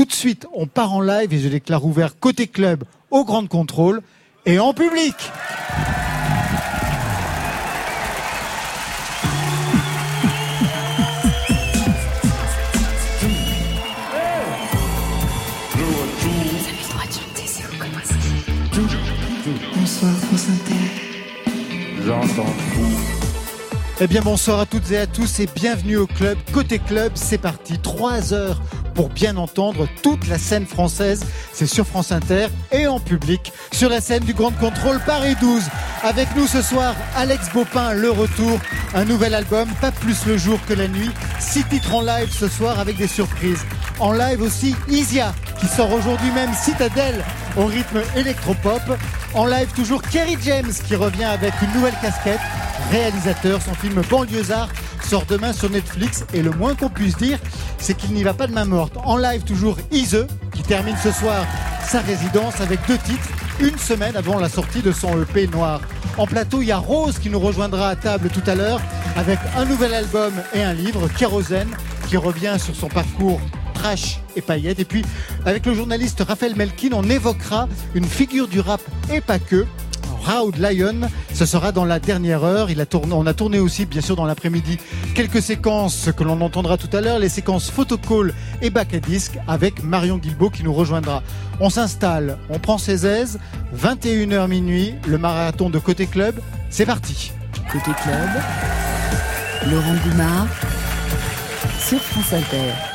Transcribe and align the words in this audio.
Tout 0.00 0.06
de 0.06 0.12
suite, 0.12 0.46
on 0.54 0.66
part 0.66 0.94
en 0.94 1.02
live 1.02 1.34
et 1.34 1.38
je 1.38 1.48
déclare 1.50 1.84
ouvert 1.84 2.18
côté 2.18 2.46
club 2.46 2.84
au 3.10 3.22
Grand 3.22 3.46
Contrôle 3.46 4.00
et 4.46 4.58
en 4.58 4.72
public. 4.72 5.14
Bonsoir 19.76 20.14
Eh 24.00 24.06
bien 24.06 24.22
bonsoir 24.22 24.60
à 24.60 24.64
toutes 24.64 24.90
et 24.92 24.96
à 24.96 25.06
tous 25.06 25.40
et 25.40 25.48
bienvenue 25.54 25.98
au 25.98 26.06
club. 26.06 26.38
Côté 26.54 26.78
club, 26.78 27.12
c'est 27.16 27.36
parti. 27.36 27.78
Trois 27.78 28.32
heures 28.32 28.62
pour 29.00 29.08
bien 29.08 29.38
entendre 29.38 29.88
toute 30.02 30.28
la 30.28 30.36
scène 30.36 30.66
française. 30.66 31.24
C'est 31.54 31.66
sur 31.66 31.86
France 31.86 32.12
Inter 32.12 32.48
et 32.70 32.86
en 32.86 33.00
public 33.00 33.50
sur 33.72 33.88
la 33.88 33.98
scène 33.98 34.24
du 34.24 34.34
Grand 34.34 34.50
Contrôle 34.50 35.00
Paris 35.06 35.36
12. 35.40 35.62
Avec 36.02 36.34
nous 36.34 36.46
ce 36.46 36.62
soir, 36.62 36.94
Alex 37.14 37.52
Baupin, 37.52 37.92
le 37.92 38.10
retour. 38.10 38.58
Un 38.94 39.04
nouvel 39.04 39.34
album, 39.34 39.68
pas 39.82 39.92
plus 39.92 40.24
le 40.24 40.38
jour 40.38 40.58
que 40.66 40.72
la 40.72 40.88
nuit. 40.88 41.10
Six 41.38 41.62
titres 41.64 41.94
en 41.94 42.00
live 42.00 42.30
ce 42.32 42.48
soir 42.48 42.80
avec 42.80 42.96
des 42.96 43.06
surprises. 43.06 43.66
En 43.98 44.12
live 44.12 44.40
aussi, 44.40 44.74
Isia, 44.88 45.34
qui 45.58 45.66
sort 45.66 45.92
aujourd'hui 45.92 46.30
même 46.30 46.54
Citadelle 46.54 47.22
au 47.58 47.66
rythme 47.66 48.00
électropop. 48.16 48.80
En 49.34 49.44
live 49.44 49.68
toujours 49.76 50.00
Kerry 50.00 50.38
James 50.42 50.72
qui 50.86 50.96
revient 50.96 51.24
avec 51.24 51.52
une 51.60 51.72
nouvelle 51.74 51.94
casquette. 52.00 52.40
Réalisateur, 52.90 53.60
son 53.60 53.74
film 53.74 54.00
Banlieusard 54.08 54.70
sort 55.04 55.26
demain 55.26 55.52
sur 55.52 55.68
Netflix 55.68 56.24
et 56.32 56.40
le 56.40 56.50
moins 56.50 56.74
qu'on 56.74 56.88
puisse 56.88 57.18
dire, 57.18 57.38
c'est 57.76 57.94
qu'il 57.94 58.14
n'y 58.14 58.22
va 58.22 58.32
pas 58.32 58.46
de 58.46 58.54
main 58.54 58.64
morte. 58.64 58.94
En 59.04 59.18
live 59.18 59.42
toujours 59.42 59.76
Ise 59.90 60.26
qui 60.54 60.62
termine 60.62 60.96
ce 61.02 61.12
soir 61.12 61.44
sa 61.86 62.00
résidence 62.00 62.58
avec 62.62 62.78
deux 62.88 62.98
titres 62.98 63.28
une 63.60 63.78
semaine 63.78 64.16
avant 64.16 64.38
la 64.38 64.48
sortie 64.48 64.80
de 64.80 64.92
son 64.92 65.20
EP 65.20 65.46
noir. 65.48 65.80
En 66.18 66.26
plateau, 66.26 66.60
il 66.60 66.68
y 66.68 66.72
a 66.72 66.78
Rose 66.78 67.18
qui 67.18 67.30
nous 67.30 67.38
rejoindra 67.38 67.88
à 67.88 67.96
table 67.96 68.28
tout 68.28 68.42
à 68.46 68.54
l'heure 68.54 68.80
avec 69.16 69.38
un 69.56 69.64
nouvel 69.64 69.94
album 69.94 70.32
et 70.54 70.62
un 70.62 70.72
livre, 70.72 71.08
Kérosène, 71.08 71.70
qui 72.08 72.16
revient 72.16 72.56
sur 72.58 72.74
son 72.74 72.88
parcours 72.88 73.40
trash 73.74 74.20
et 74.36 74.42
paillettes. 74.42 74.80
Et 74.80 74.84
puis, 74.84 75.04
avec 75.46 75.66
le 75.66 75.74
journaliste 75.74 76.22
Raphaël 76.26 76.54
Melkin, 76.56 76.90
on 76.92 77.08
évoquera 77.08 77.68
une 77.94 78.04
figure 78.04 78.48
du 78.48 78.60
rap 78.60 78.80
et 79.12 79.20
pas 79.20 79.38
que. 79.38 79.66
Raoud 80.22 80.56
Lion, 80.58 81.08
ce 81.32 81.46
sera 81.46 81.72
dans 81.72 81.84
la 81.84 81.98
dernière 81.98 82.44
heure. 82.44 82.70
Il 82.70 82.80
a 82.80 82.86
tourné, 82.86 83.12
on 83.14 83.26
a 83.26 83.34
tourné 83.34 83.58
aussi, 83.58 83.86
bien 83.86 84.00
sûr, 84.00 84.16
dans 84.16 84.26
l'après-midi, 84.26 84.78
quelques 85.14 85.42
séquences 85.42 86.10
que 86.16 86.24
l'on 86.24 86.40
entendra 86.40 86.76
tout 86.76 86.94
à 86.94 87.00
l'heure, 87.00 87.18
les 87.18 87.28
séquences 87.28 87.70
photocall 87.70 88.34
et 88.62 88.70
back 88.70 88.94
à 88.94 89.00
disque 89.00 89.38
avec 89.48 89.82
Marion 89.82 90.18
Guilbault 90.18 90.50
qui 90.50 90.62
nous 90.62 90.72
rejoindra. 90.72 91.22
On 91.60 91.70
s'installe, 91.70 92.38
on 92.48 92.58
prend 92.58 92.78
ses 92.78 93.06
aises, 93.06 93.38
21h 93.76 94.48
minuit, 94.48 94.94
le 95.06 95.18
marathon 95.18 95.70
de 95.70 95.78
Côté 95.78 96.06
Club, 96.06 96.40
c'est 96.70 96.86
parti. 96.86 97.32
Côté 97.72 97.92
club, 98.02 98.28
Laurent 99.70 99.94
Goumard 100.04 100.48
sur 101.78 102.00
France 102.00 102.32
Inter. 102.32 102.89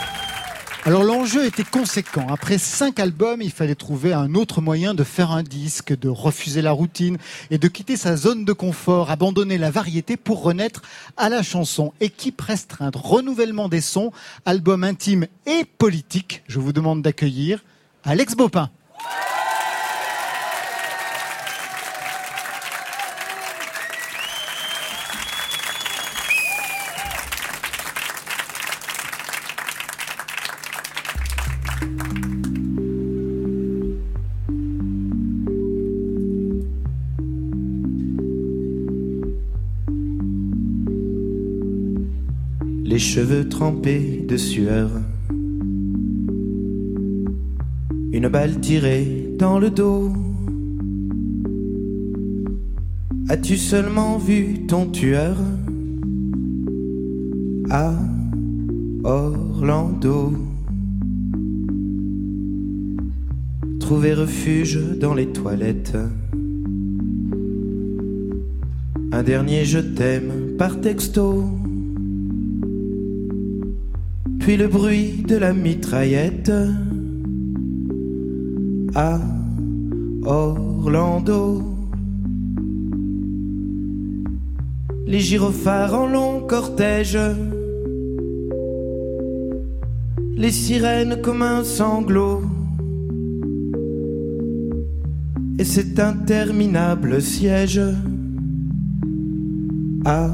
Alors 0.88 1.03
l'enjeu 1.03 1.47
était 1.47 1.64
conséquent. 1.64 2.28
Après 2.30 2.59
cinq 2.59 3.00
albums, 3.00 3.41
il 3.41 3.50
fallait 3.50 3.73
trouver 3.73 4.14
un 4.14 4.36
autre 4.36 4.61
moyen 4.61 4.94
de 4.94 5.03
faire 5.03 5.31
un 5.31 5.41
disque, 5.41 5.97
de 5.97 6.09
refuser 6.09 6.61
la 6.61 6.73
routine 6.73 7.17
et 7.50 7.58
de 7.58 7.67
quitter 7.67 7.97
sa 7.97 8.16
zone 8.16 8.45
de 8.45 8.53
confort, 8.53 9.09
abandonner 9.09 9.58
la 9.58 9.72
variété 9.72 10.16
pour 10.16 10.44
renaître 10.44 10.83
à 11.17 11.30
la 11.30 11.41
chanson. 11.41 11.91
Équipe 12.02 12.39
restreinte, 12.39 12.95
renouvellement 12.95 13.67
des 13.67 13.81
sons, 13.81 14.11
album 14.45 14.83
intime 14.83 15.25
et 15.47 15.66
politique. 15.66 16.44
Je 16.47 16.59
vous 16.59 16.72
demande 16.72 17.02
d'accueillir 17.02 17.63
Alex 18.03 18.36
Baupin. 18.36 18.69
Cheveux 43.35 43.50
trempés 43.50 44.25
de 44.28 44.38
sueur. 44.38 44.90
Une 48.12 48.28
balle 48.29 48.59
tirée 48.62 49.34
dans 49.38 49.59
le 49.59 49.69
dos. 49.69 50.12
As-tu 53.29 53.57
seulement 53.57 54.18
vu 54.18 54.66
ton 54.68 54.88
tueur? 54.88 55.38
À 57.69 57.94
Orlando 59.03 60.34
Trouver 63.79 64.13
refuge 64.13 64.79
dans 65.00 65.13
les 65.13 65.28
toilettes. 65.28 65.97
Un 69.12 69.24
dernier 69.24 69.66
je 69.66 69.79
t'aime 69.79 70.56
par 70.57 70.79
texto 70.81 71.64
puis 74.45 74.57
le 74.57 74.67
bruit 74.67 75.23
de 75.28 75.38
la 75.38 75.53
mitraillette 75.53 76.51
à 78.94 79.19
Orlando. 80.23 81.63
Les 85.07 85.19
gyrophares 85.19 85.95
en 85.95 86.06
long 86.06 86.41
cortège, 86.41 87.17
les 90.38 90.51
sirènes 90.51 91.22
comme 91.23 91.41
un 91.41 91.63
sanglot, 91.63 92.44
et 95.57 95.63
cet 95.63 96.00
interminable 96.00 97.19
siège 97.19 97.81
à 100.06 100.29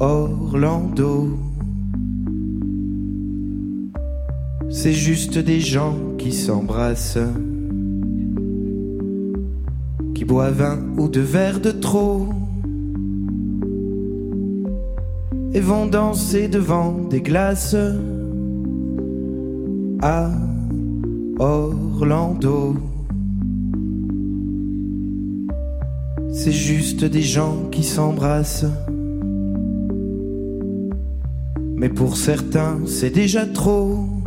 Orlando. 0.00 1.49
C'est 4.72 4.92
juste 4.92 5.36
des 5.36 5.58
gens 5.58 5.96
qui 6.16 6.30
s'embrassent, 6.30 7.18
qui 10.14 10.24
boivent 10.24 10.62
un 10.62 10.78
ou 10.96 11.08
deux 11.08 11.20
verres 11.20 11.58
de 11.58 11.72
trop 11.72 12.28
et 15.52 15.60
vont 15.60 15.86
danser 15.86 16.46
devant 16.46 16.92
des 16.92 17.20
glaces 17.20 17.74
à 20.02 20.30
Orlando. 21.40 22.76
C'est 26.32 26.52
juste 26.52 27.04
des 27.04 27.22
gens 27.22 27.56
qui 27.72 27.82
s'embrassent. 27.82 28.66
Mais 31.74 31.88
pour 31.88 32.16
certains, 32.16 32.78
c'est 32.86 33.10
déjà 33.10 33.46
trop. 33.46 34.19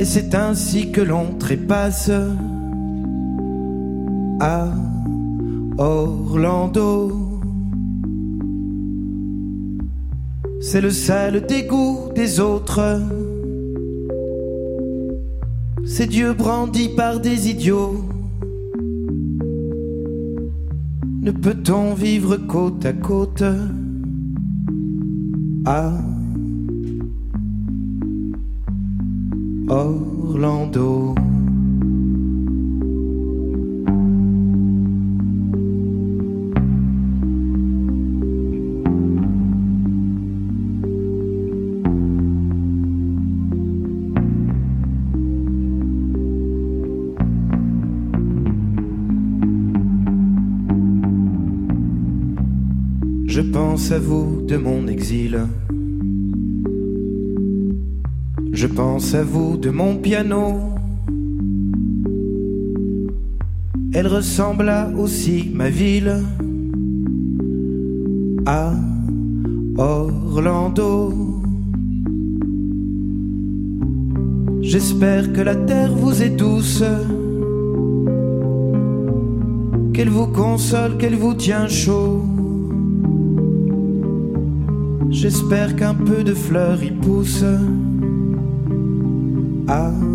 Et 0.00 0.06
c'est 0.06 0.34
ainsi 0.34 0.92
que 0.92 1.02
l'on 1.02 1.34
trépasse 1.34 2.10
à 4.40 4.68
Orlando. 5.76 7.12
C'est 10.62 10.80
le 10.80 10.88
sale 10.88 11.44
dégoût 11.46 12.08
des 12.14 12.40
autres. 12.40 12.98
C'est 15.84 16.06
Dieu 16.06 16.32
brandi 16.32 16.88
par 16.88 17.20
des 17.20 17.50
idiots. 17.50 18.02
Ne 21.20 21.30
peut-on 21.30 21.92
vivre 21.92 22.38
côte 22.38 22.86
à 22.86 22.94
côte 22.94 23.44
à 25.66 25.92
Orlando. 29.70 31.14
Je 53.24 53.40
pense 53.40 53.92
à 53.92 54.00
vous 54.00 54.44
de 54.48 54.56
mon 54.56 54.88
exil 54.88 55.46
Je 58.60 58.66
pense 58.66 59.14
à 59.14 59.22
vous 59.22 59.56
de 59.56 59.70
mon 59.70 59.96
piano. 59.96 60.58
Elle 63.94 64.06
ressembla 64.06 64.90
aussi 64.98 65.50
ma 65.54 65.70
ville 65.70 66.22
à 68.44 68.74
Orlando. 69.78 71.40
J'espère 74.60 75.32
que 75.32 75.40
la 75.40 75.56
terre 75.56 75.94
vous 75.94 76.22
est 76.22 76.36
douce, 76.36 76.84
qu'elle 79.94 80.10
vous 80.10 80.26
console, 80.26 80.98
qu'elle 80.98 81.16
vous 81.16 81.32
tient 81.32 81.66
chaud. 81.66 82.26
J'espère 85.08 85.76
qu'un 85.76 85.94
peu 85.94 86.22
de 86.22 86.34
fleurs 86.34 86.82
y 86.82 86.90
pousse. 86.90 87.42
À 89.70 90.09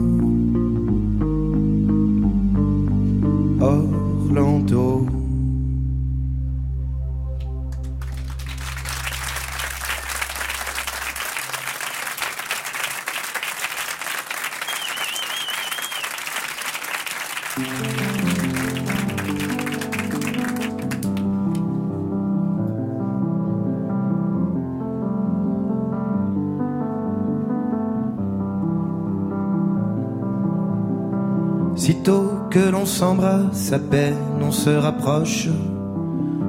s'embrasse, 32.95 33.74
à 33.74 33.80
peine 33.80 34.15
on 34.42 34.51
se 34.51 34.69
rapproche, 34.69 35.50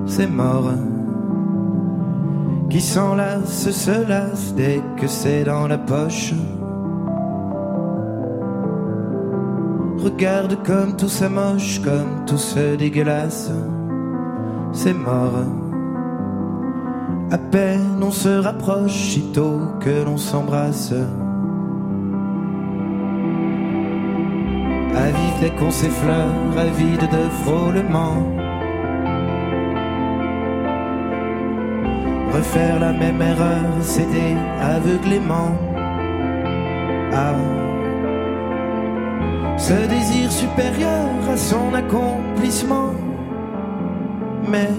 c'est 0.06 0.28
mort. 0.28 0.70
Qui 2.70 2.80
s'enlace 2.80 3.70
se 3.70 4.08
lasse 4.08 4.54
dès 4.54 4.80
que 4.96 5.08
c'est 5.08 5.42
dans 5.42 5.66
la 5.66 5.78
poche. 5.78 6.34
Regarde 9.98 10.56
comme 10.64 10.94
tout 10.96 11.08
s'amoche, 11.08 11.80
comme 11.82 12.24
tout 12.26 12.38
se 12.38 12.76
dégueulasse, 12.76 13.50
c'est 14.72 14.94
mort. 14.94 15.40
À 17.32 17.38
peine 17.38 18.00
on 18.00 18.12
se 18.12 18.38
rapproche, 18.38 19.10
sitôt 19.14 19.58
que 19.80 20.04
l'on 20.04 20.16
s'embrasse. 20.16 20.94
Qu'on 25.50 25.70
s'effleure, 25.70 26.58
avide 26.58 27.00
de 27.00 27.28
frôlement. 27.42 28.22
Refaire 32.32 32.80
la 32.80 32.92
même 32.92 33.20
erreur, 33.22 33.64
céder 33.80 34.34
aveuglément. 34.60 35.52
Ah, 37.12 37.34
ce 39.56 39.72
désir 39.88 40.30
supérieur 40.30 41.08
à 41.32 41.36
son 41.36 41.72
accomplissement. 41.74 42.92
Mais 44.48 44.70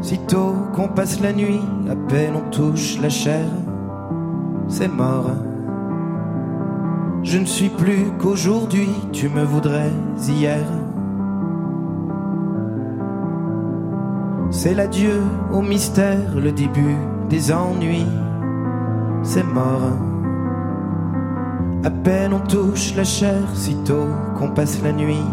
sitôt 0.00 0.54
qu'on 0.74 0.88
passe 0.88 1.20
la 1.20 1.32
nuit, 1.32 1.60
à 1.90 1.96
peine 2.08 2.34
on 2.36 2.50
touche 2.50 2.98
la 3.00 3.08
chair, 3.08 3.46
c'est 4.68 4.88
mort. 4.88 5.47
Je 7.30 7.36
ne 7.36 7.44
suis 7.44 7.68
plus 7.68 8.06
qu'aujourd'hui, 8.18 8.88
tu 9.12 9.28
me 9.28 9.44
voudrais 9.44 9.92
hier. 10.26 10.64
C'est 14.50 14.72
l'adieu 14.72 15.20
au 15.52 15.60
mystère, 15.60 16.34
le 16.34 16.52
début 16.52 16.96
des 17.28 17.52
ennuis. 17.52 18.06
C'est 19.22 19.44
mort. 19.44 19.98
À 21.84 21.90
peine 21.90 22.32
on 22.32 22.40
touche 22.40 22.94
la 22.96 23.04
chair, 23.04 23.42
sitôt 23.52 24.08
qu'on 24.38 24.48
passe 24.48 24.82
la 24.82 24.92
nuit. 24.92 25.28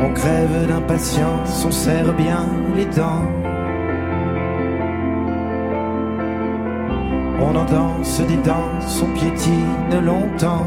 On 0.00 0.14
crève 0.14 0.68
d'impatience, 0.68 1.64
on 1.66 1.72
serre 1.72 2.14
bien 2.14 2.46
les 2.76 2.86
dents. 2.86 3.39
On 7.42 7.56
en 7.56 7.64
danse 7.64 8.20
des 8.20 8.36
danses, 8.36 9.02
on 9.02 9.12
piétine 9.14 10.04
longtemps. 10.04 10.66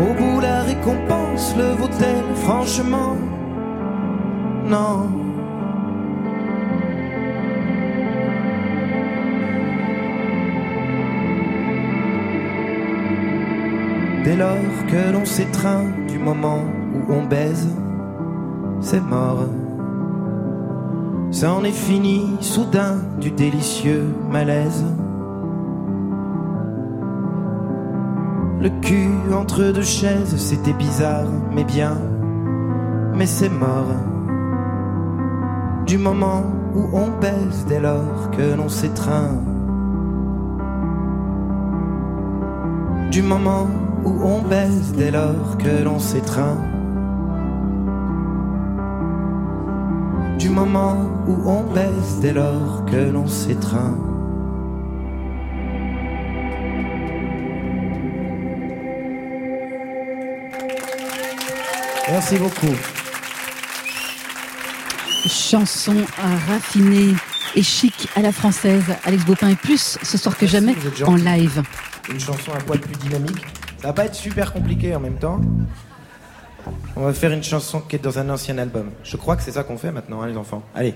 Au 0.00 0.12
bout, 0.14 0.40
la 0.40 0.62
récompense 0.62 1.54
le 1.56 1.74
vaut-elle 1.74 2.34
franchement? 2.36 3.16
Non. 4.66 5.10
Dès 14.24 14.36
lors 14.36 14.56
que 14.88 15.12
l'on 15.12 15.26
s'étreint 15.26 15.84
du 16.08 16.18
moment 16.18 16.64
où 16.94 17.12
on 17.12 17.24
baise, 17.24 17.68
c'est 18.80 19.02
mort. 19.02 19.44
C'en 21.34 21.64
est 21.64 21.72
fini, 21.72 22.36
soudain, 22.38 22.98
du 23.20 23.32
délicieux 23.32 24.06
malaise. 24.30 24.84
Le 28.60 28.68
cul 28.80 29.10
entre 29.36 29.72
deux 29.72 29.82
chaises, 29.82 30.36
c'était 30.36 30.72
bizarre, 30.74 31.26
mais 31.52 31.64
bien, 31.64 31.98
mais 33.16 33.26
c'est 33.26 33.48
mort. 33.48 33.96
Du 35.88 35.98
moment 35.98 36.44
où 36.72 36.96
on 36.96 37.08
baise 37.20 37.66
dès 37.68 37.80
lors 37.80 38.30
que 38.30 38.56
l'on 38.56 38.68
s'étreint. 38.68 39.40
Du 43.10 43.22
moment 43.22 43.66
où 44.04 44.22
on 44.22 44.40
baise 44.42 44.94
dès 44.96 45.10
lors 45.10 45.58
que 45.58 45.82
l'on 45.82 45.98
s'étreint. 45.98 46.73
Du 50.44 50.50
moment 50.50 51.24
où 51.26 51.48
on 51.48 51.62
baise 51.72 52.20
dès 52.20 52.34
lors 52.34 52.84
que 52.84 52.96
l'on 52.96 53.26
s'étreint. 53.26 53.96
Merci 62.10 62.36
beaucoup. 62.36 62.76
Chanson 65.26 65.96
raffinée 66.46 67.14
et 67.56 67.62
chic 67.62 68.06
à 68.14 68.20
la 68.20 68.30
française. 68.30 68.84
Alex 69.06 69.24
Bopin 69.24 69.48
est 69.48 69.56
plus 69.56 69.96
ce 70.02 70.18
soir 70.18 70.36
que 70.36 70.44
Merci, 70.44 70.74
jamais 70.74 70.74
en 71.06 71.14
live. 71.14 71.62
Une 72.10 72.20
chanson 72.20 72.52
un 72.54 72.60
poil 72.60 72.80
plus 72.80 72.98
dynamique. 72.98 73.46
Ça 73.80 73.86
va 73.86 73.92
pas 73.94 74.04
être 74.04 74.14
super 74.14 74.52
compliqué 74.52 74.94
en 74.94 75.00
même 75.00 75.16
temps. 75.16 75.40
On 76.96 77.02
va 77.02 77.12
faire 77.12 77.32
une 77.32 77.42
chanson 77.42 77.80
qui 77.80 77.96
est 77.96 77.98
dans 77.98 78.18
un 78.18 78.28
ancien 78.30 78.56
album. 78.58 78.90
Je 79.02 79.16
crois 79.16 79.36
que 79.36 79.42
c'est 79.42 79.52
ça 79.52 79.64
qu'on 79.64 79.76
fait 79.76 79.92
maintenant, 79.92 80.22
hein, 80.22 80.28
les 80.28 80.36
enfants. 80.36 80.62
Allez. 80.74 80.94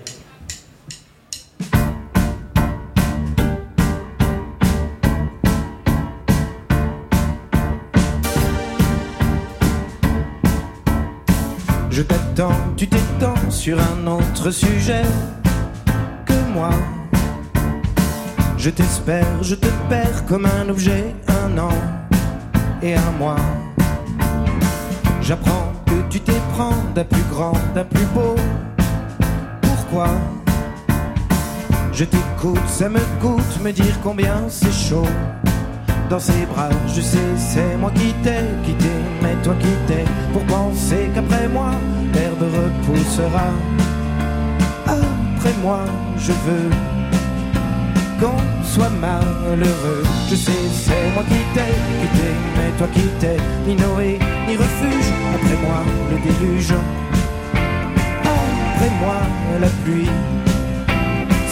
Je 11.91 12.03
t'attends, 12.03 12.53
tu 12.77 12.87
t'étends 12.87 13.51
sur 13.51 13.79
un 13.81 14.07
autre 14.07 14.53
sujet 14.53 15.03
que 16.25 16.53
moi. 16.53 16.71
Je 18.57 18.71
t'espère, 18.71 19.43
je 19.43 19.57
te 19.57 19.67
perds 19.89 20.25
comme 20.27 20.47
un 20.47 20.69
objet, 20.69 21.15
un 21.27 21.59
an 21.59 21.73
et 22.83 22.95
un 22.95 23.11
mois. 23.19 23.58
J'apprends 25.29 25.75
que 25.85 25.93
tu 26.09 26.21
t'éprends 26.21 26.73
d'un 26.95 27.05
plus 27.05 27.23
grand, 27.31 27.53
d'un 27.75 27.85
plus 27.85 28.07
beau. 28.15 28.35
Pourquoi? 29.61 30.09
Je 31.93 32.05
t'écoute, 32.07 32.67
ça 32.67 32.89
me 32.89 33.01
coûte 33.21 33.63
me 33.63 33.71
dire 33.71 33.95
combien 34.03 34.49
c'est 34.49 34.73
chaud. 34.73 35.05
Dans 36.09 36.19
ses 36.19 36.47
bras, 36.47 36.71
je 36.87 37.03
sais, 37.03 37.37
c'est 37.37 37.77
moi 37.77 37.91
qui 37.95 38.15
t'ai 38.23 38.41
quitté, 38.65 38.89
mais 39.23 39.35
toi 39.43 39.55
qui 39.61 39.69
t'es 39.87 40.07
pour 40.33 40.45
penser 40.45 41.11
qu'après 41.15 41.47
moi, 41.47 41.73
l'herbe 42.15 42.45
repoussera. 42.45 43.49
Après 44.87 45.53
moi, 45.63 45.81
je 46.17 46.33
veux 46.33 46.71
qu'on 48.19 48.37
soit 48.65 48.91
malheureux. 49.01 50.03
Je 50.29 50.35
sais, 50.35 50.53
c'est 50.73 51.11
moi 51.15 51.25
qui 51.25 51.41
t'ai 51.55 51.73
quitté, 52.01 52.29
mais 52.57 52.71
toi 52.77 52.89
qui 52.93 53.07
t'es 53.21 53.37
ni 53.67 53.75
Noé, 53.75 54.19
ni 54.47 54.57
refuge. 54.57 55.09
Après 55.35 55.57
moi, 55.67 55.81
le 56.11 56.17
déluge. 56.19 56.75
après 58.75 58.91
moi 59.01 59.17
la 59.61 59.69
pluie, 59.85 60.11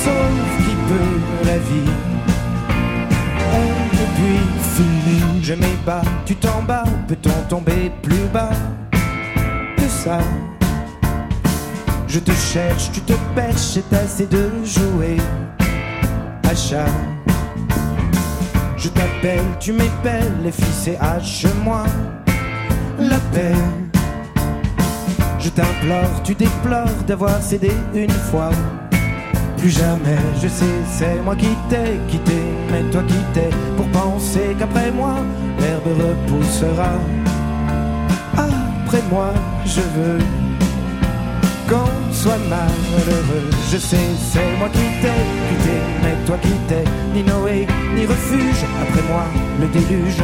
sauf 0.05 0.33
qui 0.59 0.75
peut 0.89 1.47
la 1.47 1.59
vie. 1.59 1.91
Et 3.55 4.09
puis 4.17 4.41
fini, 4.75 5.43
je 5.43 5.55
m'ébats, 5.55 6.03
tu 6.25 6.37
t'en 6.37 6.63
bats, 6.63 6.85
peut-on 7.09 7.49
tomber 7.49 7.91
plus 8.03 8.27
bas 8.33 8.51
que 9.77 9.89
ça? 9.89 10.19
Je 12.09 12.21
te 12.21 12.33
cherche, 12.33 12.91
tu 12.93 13.01
te 13.01 13.15
pêches, 13.35 13.57
c'est 13.75 13.93
assez 13.93 14.27
de 14.27 14.51
jouer 14.65 15.17
à 16.49 16.55
chat. 16.55 16.87
Je 18.77 18.89
t'appelle, 18.89 19.45
tu 19.59 19.73
m'épelles, 19.73 20.33
les 20.45 20.53
fils 20.53 20.89
et 20.89 20.97
hache-moi 20.97 21.85
la 22.99 23.19
paix. 23.33 23.55
Je 25.39 25.49
t'implore, 25.51 26.23
tu 26.25 26.35
déplores 26.35 27.03
d'avoir 27.07 27.41
cédé 27.43 27.73
une 27.95 28.11
fois. 28.11 28.51
Plus 29.59 29.71
jamais, 29.71 30.19
je 30.43 30.49
sais, 30.49 30.65
c'est 30.91 31.21
moi 31.25 31.35
qui 31.35 31.49
t'ai 31.69 31.99
quitté, 32.09 32.41
mais 32.71 32.83
toi 32.91 33.03
qui 33.07 33.19
t'es 33.33 33.51
pour 33.77 33.87
penser 33.89 34.55
qu'après 34.59 34.91
moi, 34.91 35.15
l'herbe 35.61 35.87
repoussera. 35.87 36.93
Après 38.37 39.03
moi, 39.11 39.33
je 39.65 39.81
veux 39.81 40.19
qu'on 41.69 42.13
soit 42.13 42.39
malheureux. 42.49 43.51
Je 43.71 43.77
sais, 43.77 44.09
c'est 44.31 44.59
moi 44.59 44.69
qui 44.69 44.87
t'ai 45.03 45.21
quitté, 45.49 45.77
mais 46.03 46.15
toi 46.27 46.39
qui 46.41 46.55
t'es 46.69 46.85
ni 47.15 47.23
Noé, 47.23 47.67
ni 47.95 48.07
refuge. 48.07 48.65
Après 48.83 49.03
moi, 49.11 49.25
le 49.61 49.67
déluge. 49.69 50.23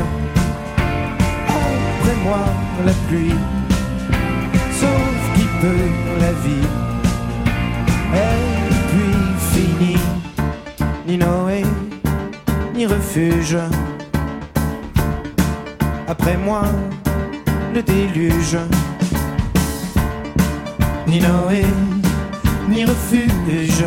Après 1.49 2.16
moi, 2.25 2.44
la 2.84 2.92
pluie. 3.08 3.34
Sauf 4.80 5.16
qui 5.34 5.44
peut 5.61 5.88
la 6.20 6.32
vie. 6.44 6.68
Et 8.14 8.68
puis 8.90 9.14
fini, 9.52 9.96
ni 11.06 11.16
Noé, 11.18 11.64
ni 12.75 12.87
refuge. 12.87 13.56
Après 16.08 16.37
moi, 16.37 16.62
le 17.75 17.82
déluge 17.82 18.58
ni 21.06 21.21
Noé, 21.21 21.64
ni 22.68 22.85
refuge. 22.85 23.85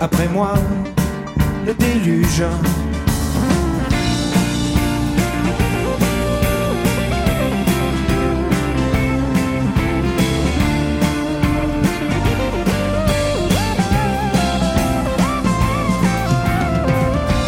Après 0.00 0.28
moi, 0.28 0.54
le 1.66 1.74
déluge. 1.74 2.44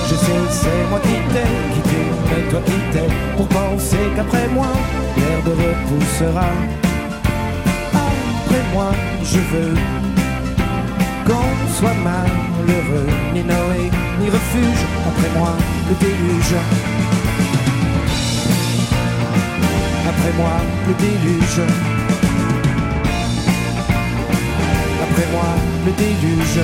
Je 0.08 0.14
sais, 0.14 0.32
c'est 0.50 0.88
moi 0.90 1.00
qui 1.00 1.16
t'ai 1.32 1.48
quitté, 1.74 2.02
mais 2.30 2.50
toi 2.50 2.60
qui 2.66 2.72
t'es 2.92 3.08
pour 3.36 3.48
penser 3.48 3.96
qu'après 4.16 4.48
moi, 4.48 4.68
l'herbe 5.16 5.56
repoussera 5.58 6.50
moi, 8.72 8.90
je 9.22 9.38
veux 9.38 9.74
qu'on 11.26 11.72
soit 11.78 11.94
malheureux, 12.04 13.08
ni 13.34 13.42
Noé, 13.42 13.90
ni 14.20 14.30
refuge, 14.30 14.82
après 15.06 15.38
moi, 15.38 15.52
le 15.88 15.94
déluge. 16.04 16.54
Après 20.08 20.32
moi, 20.36 20.56
le 20.86 20.94
déluge. 20.94 21.60
Après 25.04 25.26
moi, 25.32 25.50
le 25.86 25.92
déluge. 25.92 26.60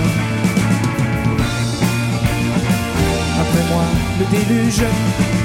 Après 3.41 3.65
moi, 3.71 3.85
le 4.19 4.25
déluge. 4.37 5.44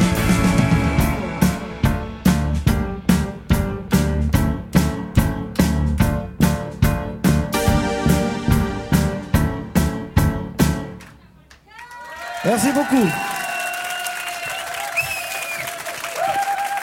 Beaucoup. 12.92 13.08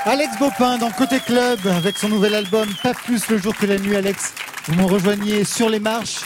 Alex 0.04 0.38
Bopin 0.38 0.78
dans 0.78 0.90
Côté 0.90 1.18
Club 1.20 1.58
avec 1.66 1.96
son 1.98 2.08
nouvel 2.08 2.34
album 2.34 2.68
Pas 2.82 2.94
plus 2.94 3.28
le 3.28 3.38
jour 3.38 3.54
que 3.56 3.66
la 3.66 3.76
nuit. 3.78 3.96
Alex, 3.96 4.32
vous 4.68 4.75
m'en 4.80 4.86
rejoignez 4.86 5.44
sur 5.44 5.68
les 5.68 5.80
marches. 5.80 6.20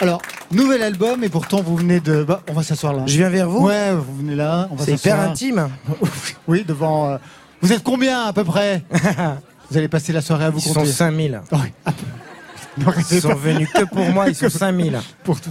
Alors, 0.00 0.20
nouvel 0.50 0.82
album 0.82 1.24
et 1.24 1.28
pourtant 1.28 1.62
vous 1.62 1.76
venez 1.76 2.00
de. 2.00 2.24
Bah, 2.24 2.42
on 2.48 2.52
va 2.52 2.62
s'asseoir 2.62 2.92
là. 2.92 3.02
Je 3.06 3.16
viens 3.16 3.30
vers 3.30 3.48
vous. 3.48 3.66
Ouais, 3.66 3.92
vous 3.94 4.16
venez 4.16 4.34
là. 4.34 4.68
C'est 4.78 4.92
hyper 4.94 5.20
intime. 5.20 5.68
Oui, 6.48 6.64
devant. 6.66 7.08
euh, 7.10 7.18
Vous 7.62 7.72
êtes 7.72 7.84
combien 7.84 8.24
à 8.24 8.32
peu 8.32 8.44
près? 8.44 8.82
Vous 9.70 9.78
allez 9.78 9.88
passer 9.88 10.12
la 10.12 10.20
soirée 10.20 10.44
à 10.46 10.50
vous 10.50 10.58
Ils 10.58 10.62
sont 10.68 10.74
compter. 10.74 10.92
5000. 10.92 11.40
Oui. 11.52 11.58
Non, 12.78 12.86
Ils 13.10 13.20
sont 13.20 13.34
venus 13.34 13.68
que 13.72 13.84
pour 13.84 14.08
moi, 14.10 14.28
ils 14.28 14.34
sont 14.34 14.48
5000. 14.50 14.98
pour 15.24 15.40
tout. 15.40 15.50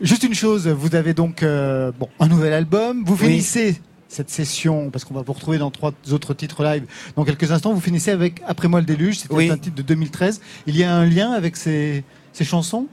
Juste 0.00 0.22
une 0.22 0.34
chose, 0.34 0.66
vous 0.68 0.94
avez 0.94 1.12
donc 1.14 1.42
euh, 1.42 1.92
bon 1.98 2.08
un 2.18 2.28
nouvel 2.28 2.52
album. 2.52 3.04
Vous 3.04 3.14
Oui. 3.14 3.26
finissez 3.28 3.80
cette 4.08 4.30
session 4.30 4.88
parce 4.90 5.04
qu'on 5.04 5.14
va 5.14 5.22
vous 5.22 5.32
retrouver 5.34 5.58
dans 5.58 5.70
trois 5.70 5.92
autres 6.12 6.32
titres 6.32 6.62
live 6.64 6.84
dans 7.16 7.24
quelques 7.24 7.50
instants. 7.52 7.74
Vous 7.74 7.80
finissez 7.80 8.10
avec 8.10 8.40
Après 8.46 8.68
moi 8.68 8.80
le 8.80 8.86
déluge. 8.86 9.18
C'était 9.18 9.34
Oui. 9.34 9.50
un 9.50 9.58
titre 9.58 9.76
de 9.76 9.82
2013. 9.82 10.40
Il 10.66 10.76
y 10.76 10.84
a 10.84 10.94
un 10.94 11.04
lien 11.04 11.32
avec 11.32 11.56
ces, 11.56 12.04
ces 12.32 12.44
chansons? 12.44 12.86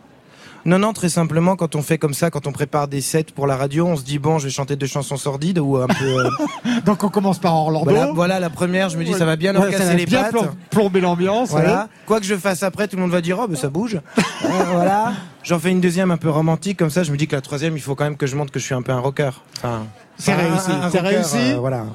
Non, 0.66 0.80
non, 0.80 0.94
très 0.94 1.10
simplement, 1.10 1.58
quand 1.58 1.76
on 1.76 1.82
fait 1.82 1.98
comme 1.98 2.14
ça, 2.14 2.30
quand 2.30 2.48
on 2.48 2.54
prépare 2.54 2.88
des 2.88 3.02
sets 3.02 3.26
pour 3.36 3.48
la 3.48 3.58
radio, 3.58 3.86
on 3.86 3.98
se 3.98 4.04
dit, 4.04 4.18
bon, 4.18 4.40
je 4.40 4.46
vais 4.46 4.50
chanter 4.50 4.78
deux 4.78 4.86
chansons 4.88 5.18
sordides 5.18 5.60
ou 5.60 5.76
un 5.76 5.88
peu. 5.88 6.26
euh, 6.26 6.30
Donc 6.86 7.04
on 7.04 7.10
commence 7.10 7.38
par 7.38 7.54
Orlando. 7.56 7.90
voilà, 7.90 8.12
voilà, 8.14 8.40
la 8.40 8.50
première, 8.50 8.88
je 8.90 8.98
me 8.98 9.04
dis, 9.04 9.14
ça 9.14 9.26
va 9.26 9.36
bien 9.36 9.52
leur 9.52 9.64
Ouais, 9.64 9.72
ça 9.74 9.80
casser 9.80 9.90
va 9.92 9.96
les 9.96 10.06
bien 10.06 10.24
pattes. 10.24 10.32
plom- 10.32 10.52
plomber 10.70 11.02
l'ambiance. 11.02 11.50
Voilà. 11.50 11.90
Quoi 12.06 12.20
que 12.22 12.26
je 12.26 12.36
fasse 12.36 12.64
après, 12.64 12.88
tout 12.88 12.96
le 12.96 13.02
monde 13.02 13.12
va 13.12 13.20
dire, 13.22 13.38
oh, 13.42 13.48
mais 13.50 13.58
ça 13.58 13.70
bouge. 13.70 14.00
Euh, 14.46 14.64
voilà. 14.74 15.14
J'en 15.44 15.58
fais 15.58 15.72
une 15.72 15.80
deuxième 15.80 16.12
un 16.12 16.18
peu 16.18 16.30
romantique, 16.30 16.78
comme 16.78 16.90
ça, 16.90 17.04
je 17.04 17.14
me 17.14 17.18
dis 17.18 17.28
que 17.28 17.36
la 17.36 17.42
troisième, 17.42 17.78
il 17.78 17.82
faut 17.82 17.96
quand 17.96 18.04
même 18.04 18.18
que 18.18 18.28
je 18.28 18.36
montre 18.36 18.52
que 18.52 18.60
je 18.60 18.66
suis 18.66 18.76
un 18.76 18.82
peu 18.82 18.92
un 18.92 19.00
rocker. 19.00 19.30
Enfin, 19.60 19.84
C'est 20.18 20.34
un- 20.34 20.36
réussi, 20.36 20.72
un 20.72 20.90
c'est 20.92 21.00
rocker, 21.00 21.16
réussi. 21.16 21.38
euh, 21.54 21.58
voilà. 21.60 21.86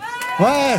Ouais. 0.41 0.47
Ouais. 0.47 0.77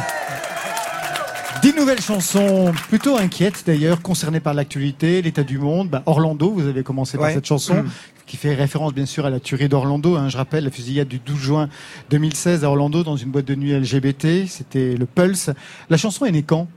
Dix 1.62 1.74
nouvelles 1.74 2.02
chansons, 2.02 2.72
plutôt 2.88 3.18
inquiètes 3.18 3.64
d'ailleurs, 3.66 4.02
concernées 4.02 4.40
par 4.40 4.54
l'actualité, 4.54 5.22
l'état 5.22 5.44
du 5.44 5.58
monde. 5.58 5.90
Bah, 5.90 6.04
Orlando, 6.06 6.52
vous 6.52 6.66
avez 6.68 6.84
commencé 6.84 7.18
par 7.18 7.32
cette 7.32 7.46
chanson, 7.46 7.84
Mm. 7.84 7.90
qui 8.26 8.38
fait 8.38 8.54
référence 8.54 8.94
bien 8.94 9.06
sûr 9.06 9.26
à 9.26 9.30
la 9.30 9.40
tuerie 9.42 9.68
d'Orlando. 9.68 10.16
hein. 10.16 10.30
Je 10.30 10.38
rappelle 10.38 10.64
la 10.64 10.72
fusillade 10.72 11.08
du 11.10 11.20
12 11.20 11.38
juin 11.38 11.70
2016 12.12 12.64
à 12.64 12.70
Orlando 12.70 13.04
dans 13.04 13.18
une 13.18 13.30
boîte 13.32 13.46
de 13.46 13.56
nuit 13.56 13.74
LGBT. 13.74 14.46
C'était 14.48 14.96
le 14.96 15.06
Pulse. 15.06 15.50
La 15.90 15.98
chanson 15.98 16.26
est 16.26 16.32
née 16.32 16.44
quand? 16.44 16.68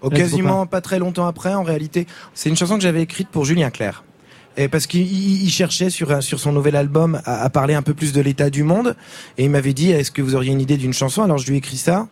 Oh, 0.00 0.10
quasiment 0.10 0.66
pas 0.66 0.80
très 0.80 0.98
longtemps 0.98 1.26
après, 1.26 1.54
en 1.54 1.62
réalité. 1.62 2.06
C'est 2.34 2.48
une 2.50 2.56
chanson 2.56 2.74
que 2.76 2.82
j'avais 2.82 3.02
écrite 3.02 3.28
pour 3.28 3.44
Julien 3.46 3.70
Clerc. 3.70 4.04
Et 4.56 4.68
parce 4.68 4.86
qu'il 4.86 5.02
il- 5.02 5.44
il 5.44 5.50
cherchait 5.50 5.88
sur, 5.88 6.22
sur 6.22 6.40
son 6.40 6.52
nouvel 6.52 6.76
album 6.76 7.20
à, 7.24 7.42
à 7.42 7.48
parler 7.50 7.74
un 7.74 7.82
peu 7.82 7.94
plus 7.94 8.12
de 8.12 8.20
l'état 8.20 8.50
du 8.50 8.64
monde. 8.64 8.96
Et 9.38 9.44
il 9.44 9.50
m'avait 9.50 9.72
dit, 9.72 9.90
est-ce 9.92 10.10
que 10.10 10.20
vous 10.20 10.34
auriez 10.34 10.52
une 10.52 10.60
idée 10.60 10.76
d'une 10.76 10.92
chanson? 10.92 11.22
Alors 11.22 11.38
je 11.38 11.46
lui 11.46 11.54
ai 11.54 11.58
écrit 11.58 11.76
ça. 11.76 12.08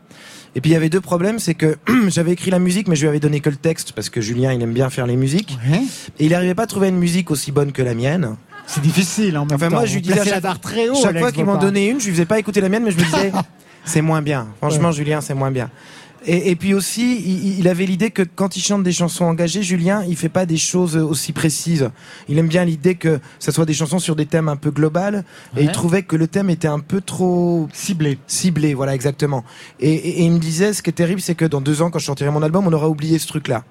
Et 0.54 0.60
puis 0.60 0.70
il 0.70 0.74
y 0.74 0.76
avait 0.76 0.88
deux 0.88 1.00
problèmes, 1.00 1.38
c'est 1.38 1.54
que 1.54 1.76
j'avais 2.08 2.32
écrit 2.32 2.50
la 2.50 2.58
musique, 2.58 2.88
mais 2.88 2.96
je 2.96 3.02
lui 3.02 3.08
avais 3.08 3.20
donné 3.20 3.40
que 3.40 3.50
le 3.50 3.56
texte, 3.56 3.92
parce 3.92 4.08
que 4.08 4.20
Julien, 4.20 4.52
il 4.52 4.62
aime 4.62 4.72
bien 4.72 4.88
faire 4.90 5.06
les 5.06 5.16
musiques. 5.16 5.58
Et 6.18 6.26
il 6.26 6.30
n'arrivait 6.32 6.54
pas 6.54 6.62
à 6.64 6.66
trouver 6.66 6.88
une 6.88 6.96
musique 6.98 7.30
aussi 7.30 7.52
bonne 7.52 7.72
que 7.72 7.82
la 7.82 7.94
mienne. 7.94 8.36
C'est 8.66 8.80
difficile 8.82 9.36
en 9.38 9.44
même 9.46 9.54
Enfin, 9.56 9.68
temps. 9.68 9.76
moi, 9.76 9.84
je 9.86 9.94
lui 9.94 10.02
disais 10.02 10.16
la 10.16 10.24
chaque- 10.24 10.42
barre 10.42 10.58
très 10.60 10.88
haut. 10.88 10.94
Chaque 11.00 11.18
fois 11.18 11.30
qu'ils 11.30 11.44
m'ont 11.44 11.52
Bopin. 11.54 11.66
donné 11.66 11.88
une, 11.88 12.00
je 12.00 12.06
lui 12.06 12.12
faisais 12.12 12.24
pas 12.26 12.38
écouter 12.38 12.60
la 12.60 12.68
mienne, 12.68 12.82
mais 12.84 12.90
je 12.90 12.98
me 12.98 13.04
disais, 13.04 13.30
c'est 13.84 14.00
moins 14.02 14.22
bien. 14.22 14.48
Franchement, 14.58 14.90
Julien, 14.92 15.20
c'est 15.20 15.34
moins 15.34 15.50
bien. 15.52 15.70
Et, 16.26 16.50
et 16.50 16.56
puis 16.56 16.74
aussi, 16.74 17.20
il, 17.24 17.58
il 17.60 17.68
avait 17.68 17.86
l'idée 17.86 18.10
que 18.10 18.22
quand 18.22 18.56
il 18.56 18.60
chante 18.60 18.82
des 18.82 18.92
chansons 18.92 19.24
engagées, 19.24 19.62
Julien, 19.62 20.04
il 20.08 20.16
fait 20.16 20.28
pas 20.28 20.44
des 20.44 20.56
choses 20.56 20.96
aussi 20.96 21.32
précises. 21.32 21.88
Il 22.28 22.36
aime 22.38 22.48
bien 22.48 22.64
l'idée 22.64 22.96
que 22.96 23.20
ça 23.38 23.52
soit 23.52 23.64
des 23.64 23.74
chansons 23.74 23.98
sur 24.00 24.16
des 24.16 24.26
thèmes 24.26 24.48
un 24.48 24.56
peu 24.56 24.70
globales. 24.70 25.24
Et 25.56 25.62
il 25.62 25.72
trouvait 25.72 26.02
que 26.02 26.16
le 26.16 26.26
thème 26.26 26.50
était 26.50 26.68
un 26.68 26.80
peu 26.80 27.00
trop 27.00 27.68
ciblé. 27.72 28.18
ciblé, 28.26 28.74
voilà 28.74 28.94
exactement. 28.94 29.44
Et, 29.80 29.92
et- 29.92 30.20
et 30.20 30.24
il 30.24 30.32
me 30.32 30.38
disait, 30.38 30.72
ce 30.72 30.82
qui 30.82 30.90
est 30.90 30.92
terrible, 30.94 31.20
c'est 31.20 31.34
que 31.36 31.44
dans 31.44 31.60
deux 31.60 31.80
ans, 31.82 31.90
quand 31.90 31.98
je 32.00 32.06
sortirai 32.06 32.30
mon 32.30 32.42
album, 32.42 32.66
on 32.66 32.72
aura 32.72 32.88
oublié 32.88 33.18
ce 33.18 33.26
truc-là. 33.28 33.64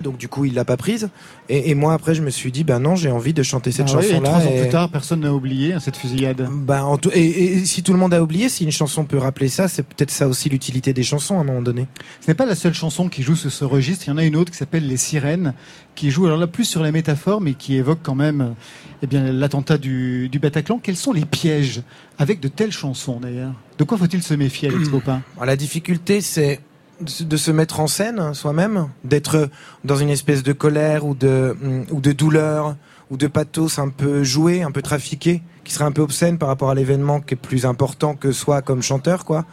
Donc 0.00 0.16
du 0.16 0.28
coup, 0.28 0.44
il 0.44 0.54
l'a 0.54 0.64
pas 0.64 0.76
prise. 0.76 1.08
Et, 1.48 1.70
et 1.70 1.74
moi, 1.74 1.92
après, 1.92 2.14
je 2.14 2.22
me 2.22 2.30
suis 2.30 2.52
dit, 2.52 2.62
ben 2.64 2.78
non, 2.78 2.94
j'ai 2.94 3.10
envie 3.10 3.32
de 3.34 3.42
chanter 3.42 3.72
cette 3.72 3.86
Ah 3.90 3.98
oui, 3.98 4.04
et 4.06 4.08
chanson-là. 4.10 4.28
trois 4.30 4.42
ans 4.46 4.56
plus 4.60 4.68
tard, 4.68 4.88
personne 4.90 5.20
n'a 5.20 5.32
oublié 5.34 5.72
hein, 5.72 5.80
cette 5.80 5.96
fusillade. 5.96 6.48
ben, 6.50 6.82
en 6.84 6.98
tout- 6.98 7.10
et, 7.12 7.64
si 7.64 7.82
tout 7.82 7.92
le 7.92 7.98
monde 7.98 8.14
a 8.14 8.22
oublié, 8.22 8.48
si 8.48 8.64
une 8.64 8.70
chanson 8.70 9.04
peut 9.04 9.18
rappeler 9.18 9.48
ça, 9.48 9.66
c'est 9.68 9.82
peut-être 9.82 10.10
ça 10.10 10.28
aussi 10.28 10.48
l'utilité 10.48 10.92
des 10.92 11.02
chansons 11.02 11.36
à 11.38 11.40
un 11.40 11.44
moment 11.44 11.62
donné. 11.62 11.86
Ce 12.20 12.30
n'est 12.30 12.34
pas 12.34 12.46
la 12.46 12.54
seule 12.54 12.74
chanson 12.74 13.08
qui 13.08 13.22
joue 13.22 13.34
sur 13.36 13.50
ce 13.50 13.64
registre. 13.64 14.04
Il 14.06 14.10
y 14.10 14.12
en 14.12 14.18
a 14.18 14.24
une 14.24 14.36
autre 14.36 14.52
qui 14.52 14.56
s'appelle 14.58 14.86
Les 14.86 14.96
Sirènes, 14.96 15.54
qui 15.94 16.10
joue 16.10 16.26
alors 16.26 16.38
là 16.38 16.46
plus 16.46 16.64
sur 16.64 16.82
les 16.84 16.92
métaphores, 16.92 17.40
mais 17.40 17.54
qui 17.54 17.74
évoque 17.76 17.98
quand 18.02 18.14
même 18.14 18.54
eh 19.02 19.06
bien 19.08 19.32
l'attentat 19.32 19.78
du, 19.78 20.28
du 20.28 20.38
Bataclan. 20.38 20.78
Quels 20.82 20.96
sont 20.96 21.12
les 21.12 21.24
pièges 21.24 21.82
avec 22.18 22.38
de 22.40 22.48
telles 22.48 22.72
chansons 22.72 23.18
d'ailleurs? 23.20 23.52
De 23.78 23.84
quoi 23.84 23.98
faut-il 23.98 24.22
se 24.22 24.34
méfier, 24.34 24.68
Alex 24.68 24.88
Alors, 25.36 25.46
la 25.46 25.56
difficulté, 25.56 26.20
c'est 26.20 26.60
de 27.00 27.36
se 27.36 27.50
mettre 27.50 27.80
en 27.80 27.86
scène 27.86 28.34
soi-même, 28.34 28.88
d'être 29.04 29.50
dans 29.84 29.96
une 29.96 30.10
espèce 30.10 30.42
de 30.42 30.52
colère 30.52 31.06
ou 31.06 31.14
de 31.14 31.56
mm, 31.60 31.92
ou 31.92 32.00
de 32.00 32.12
douleur 32.12 32.76
ou 33.10 33.16
de 33.16 33.26
pathos 33.26 33.78
un 33.78 33.88
peu 33.88 34.22
joué, 34.22 34.62
un 34.62 34.70
peu 34.70 34.82
trafiqué, 34.82 35.42
qui 35.64 35.72
serait 35.72 35.86
un 35.86 35.92
peu 35.92 36.02
obscène 36.02 36.38
par 36.38 36.48
rapport 36.48 36.70
à 36.70 36.74
l'événement 36.74 37.20
qui 37.20 37.34
est 37.34 37.38
plus 37.38 37.64
important 37.64 38.14
que 38.14 38.32
soi 38.32 38.60
comme 38.60 38.82
chanteur, 38.82 39.24
quoi. 39.24 39.46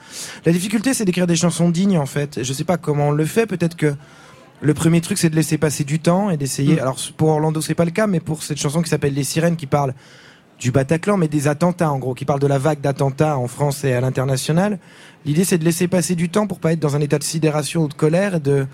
La 0.46 0.52
difficulté, 0.52 0.94
c'est 0.94 1.06
d'écrire 1.06 1.28
des 1.28 1.38
chansons 1.38 1.70
dignes, 1.70 1.98
en 1.98 2.06
fait. 2.06 2.44
Je 2.44 2.54
sais 2.54 2.66
pas 2.66 2.78
comment 2.78 3.10
on 3.10 3.12
le 3.12 3.26
fait. 3.26 3.46
Peut-être 3.46 3.78
que 3.78 3.96
le 4.62 4.74
premier 4.74 5.00
truc, 5.02 5.18
c'est 5.18 5.30
de 5.30 5.36
laisser 5.36 5.58
passer 5.58 5.84
du 5.84 6.00
temps 6.00 6.30
et 6.30 6.38
d'essayer. 6.38 6.76
Mm. 6.76 6.80
Alors 6.80 6.98
pour 7.16 7.30
Orlando, 7.30 7.62
c'est 7.62 7.76
pas 7.76 7.86
le 7.86 7.92
cas, 7.92 8.08
mais 8.08 8.20
pour 8.20 8.44
cette 8.44 8.58
chanson 8.58 8.82
qui 8.82 8.90
s'appelle 8.90 9.14
Les 9.14 9.24
Sirènes, 9.24 9.56
qui 9.56 9.68
parle 9.68 9.94
du 10.66 10.72
Bataclan, 10.72 11.16
mais 11.18 11.28
des 11.28 11.48
attentats 11.48 11.92
en 11.92 12.00
gros, 12.00 12.16
qui 12.16 12.26
parle 12.26 12.40
de 12.40 12.48
la 12.48 12.58
vague 12.58 12.82
d'attentats 12.82 13.38
en 13.38 13.48
France 13.48 13.84
et 13.84 13.94
à 13.94 14.02
l'international. 14.02 14.80
L'idée, 15.24 15.44
c'est 15.44 15.60
de 15.60 15.64
laisser 15.64 15.88
passer 15.88 16.16
du 16.16 16.30
temps 16.30 16.48
pour 16.48 16.60
pas 16.60 16.74
être 16.74 16.80
dans 16.80 16.96
un 16.96 17.02
état 17.02 17.20
de 17.20 17.24
sidération 17.24 17.84
ou 17.84 17.88
de 17.88 17.94
colère 17.94 18.34
et 18.34 18.40
de 18.40 18.66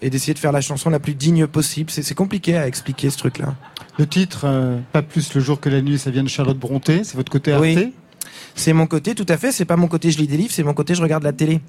et 0.00 0.10
d'essayer 0.10 0.32
de 0.32 0.38
faire 0.38 0.52
la 0.52 0.60
chanson 0.60 0.90
la 0.90 1.00
plus 1.00 1.14
digne 1.16 1.48
possible. 1.48 1.90
C'est 1.90 2.14
compliqué 2.14 2.56
à 2.56 2.68
expliquer 2.68 3.10
ce 3.10 3.18
truc-là. 3.18 3.56
Le 3.98 4.06
titre, 4.06 4.42
euh, 4.44 4.78
Pas 4.92 5.02
plus 5.02 5.34
le 5.34 5.40
jour 5.40 5.58
que 5.58 5.68
la 5.68 5.82
nuit, 5.82 5.98
ça 5.98 6.12
vient 6.12 6.22
de 6.22 6.28
Charlotte 6.28 6.58
Bronté. 6.58 7.02
C'est 7.02 7.16
votre 7.16 7.32
côté 7.32 7.50
Arte 7.52 7.62
Oui. 7.62 7.92
C'est 8.54 8.72
mon 8.72 8.86
côté, 8.86 9.16
tout 9.16 9.26
à 9.28 9.36
fait. 9.36 9.50
C'est 9.50 9.64
pas 9.64 9.76
mon 9.76 9.88
côté, 9.88 10.12
je 10.12 10.18
lis 10.18 10.28
des 10.28 10.36
livres, 10.36 10.52
c'est 10.52 10.62
mon 10.62 10.74
côté, 10.74 10.94
je 10.94 11.02
regarde 11.02 11.24
la 11.24 11.32
télé. 11.32 11.60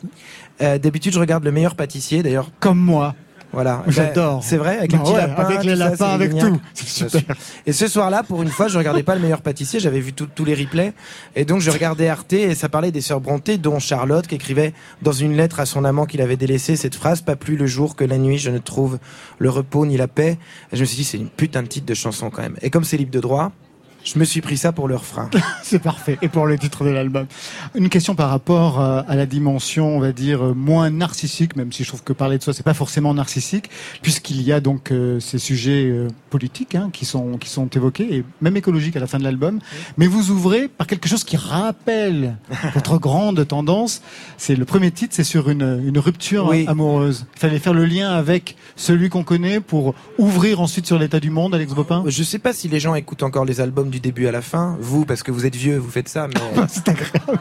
Euh, 0.62 0.78
D'habitude, 0.78 1.14
je 1.14 1.20
regarde 1.20 1.44
le 1.44 1.52
meilleur 1.52 1.74
pâtissier. 1.74 2.22
D'ailleurs, 2.22 2.52
Comme 2.60 2.78
moi. 2.80 3.16
Voilà. 3.56 3.84
J'adore. 3.88 4.36
Ben, 4.36 4.42
C'est 4.42 4.58
vrai, 4.58 4.78
avec 4.78 4.92
les 4.92 4.98
Bah 4.98 5.04
petits 5.06 5.14
ouais, 5.14 5.28
lapins, 5.28 5.44
Avec 5.44 5.64
les 5.64 5.74
tout 5.74 5.96
ça, 5.96 6.10
avec 6.14 6.32
super. 6.74 7.36
Et 7.66 7.72
ce 7.72 7.88
soir-là, 7.88 8.22
pour 8.22 8.44
une 8.44 8.50
fois, 8.50 8.68
je 8.68 8.78
regardais 8.78 9.02
pas 9.02 9.16
le 9.16 9.22
meilleur 9.22 9.42
pâtissier, 9.42 9.80
j'avais 9.80 10.02
vu 10.02 10.12
tous 10.14 10.46
les 10.46 10.54
replays. 10.54 10.94
Et 11.38 11.46
donc, 11.46 11.62
je 11.62 11.72
regardais 11.72 12.10
Arte 12.10 12.34
et 12.34 12.54
ça 12.54 12.68
parlait 12.68 12.92
des 12.92 13.00
sœurs 13.00 13.22
Bronté, 13.22 13.58
dont 13.58 13.80
Charlotte, 13.80 14.28
qui 14.28 14.36
écrivait 14.36 14.74
dans 15.02 15.14
une 15.14 15.38
lettre 15.38 15.62
à 15.62 15.66
son 15.66 15.86
amant 15.86 16.06
qu'il 16.06 16.22
avait 16.22 16.36
délaissé 16.36 16.76
cette 16.76 16.96
phrase, 16.96 17.22
pas 17.22 17.38
plus 17.38 17.56
le 17.56 17.66
jour 17.66 17.96
que 17.96 18.04
la 18.04 18.18
nuit, 18.18 18.38
je 18.38 18.52
ne 18.52 18.60
trouve 18.60 19.00
le 19.40 19.50
repos 19.50 19.86
ni 19.86 19.96
la 19.96 20.10
paix. 20.10 20.38
Et 20.74 20.76
je 20.76 20.82
me 20.82 20.86
suis 20.86 20.98
dit, 20.98 21.06
c'est 21.06 21.18
une 21.18 21.30
putain 21.30 21.64
de 21.64 21.68
titre 21.68 21.86
de 21.86 21.94
chanson 21.94 22.30
quand 22.30 22.42
même. 22.42 22.58
Et 22.62 22.70
comme 22.70 22.84
c'est 22.84 22.98
libre 22.98 23.12
de 23.12 23.22
droit, 23.22 23.54
je 24.06 24.20
me 24.20 24.24
suis 24.24 24.40
pris 24.40 24.56
ça 24.58 24.72
pour 24.72 24.88
le 24.88 24.96
refrain. 24.96 25.30
C'est 25.64 25.80
parfait. 25.80 26.18
Et 26.22 26.30
pour 26.30 26.46
le 26.46 26.58
titre 26.58 26.86
de 26.86 26.90
l'album. 26.90 27.26
Une 27.74 27.90
question 27.90 28.16
par 28.16 28.30
rapport 28.30 28.80
euh, 28.80 29.02
à 29.08 29.16
la 29.16 29.26
dimension, 29.26 29.98
on 29.98 30.00
va 30.00 30.12
dire, 30.12 30.46
euh, 30.46 30.54
moins 30.54 30.90
narcissique, 30.92 31.56
même 31.56 31.74
si 31.74 31.84
je 31.84 31.90
trouve 31.90 32.04
que 32.04 32.14
parler 32.14 32.38
de 32.38 32.44
soi, 32.44 32.54
c'est 32.54 32.64
pas 32.64 32.74
forcément 32.76 33.14
narcissique, 33.16 33.70
puisqu'il 34.04 34.42
y 34.44 34.52
a 34.54 34.60
donc 34.60 34.92
euh, 34.92 35.20
ces 35.20 35.40
sujets 35.40 35.86
euh, 35.90 36.08
politiques 36.30 36.76
hein, 36.76 36.90
qui 36.94 37.06
sont 37.06 37.38
qui 37.38 37.50
sont 37.50 37.68
évoqués, 37.68 38.16
et 38.18 38.24
même 38.42 38.56
écologiques 38.56 38.96
à 38.96 39.00
la 39.00 39.08
fin 39.08 39.18
de 39.18 39.24
l'album. 39.24 39.60
Mais 39.98 40.08
vous 40.08 40.30
ouvrez 40.30 40.68
par 40.68 40.86
quelque 40.88 41.10
chose 41.10 41.24
qui 41.24 41.36
rappelle 41.38 42.38
votre 42.76 43.00
grande 43.00 43.48
tendance. 43.48 44.02
C'est 44.38 44.56
le 44.56 44.66
premier 44.66 44.92
titre, 44.92 45.16
c'est 45.16 45.24
sur 45.24 45.50
une, 45.50 45.84
une 45.86 45.98
rupture 45.98 46.48
Oui. 46.50 46.66
amoureuse. 46.68 47.26
Il 47.36 47.40
fallait 47.40 47.60
faire 47.60 47.74
le 47.74 47.86
lien 47.86 48.12
avec 48.12 48.56
celui 48.76 49.10
qu'on 49.10 49.24
connaît 49.24 49.60
pour 49.60 49.96
ouvrir 50.20 50.62
ensuite 50.62 50.86
sur 50.86 51.00
l'état 51.00 51.20
du 51.20 51.32
monde, 51.32 51.56
Alex 51.56 51.74
Bopin? 51.74 52.04
Je 52.06 52.24
sais 52.24 52.40
pas 52.40 52.54
si 52.54 52.68
les 52.68 52.80
gens 52.80 52.94
écoutent 52.94 53.24
encore 53.24 53.46
les 53.46 53.62
albums 53.62 53.90
du 53.96 54.02
début 54.02 54.28
à 54.28 54.32
la 54.34 54.42
fin. 54.42 54.76
Vous, 54.82 55.06
parce 55.06 55.24
que 55.24 55.32
vous 55.32 55.46
êtes 55.46 55.56
vieux, 55.56 55.78
vous 55.78 55.90
faites 55.90 56.10
ça, 56.10 56.28
mais. 56.28 56.34
C'est 56.68 56.90
agréable. 56.90 57.40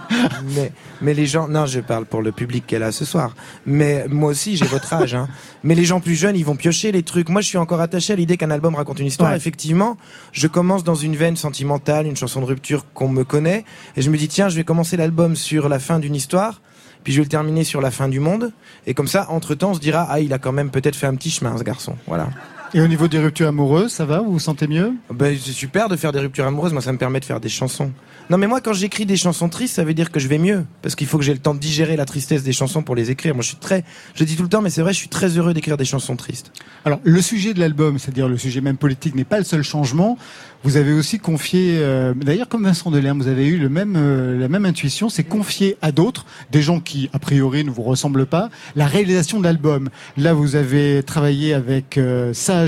mais, 0.54 0.72
mais 1.02 1.12
les 1.12 1.26
gens, 1.26 1.48
non, 1.48 1.66
je 1.66 1.80
parle 1.80 2.04
pour 2.04 2.22
le 2.22 2.30
public 2.30 2.64
qu'elle 2.64 2.84
a 2.84 2.92
ce 2.92 3.04
soir. 3.04 3.34
Mais 3.66 4.06
moi 4.08 4.30
aussi, 4.30 4.56
j'ai 4.56 4.66
votre 4.66 4.92
âge. 4.92 5.14
Hein. 5.14 5.28
Mais 5.64 5.74
les 5.74 5.84
gens 5.84 5.98
plus 6.00 6.14
jeunes, 6.14 6.36
ils 6.36 6.44
vont 6.44 6.54
piocher 6.54 6.92
les 6.92 7.02
trucs. 7.02 7.28
Moi, 7.28 7.40
je 7.40 7.48
suis 7.48 7.58
encore 7.58 7.80
attaché 7.80 8.12
à 8.12 8.16
l'idée 8.16 8.36
qu'un 8.36 8.52
album 8.52 8.76
raconte 8.76 9.00
une 9.00 9.06
histoire. 9.06 9.30
Ouais. 9.30 9.36
Effectivement, 9.36 9.96
je 10.30 10.46
commence 10.46 10.84
dans 10.84 10.94
une 10.94 11.16
veine 11.16 11.36
sentimentale, 11.36 12.06
une 12.06 12.16
chanson 12.16 12.40
de 12.40 12.46
rupture 12.46 12.86
qu'on 12.94 13.08
me 13.08 13.24
connaît, 13.24 13.64
et 13.96 14.02
je 14.02 14.10
me 14.10 14.16
dis 14.16 14.28
tiens, 14.28 14.48
je 14.48 14.54
vais 14.54 14.64
commencer 14.64 14.96
l'album 14.96 15.34
sur 15.34 15.68
la 15.68 15.80
fin 15.80 15.98
d'une 15.98 16.14
histoire. 16.14 16.60
Puis 17.02 17.12
je 17.12 17.18
vais 17.18 17.24
le 17.24 17.28
terminer 17.28 17.64
sur 17.64 17.82
la 17.82 17.90
fin 17.90 18.08
du 18.08 18.18
monde. 18.18 18.52
Et 18.86 18.94
comme 18.94 19.08
ça, 19.08 19.26
entre-temps, 19.28 19.72
on 19.72 19.74
se 19.74 19.80
dira, 19.80 20.06
ah, 20.08 20.20
il 20.20 20.32
a 20.32 20.38
quand 20.38 20.52
même 20.52 20.70
peut-être 20.70 20.96
fait 20.96 21.06
un 21.06 21.14
petit 21.16 21.30
chemin, 21.30 21.58
ce 21.58 21.62
garçon. 21.62 21.96
Voilà. 22.06 22.30
Et 22.76 22.80
au 22.80 22.88
niveau 22.88 23.06
des 23.06 23.20
ruptures 23.20 23.46
amoureuses, 23.46 23.92
ça 23.92 24.04
va 24.04 24.18
Vous 24.18 24.32
vous 24.32 24.38
sentez 24.40 24.66
mieux? 24.66 24.94
Ben, 25.08 25.38
c'est 25.40 25.52
super 25.52 25.88
de 25.88 25.94
faire 25.94 26.10
des 26.10 26.18
ruptures 26.18 26.44
amoureuses. 26.44 26.72
Moi, 26.72 26.82
ça 26.82 26.90
me 26.90 26.98
permet 26.98 27.20
de 27.20 27.24
faire 27.24 27.38
des 27.38 27.48
chansons. 27.48 27.92
Non, 28.30 28.36
mais 28.36 28.48
moi, 28.48 28.60
quand 28.60 28.72
j'écris 28.72 29.06
des 29.06 29.16
chansons 29.16 29.48
tristes, 29.48 29.76
ça 29.76 29.84
veut 29.84 29.94
dire 29.94 30.10
que 30.10 30.18
je 30.18 30.26
vais 30.26 30.38
mieux. 30.38 30.64
Parce 30.82 30.96
qu'il 30.96 31.06
faut 31.06 31.16
que 31.16 31.22
j'ai 31.22 31.34
le 31.34 31.38
temps 31.38 31.54
de 31.54 31.60
digérer 31.60 31.94
la 31.94 32.04
tristesse 32.04 32.42
des 32.42 32.52
chansons 32.52 32.82
pour 32.82 32.96
les 32.96 33.12
écrire. 33.12 33.32
Moi, 33.34 33.42
je 33.42 33.48
suis 33.48 33.58
très, 33.58 33.84
je 34.16 34.24
dis 34.24 34.34
tout 34.34 34.42
le 34.42 34.48
temps, 34.48 34.60
mais 34.60 34.70
c'est 34.70 34.82
vrai, 34.82 34.92
je 34.92 34.98
suis 34.98 35.08
très 35.08 35.28
heureux 35.38 35.54
d'écrire 35.54 35.76
des 35.76 35.84
chansons 35.84 36.16
tristes. 36.16 36.50
Alors, 36.84 36.98
le 37.04 37.22
sujet 37.22 37.54
de 37.54 37.60
l'album, 37.60 38.00
c'est-à-dire 38.00 38.26
le 38.26 38.38
sujet 38.38 38.60
même 38.60 38.76
politique, 38.76 39.14
n'est 39.14 39.22
pas 39.22 39.38
le 39.38 39.44
seul 39.44 39.62
changement. 39.62 40.18
Vous 40.64 40.78
avez 40.78 40.94
aussi 40.94 41.18
confié, 41.18 41.76
euh, 41.78 42.14
d'ailleurs 42.14 42.48
comme 42.48 42.64
Vincent 42.64 42.90
Delerme, 42.90 43.20
vous 43.20 43.28
avez 43.28 43.46
eu 43.46 43.58
le 43.58 43.68
même, 43.68 43.96
euh, 43.96 44.40
la 44.40 44.48
même 44.48 44.64
intuition, 44.64 45.10
c'est 45.10 45.22
confier 45.22 45.76
à 45.82 45.92
d'autres, 45.92 46.24
des 46.50 46.62
gens 46.62 46.80
qui 46.80 47.10
a 47.12 47.18
priori 47.18 47.62
ne 47.64 47.70
vous 47.70 47.82
ressemblent 47.82 48.24
pas, 48.24 48.48
la 48.74 48.86
réalisation 48.86 49.38
de 49.38 49.44
l'album. 49.44 49.90
Là, 50.16 50.32
vous 50.32 50.56
avez 50.56 51.02
travaillé 51.02 51.52
avec 51.52 51.98
euh, 51.98 52.32
Sage 52.32 52.63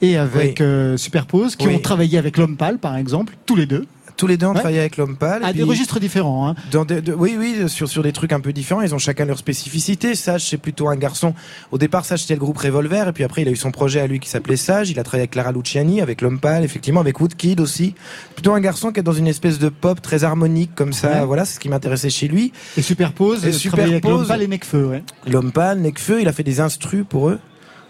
et 0.00 0.16
avec 0.16 0.56
Oui. 0.60 0.64
euh, 0.66 0.96
Superpose, 0.96 1.56
qui 1.56 1.66
Oui. 1.68 1.76
ont 1.76 1.78
travaillé 1.80 2.18
avec 2.18 2.36
L'Homme 2.36 2.56
Pâle, 2.56 2.78
par 2.78 2.96
exemple, 2.96 3.34
tous 3.46 3.56
les 3.56 3.66
deux, 3.66 3.86
Tous 4.18 4.26
les 4.26 4.36
deux, 4.36 4.44
on 4.46 4.50
Ouais. 4.50 4.56
travaille 4.60 4.78
avec 4.78 4.98
l'homme 4.98 5.16
pâle. 5.16 5.42
à 5.42 5.48
des 5.48 5.60
puis- 5.60 5.62
registres 5.62 5.98
différents. 5.98 6.46
Hein. 6.46 6.54
Dans 6.70 6.84
des- 6.84 7.00
de- 7.00 7.14
oui, 7.14 7.34
oui, 7.36 7.68
sur, 7.68 7.88
sur 7.88 8.02
des 8.02 8.12
trucs 8.12 8.32
un 8.32 8.40
peu 8.40 8.52
différents. 8.52 8.82
Ils 8.82 8.94
ont 8.94 8.98
chacun 8.98 9.24
leur 9.24 9.38
spécificité. 9.38 10.14
Sage, 10.14 10.44
c'est 10.48 10.58
plutôt 10.58 10.88
un 10.90 10.96
garçon. 10.96 11.34
Au 11.72 11.78
départ, 11.78 12.04
Sage, 12.04 12.20
c'était 12.20 12.34
le 12.34 12.40
groupe 12.40 12.58
Revolver. 12.58 13.08
Et 13.08 13.12
puis 13.12 13.24
après, 13.24 13.40
il 13.42 13.48
a 13.48 13.50
eu 13.50 13.56
son 13.56 13.70
projet 13.70 14.00
à 14.00 14.06
lui 14.06 14.20
qui 14.20 14.28
s'appelait 14.28 14.56
Sage. 14.58 14.90
Il 14.90 14.98
a 15.00 15.02
travaillé 15.02 15.22
avec 15.22 15.30
Clara 15.30 15.50
Luciani, 15.50 16.02
avec 16.02 16.20
L'Homme 16.20 16.40
Pâle, 16.40 16.62
effectivement, 16.62 17.00
avec 17.00 17.18
Woodkid 17.20 17.58
aussi. 17.58 17.94
Plutôt 18.34 18.52
un 18.52 18.60
garçon 18.60 18.92
qui 18.92 19.00
est 19.00 19.02
dans 19.02 19.12
une 19.12 19.26
espèce 19.28 19.58
de 19.58 19.70
pop 19.70 20.00
très 20.02 20.24
harmonique, 20.24 20.72
comme 20.74 20.92
ça. 20.92 21.20
Ouais. 21.20 21.24
Voilà, 21.26 21.44
c'est 21.46 21.54
ce 21.54 21.60
qui 21.60 21.70
m'intéressait 21.70 22.10
chez 22.10 22.28
lui. 22.28 22.52
Et 22.76 22.82
Superpose, 22.82 23.44
Et 23.44 23.48
euh, 23.48 23.58
travaillé 23.70 23.92
avec 23.94 24.04
Superpose- 24.04 24.18
L'Homme 24.18 24.28
Pâle 24.28 24.42
et 24.42 24.46
Necfeu, 24.48 24.84
ouais. 24.84 25.02
L'Homme 25.26 25.52
Pâle, 25.52 25.80
Necfeu, 25.80 26.20
il 26.20 26.28
a 26.28 26.32
fait 26.32 26.44
des 26.44 26.60
instrus 26.60 27.04
pour 27.08 27.30
eux. 27.30 27.40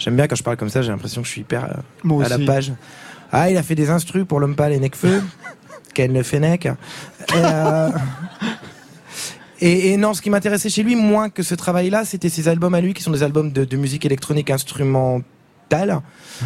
J'aime 0.03 0.17
bien 0.17 0.27
quand 0.27 0.35
je 0.35 0.43
parle 0.43 0.57
comme 0.57 0.69
ça, 0.69 0.83
j'ai 0.83 0.91
l'impression 0.91 1.21
que 1.23 1.27
je 1.29 1.33
suis 1.33 1.43
hyper 1.43 1.65
euh, 1.65 1.81
Moi 2.03 2.25
à 2.25 2.29
la 2.29 2.38
page. 2.38 2.73
Ah, 3.31 3.51
il 3.51 3.57
a 3.57 3.62
fait 3.62 3.77
des 3.77 3.88
instrus 3.88 4.25
pour 4.27 4.41
L'Homme 4.41 4.57
Pâle 4.57 4.73
et 4.73 4.81
Necfeu. 4.81 5.23
Ken 5.95 6.12
Le 6.12 6.23
Fennec. 6.23 6.69
Euh, 7.35 7.91
Et, 9.61 9.93
et 9.93 9.97
non, 9.97 10.12
ce 10.12 10.21
qui 10.21 10.29
m'intéressait 10.29 10.69
chez 10.69 10.83
lui, 10.83 10.97
moins 10.97 11.31
que 11.31 11.45
ce 11.45 11.55
travail-là, 11.55 12.05
c'était 12.05 12.29
ses 12.29 12.49
albums 12.49 12.75
à 12.75 12.81
lui, 12.81 12.95
qui 12.95 13.03
sont 13.03 13.12
des 13.12 13.23
albums 13.23 13.53
de, 13.53 13.65
de 13.65 13.77
musique 13.77 14.05
électronique 14.05 14.51
instrumentale, 14.51 15.25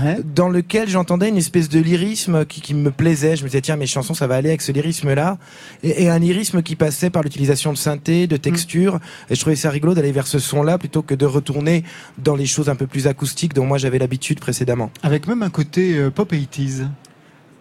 Ouais. 0.03 0.19
dans 0.35 0.49
lequel 0.49 0.89
j'entendais 0.89 1.29
une 1.29 1.39
espèce 1.39 1.69
de 1.69 1.81
lyrisme 1.81 2.45
qui, 2.45 2.61
qui 2.61 2.75
me 2.75 2.91
plaisait. 2.91 3.37
Je 3.37 3.45
me 3.45 3.49
disais, 3.49 3.63
tiens, 3.63 3.77
mes 3.77 3.87
chansons, 3.87 4.13
ça 4.15 4.27
va 4.27 4.35
aller 4.35 4.51
avec 4.51 4.61
ce 4.61 4.73
lyrisme-là. 4.73 5.39
Et, 5.83 6.05
et 6.05 6.11
un 6.11 6.19
lyrisme 6.19 6.63
qui 6.63 6.77
passait 6.77 7.09
par 7.09 7.23
l'utilisation 7.23 7.73
de 7.73 7.79
synthé, 7.79 8.27
de 8.27 8.37
texture. 8.37 9.01
Et 9.31 9.35
je 9.35 9.41
trouvais 9.41 9.57
ça 9.57 9.71
rigolo 9.71 9.95
d'aller 9.95 10.13
vers 10.13 10.27
ce 10.27 10.39
son-là 10.39 10.79
plutôt 10.79 11.03
que 11.03 11.15
de 11.15 11.25
retourner 11.25 11.85
dans 12.19 12.37
les 12.37 12.47
choses 12.47 12.69
un 12.69 12.77
peu 12.77 12.87
plus 12.87 13.07
acoustiques 13.07 13.55
dont 13.55 13.65
moi 13.65 13.79
j'avais 13.79 13.99
l'habitude 13.99 14.41
précédemment. 14.41 14.91
Avec 15.03 15.27
même 15.27 15.43
un 15.43 15.51
côté 15.51 15.97
euh, 15.97 16.11
pop 16.11 16.33
80s. 16.33 16.87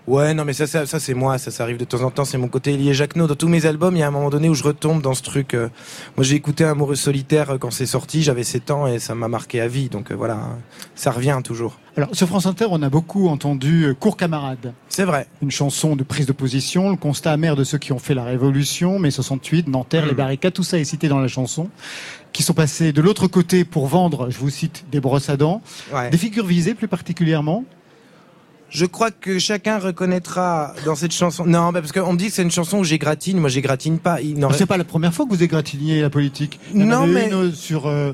Ouais, 0.08 0.36
non, 0.36 0.46
mais 0.46 0.54
ça, 0.54 0.68
ça, 0.68 0.86
ça 0.86 1.00
c'est 1.00 1.16
moi, 1.16 1.40
ça, 1.40 1.50
ça 1.50 1.64
arrive 1.64 1.78
de 1.78 1.84
temps 1.86 2.02
en 2.04 2.12
temps, 2.12 2.26
c'est 2.26 2.38
mon 2.38 2.48
côté 2.48 2.78
lié 2.78 2.94
Jacquenot. 2.94 3.26
Dans 3.26 3.34
tous 3.36 3.48
mes 3.48 3.66
albums, 3.66 3.96
il 3.96 4.00
y 4.00 4.04
a 4.04 4.08
un 4.08 4.12
moment 4.12 4.30
donné 4.30 4.50
où 4.50 4.54
je 4.54 4.62
retombe 4.64 5.02
dans 5.02 5.16
ce 5.16 5.24
truc. 5.24 5.56
euh, 5.56 5.70
moi, 6.16 6.24
j'ai 6.24 6.36
écouté 6.36 6.64
Amoureux 6.64 6.94
solitaire 6.96 7.50
euh, 7.50 7.58
quand 7.58 7.72
c'est 7.72 7.88
sorti, 7.88 8.22
j'avais 8.22 8.44
7 8.44 8.70
ans 8.70 8.86
et 8.86 9.00
ça 9.00 9.16
m'a 9.16 9.28
marqué 9.28 9.62
à 9.62 9.68
vie. 9.68 9.90
Donc 9.90 10.12
euh, 10.12 10.16
voilà, 10.16 10.36
hein, 10.36 10.58
ça 10.94 11.10
revient 11.10 11.40
toujours. 11.44 11.80
Alors, 11.98 12.10
sur 12.14 12.28
France 12.28 12.46
Inter, 12.46 12.68
on 12.70 12.84
a 12.84 12.90
beaucoup 12.90 13.30
entendu 13.30 13.86
euh, 13.86 13.94
Cours 13.96 14.16
camarade. 14.16 14.74
C'est 14.90 15.06
vrai. 15.06 15.26
une 15.42 15.50
chanson 15.50 15.96
de 15.96 16.04
prise 16.04 16.28
de 16.28 16.34
position, 16.34 16.92
le 16.92 16.98
constat 16.98 17.32
amer 17.32 17.56
de 17.56 17.64
ceux 17.64 17.80
qui 17.80 17.92
ont 17.92 17.98
fait 18.00 18.14
la 18.14 18.26
révolution, 18.26 19.00
mai 19.00 19.10
68, 19.10 19.68
Nanterre, 19.70 20.06
les 20.06 20.14
barricades, 20.14 20.54
tout 20.54 20.64
ça 20.64 20.78
est 20.78 20.84
cité 20.84 21.08
dans 21.08 21.20
la 21.20 21.28
chanson, 21.28 21.70
qui 22.32 22.44
sont 22.44 22.54
passés 22.54 22.92
de 22.94 23.02
l'autre 23.02 23.26
côté 23.28 23.66
pour 23.66 23.88
vendre, 23.88 24.30
je 24.30 24.38
vous 24.38 24.52
cite, 24.52 24.86
des 24.92 25.00
brosses 25.00 25.30
à 25.30 25.38
dents, 25.38 25.64
Ouais. 25.92 26.12
des 26.12 26.18
figures 26.18 26.46
visées 26.46 26.76
plus 26.76 26.88
particulièrement. 26.88 27.64
Je 28.76 28.86
crois 28.86 29.10
que 29.12 29.40
chacun 29.40 29.80
reconnaîtra 29.80 30.74
dans 30.86 30.96
cette 30.96 31.14
chanson. 31.14 31.46
Non, 31.46 31.72
bah, 31.72 31.80
parce 31.82 31.92
qu'on 31.94 32.12
me 32.14 32.18
dit 32.18 32.28
que 32.28 32.34
c'est 32.34 32.42
une 32.44 32.52
chanson 32.52 32.80
où 32.80 32.84
j'égratine. 32.84 33.40
Moi, 33.40 33.50
j'égratine 33.50 34.00
pas. 34.00 34.20
Il 34.22 34.38
n'aurait- 34.38 34.58
C'est 34.58 34.66
pas 34.66 34.78
la 34.78 34.84
première 34.84 35.14
fois 35.14 35.26
que 35.26 35.32
vous 35.32 35.44
égratigniez 35.44 36.02
la 36.02 36.10
politique. 36.10 36.60
Il 36.74 36.82
y 36.82 36.84
en 36.84 36.88
Non, 36.88 37.02
avait 37.04 37.14
mais- 37.14 37.28
une 37.28 37.34
euh, 37.34 37.52
sur 37.52 37.88
euh, 37.88 38.12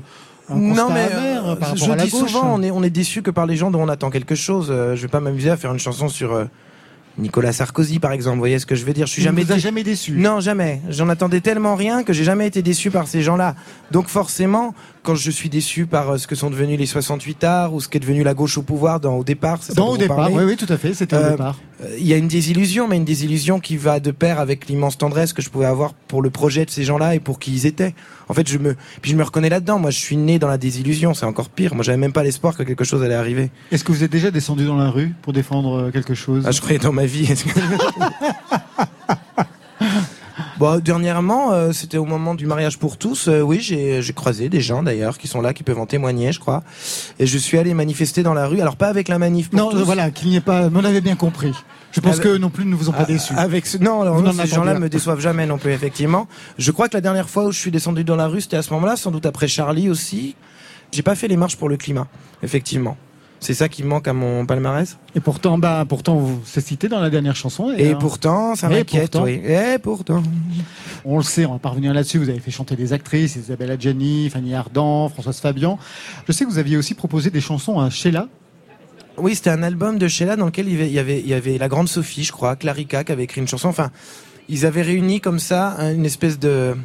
un 0.48 0.54
constat 0.54 0.82
Non 0.82 0.88
mais 0.90 1.00
amer 1.12 1.48
euh, 1.50 1.56
par 1.56 1.68
rapport 1.70 1.84
je 1.86 1.90
à 1.90 1.96
la 1.96 2.04
dis 2.04 2.10
gauche. 2.10 2.30
souvent 2.30 2.54
on 2.54 2.62
est 2.62 2.70
on 2.70 2.82
est 2.82 2.90
déçu 2.90 3.22
que 3.22 3.30
par 3.30 3.46
les 3.46 3.56
gens 3.56 3.70
dont 3.70 3.80
on 3.80 3.88
attend 3.88 4.10
quelque 4.10 4.34
chose. 4.36 4.68
Euh, 4.70 4.94
je 4.96 5.02
vais 5.02 5.08
pas 5.08 5.20
m'amuser 5.20 5.50
à 5.50 5.56
faire 5.56 5.72
une 5.72 5.78
chanson 5.80 6.08
sur 6.08 6.32
euh, 6.32 6.44
Nicolas 7.18 7.52
Sarkozy 7.52 7.98
par 7.98 8.12
exemple. 8.12 8.36
Vous 8.36 8.40
voyez 8.42 8.58
ce 8.58 8.66
que 8.66 8.74
je 8.74 8.84
veux 8.84 8.92
dire 8.92 9.06
Je 9.06 9.12
suis 9.12 9.22
jamais 9.22 9.42
vous 9.42 9.52
dé- 9.54 9.60
jamais 9.60 9.82
déçu. 9.82 10.12
Non, 10.12 10.40
jamais. 10.40 10.80
J'en 10.88 11.08
attendais 11.08 11.40
tellement 11.40 11.74
rien 11.76 12.02
que 12.04 12.12
j'ai 12.12 12.24
jamais 12.24 12.46
été 12.46 12.62
déçu 12.62 12.90
par 12.90 13.06
ces 13.08 13.22
gens-là. 13.22 13.54
Donc 13.90 14.08
forcément, 14.08 14.74
quand 15.02 15.14
je 15.14 15.30
suis 15.30 15.48
déçu 15.48 15.86
par 15.86 16.10
euh, 16.10 16.16
ce 16.18 16.26
que 16.26 16.34
sont 16.34 16.48
devenus 16.50 16.78
les 16.78 16.86
68 16.86 17.44
arts 17.44 17.74
ou 17.74 17.80
ce 17.80 17.88
qu'est 17.88 17.98
devenu 18.00 18.22
la 18.22 18.34
gauche 18.34 18.56
au 18.58 18.62
pouvoir 18.62 18.98
dans, 19.00 19.14
au 19.16 19.24
départ, 19.24 19.58
c'est 19.60 19.72
ça 19.72 19.74
Dans 19.74 19.88
dont 19.88 19.92
au 19.94 19.96
départ, 19.98 20.32
oui, 20.32 20.44
oui, 20.44 20.56
tout 20.56 20.72
à 20.72 20.76
fait, 20.78 20.94
c'était 20.94 21.16
au 21.16 21.18
Euh, 21.18 21.30
départ. 21.32 21.58
Euh, 21.82 21.96
Il 21.98 22.06
y 22.06 22.12
a 22.12 22.16
une 22.16 22.28
désillusion, 22.28 22.88
mais 22.88 22.96
une 22.96 23.04
désillusion 23.04 23.60
qui 23.60 23.76
va 23.76 24.00
de 24.00 24.10
pair 24.10 24.40
avec 24.40 24.66
l'immense 24.66 24.98
tendresse 24.98 25.32
que 25.32 25.42
je 25.42 25.50
pouvais 25.50 25.66
avoir 25.66 25.94
pour 25.94 26.22
le 26.22 26.30
projet 26.30 26.64
de 26.64 26.70
ces 26.70 26.84
gens-là 26.84 27.14
et 27.14 27.20
pour 27.20 27.38
qui 27.38 27.52
ils 27.52 27.66
étaient. 27.66 27.94
En 28.28 28.34
fait, 28.34 28.48
je 28.48 28.58
me, 28.58 28.76
puis 29.00 29.10
je 29.10 29.16
me 29.16 29.22
reconnais 29.22 29.48
là-dedans. 29.48 29.78
Moi, 29.78 29.90
je 29.90 29.98
suis 29.98 30.16
né 30.16 30.38
dans 30.38 30.48
la 30.48 30.58
désillusion. 30.58 31.14
C'est 31.14 31.26
encore 31.26 31.48
pire. 31.48 31.74
Moi, 31.74 31.84
j'avais 31.84 31.98
même 31.98 32.12
pas 32.12 32.22
l'espoir 32.22 32.56
que 32.56 32.62
quelque 32.62 32.84
chose 32.84 33.02
allait 33.02 33.14
arriver. 33.14 33.50
Est-ce 33.70 33.84
que 33.84 33.92
vous 33.92 34.04
êtes 34.04 34.12
déjà 34.12 34.30
descendu 34.30 34.64
dans 34.64 34.76
la 34.76 34.90
rue 34.90 35.12
pour 35.22 35.32
défendre 35.32 35.78
euh, 35.78 35.90
quelque 35.90 36.14
chose? 36.14 36.44
Ah, 36.46 36.50
je 36.50 36.60
croyais 36.60 36.78
dans 36.78 36.92
ma 36.92 37.06
vie. 37.06 37.28
Bon, 40.62 40.78
dernièrement, 40.78 41.52
euh, 41.52 41.72
c'était 41.72 41.98
au 41.98 42.04
moment 42.04 42.36
du 42.36 42.46
mariage 42.46 42.78
pour 42.78 42.96
tous. 42.96 43.26
euh, 43.26 43.40
oui, 43.40 43.58
j'ai 43.60 44.00
croisé 44.14 44.48
des 44.48 44.60
gens 44.60 44.84
d'ailleurs 44.84 45.18
qui 45.18 45.26
sont 45.26 45.40
là, 45.40 45.52
qui 45.52 45.64
peuvent 45.64 45.80
en 45.80 45.86
témoigner, 45.86 46.30
je 46.30 46.38
crois. 46.38 46.62
Et 47.18 47.26
je 47.26 47.36
suis 47.36 47.58
allé 47.58 47.74
manifester 47.74 48.22
dans 48.22 48.32
la 48.32 48.46
rue. 48.46 48.60
Alors 48.60 48.76
pas 48.76 48.86
avec 48.86 49.08
la 49.08 49.18
manif 49.18 49.50
pour 49.50 49.58
Non, 49.58 49.70
tous. 49.70 49.78
voilà, 49.82 50.12
qu'il 50.12 50.28
n'y 50.28 50.36
ait 50.36 50.40
pas. 50.40 50.70
Mais 50.70 50.78
on 50.80 50.84
avait 50.84 51.00
bien 51.00 51.16
compris. 51.16 51.52
Je 51.90 51.98
pense 51.98 52.20
que 52.20 52.36
non 52.36 52.48
plus 52.48 52.64
ne 52.64 52.76
vous 52.76 52.88
ont 52.88 52.92
pas 52.92 52.98
Ah, 53.00 53.06
déçus. 53.06 53.34
Avec 53.36 53.66
ce... 53.66 53.76
Non, 53.78 54.02
alors, 54.02 54.22
non, 54.22 54.30
ces 54.32 54.46
gens-là 54.46 54.78
me 54.78 54.88
déçoivent 54.88 55.18
jamais 55.18 55.46
non 55.46 55.58
plus, 55.58 55.72
effectivement. 55.72 56.28
Je 56.58 56.70
crois 56.70 56.88
que 56.88 56.94
la 56.96 57.00
dernière 57.00 57.28
fois 57.28 57.46
où 57.46 57.50
je 57.50 57.58
suis 57.58 57.72
descendu 57.72 58.04
dans 58.04 58.14
la 58.14 58.28
rue, 58.28 58.40
c'était 58.40 58.56
à 58.56 58.62
ce 58.62 58.72
moment-là, 58.74 58.94
sans 58.94 59.10
doute 59.10 59.26
après 59.26 59.48
Charlie 59.48 59.90
aussi. 59.90 60.36
J'ai 60.92 61.02
pas 61.02 61.16
fait 61.16 61.26
les 61.26 61.36
marches 61.36 61.56
pour 61.56 61.70
le 61.70 61.76
climat, 61.76 62.06
effectivement. 62.44 62.96
C'est 63.42 63.54
ça 63.54 63.68
qui 63.68 63.82
me 63.82 63.88
manque 63.88 64.06
à 64.06 64.12
mon 64.12 64.46
palmarès? 64.46 64.98
Et 65.16 65.20
pourtant, 65.20 65.58
bah, 65.58 65.84
pourtant, 65.88 66.14
vous 66.14 66.40
c'est 66.44 66.64
cité 66.64 66.88
dans 66.88 67.00
la 67.00 67.10
dernière 67.10 67.34
chanson. 67.34 67.74
Et 67.76 67.92
euh, 67.92 67.98
pourtant, 67.98 68.54
ça 68.54 68.68
m'inquiète, 68.68 69.16
oui. 69.20 69.40
Et 69.44 69.78
pourtant. 69.82 70.22
On 71.04 71.16
le 71.16 71.24
sait, 71.24 71.44
on 71.44 71.54
va 71.54 71.58
pas 71.58 71.70
revenir 71.70 71.92
là-dessus. 71.92 72.18
Vous 72.18 72.28
avez 72.28 72.38
fait 72.38 72.52
chanter 72.52 72.76
des 72.76 72.92
actrices, 72.92 73.34
Isabelle 73.34 73.72
Adjani, 73.72 74.30
Fanny 74.30 74.54
Ardant, 74.54 75.08
Françoise 75.08 75.40
Fabian. 75.40 75.76
Je 76.28 76.32
sais 76.32 76.44
que 76.44 76.50
vous 76.50 76.58
aviez 76.58 76.76
aussi 76.76 76.94
proposé 76.94 77.30
des 77.30 77.40
chansons 77.40 77.80
à 77.80 77.90
Sheila. 77.90 78.28
Oui, 79.16 79.34
c'était 79.34 79.50
un 79.50 79.64
album 79.64 79.98
de 79.98 80.06
Sheila 80.06 80.36
dans 80.36 80.46
lequel 80.46 80.68
il 80.68 80.74
y 80.74 80.76
avait, 80.76 80.86
il 80.86 80.94
y 80.94 80.98
avait, 81.00 81.18
il 81.18 81.28
y 81.28 81.34
avait 81.34 81.58
la 81.58 81.66
grande 81.66 81.88
Sophie, 81.88 82.22
je 82.22 82.30
crois, 82.30 82.54
Clarica, 82.54 83.02
qui 83.02 83.10
avait 83.10 83.24
écrit 83.24 83.40
une 83.40 83.48
chanson. 83.48 83.68
Enfin, 83.68 83.90
ils 84.48 84.64
avaient 84.66 84.82
réuni 84.82 85.20
comme 85.20 85.40
ça 85.40 85.74
hein, 85.78 85.92
une 85.92 86.06
espèce 86.06 86.38
de 86.38 86.76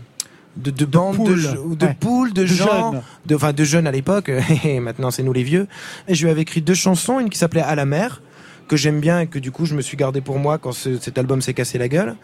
de, 0.58 0.72
de 0.72 0.86
bande 0.86 1.18
de, 1.18 1.58
ou 1.60 1.76
de 1.76 1.86
ouais. 1.86 1.98
poules, 2.00 2.34
de, 2.34 2.42
De 2.42 2.48
gens, 2.48 2.92
jeunes. 2.94 3.02
de, 3.26 3.36
enfin 3.36 3.54
de 3.54 3.64
jeunes 3.64 3.88
à 3.88 3.92
l'époque. 3.92 4.30
et 4.64 4.80
maintenant, 4.80 5.12
c'est 5.12 5.24
nous 5.24 5.34
les 5.34 5.44
vieux. 5.44 5.68
Et 6.08 6.16
je 6.16 6.24
lui 6.26 6.32
avais 6.32 6.42
écrit 6.42 6.62
deux 6.62 6.74
chansons, 6.76 7.20
une 7.20 7.30
qui 7.30 7.38
s'appelait 7.38 7.62
À 7.62 7.76
la 7.76 7.86
mer, 7.86 8.22
que 8.68 8.76
j'aime 8.76 9.00
bien 9.00 9.22
et 9.22 9.28
que 9.28 9.40
du 9.40 9.52
coup 9.52 9.66
je 9.66 9.76
me 9.76 9.82
suis 9.82 9.96
gardé 9.98 10.20
pour 10.22 10.40
moi 10.40 10.58
quand 10.58 10.72
ce- 10.74 10.98
cet 11.00 11.18
album 11.18 11.42
s'est 11.42 11.54
cassé 11.54 11.78
la 11.78 11.88
gueule. 11.88 12.16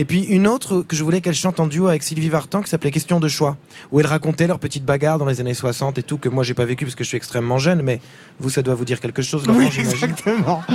Et 0.00 0.04
puis 0.04 0.20
une 0.24 0.46
autre 0.46 0.82
que 0.82 0.94
je 0.94 1.02
voulais 1.02 1.20
qu'elle 1.20 1.34
chante 1.34 1.58
en 1.58 1.66
duo 1.66 1.88
avec 1.88 2.02
Sylvie 2.04 2.28
Vartan 2.28 2.62
qui 2.62 2.68
s'appelait 2.70 2.90
Question 2.92 3.18
de 3.20 3.26
choix, 3.26 3.56
où 3.90 3.98
elle 3.98 4.06
racontait 4.06 4.46
leur 4.46 4.58
petite 4.60 4.84
bagarre 4.84 5.18
dans 5.18 5.24
les 5.26 5.40
années 5.40 5.54
60 5.54 5.98
et 5.98 6.02
tout, 6.04 6.18
que 6.18 6.28
moi 6.28 6.44
j'ai 6.44 6.54
pas 6.54 6.66
vécu 6.66 6.84
parce 6.84 6.94
que 6.94 7.02
je 7.02 7.08
suis 7.08 7.16
extrêmement 7.16 7.58
jeune, 7.58 7.82
mais 7.82 8.00
vous 8.38 8.50
ça 8.50 8.62
doit 8.62 8.74
vous 8.76 8.84
dire 8.84 9.00
quelque 9.00 9.22
chose, 9.22 9.44
Laurent, 9.46 9.58
Oui, 9.58 9.70
exactement. 9.78 10.62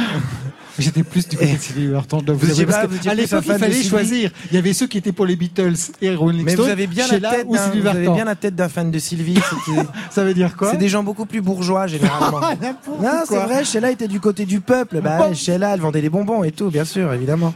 J'étais 0.80 1.04
plus 1.04 1.28
du 1.28 1.38
côté 1.38 1.54
de 1.54 1.58
Sylvie 1.62 1.88
Vartan. 1.88 2.22
Vous 2.28 2.50
étiez 2.50 2.66
pas- 2.66 2.88
que 2.88 2.88
vous 2.94 3.10
à 3.10 3.14
l'époque, 3.14 3.44
il 3.46 3.54
fallait 3.54 3.84
choisir. 3.84 4.32
Il 4.52 4.56
y 4.56 4.58
avait 4.58 4.74
ceux 4.74 4.88
qui 4.88 4.98
étaient 4.98 5.12
pour 5.12 5.26
les 5.26 5.36
Beatles 5.36 5.74
et 6.02 6.16
Rolling 6.16 6.44
Mais 6.46 6.56
vous 6.56 6.64
Stones. 6.64 6.72
avez 6.72 6.88
bien 6.88 7.06
la 7.08 7.30
tête 7.30 7.48
d'un, 7.50 7.70
vous 7.70 7.88
avez 7.88 8.08
bien 8.10 8.26
la 8.26 8.36
tête 8.36 8.56
d'un 8.56 8.70
fan 8.70 8.90
de 8.90 9.00
Sylvie. 9.00 9.38
Ça 10.10 10.24
veut 10.24 10.34
dire 10.34 10.56
quoi 10.58 10.72
C'est 10.72 10.78
des 10.78 10.90
gens 10.90 11.04
beaucoup 11.04 11.26
plus 11.26 11.42
bourgeois 11.42 11.88
généralement. 11.88 12.40
Ah, 12.52 12.56
Non, 13.02 13.24
c'est 13.28 13.36
vrai, 13.40 13.64
Sheila 13.66 13.92
était 13.92 14.08
du 14.08 14.20
côté 14.20 14.46
du 14.46 14.60
peuple. 14.62 15.00
Bah, 15.02 15.34
Sheila, 15.34 15.74
elle 15.76 15.80
vendait 15.80 16.02
des 16.02 16.10
bonbons 16.10 16.44
et 16.44 16.52
tout, 16.52 16.70
bien 16.70 16.86
sûr, 16.86 17.12
évidemment. 17.14 17.54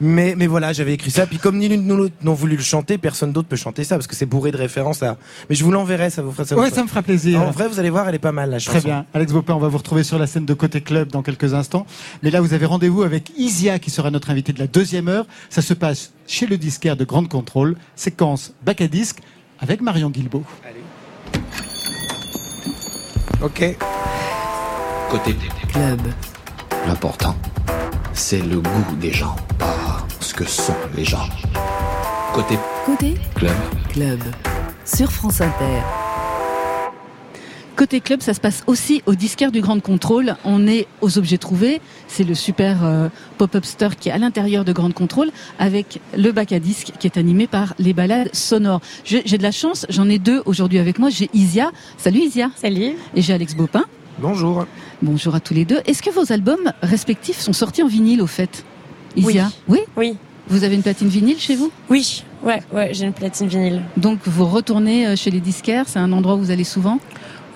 Mais, 0.00 0.34
mais 0.36 0.46
voilà, 0.46 0.72
j'avais 0.72 0.94
écrit 0.94 1.10
ça. 1.10 1.26
Puis 1.26 1.36
comme 1.38 1.58
ni 1.58 1.68
l'une 1.68 1.82
ni 1.82 1.88
l'autre 1.94 2.14
n'ont 2.22 2.32
voulu 2.34 2.56
le 2.56 2.62
chanter, 2.62 2.96
personne 2.96 3.32
d'autre 3.32 3.48
peut 3.48 3.56
chanter 3.56 3.84
ça 3.84 3.96
parce 3.96 4.06
que 4.06 4.16
c'est 4.16 4.24
bourré 4.26 4.50
de 4.50 4.56
références 4.56 5.02
à. 5.02 5.18
Mais 5.50 5.54
je 5.56 5.62
vous 5.64 5.70
l'enverrai, 5.70 6.08
ça 6.10 6.22
vous 6.22 6.32
fera 6.32 6.44
ça. 6.46 6.54
vous 6.54 6.62
Ouais, 6.62 6.68
fera- 6.68 6.76
ça 6.76 6.82
me 6.84 6.88
fera 6.88 7.02
plaisir. 7.02 7.40
En 7.42 7.50
vrai, 7.50 7.68
vous 7.68 7.78
allez 7.78 7.90
voir, 7.90 8.08
elle 8.08 8.14
est 8.14 8.18
pas 8.18 8.32
mal 8.32 8.48
la 8.50 8.58
chanson. 8.58 8.78
Très 8.78 8.88
bien. 8.88 9.04
Alex 9.12 9.32
Bopin, 9.32 9.54
on 9.54 9.58
va 9.58 9.68
vous 9.68 9.76
retrouver 9.78 10.02
sur 10.02 10.18
la 10.18 10.26
scène 10.26 10.46
de 10.46 10.54
Côté 10.54 10.80
Club 10.80 11.08
dans 11.10 11.22
quelques 11.22 11.52
instants. 11.54 11.86
Mais 12.22 12.30
là, 12.30 12.40
vous 12.40 12.54
avez 12.54 12.64
rendez-vous 12.66 13.02
avec 13.02 13.30
Isia, 13.36 13.78
qui 13.78 13.90
sera 13.90 14.10
notre 14.10 14.30
invité 14.30 14.52
de 14.54 14.58
la 14.58 14.66
deuxième 14.66 15.08
heure. 15.08 15.26
Ça 15.50 15.60
se 15.62 15.74
passe 15.74 16.12
chez 16.26 16.46
le 16.46 16.56
disquaire 16.56 16.96
de 16.96 17.04
Grande 17.04 17.28
Contrôle, 17.28 17.76
séquence 17.94 18.52
bac 18.64 18.80
à 18.80 18.86
disque 18.88 19.18
avec 19.58 19.82
Marion 19.82 20.08
Guilbault. 20.10 20.44
Ok. 23.42 23.76
Côté 25.10 25.34
Club. 25.72 26.00
L'important, 26.86 27.36
c'est 28.14 28.40
le 28.40 28.60
goût 28.60 28.96
des 29.00 29.12
gens, 29.12 29.36
pas 29.58 29.89
ce 30.30 30.34
que 30.34 30.44
sont 30.44 30.76
les 30.96 31.04
gens. 31.04 31.28
Côté 32.32 32.56
Côté 32.86 33.14
club, 33.34 33.56
Club. 33.88 34.20
Sur 34.84 35.10
France 35.10 35.40
Inter. 35.40 35.82
Côté 37.74 38.00
club, 38.00 38.22
ça 38.22 38.32
se 38.32 38.40
passe 38.40 38.62
aussi 38.68 39.02
au 39.06 39.16
disquaire 39.16 39.50
du 39.50 39.60
Grand 39.60 39.80
Contrôle. 39.80 40.36
On 40.44 40.68
est 40.68 40.86
aux 41.00 41.18
objets 41.18 41.38
trouvés. 41.38 41.80
C'est 42.06 42.22
le 42.22 42.36
super 42.36 42.84
euh, 42.84 43.08
pop-up 43.38 43.64
store 43.64 43.96
qui 43.96 44.08
est 44.08 44.12
à 44.12 44.18
l'intérieur 44.18 44.64
de 44.64 44.72
Grand 44.72 44.92
Contrôle 44.92 45.32
avec 45.58 46.00
le 46.16 46.30
bac 46.30 46.52
à 46.52 46.60
disque 46.60 46.92
qui 47.00 47.08
est 47.08 47.16
animé 47.16 47.48
par 47.48 47.74
les 47.80 47.92
balades 47.92 48.32
sonores. 48.32 48.82
J'ai 49.04 49.22
j'ai 49.24 49.36
de 49.36 49.42
la 49.42 49.50
chance, 49.50 49.84
j'en 49.88 50.08
ai 50.08 50.20
deux 50.20 50.42
aujourd'hui 50.46 50.78
avec 50.78 51.00
moi. 51.00 51.08
J'ai 51.10 51.28
Isia. 51.34 51.72
Salut 51.98 52.20
Isia. 52.20 52.52
Salut. 52.54 52.92
Et 53.16 53.22
j'ai 53.22 53.32
Alex 53.32 53.56
Bopin. 53.56 53.84
Bonjour. 54.20 54.64
Bonjour 55.02 55.34
à 55.34 55.40
tous 55.40 55.54
les 55.54 55.64
deux. 55.64 55.80
Est-ce 55.86 56.02
que 56.02 56.10
vos 56.10 56.30
albums 56.30 56.72
respectifs 56.82 57.40
sont 57.40 57.52
sortis 57.52 57.82
en 57.82 57.88
vinyle 57.88 58.22
au 58.22 58.28
fait? 58.28 58.64
Isia 59.16 59.50
Oui. 59.68 59.80
Oui. 59.96 60.16
Vous 60.48 60.64
avez 60.64 60.74
une 60.74 60.82
platine 60.82 61.08
vinyle 61.08 61.38
chez 61.38 61.54
vous 61.54 61.70
Oui. 61.88 62.24
Ouais, 62.42 62.60
ouais, 62.72 62.90
j'ai 62.92 63.04
une 63.06 63.12
platine 63.12 63.46
vinyle. 63.46 63.82
Donc 63.96 64.18
vous 64.26 64.46
retournez 64.46 65.06
euh, 65.06 65.16
chez 65.16 65.30
les 65.30 65.40
disquaires, 65.40 65.84
c'est 65.86 65.98
un 65.98 66.10
endroit 66.12 66.34
où 66.34 66.38
vous 66.38 66.50
allez 66.50 66.64
souvent 66.64 66.98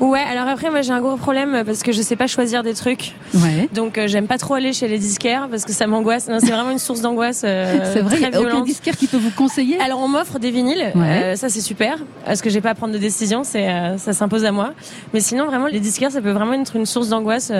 Ouais, 0.00 0.18
alors 0.20 0.48
après, 0.48 0.70
moi 0.70 0.82
j'ai 0.82 0.90
un 0.92 1.00
gros 1.00 1.16
problème 1.16 1.62
parce 1.64 1.82
que 1.84 1.92
je 1.92 2.02
sais 2.02 2.16
pas 2.16 2.26
choisir 2.26 2.62
des 2.64 2.74
trucs. 2.74 3.12
Ouais. 3.34 3.68
Donc 3.72 3.96
euh, 3.96 4.08
j'aime 4.08 4.26
pas 4.26 4.38
trop 4.38 4.54
aller 4.54 4.72
chez 4.72 4.88
les 4.88 4.98
disquaires 4.98 5.48
parce 5.48 5.64
que 5.64 5.72
ça 5.72 5.86
m'angoisse. 5.86 6.28
Non, 6.28 6.38
C'est 6.40 6.50
vraiment 6.50 6.70
une 6.72 6.78
source 6.80 7.00
d'angoisse 7.00 7.42
euh, 7.44 7.90
c'est 7.92 8.00
vrai, 8.00 8.16
il 8.16 8.20
très 8.22 8.30
n'y 8.30 8.36
a 8.36 8.40
aucun 8.40 8.62
disquaire 8.62 8.96
qui 8.96 9.06
peut 9.06 9.16
vous 9.16 9.30
conseiller 9.30 9.78
Alors 9.80 10.00
on 10.00 10.08
m'offre 10.08 10.38
des 10.40 10.50
vinyles, 10.50 10.90
Ouais. 10.96 11.22
euh, 11.22 11.36
ça 11.36 11.48
c'est 11.48 11.60
super 11.60 11.98
parce 12.26 12.42
que 12.42 12.50
j'ai 12.50 12.60
pas 12.60 12.70
à 12.70 12.74
prendre 12.74 12.92
de 12.92 12.98
décision, 12.98 13.44
c'est 13.44 13.68
euh, 13.68 13.96
ça 13.96 14.12
s'impose 14.12 14.44
à 14.44 14.50
moi. 14.52 14.72
Mais 15.12 15.20
sinon 15.20 15.46
vraiment 15.46 15.68
les 15.68 15.80
disquaires 15.80 16.10
ça 16.10 16.20
peut 16.20 16.32
vraiment 16.32 16.54
être 16.54 16.74
une 16.76 16.86
source 16.86 17.08
d'angoisse. 17.08 17.52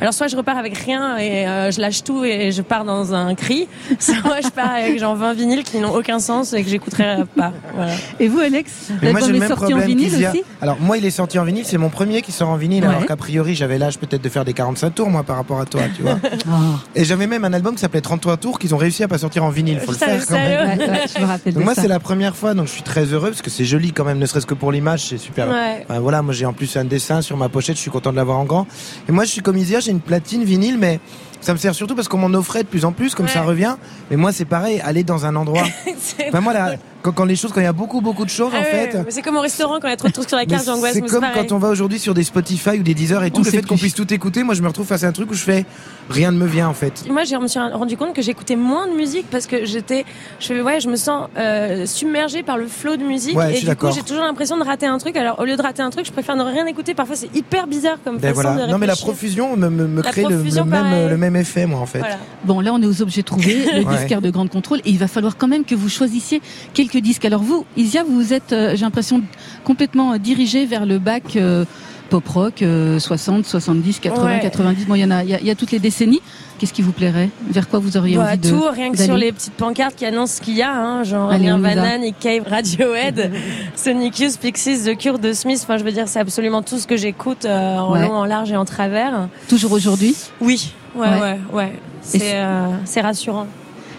Alors 0.00 0.14
soit 0.14 0.28
je 0.28 0.36
repars 0.36 0.56
avec 0.56 0.76
rien 0.78 1.16
et 1.16 1.46
euh, 1.48 1.70
je 1.70 1.80
lâche 1.80 2.04
tout 2.04 2.24
et 2.24 2.52
je 2.52 2.62
pars 2.62 2.84
dans 2.84 3.14
un 3.14 3.34
cri, 3.34 3.66
soit 3.98 4.40
je 4.42 4.48
pars 4.48 4.70
avec 4.70 4.98
genre 4.98 5.16
20 5.16 5.34
vinyles 5.34 5.64
qui 5.64 5.78
n'ont 5.78 5.94
aucun 5.94 6.20
sens 6.20 6.52
et 6.52 6.62
que 6.62 6.70
j'écouterai 6.70 7.24
pas. 7.36 7.52
Voilà. 7.74 7.92
Et 8.20 8.28
vous 8.28 8.38
Alex 8.38 8.90
Mais 9.02 9.10
moi, 9.12 9.20
j'ai 9.20 9.26
L'album 9.26 9.30
le 9.30 9.36
est 9.36 9.40
même 9.40 9.48
sorti 9.48 9.74
en 9.74 9.78
vinyle 9.78 10.14
aussi 10.14 10.42
Alors, 10.62 10.76
moi, 10.80 10.98
il 10.98 11.04
est 11.04 11.10
sorti 11.10 11.38
en 11.38 11.44
vinyle. 11.44 11.64
C'est 11.66 11.78
mon 11.78 11.88
premier 11.88 12.22
qui 12.22 12.32
sort 12.32 12.48
en 12.48 12.56
vinyle. 12.56 12.84
Ouais. 12.84 12.90
Alors 12.90 13.06
qu'a 13.06 13.16
priori, 13.16 13.54
j'avais 13.54 13.78
l'âge 13.78 13.98
peut-être 13.98 14.22
de 14.22 14.28
faire 14.28 14.44
des 14.44 14.52
45 14.52 14.94
tours, 14.94 15.10
moi, 15.10 15.22
par 15.24 15.36
rapport 15.36 15.60
à 15.60 15.66
toi, 15.66 15.82
tu 15.94 16.02
vois. 16.02 16.18
Ah. 16.50 16.78
Et 16.94 17.04
j'avais 17.04 17.26
même 17.26 17.44
un 17.44 17.52
album 17.52 17.74
qui 17.74 17.80
s'appelait 17.80 18.00
33 18.00 18.36
tours 18.38 18.58
qu'ils 18.58 18.74
ont 18.74 18.78
réussi 18.78 19.02
à 19.02 19.08
pas 19.08 19.18
sortir 19.18 19.44
en 19.44 19.50
vinyle. 19.50 19.80
Faut 19.80 19.90
le 19.92 19.98
Putain, 19.98 20.18
faire 20.18 20.26
quand 20.26 20.34
même. 20.34 20.78
Ouais, 20.78 20.88
ouais, 20.88 21.00
je 21.14 21.20
me 21.20 21.26
rappelle 21.26 21.52
Donc 21.52 21.62
de 21.62 21.64
moi, 21.64 21.74
c'est 21.74 21.88
la 21.88 22.00
première 22.00 22.36
fois, 22.36 22.54
donc 22.54 22.66
je 22.66 22.72
suis 22.72 22.82
très 22.82 23.04
heureux 23.04 23.30
parce 23.30 23.42
que 23.42 23.50
c'est 23.50 23.64
joli 23.64 23.92
quand 23.92 24.04
même, 24.04 24.18
ne 24.18 24.26
serait-ce 24.26 24.46
que 24.46 24.54
pour 24.54 24.72
l'image, 24.72 25.06
c'est 25.06 25.18
super. 25.18 25.48
Ouais. 25.48 25.84
Enfin, 25.88 26.00
voilà, 26.00 26.22
moi 26.22 26.32
j'ai 26.32 26.46
en 26.46 26.52
plus 26.52 26.76
un 26.76 26.84
dessin 26.84 27.20
sur 27.20 27.36
ma 27.36 27.48
pochette, 27.48 27.76
je 27.76 27.82
suis 27.82 27.90
content 27.90 28.12
de 28.12 28.16
l'avoir 28.16 28.38
en 28.38 28.44
grand. 28.44 28.66
Et 29.08 29.12
moi, 29.12 29.24
je 29.24 29.30
suis 29.30 29.42
comme 29.42 29.58
Isia, 29.58 29.80
une 29.88 30.00
platine 30.00 30.44
vinyle, 30.44 30.78
mais 30.78 31.00
ça 31.40 31.52
me 31.52 31.58
sert 31.58 31.74
surtout 31.74 31.94
parce 31.94 32.08
qu'on 32.08 32.18
m'en 32.18 32.36
offrait 32.36 32.62
de 32.62 32.68
plus 32.68 32.84
en 32.84 32.92
plus, 32.92 33.14
comme 33.14 33.26
Ouais. 33.26 33.32
ça 33.32 33.42
revient. 33.42 33.76
Mais 34.10 34.16
moi, 34.16 34.32
c'est 34.32 34.44
pareil, 34.44 34.80
aller 34.84 35.04
dans 35.04 35.24
un 35.26 35.36
endroit. 35.36 35.64
Enfin, 36.28 36.40
moi, 36.40 36.52
là, 36.52 36.72
quand, 37.02 37.12
quand 37.12 37.24
les 37.24 37.36
choses, 37.36 37.52
quand 37.52 37.60
il 37.60 37.64
y 37.64 37.66
a 37.66 37.72
beaucoup, 37.72 38.00
beaucoup 38.00 38.24
de 38.24 38.30
choses, 38.30 38.50
Ah 38.52 38.58
en 38.58 38.60
ouais, 38.60 38.90
fait. 38.90 39.04
c'est 39.10 39.22
comme 39.22 39.36
au 39.36 39.40
restaurant 39.40 39.78
quand 39.80 39.86
il 39.86 39.90
y 39.90 39.94
a 39.94 39.96
trop 39.96 40.08
de 40.08 40.12
trucs 40.12 40.28
sur 40.28 40.36
la 40.36 40.46
carte, 40.46 40.64
j'angoisse. 40.66 40.94
C'est 40.94 41.00
comme 41.02 41.20
pareil. 41.20 41.46
quand 41.48 41.54
on 41.54 41.58
va 41.58 41.68
aujourd'hui 41.68 41.98
sur 41.98 42.12
des 42.12 42.24
Spotify 42.24 42.70
ou 42.78 42.82
des 42.82 42.92
Deezer 42.94 43.22
et 43.24 43.30
tout, 43.30 43.40
On 43.40 43.44
le 43.44 43.50
fait 43.50 43.64
qu'on 43.64 43.76
puisse 43.76 43.94
tout 43.94 44.12
écouter, 44.12 44.42
moi 44.42 44.54
je 44.54 44.62
me 44.62 44.66
retrouve 44.68 44.86
face 44.86 45.04
à 45.04 45.06
un 45.06 45.12
truc 45.12 45.30
où 45.30 45.34
je 45.34 45.42
fais 45.42 45.64
rien 46.10 46.32
ne 46.32 46.38
me 46.38 46.46
vient 46.46 46.68
en 46.68 46.74
fait. 46.74 47.04
Moi, 47.10 47.24
je 47.24 47.36
me 47.36 47.46
suis 47.46 47.60
rendu 47.60 47.96
compte 47.96 48.14
que 48.14 48.22
j'écoutais 48.22 48.56
moins 48.56 48.86
de 48.88 48.92
musique 48.94 49.26
parce 49.30 49.46
que 49.46 49.64
j'étais, 49.64 50.04
je, 50.40 50.60
ouais, 50.60 50.80
je 50.80 50.88
me 50.88 50.96
sens 50.96 51.28
euh, 51.38 51.86
submergée 51.86 52.42
par 52.42 52.58
le 52.58 52.66
flot 52.66 52.96
de 52.96 53.04
musique 53.04 53.36
Ouais, 53.36 53.58
et 53.58 53.60
du 53.64 53.76
coup, 53.76 53.86
j'ai 53.94 54.02
toujours 54.02 54.24
l'impression 54.24 54.56
de 54.58 54.64
rater 54.64 54.86
un 54.86 54.98
truc. 54.98 55.16
Alors, 55.16 55.38
au 55.38 55.44
lieu 55.44 55.56
de 55.56 55.62
rater 55.62 55.82
un 55.82 55.90
truc, 55.90 56.04
je 56.06 56.12
préfère 56.12 56.34
ne 56.36 56.42
rien 56.44 56.66
écouter. 56.66 56.94
Parfois, 56.94 57.14
c'est 57.16 57.34
hyper 57.34 57.66
bizarre 57.68 57.98
comme 58.04 58.18
Ben 58.18 58.34
façon 58.34 58.48
voilà. 58.50 58.66
de 58.66 58.72
Non 58.72 58.78
mais 58.78 58.86
la 58.86 58.96
profusion 58.96 59.56
me, 59.56 59.68
me, 59.70 59.86
me 59.86 60.02
La 60.02 60.10
crée 60.10 60.22
le, 60.22 60.30
le 60.30 60.34
profusion, 60.36 60.64
même, 60.64 60.82
pareil. 60.82 61.08
le 61.08 61.16
même 61.16 61.27
effet 61.34 61.66
moi 61.66 61.80
en 61.80 61.86
fait. 61.86 61.98
Voilà. 62.00 62.18
Bon, 62.44 62.60
là, 62.60 62.72
on 62.72 62.80
est 62.82 62.86
aux 62.86 63.02
objets 63.02 63.22
trouvés, 63.22 63.64
le 63.74 63.84
Ouais. 63.84 63.96
disquaire 63.96 64.20
de 64.20 64.30
grande 64.30 64.50
contrôle, 64.50 64.78
et 64.84 64.90
il 64.90 64.98
va 64.98 65.08
falloir 65.08 65.36
quand 65.36 65.48
même 65.48 65.64
que 65.64 65.74
vous 65.74 65.88
choisissiez 65.88 66.40
quelques 66.74 66.98
disques. 66.98 67.24
Alors 67.24 67.42
vous, 67.42 67.64
Isia, 67.76 68.04
vous 68.08 68.32
êtes, 68.32 68.52
euh, 68.52 68.72
j'ai 68.76 68.84
l'impression, 68.84 69.22
complètement 69.64 70.16
dirigé 70.18 70.66
vers 70.66 70.86
le 70.86 70.98
bac 70.98 71.36
euh, 71.36 71.64
pop 72.08 72.26
rock, 72.28 72.62
euh, 72.62 72.98
60, 72.98 73.44
70, 73.44 73.98
80, 74.00 74.24
Ouais. 74.24 74.40
90. 74.40 74.86
Bon, 74.86 74.94
il 74.94 75.00
y 75.00 75.04
en 75.04 75.10
a, 75.10 75.22
il 75.24 75.30
y, 75.30 75.34
a- 75.34 75.40
il 75.40 75.46
y 75.46 75.50
a 75.50 75.54
toutes 75.54 75.70
les 75.72 75.78
décennies. 75.78 76.20
Qu'est-ce 76.58 76.72
qui 76.72 76.82
vous 76.82 76.92
plairait? 76.92 77.28
Vers 77.48 77.68
quoi 77.68 77.78
vous 77.78 77.96
auriez 77.96 78.16
Bah, 78.16 78.28
envie 78.30 78.38
de 78.38 78.48
tout, 78.48 78.62
rien 78.72 78.90
que 78.90 78.98
sur 78.98 79.16
les 79.16 79.30
petites 79.30 79.52
pancartes 79.54 79.94
qui 79.94 80.04
annoncent 80.04 80.36
ce 80.36 80.40
qu'il 80.40 80.56
y 80.56 80.62
a, 80.62 80.72
hein, 80.74 81.04
genre 81.04 81.30
Allez. 81.30 81.44
Nirvana, 81.44 81.98
Nick 81.98 82.18
Cave, 82.18 82.42
Radiohead, 82.48 83.30
Sonic 83.76 84.18
Youth, 84.18 84.38
Pixies, 84.40 84.84
The 84.84 84.96
Cure, 84.98 85.20
The 85.20 85.32
Smith. 85.34 85.60
Enfin, 85.62 85.76
je 85.78 85.84
veux 85.84 85.92
dire, 85.92 86.08
c'est 86.08 86.18
absolument 86.18 86.62
tout 86.62 86.78
ce 86.78 86.86
que 86.86 86.96
j'écoute 86.96 87.44
euh, 87.44 87.76
en 87.78 87.92
Ouais. 87.92 88.02
long, 88.02 88.14
en 88.14 88.24
large 88.24 88.50
et 88.50 88.56
en 88.56 88.64
travers. 88.64 89.28
Toujours 89.48 89.72
aujourd'hui? 89.72 90.16
Oui, 90.40 90.72
ouais, 90.96 91.06
Ouais. 91.08 91.20
ouais, 91.20 91.38
ouais. 91.52 91.72
Et 92.14 92.18
C'est 92.18 92.34
euh, 92.34 92.68
c'est 92.84 93.02
rassurant. 93.02 93.46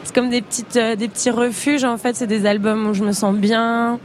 C'est 0.04 0.16
comme 0.16 0.30
des 0.30 0.42
petites, 0.42 0.76
euh, 0.78 0.96
des 0.96 1.08
petits 1.08 1.30
refuges. 1.30 1.84
En 1.84 1.98
fait, 1.98 2.16
c'est 2.16 2.26
des 2.28 2.46
albums 2.46 2.88
où 2.88 2.94
je 2.94 3.04
me 3.04 3.12
sens 3.12 3.36
bien. 3.36 4.00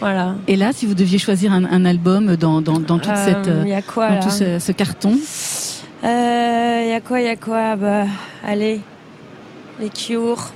Voilà. 0.00 0.34
Et 0.48 0.56
là, 0.56 0.72
si 0.72 0.86
vous 0.86 0.94
deviez 0.94 1.18
choisir 1.18 1.52
un, 1.52 1.64
un 1.64 1.84
album 1.84 2.36
dans, 2.36 2.60
dans, 2.60 2.80
dans 2.80 2.98
toute 2.98 3.08
Euh, 3.12 3.24
cette, 3.24 3.48
euh, 3.48 3.64
y 3.66 3.72
a 3.72 3.82
quoi 3.82 4.10
dans 4.10 4.20
tout 4.20 4.30
ce, 4.30 4.58
ce 4.58 4.72
carton, 4.72 5.16
Euh, 6.04 6.80
Il 6.84 6.90
y 6.90 6.92
a 6.92 7.00
quoi 7.00 7.20
Il 7.20 7.26
y 7.26 7.30
a 7.30 7.36
quoi? 7.36 7.76
Bah, 7.76 8.04
allez, 8.44 8.80
les 9.80 9.88
Cure. 9.88 10.50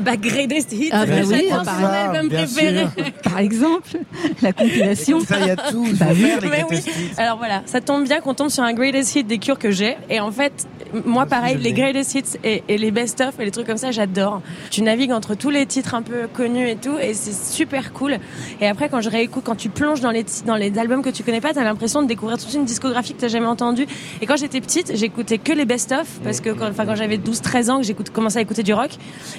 Bah, 0.00 0.16
Greatest 0.16 0.72
Hits. 0.72 0.90
Ah, 0.92 1.06
bah 1.06 1.14
oui, 1.26 1.48
par 1.48 1.84
album 1.94 2.28
préféré. 2.28 2.86
par 3.22 3.38
exemple, 3.38 3.98
la 4.42 4.52
compilation. 4.52 5.20
Ça 5.20 5.36
il 5.40 5.46
y 5.46 5.50
a 5.50 5.56
tout, 5.56 5.86
Bah 5.94 6.06
oui. 6.10 6.16
faire 6.26 6.40
les 6.40 6.48
Mais 6.48 6.64
oui. 6.70 6.76
hits. 6.78 6.92
Alors 7.16 7.38
voilà, 7.38 7.62
ça 7.66 7.80
tombe 7.80 8.04
bien 8.04 8.20
qu'on 8.20 8.34
tombe 8.34 8.48
sur 8.50 8.62
un 8.62 8.72
greatest 8.72 9.14
hit 9.16 9.26
des 9.26 9.38
cures 9.38 9.58
que 9.58 9.70
j'ai. 9.70 9.96
Et 10.10 10.20
en 10.20 10.30
fait, 10.30 10.66
moi 11.04 11.26
pareil, 11.26 11.56
les 11.58 11.72
greatest 11.72 12.14
hits 12.14 12.38
et, 12.44 12.62
et 12.68 12.78
les 12.78 12.90
best-of 12.90 13.34
et 13.40 13.44
les 13.44 13.50
trucs 13.50 13.66
comme 13.66 13.76
ça, 13.76 13.90
j'adore. 13.90 14.42
Tu 14.70 14.82
navigues 14.82 15.12
entre 15.12 15.34
tous 15.34 15.50
les 15.50 15.66
titres 15.66 15.94
un 15.94 16.02
peu 16.02 16.28
connus 16.32 16.68
et 16.68 16.76
tout, 16.76 16.96
et 17.00 17.14
c'est 17.14 17.34
super 17.34 17.92
cool. 17.92 18.18
Et 18.60 18.66
après, 18.68 18.88
quand 18.88 19.00
je 19.00 19.08
réécoute, 19.10 19.44
quand 19.44 19.56
tu 19.56 19.68
plonges 19.68 20.00
dans 20.00 20.10
les 20.10 20.24
dans 20.46 20.56
les 20.56 20.76
albums 20.78 21.02
que 21.02 21.10
tu 21.10 21.22
connais 21.22 21.40
pas, 21.40 21.54
t'as 21.54 21.64
l'impression 21.64 22.02
de 22.02 22.06
découvrir 22.06 22.38
toute 22.38 22.52
une 22.54 22.64
discographie 22.64 23.14
que 23.14 23.20
t'as 23.20 23.28
jamais 23.28 23.46
entendue. 23.46 23.86
Et 24.20 24.26
quand 24.26 24.36
j'étais 24.36 24.60
petite, 24.60 24.92
j'écoutais 24.94 25.38
que 25.38 25.52
les 25.52 25.64
best-of 25.64 26.06
parce 26.22 26.40
que 26.40 26.50
quand, 26.50 26.68
enfin, 26.68 26.84
quand 26.86 26.94
j'avais 26.96 27.16
12-13 27.18 27.70
ans, 27.70 27.76
que 27.78 27.84
j'ai 27.86 27.94
commencé 27.94 28.38
à 28.38 28.40
écouter 28.42 28.62
du 28.62 28.72
rock. 28.74 28.90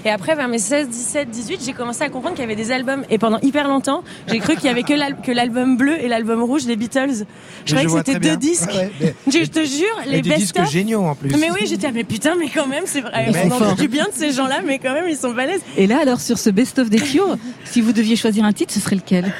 Et 0.05 0.09
après, 0.09 0.35
vers 0.47 0.51
mes 0.51 0.59
16, 0.59 0.87
17, 0.89 1.29
18, 1.29 1.61
j'ai 1.65 1.73
commencé 1.73 2.03
à 2.03 2.09
comprendre 2.09 2.35
qu'il 2.35 2.43
y 2.43 2.45
avait 2.45 2.55
des 2.55 2.71
albums. 2.71 3.03
Et 3.09 3.17
pendant 3.17 3.39
hyper 3.41 3.67
longtemps, 3.67 4.03
j'ai 4.27 4.39
cru 4.39 4.55
qu'il 4.55 4.65
y 4.65 4.69
avait 4.69 4.83
que 4.83 4.93
l'al- 4.93 5.17
que 5.21 5.31
l'album 5.31 5.75
bleu 5.77 5.93
et 6.01 6.07
l'album 6.07 6.41
rouge 6.41 6.65
des 6.65 6.75
Beatles. 6.75 7.25
Je 7.65 7.73
croyais 7.73 7.87
que 7.87 7.97
c'était 7.97 8.19
deux 8.19 8.37
disques. 8.37 8.71
Ouais, 8.73 8.91
mais- 9.01 9.13
Je 9.27 9.45
te 9.49 9.63
jure, 9.63 9.85
les 10.07 10.21
disques 10.21 10.55
best-of. 10.55 10.71
géniaux 10.71 11.01
en 11.03 11.15
plus. 11.15 11.31
Mais 11.37 11.51
oui, 11.51 11.67
j'étais, 11.67 11.87
ah, 11.87 11.91
mais 11.93 12.03
putain, 12.03 12.35
mais 12.39 12.49
quand 12.49 12.67
même, 12.67 12.83
c'est 12.85 13.01
vrai. 13.01 13.27
On 13.51 13.63
en 13.63 13.73
du 13.75 13.87
bien 13.87 14.05
de 14.05 14.13
ces 14.13 14.31
gens-là, 14.31 14.61
mais 14.65 14.79
quand 14.79 14.93
même, 14.93 15.05
ils 15.09 15.17
sont 15.17 15.33
balèzes. 15.33 15.61
Et 15.77 15.87
là, 15.87 15.99
alors, 16.01 16.21
sur 16.21 16.37
ce 16.37 16.49
best-of 16.49 16.89
des 16.89 16.99
Cure, 16.99 17.37
si 17.65 17.81
vous 17.81 17.91
deviez 17.91 18.15
choisir 18.15 18.45
un 18.45 18.53
titre, 18.53 18.73
ce 18.73 18.79
serait 18.79 18.95
lequel? 18.95 19.31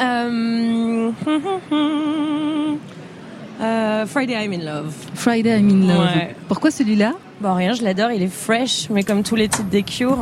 Euh... 0.00 1.10
euh, 3.60 4.06
Friday 4.06 4.34
I'm 4.34 4.52
in 4.52 4.64
love. 4.64 4.92
Friday 5.14 5.58
I'm 5.58 5.68
in 5.68 5.86
Love. 5.86 5.98
Ouais. 6.00 6.34
Pourquoi 6.48 6.70
celui-là? 6.70 7.12
Bon, 7.40 7.54
rien, 7.54 7.72
je 7.72 7.82
l'adore, 7.82 8.10
il 8.10 8.22
est 8.22 8.32
fresh, 8.32 8.88
mais 8.90 9.02
comme 9.02 9.22
tous 9.22 9.36
les 9.36 9.48
titres 9.48 9.70
des 9.70 9.82
Cure. 9.82 10.18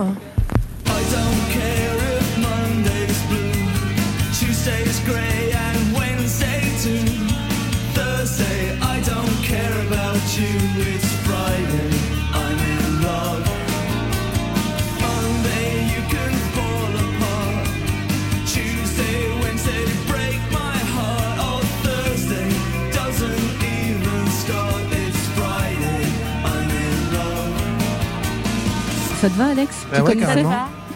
Ça 29.21 29.29
te 29.29 29.35
va, 29.35 29.47
Alex 29.47 29.75
Bah 29.91 29.97
Tu 29.99 30.03
ouais, 30.03 30.15
connaissais. 30.17 30.45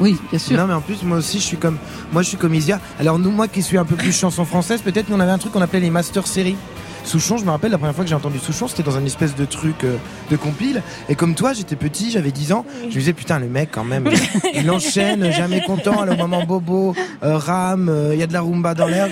Oui, 0.00 0.16
bien 0.30 0.38
sûr. 0.38 0.56
Non 0.56 0.66
mais 0.66 0.74
en 0.74 0.80
plus 0.80 1.02
moi 1.02 1.18
aussi 1.18 1.38
je 1.38 1.44
suis 1.44 1.56
comme 1.56 1.76
moi 2.12 2.22
je 2.22 2.28
suis 2.28 2.37
comme 2.37 2.54
Isia. 2.54 2.80
Alors 2.98 3.18
nous 3.18 3.30
moi 3.30 3.46
qui 3.48 3.62
suis 3.62 3.78
un 3.78 3.85
peu 3.85 3.94
plus 3.96 4.12
chanson 4.12 4.44
française, 4.44 4.80
peut-être 4.80 5.08
nous 5.08 5.16
on 5.16 5.20
avait 5.20 5.32
un 5.32 5.38
truc 5.38 5.52
qu'on 5.52 5.61
appelait 5.61 5.80
les 5.80 5.90
master 5.90 6.26
séries. 6.26 6.56
Souchon, 7.04 7.37
je 7.37 7.44
me 7.44 7.50
rappelle 7.50 7.72
la 7.72 7.78
première 7.78 7.96
fois 7.96 8.04
que 8.04 8.08
j'ai 8.08 8.14
entendu 8.14 8.38
Souchon, 8.38 8.68
c'était 8.68 8.85
dans 8.85 8.96
un 8.96 9.04
espèce 9.04 9.35
de 9.35 9.44
truc 9.44 9.82
euh, 9.82 9.96
de 10.30 10.37
compile. 10.37 10.82
Et 11.08 11.16
comme 11.16 11.35
toi, 11.35 11.52
j'étais 11.52 11.74
petit, 11.74 12.12
j'avais 12.12 12.30
10 12.30 12.52
ans. 12.52 12.64
Je 12.82 12.87
me 12.87 12.92
disais 12.92 13.12
putain 13.12 13.40
le 13.40 13.48
mec 13.48 13.70
quand 13.72 13.82
même, 13.82 14.08
il, 14.54 14.61
il 14.62 14.70
enchaîne, 14.70 15.30
jamais 15.32 15.62
content. 15.62 16.00
Alors 16.00 16.14
au 16.14 16.18
moment 16.18 16.44
bobo, 16.44 16.94
euh, 17.24 17.37
rame, 17.37 17.88
euh, 17.88 18.11
il 18.14 18.20
y 18.20 18.22
a 18.22 18.28
de 18.28 18.32
la 18.32 18.40
rumba 18.40 18.74
dans 18.74 18.87
l'air, 18.87 19.08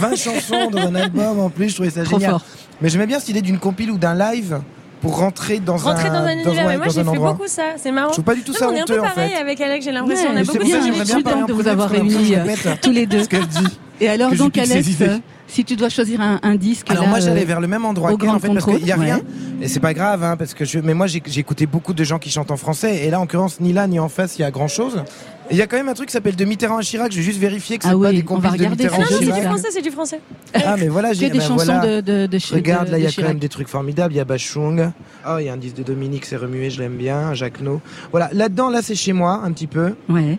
20 0.00 0.16
chansons 0.16 0.70
dans 0.70 0.80
un 0.86 0.94
album 0.94 1.40
en 1.40 1.48
plus. 1.48 1.70
Je 1.70 1.74
trouvais 1.76 1.90
ça 1.90 2.04
Trop 2.04 2.18
génial. 2.18 2.32
fort. 2.32 2.42
Mais 2.82 2.88
j'aimais 2.90 3.06
bien 3.06 3.18
cette 3.20 3.30
idée 3.30 3.42
d'une 3.42 3.58
compile 3.58 3.90
ou 3.90 3.96
d'un 3.98 4.14
live 4.14 4.60
pour 5.04 5.18
rentrer 5.18 5.60
dans 5.60 5.76
Rentrer 5.76 6.08
un 6.08 6.12
dans 6.12 6.26
un 6.26 6.32
univers, 6.32 6.54
ouais, 6.66 6.72
mais 6.72 6.76
moi 6.78 6.86
j'ai 6.88 7.02
fait 7.02 7.08
endroit. 7.08 7.32
beaucoup 7.32 7.46
ça, 7.46 7.62
c'est 7.76 7.92
marrant. 7.92 8.08
Je 8.08 8.12
trouve 8.14 8.24
pas 8.24 8.34
du 8.34 8.42
tout 8.42 8.52
Non, 8.52 8.58
ça 8.58 8.68
on 8.70 8.72
est 8.74 8.78
un 8.80 8.82
honteux 8.84 8.94
peu 8.94 9.00
en 9.00 9.04
pareil 9.04 9.30
fait. 9.30 9.36
avec 9.36 9.60
Alex, 9.60 9.84
j'ai 9.84 9.92
l'impression. 9.92 10.28
Ouais, 10.30 10.34
on 10.34 10.36
a 10.40 10.44
c'est 10.44 10.58
beaucoup 10.58 10.70
ça 10.70 10.78
de 10.78 10.84
j'aimerais 10.84 11.46
de 11.46 11.52
vous 11.52 11.68
avoir 11.68 11.88
parce 11.90 12.00
qu'on 12.00 12.08
réunis 12.08 12.34
tous 12.80 12.90
les 12.90 13.06
deux. 13.06 13.22
ce 13.24 13.28
qu'elle 13.28 13.46
dit. 13.46 13.78
Et 14.00 14.08
alors, 14.08 14.32
donc, 14.34 14.56
Alex, 14.58 14.88
euh, 15.02 15.18
si 15.46 15.64
tu 15.64 15.76
dois 15.76 15.88
choisir 15.90 16.20
un, 16.20 16.40
un 16.42 16.56
disque, 16.56 16.90
Alors 16.90 17.04
là, 17.04 17.10
moi 17.10 17.20
j'allais 17.20 17.42
euh, 17.42 17.46
vers 17.46 17.60
le 17.60 17.66
même 17.68 17.84
endroit 17.84 18.12
au 18.12 18.16
qu'elle 18.16 18.30
en 18.30 18.38
fait 18.38 18.48
parce 18.48 18.64
Contrôle, 18.64 18.78
qu'il 18.78 18.88
y 18.88 18.92
a 18.92 18.96
rien 18.96 19.16
ouais. 19.18 19.22
et 19.66 19.68
c'est 19.68 19.78
pas 19.78 19.94
grave 19.94 20.24
hein, 20.24 20.36
parce 20.36 20.54
que 20.54 20.64
je 20.64 20.78
mais 20.80 20.94
moi 20.94 21.06
j'ai 21.06 21.22
j'ai 21.26 21.40
écouté 21.40 21.66
beaucoup 21.66 21.92
de 21.92 22.02
gens 22.02 22.18
qui 22.18 22.30
chantent 22.30 22.50
en 22.50 22.56
français 22.56 23.04
et 23.04 23.10
là 23.10 23.18
en 23.18 23.22
l'occurrence 23.22 23.60
ni 23.60 23.72
là 23.72 23.86
ni 23.86 24.00
en 24.00 24.08
face 24.08 24.38
il 24.38 24.42
y 24.42 24.44
a 24.44 24.50
grand 24.50 24.68
chose. 24.68 25.04
Il 25.50 25.56
y 25.56 25.62
a 25.62 25.66
quand 25.66 25.76
même 25.76 25.88
un 25.88 25.94
truc 25.94 26.08
qui 26.08 26.12
s'appelle 26.12 26.36
de 26.36 26.44
Mitterrand 26.44 26.78
à 26.78 26.82
Chirac, 26.82 27.12
j'ai 27.12 27.22
juste 27.22 27.38
vérifié 27.38 27.76
que 27.78 27.84
c'est 27.84 27.90
Ah 27.90 27.92
pas 27.92 27.98
oui, 27.98 28.22
des 28.22 28.24
on 28.28 28.38
va 28.38 28.48
compiles 28.48 28.60
de 28.60 28.64
regarder 28.74 28.86
Ah 28.86 28.90
ça. 28.90 28.96
Mitterrand. 28.98 29.10
non, 29.12 29.18
c'est 29.18 29.24
du 29.24 29.30
ça. 29.42 29.48
français, 29.48 29.68
c'est 29.70 29.82
du 29.82 29.90
français. 29.90 30.20
Ah 30.54 30.76
mais 30.78 30.88
voilà, 30.88 31.12
j'ai 31.12 31.28
des 31.28 31.38
ben, 31.38 31.44
chansons 31.46 31.64
voilà. 31.66 32.00
de, 32.00 32.00
de, 32.00 32.26
de, 32.26 32.38
Regarde, 32.54 32.86
de- 32.86 32.92
là, 32.92 32.98
il 32.98 33.04
y 33.04 33.06
a 33.06 33.10
quand 33.12 33.22
même 33.28 33.38
des 33.38 33.48
trucs 33.48 33.68
formidables. 33.68 34.14
Il 34.14 34.16
y 34.16 34.20
a 34.20 34.24
Bachung. 34.24 34.90
Oh, 35.28 35.36
il 35.38 35.44
y 35.44 35.48
a 35.48 35.52
un 35.52 35.56
disque 35.58 35.76
de 35.76 35.82
Dominique, 35.82 36.24
c'est 36.24 36.36
remué, 36.36 36.70
je 36.70 36.80
l'aime 36.80 36.96
bien. 36.96 37.34
Jacques 37.34 37.60
No. 37.60 37.80
Voilà, 38.10 38.30
là-dedans, 38.32 38.70
là, 38.70 38.80
c'est 38.82 38.94
chez 38.94 39.12
moi, 39.12 39.42
un 39.44 39.52
petit 39.52 39.66
peu. 39.66 39.94
Ouais. 40.08 40.38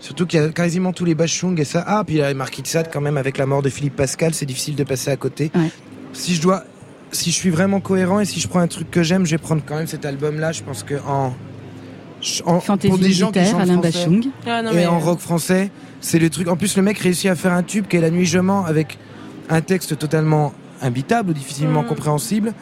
Surtout 0.00 0.26
qu'il 0.26 0.40
y 0.40 0.42
a 0.44 0.48
quasiment 0.50 0.92
tous 0.92 1.04
les 1.04 1.14
Bachung 1.14 1.58
et 1.58 1.64
ça. 1.64 1.84
Ah, 1.86 2.02
puis 2.04 2.16
il 2.16 2.18
y 2.18 2.22
a 2.22 2.34
Marquis 2.34 2.60
de 2.62 2.66
Sade, 2.66 2.88
quand 2.92 3.00
même, 3.00 3.16
avec 3.16 3.38
la 3.38 3.46
mort 3.46 3.62
de 3.62 3.70
Philippe 3.70 3.96
Pascal, 3.96 4.34
c'est 4.34 4.46
difficile 4.46 4.74
de 4.74 4.84
passer 4.84 5.10
à 5.10 5.16
côté. 5.16 5.50
Ouais. 5.54 5.70
Si 6.12 6.34
je 6.34 6.42
dois. 6.42 6.64
Si 7.10 7.30
je 7.30 7.36
suis 7.36 7.50
vraiment 7.50 7.80
cohérent 7.80 8.20
et 8.20 8.24
si 8.24 8.40
je 8.40 8.48
prends 8.48 8.60
un 8.60 8.66
truc 8.68 8.90
que 8.90 9.02
j'aime, 9.02 9.26
je 9.26 9.32
vais 9.32 9.38
prendre 9.38 9.62
quand 9.66 9.76
même 9.76 9.86
cet 9.86 10.04
album-là. 10.06 10.52
Je 10.52 10.62
pense 10.62 10.82
que 10.82 10.94
en. 11.06 11.34
En 12.46 12.60
Fantaisie 12.60 12.88
pour 12.90 12.98
des 12.98 13.12
gens 13.12 13.30
qui 13.32 13.44
chantent 13.44 13.60
Alain 13.60 13.80
français, 13.80 13.98
Bachung. 13.98 14.24
Ah, 14.46 14.62
non, 14.62 14.70
et 14.72 14.74
mais, 14.76 14.86
en 14.86 14.98
rock 15.00 15.18
français, 15.20 15.70
c'est 16.00 16.18
le 16.18 16.30
truc. 16.30 16.48
En 16.48 16.56
plus, 16.56 16.76
le 16.76 16.82
mec 16.82 16.98
réussit 16.98 17.30
à 17.30 17.34
faire 17.34 17.52
un 17.52 17.62
tube 17.62 17.86
qui 17.86 17.96
est 17.96 18.00
La 18.00 18.10
Nuit 18.10 18.26
Je 18.26 18.38
mens 18.38 18.64
avec 18.64 18.98
un 19.48 19.60
texte 19.60 19.98
totalement 19.98 20.52
imbitable 20.80 21.30
ou 21.30 21.32
difficilement 21.34 21.82
Mm. 21.82 21.86
compréhensible. 21.86 22.52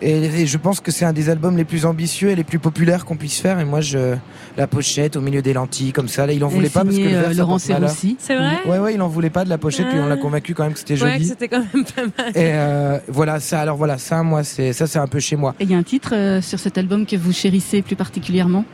Et, 0.00 0.12
et 0.42 0.46
je 0.46 0.56
pense 0.58 0.78
que 0.78 0.92
c'est 0.92 1.04
un 1.04 1.12
des 1.12 1.28
albums 1.28 1.56
les 1.56 1.64
plus 1.64 1.84
ambitieux 1.84 2.28
et 2.30 2.36
les 2.36 2.44
plus 2.44 2.60
populaires 2.60 3.04
qu'on 3.04 3.16
puisse 3.16 3.40
faire. 3.40 3.58
Et 3.58 3.64
moi, 3.64 3.80
je 3.80 4.14
la 4.56 4.66
pochette 4.68 5.16
au 5.16 5.20
milieu 5.20 5.42
des 5.42 5.52
lentilles 5.52 5.90
comme 5.92 6.06
ça. 6.06 6.24
Là, 6.24 6.32
il 6.34 6.44
en 6.44 6.48
voulait 6.48 6.68
pas 6.68 6.84
parce 6.84 6.94
que 6.96 7.02
le 7.02 7.08
verre, 7.08 7.30
euh, 7.30 7.34
Laurent. 7.34 7.58
C'est 7.58 7.72
vrai 7.74 8.58
Ouais, 8.66 8.78
ouais, 8.78 8.94
il 8.94 9.02
en 9.02 9.08
voulait 9.08 9.28
pas 9.30 9.44
de 9.44 9.48
la 9.48 9.58
pochette, 9.58 9.88
puis 9.88 9.98
on 9.98 10.06
l'a 10.06 10.14
Ah. 10.14 10.16
convaincu 10.18 10.54
quand 10.54 10.62
même 10.62 10.72
que 10.72 10.78
c'était 10.78 10.94
Ouais, 11.02 11.14
joli. 11.14 11.24
c'était 11.26 11.48
quand 11.48 11.64
même 11.74 11.84
pas 11.84 12.02
mal. 12.16 12.30
et 12.36 12.52
euh, 12.54 12.98
voilà, 13.08 13.40
ça. 13.40 13.60
Alors 13.60 13.76
voilà, 13.76 13.98
ça, 13.98 14.22
moi, 14.22 14.44
c'est 14.44 14.72
ça, 14.72 14.86
c'est 14.86 15.00
un 15.00 15.08
peu 15.08 15.18
chez 15.18 15.34
moi. 15.34 15.56
Et 15.58 15.64
il 15.64 15.70
y 15.72 15.74
a 15.74 15.78
un 15.78 15.82
titre 15.82 16.14
euh, 16.14 16.40
sur 16.42 16.60
cet 16.60 16.78
album 16.78 17.04
que 17.04 17.16
vous 17.16 17.32
chérissez 17.32 17.82
plus 17.82 17.96
particulièrement? 17.96 18.64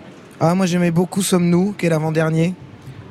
Ah, 0.41 0.57
moi 0.57 0.67
j'aimais 0.67 0.91
beaucoup 0.91 1.23
Sommes-nous, 1.23 1.75
qui 1.79 1.87
est 1.87 1.89
l'avant-dernier, 1.89 2.55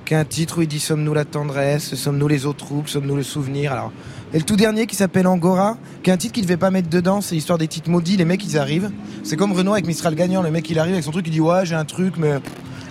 qui 0.04 0.14
est 0.14 0.18
un 0.18 0.26
titre 0.26 0.58
où 0.58 0.62
il 0.62 0.68
dit 0.68 0.82
Sommes-nous 0.82 1.14
la 1.14 1.24
tendresse, 1.24 1.96
Sommes-nous 1.96 2.28
les 2.28 2.46
eaux 2.46 2.52
troubles, 2.52 2.90
Sommes-nous 2.90 3.16
le 3.16 3.24
souvenir. 3.24 3.92
Et 4.34 4.40
le 4.40 4.44
tout 4.44 4.58
dernier 4.58 4.88
qui 4.88 4.98
s'appelle 4.98 5.26
Angora, 5.26 5.78
qui 6.04 6.10
est 6.10 6.14
un 6.14 6.18
titre 6.18 6.34
qu'il 6.34 6.44
devait 6.44 6.58
pas 6.58 6.70
mettre 6.70 6.90
dedans, 6.90 7.22
c'est 7.22 7.36
l'histoire 7.36 7.58
des 7.58 7.70
titres 7.70 7.90
maudits, 7.90 8.18
les 8.18 8.26
mecs 8.26 8.44
ils 8.44 8.58
arrivent. 8.58 8.92
C'est 9.24 9.38
comme 9.38 9.54
Renault 9.54 9.72
avec 9.72 9.88
Mistral 9.88 10.16
Gagnant, 10.16 10.42
le 10.42 10.52
mec 10.52 10.70
il 10.70 10.78
arrive 10.80 10.94
avec 10.94 11.06
son 11.06 11.12
truc, 11.12 11.26
il 11.28 11.32
dit 11.32 11.40
Ouais, 11.40 11.66
j'ai 11.66 11.76
un 11.76 11.86
truc, 11.86 12.16
mais 12.18 12.40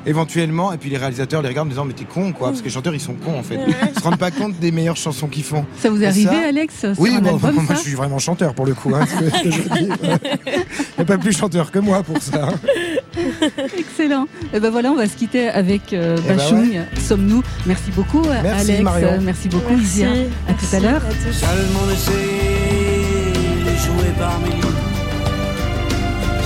éventuellement. 0.07 0.73
Et 0.73 0.79
puis 0.79 0.91
les 0.91 0.97
réalisateurs 0.97 1.43
les 1.43 1.49
regardent 1.49 1.69
en 1.69 1.71
disant 1.71 1.85
Mais 1.85 1.95
t'es 1.95 2.05
con 2.05 2.33
quoi, 2.33 2.49
parce 2.49 2.61
que 2.61 2.67
les 2.67 2.71
chanteurs 2.73 2.95
ils 2.95 3.01
sont 3.01 3.15
cons 3.15 3.39
en 3.39 3.43
fait. 3.43 3.59
Ils 3.67 3.99
se 3.99 4.05
rendent 4.05 4.19
pas 4.19 4.31
compte 4.31 4.59
des 4.59 4.73
meilleures 4.73 4.97
chansons 4.97 5.29
qu'ils 5.29 5.45
font. 5.45 5.65
Ça 5.81 5.91
vous 5.91 6.03
est 6.03 6.07
arrivé, 6.07 6.31
ça- 6.31 6.49
Alex 6.49 6.87
Oui, 6.99 7.19
bon, 7.21 7.35
album, 7.35 7.55
moi 7.55 7.65
ça 7.69 7.75
je 7.75 7.81
suis 7.81 7.95
vraiment 7.95 8.19
chanteur 8.19 8.55
pour 8.55 8.67
le 8.67 8.75
coup. 8.75 8.95
Hein, 8.95 9.07
ce 9.07 9.43
que 9.43 9.51
je 9.51 9.61
dis. 9.63 9.69
Il 9.81 9.87
n'y 10.99 11.03
a 11.03 11.05
pas 11.05 11.19
plus 11.19 11.33
chanteur 11.37 11.71
que 11.71 11.79
moi 11.79 12.03
pour 12.03 12.21
ça. 12.23 12.49
Excellent. 13.79 14.27
Et 14.55 14.61
ben 14.61 14.71
voilà, 14.71 14.91
on 14.91 14.97
va 14.97 15.07
se 15.07 15.17
quitter 15.17 15.49
avec 15.49 15.93
euh, 15.93 16.17
Eh 16.25 16.29
ben 16.29 16.37
Bachung. 16.37 16.79
Sommes-nous 17.01 17.43
Merci 17.67 17.91
beaucoup, 17.95 18.23
euh, 18.25 18.41
Merci, 18.43 18.71
Alex. 18.71 18.83
Marion. 18.83 19.21
Merci 19.23 19.49
beaucoup, 19.49 19.71
Merci. 19.75 19.85
Isia. 19.85 20.09
À 20.49 20.53
tout 20.55 20.77
à 20.77 20.81
l'heure. 20.81 21.03
Seulement 21.33 21.87
laisser 21.89 22.13
les 23.65 23.77
jouer 23.77 24.13
par 24.19 24.39
millions. 24.41 24.69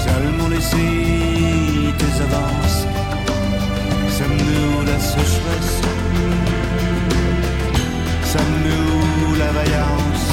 Seulement 0.05 0.49
laisser 0.49 0.77
tes 1.99 2.23
avances. 2.23 2.87
Sommes-nous 4.19 4.87
la 4.87 4.99
sécheresse? 4.99 5.81
Sommes-nous 8.25 9.35
la 9.39 9.53
vaillance? 9.53 10.27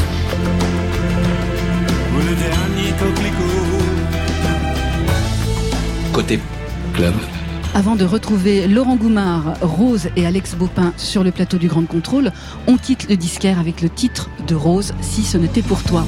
Ou 2.13 2.17
le 2.19 2.35
dernier 2.35 2.91
coquelicot? 2.97 3.43
Côté 6.13 6.39
club, 6.93 7.13
Avant 7.73 7.97
de 7.97 8.05
retrouver 8.05 8.69
Laurent 8.69 8.95
Goumard, 8.95 9.55
Rose 9.61 10.07
et 10.15 10.25
Alex 10.25 10.55
Baupin 10.55 10.93
sur 10.95 11.25
le 11.25 11.31
plateau 11.31 11.57
du 11.57 11.67
Grand 11.67 11.85
Contrôle, 11.85 12.31
on 12.67 12.77
quitte 12.77 13.09
le 13.09 13.17
disquaire 13.17 13.59
avec 13.59 13.81
le 13.81 13.89
titre 13.89 14.29
de 14.47 14.55
Rose, 14.55 14.93
Si 15.01 15.23
ce 15.23 15.37
n'était 15.37 15.61
pour 15.61 15.83
toi. 15.83 16.05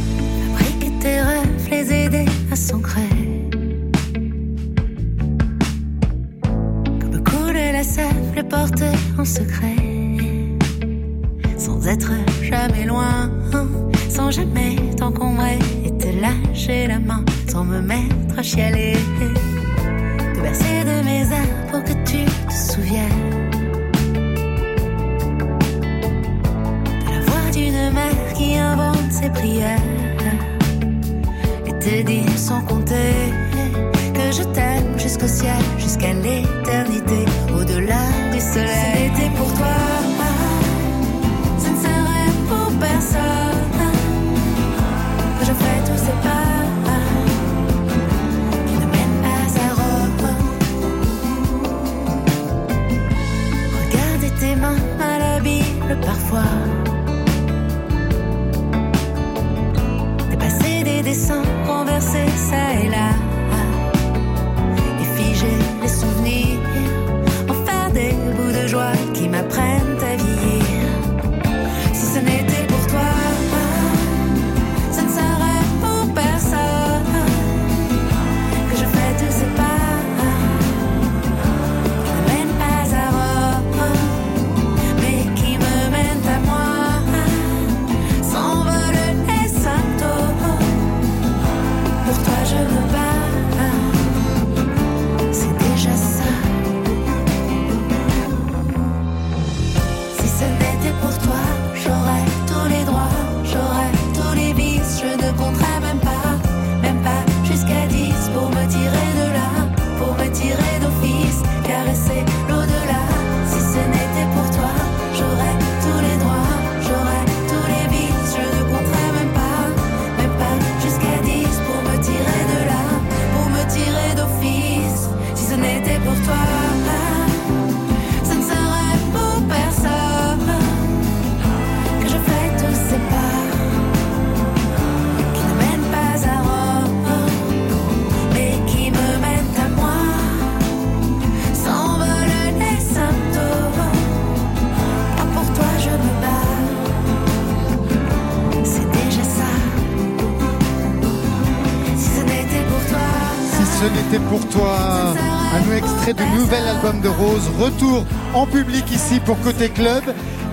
Extrait 156.08 156.14
du 156.26 156.32
nouvel 156.38 156.64
album 156.68 157.02
de 157.02 157.08
Rose. 157.08 157.50
Retour 157.60 158.06
en 158.34 158.46
public 158.46 158.84
ici 158.92 159.20
pour 159.20 159.40
Côté 159.42 159.70
Club. 159.70 160.04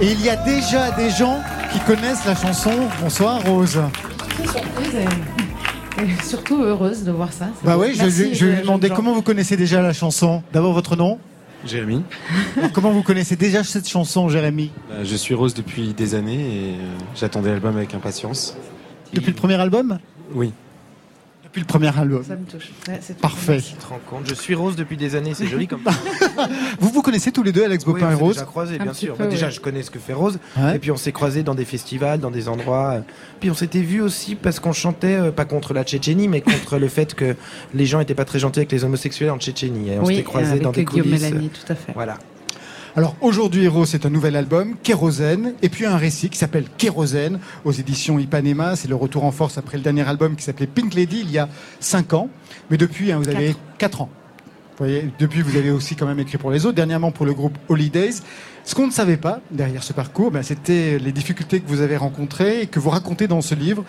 Et 0.01 0.11
il 0.11 0.21
y 0.25 0.31
a 0.31 0.37
déjà 0.37 0.91
des 0.93 1.11
gens 1.11 1.41
qui 1.73 1.79
connaissent 1.81 2.25
la 2.25 2.35
chanson. 2.35 2.71
Bonsoir 3.03 3.43
Rose. 3.45 3.79
surprise 4.39 4.95
et, 4.95 6.03
et 6.03 6.23
surtout 6.25 6.63
heureuse 6.63 7.05
de 7.05 7.13
voir 7.13 7.33
ça. 7.33 7.49
Bah 7.65 7.77
oui, 7.79 7.95
je, 7.95 8.09
je- 8.09 8.35
je 8.35 8.47
lui 8.47 8.61
demander 8.63 8.89
Jean. 8.89 8.95
comment 8.95 9.13
vous 9.15 9.23
connaissez 9.23 9.57
déjà 9.57 9.83
la 9.83 9.93
chanson. 9.93 10.43
D'abord 10.53 10.73
votre 10.73 10.97
nom. 10.97 11.19
Jérémy. 11.67 12.03
Alors, 12.57 12.73
comment 12.73 12.91
vous 12.91 13.03
connaissez 13.03 13.37
déjà 13.37 13.63
cette 13.63 13.89
chanson, 13.89 14.29
Jérémy 14.29 14.73
Bah, 14.89 15.05
je 15.05 15.15
suis 15.17 15.35
Rose 15.35 15.55
depuis 15.55 15.93
des 15.95 16.15
années 16.17 16.41
et 16.41 16.71
euh, 16.75 16.97
j'attendais 17.15 17.51
l'album 17.51 17.77
avec 17.77 17.95
impatience. 17.95 18.57
Depuis 19.13 19.31
le 19.31 19.37
premier 19.37 19.55
album 19.61 19.99
Oui. 20.35 20.53
Depuis 21.53 21.61
le 21.61 21.67
premier 21.67 21.99
album. 21.99 22.25
Ça 22.25 22.35
me 22.35 22.47
touche. 22.47 22.71
Ouais. 22.89 22.99
Parfait. 23.21 23.61
Tu 23.61 23.75
te 23.75 23.87
rends 23.87 24.01
compte 24.09 24.27
Je 24.27 24.33
suis 24.35 24.55
Rose 24.55 24.75
depuis 24.75 24.97
des 24.97 25.15
années, 25.17 25.35
c'est 25.35 25.47
joli 25.47 25.67
comme 25.69 25.83
Vous 26.81 26.89
vous 26.89 27.03
connaissez 27.03 27.31
tous 27.31 27.43
les 27.43 27.53
deux, 27.53 27.63
Alex 27.67 27.85
Oui, 27.87 27.93
Bopin 27.93 28.07
on 28.07 28.11
et 28.11 28.15
s'est 28.17 28.23
Rose 28.23 28.35
déjà 28.37 28.47
croisés, 28.47 28.79
bien 28.79 28.95
sûr. 28.95 29.17
peu, 29.17 29.25
Bah, 29.25 29.29
déjà, 29.29 29.47
ouais. 29.47 29.53
je 29.53 29.61
connais 29.61 29.83
ce 29.83 29.91
que 29.91 29.99
fait 29.99 30.15
Rose. 30.15 30.39
Ouais. 30.57 30.77
Et 30.77 30.79
puis, 30.79 30.91
on 30.91 30.97
s'est 30.97 31.13
croisés 31.13 31.43
dans 31.43 31.55
des 31.55 31.67
festivals, 31.67 32.21
dans 32.21 32.31
des 32.31 32.49
endroits. 32.49 32.93
euh, 32.93 33.01
Puis, 33.39 33.51
on 33.51 33.55
s'était 33.55 33.83
vus 33.83 34.01
aussi 34.01 34.35
parce 34.35 34.61
qu'on 34.61 34.73
chantait, 34.73 35.15
euh, 35.17 35.31
pas 35.31 35.45
contre 35.45 35.75
la 35.75 35.85
Tchétchénie, 35.85 36.27
mais 36.27 36.41
contre 36.41 36.79
le 36.79 36.89
fait 36.89 37.13
que 37.15 37.37
les 37.75 37.85
gens 37.85 38.01
étaient 38.01 38.15
pas 38.15 38.25
très 38.25 38.39
gentils 38.39 38.61
avec 38.61 38.73
les 38.73 38.85
homosexuels 38.85 39.29
en 39.31 39.39
Tchétchénie. 39.39 39.91
Et 39.91 39.99
on 39.99 40.05
Oui, 40.05 40.15
s'était 40.15 40.25
croisés 40.25 40.59
dans 40.59 40.73
des 40.73 40.87
Guillaume 40.87 41.05
coulisses. 41.07 41.23
Mélanie, 41.23 41.51
tout 41.51 41.71
à 41.71 41.75
fait. 41.75 41.93
Voilà. 41.93 42.17
Alors 42.95 43.17
aujourd'hui, 43.23 43.65
Héros, 43.65 43.87
c'est 43.87 44.05
un 44.05 44.11
nouvel 44.11 44.37
album, 44.37 44.75
Kérosène, 44.83 45.55
et 45.63 45.71
puis 45.71 45.87
un 45.87 45.97
récit 45.97 46.29
qui 46.29 46.37
s'appelle 46.37 46.67
Kérosène 46.77 47.39
aux 47.65 47.73
éditions 47.73 48.19
Ipanema. 48.19 48.77
C'est 48.77 48.89
le 48.89 48.95
retour 48.95 49.25
en 49.25 49.33
force 49.33 49.57
après 49.57 49.79
le 49.79 49.83
dernier 49.83 50.07
album 50.07 50.37
qui 50.37 50.45
s'appelait 50.45 50.67
Pink 50.67 50.93
Lady 50.93 51.21
il 51.23 51.31
y 51.31 51.39
a 51.39 51.49
5 51.81 52.13
ans. 52.13 52.29
Mais 52.71 52.77
depuis, 52.77 53.11
hein, 53.11 53.19
vous 53.19 53.31
avez 53.31 53.57
4 53.79 54.03
ans. 54.03 54.11
Vous 54.73 54.85
voyez, 54.85 55.11
depuis, 55.19 55.41
vous 55.41 55.57
avez 55.57 55.71
aussi 55.71 55.97
quand 55.97 56.05
même 56.05 56.19
écrit 56.19 56.37
pour 56.37 56.51
les 56.51 56.67
autres, 56.67 56.77
dernièrement 56.77 57.13
pour 57.13 57.25
le 57.25 57.33
groupe 57.33 57.57
Holidays. 57.71 58.17
Ce 58.65 58.77
qu'on 58.77 58.87
ne 58.87 58.93
savait 58.93 59.17
pas 59.17 59.41
derrière 59.51 59.83
ce 59.83 59.93
parcours, 59.93 60.31
ben, 60.31 60.43
c'était 60.43 60.99
les 60.99 61.13
difficultés 61.13 61.61
que 61.61 61.69
vous 61.69 61.81
avez 61.81 61.97
rencontrées 61.97 62.63
et 62.63 62.67
que 62.67 62.79
vous 62.79 62.91
racontez 62.91 63.27
dans 63.27 63.41
ce 63.41 63.55
livre. 63.55 63.85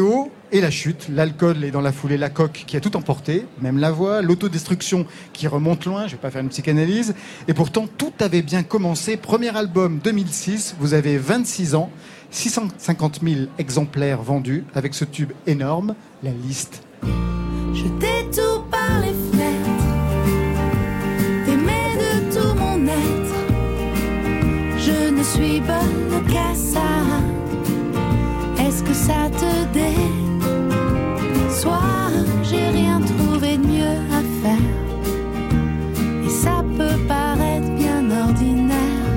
Hauts 0.00 0.30
et 0.52 0.60
la 0.60 0.70
chute, 0.70 1.06
l'alcool 1.08 1.64
et 1.64 1.70
dans 1.70 1.80
la 1.80 1.92
foulée 1.92 2.18
la 2.18 2.28
coque 2.28 2.64
qui 2.66 2.76
a 2.76 2.80
tout 2.80 2.96
emporté, 2.96 3.46
même 3.60 3.78
la 3.78 3.90
voix, 3.90 4.20
l'autodestruction 4.20 5.06
qui 5.32 5.48
remonte 5.48 5.86
loin, 5.86 6.06
je 6.06 6.12
vais 6.12 6.18
pas 6.18 6.30
faire 6.30 6.42
une 6.42 6.50
psychanalyse. 6.50 7.14
Et 7.48 7.54
pourtant, 7.54 7.88
tout 7.98 8.12
avait 8.20 8.42
bien 8.42 8.62
commencé. 8.62 9.16
Premier 9.16 9.56
album 9.56 9.98
2006, 10.04 10.76
vous 10.78 10.94
avez 10.94 11.16
26 11.16 11.74
ans, 11.74 11.90
650 12.30 13.20
000 13.22 13.40
exemplaires 13.58 14.22
vendus 14.22 14.64
avec 14.74 14.94
ce 14.94 15.04
tube 15.04 15.32
énorme, 15.46 15.94
la 16.22 16.30
liste. 16.30 16.82
Je 17.74 17.84
ne 25.22 25.26
suis 25.26 25.60
bonne 25.60 26.24
qu'à 26.26 26.52
ça. 26.54 26.80
Est-ce 28.58 28.82
que 28.82 28.92
ça 28.92 29.30
te 29.30 29.52
déçoit? 31.48 32.10
J'ai 32.42 32.68
rien 32.80 33.00
trouvé 33.00 33.56
de 33.56 33.66
mieux 33.66 33.98
à 34.18 34.22
faire. 34.42 34.68
Et 36.26 36.28
ça 36.28 36.64
peut 36.76 36.98
paraître 37.06 37.70
bien 37.76 38.02
ordinaire, 38.10 39.12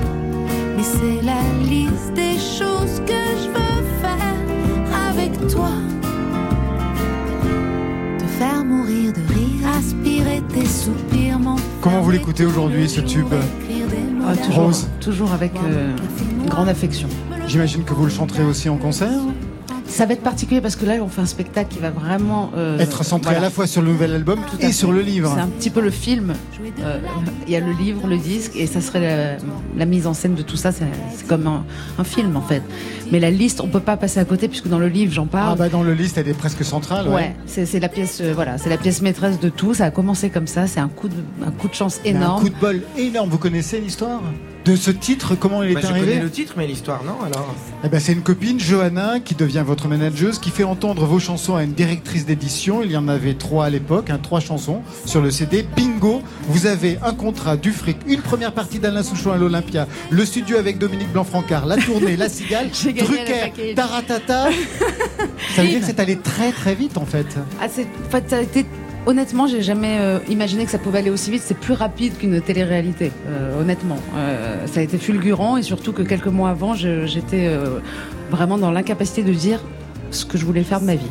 mais 0.76 0.84
c'est 0.84 1.22
la 1.22 1.42
liste 1.68 2.12
des 2.14 2.38
choses 2.38 3.00
que 3.10 3.22
je 3.42 3.48
veux 3.56 3.82
faire 4.00 4.36
avec 5.10 5.32
toi 5.48 5.74
te 8.18 8.26
faire 8.38 8.64
mourir 8.64 9.12
de 9.12 9.20
rire, 9.34 9.68
aspirer 9.76 10.40
tes 10.54 10.66
soupirs, 10.66 11.38
m'en 11.40 11.56
Comment 11.80 12.00
vous 12.00 12.12
l'écoutez 12.12 12.44
aujourd'hui, 12.44 12.88
ce 12.88 13.00
tube? 13.00 13.34
Ah, 14.28 14.36
toujours, 14.36 14.64
Rose. 14.64 14.88
toujours 15.00 15.32
avec 15.32 15.52
euh, 15.56 15.94
grande 16.48 16.68
affection. 16.68 17.08
J'imagine 17.46 17.84
que 17.84 17.94
vous 17.94 18.04
le 18.04 18.10
chanterez 18.10 18.42
aussi 18.44 18.68
en 18.68 18.76
concert 18.76 19.20
Ça 19.96 20.04
va 20.04 20.12
être 20.12 20.22
particulier 20.22 20.60
parce 20.60 20.76
que 20.76 20.84
là, 20.84 20.94
on 21.00 21.08
fait 21.08 21.22
un 21.22 21.26
spectacle 21.26 21.72
qui 21.74 21.78
va 21.80 21.90
vraiment 21.90 22.50
euh, 22.56 22.78
Être 22.78 23.02
centré 23.02 23.30
voilà. 23.32 23.38
à 23.46 23.48
la 23.48 23.50
fois 23.50 23.66
sur 23.66 23.80
le 23.80 23.88
nouvel 23.88 24.12
album 24.14 24.40
Tout 24.50 24.58
et 24.64 24.70
sur 24.72 24.92
le 24.92 25.00
livre. 25.00 25.32
C'est 25.34 25.40
un 25.40 25.46
petit 25.46 25.70
peu 25.70 25.80
le 25.80 25.90
film. 25.90 26.34
Euh, 26.80 26.98
Il 27.46 27.52
y 27.52 27.56
a 27.56 27.60
le 27.60 27.72
livre, 27.72 28.06
le 28.06 28.18
disque, 28.18 28.52
et 28.56 28.66
ça 28.66 28.80
serait 28.82 29.00
la, 29.00 29.36
la 29.76 29.86
mise 29.86 30.06
en 30.06 30.12
scène 30.12 30.34
de 30.34 30.42
tout 30.42 30.56
ça. 30.56 30.70
C'est 30.72 30.84
comme 31.26 31.46
un, 31.46 31.64
un 31.98 32.04
film 32.04 32.36
en 32.36 32.42
fait. 32.42 32.62
Mais 33.10 33.20
la 33.20 33.30
liste, 33.30 33.60
on 33.62 33.68
peut 33.68 33.80
pas 33.80 33.96
passer 33.96 34.20
à 34.20 34.24
côté 34.26 34.48
puisque 34.48 34.68
dans 34.68 34.78
le 34.78 34.88
livre, 34.88 35.12
j'en 35.14 35.24
Ah 35.24 35.32
parle. 35.32 35.58
bah 35.58 35.68
dans 35.70 35.82
le 35.82 35.94
liste, 35.94 36.18
elle 36.18 36.28
est 36.28 36.34
presque 36.34 36.62
centrale. 36.64 37.08
Ouais, 37.08 37.14
Ouais. 37.14 37.64
c'est 37.64 37.80
la 37.80 37.88
pièce, 37.88 38.18
euh, 38.20 38.32
voilà, 38.34 38.58
c'est 38.58 38.68
la 38.68 38.76
pièce 38.76 39.00
maîtresse 39.00 39.40
de 39.40 39.48
tout. 39.48 39.72
Ça 39.72 39.86
a 39.86 39.90
commencé 39.90 40.28
comme 40.28 40.46
ça. 40.46 40.66
C'est 40.66 40.80
un 40.80 40.88
coup 40.88 41.08
de, 41.08 41.14
un 41.46 41.50
coup 41.52 41.68
de 41.68 41.74
chance 41.74 42.00
a 42.04 42.08
Un 42.08 42.10
énorme. 42.10 42.42
coup 42.42 42.48
de 42.50 42.60
bol 42.60 42.82
énorme. 42.98 43.30
Vous 43.30 43.38
connaissez 43.38 43.80
l'histoire? 43.80 44.20
De 44.66 44.74
ce 44.76 44.90
titre 44.90 45.34
Comment 45.36 45.62
il 45.62 45.70
est 45.70 45.74
Bah, 45.74 45.80
je 45.82 45.86
arrivé 45.86 46.06
connais 46.06 46.20
le 46.20 46.30
titre, 46.30 46.54
mais 46.56 46.66
l'histoire, 46.66 47.02
non 47.04 47.16
Alors. 47.24 47.54
Eh 47.84 47.88
ben, 47.88 48.00
c'est 48.00 48.12
une 48.12 48.22
copine, 48.22 48.58
Johanna, 48.58 49.20
qui 49.20 49.34
devient 49.36 49.62
votre 49.64 49.86
manageuse, 49.88 50.38
qui 50.40 50.50
fait 50.50 50.64
entendre 50.64 51.04
vos 51.06 51.18
chansons 51.20 51.54
à 51.54 51.62
une 51.62 51.72
directrice 51.72 52.26
d'édition. 52.26 52.82
Il 52.82 52.90
y 52.90 52.96
en 52.96 53.06
avait 53.08 53.34
trois 53.34 53.66
à 53.66 53.70
l'époque, 53.70 54.10
hein, 54.10 54.18
trois 54.22 54.40
chansons 54.40 54.82
sur 55.04 55.22
le 55.22 55.30
CD. 55.30 55.64
Bingo 55.76 56.20
Vous 56.48 56.66
avez 56.66 56.98
un 57.04 57.14
contrat, 57.14 57.56
du 57.56 57.70
fric, 57.70 57.96
une 58.08 58.20
première 58.20 58.52
partie 58.52 58.80
d'Alain 58.80 59.04
Souchon 59.04 59.30
à 59.30 59.36
l'Olympia, 59.36 59.86
le 60.10 60.24
studio 60.24 60.56
avec 60.56 60.78
Dominique 60.78 61.12
Blanc-Francard, 61.12 61.64
la 61.66 61.76
tournée, 61.76 62.16
la 62.16 62.28
cigale, 62.28 62.68
Drucker. 62.84 63.74
Taratata. 63.76 64.48
Ça 65.54 65.62
veut 65.62 65.68
dire 65.68 65.80
que 65.80 65.86
c'est 65.86 66.00
allé 66.00 66.16
très 66.18 66.50
très 66.50 66.74
vite 66.74 66.98
en 66.98 67.06
fait. 67.06 67.26
Ah, 67.60 67.66
c'est- 67.72 67.86
en 68.06 68.10
fait, 68.10 68.24
ça 68.28 68.36
a 68.38 68.40
été. 68.40 68.66
Honnêtement, 69.06 69.46
j'ai 69.46 69.62
jamais 69.62 69.98
euh, 70.00 70.18
imaginé 70.28 70.64
que 70.64 70.70
ça 70.70 70.78
pouvait 70.78 70.98
aller 70.98 71.10
aussi 71.10 71.30
vite. 71.30 71.42
C'est 71.44 71.56
plus 71.56 71.74
rapide 71.74 72.18
qu'une 72.18 72.40
télé-réalité, 72.40 73.12
euh, 73.28 73.60
honnêtement. 73.60 73.98
Euh, 74.16 74.66
ça 74.66 74.80
a 74.80 74.82
été 74.82 74.98
fulgurant 74.98 75.56
et 75.56 75.62
surtout 75.62 75.92
que 75.92 76.02
quelques 76.02 76.26
mois 76.26 76.50
avant, 76.50 76.74
j'étais 76.74 77.48
vraiment 78.30 78.58
dans 78.58 78.72
l'incapacité 78.72 79.22
de 79.22 79.32
dire 79.32 79.60
ce 80.10 80.24
que 80.24 80.36
je 80.38 80.44
voulais 80.44 80.64
faire 80.64 80.80
de 80.80 80.86
ma 80.86 80.96
vie. 80.96 81.06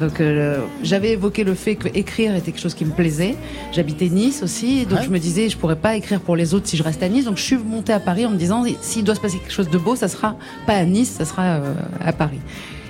Donc 0.00 0.20
euh, 0.20 0.58
j'avais 0.82 1.10
évoqué 1.12 1.44
le 1.44 1.54
fait 1.54 1.76
que 1.76 1.86
écrire 1.96 2.34
était 2.34 2.50
quelque 2.50 2.60
chose 2.60 2.74
qui 2.74 2.84
me 2.84 2.90
plaisait. 2.90 3.36
J'habitais 3.72 4.08
Nice 4.08 4.42
aussi, 4.42 4.86
donc 4.86 4.98
Ouais. 4.98 5.04
je 5.04 5.10
me 5.10 5.18
disais 5.20 5.48
je 5.48 5.56
pourrais 5.56 5.76
pas 5.76 5.94
écrire 5.94 6.20
pour 6.20 6.34
les 6.34 6.52
autres 6.52 6.66
si 6.66 6.76
je 6.76 6.82
reste 6.82 7.02
à 7.04 7.08
Nice. 7.08 7.24
Donc 7.26 7.36
je 7.36 7.42
suis 7.42 7.56
montée 7.56 7.92
à 7.92 8.00
Paris 8.00 8.26
en 8.26 8.30
me 8.30 8.36
disant 8.36 8.64
s'il 8.80 9.04
doit 9.04 9.14
se 9.14 9.20
passer 9.20 9.38
quelque 9.38 9.52
chose 9.52 9.70
de 9.70 9.78
beau, 9.78 9.94
ça 9.94 10.08
sera 10.08 10.36
pas 10.66 10.72
à 10.74 10.84
Nice, 10.84 11.12
ça 11.18 11.24
sera 11.24 11.42
euh, 11.42 11.74
à 12.04 12.12
Paris. 12.12 12.40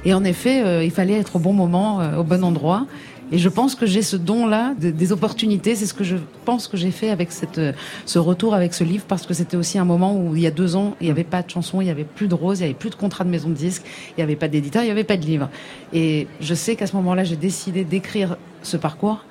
Et 0.07 0.15
en 0.15 0.25
effet, 0.25 0.63
euh, 0.65 0.83
il 0.85 0.91
fallait 0.91 1.15
être 1.19 1.37
au 1.37 1.39
bon 1.39 1.53
moment, 1.53 2.01
au 2.19 2.25
bon 2.25 2.43
endroit. 2.43 2.87
Et 3.33 3.39
je 3.39 3.49
pense 3.49 3.75
que 3.75 3.87
j'ai 3.87 4.03
ce 4.03 4.17
don-là, 4.17 4.75
de- 4.81 4.91
des 4.91 5.13
opportunités. 5.13 5.75
C'est 5.75 5.87
ce 5.87 5.95
que 5.95 6.05
je 6.05 6.17
pense 6.45 6.69
que 6.69 6.77
j'ai 6.77 6.91
fait 6.91 7.11
avec 7.11 7.31
euh, 7.59 7.73
ce 8.07 8.19
retour 8.19 8.55
avec 8.55 8.75
ce 8.75 8.85
livre, 8.85 9.05
parce 9.09 9.27
que 9.27 9.35
c'était 9.35 9.57
aussi 9.57 9.79
un 9.79 9.85
moment 9.85 10.17
où 10.17 10.37
il 10.37 10.43
y 10.43 10.47
a 10.47 10.51
deux 10.51 10.77
ans, 10.77 10.95
il 11.01 11.05
n'y 11.07 11.11
avait 11.11 11.25
pas 11.25 11.43
de 11.43 11.51
chansons, 11.51 11.81
il 11.81 11.85
n'y 11.85 11.91
avait 11.91 12.05
plus 12.05 12.29
de 12.29 12.35
roses, 12.35 12.61
il 12.61 12.63
n'y 12.63 12.67
avait 12.71 12.79
plus 12.79 12.91
de 12.91 12.95
contrat 12.97 13.25
de 13.25 13.31
maison 13.31 13.49
de 13.49 13.55
disques, 13.55 13.83
il 14.11 14.15
n'y 14.19 14.23
avait 14.23 14.37
pas 14.37 14.49
d'éditeur, 14.49 14.83
il 14.83 14.87
n'y 14.87 14.93
avait 14.93 15.05
pas 15.05 15.17
de 15.17 15.25
livre. 15.25 15.49
Et 15.93 16.27
je 16.41 16.55
sais 16.55 16.77
qu'à 16.77 16.87
ce 16.87 16.95
moment-là, 16.97 17.25
j'ai 17.25 17.37
décidé 17.37 17.85
d'écrire 17.85 18.37
ce 18.63 18.77
parcours. 18.77 19.25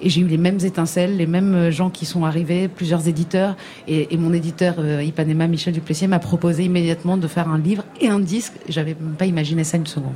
Et 0.00 0.10
j'ai 0.10 0.20
eu 0.20 0.28
les 0.28 0.36
mêmes 0.36 0.60
étincelles, 0.62 1.16
les 1.16 1.26
mêmes 1.26 1.54
euh, 1.56 1.70
gens 1.72 1.90
qui 1.90 2.06
sont 2.06 2.24
arrivés, 2.24 2.68
plusieurs 2.68 3.08
éditeurs. 3.08 3.56
Et, 3.88 4.14
et 4.14 4.16
mon 4.16 4.32
éditeur 4.32 4.76
euh, 4.78 5.02
Ipanema, 5.02 5.48
Michel 5.48 5.74
Duplessis, 5.74 6.06
m'a 6.06 6.20
proposé 6.20 6.62
immédiatement 6.62 7.16
de 7.16 7.26
faire 7.26 7.48
un 7.48 7.58
livre 7.58 7.82
et 8.00 8.06
un 8.08 8.20
disque. 8.20 8.52
J'avais 8.68 8.94
même 9.00 9.16
pas 9.18 9.26
imaginé 9.26 9.64
ça 9.64 9.76
une 9.76 9.88
seconde. 9.88 10.12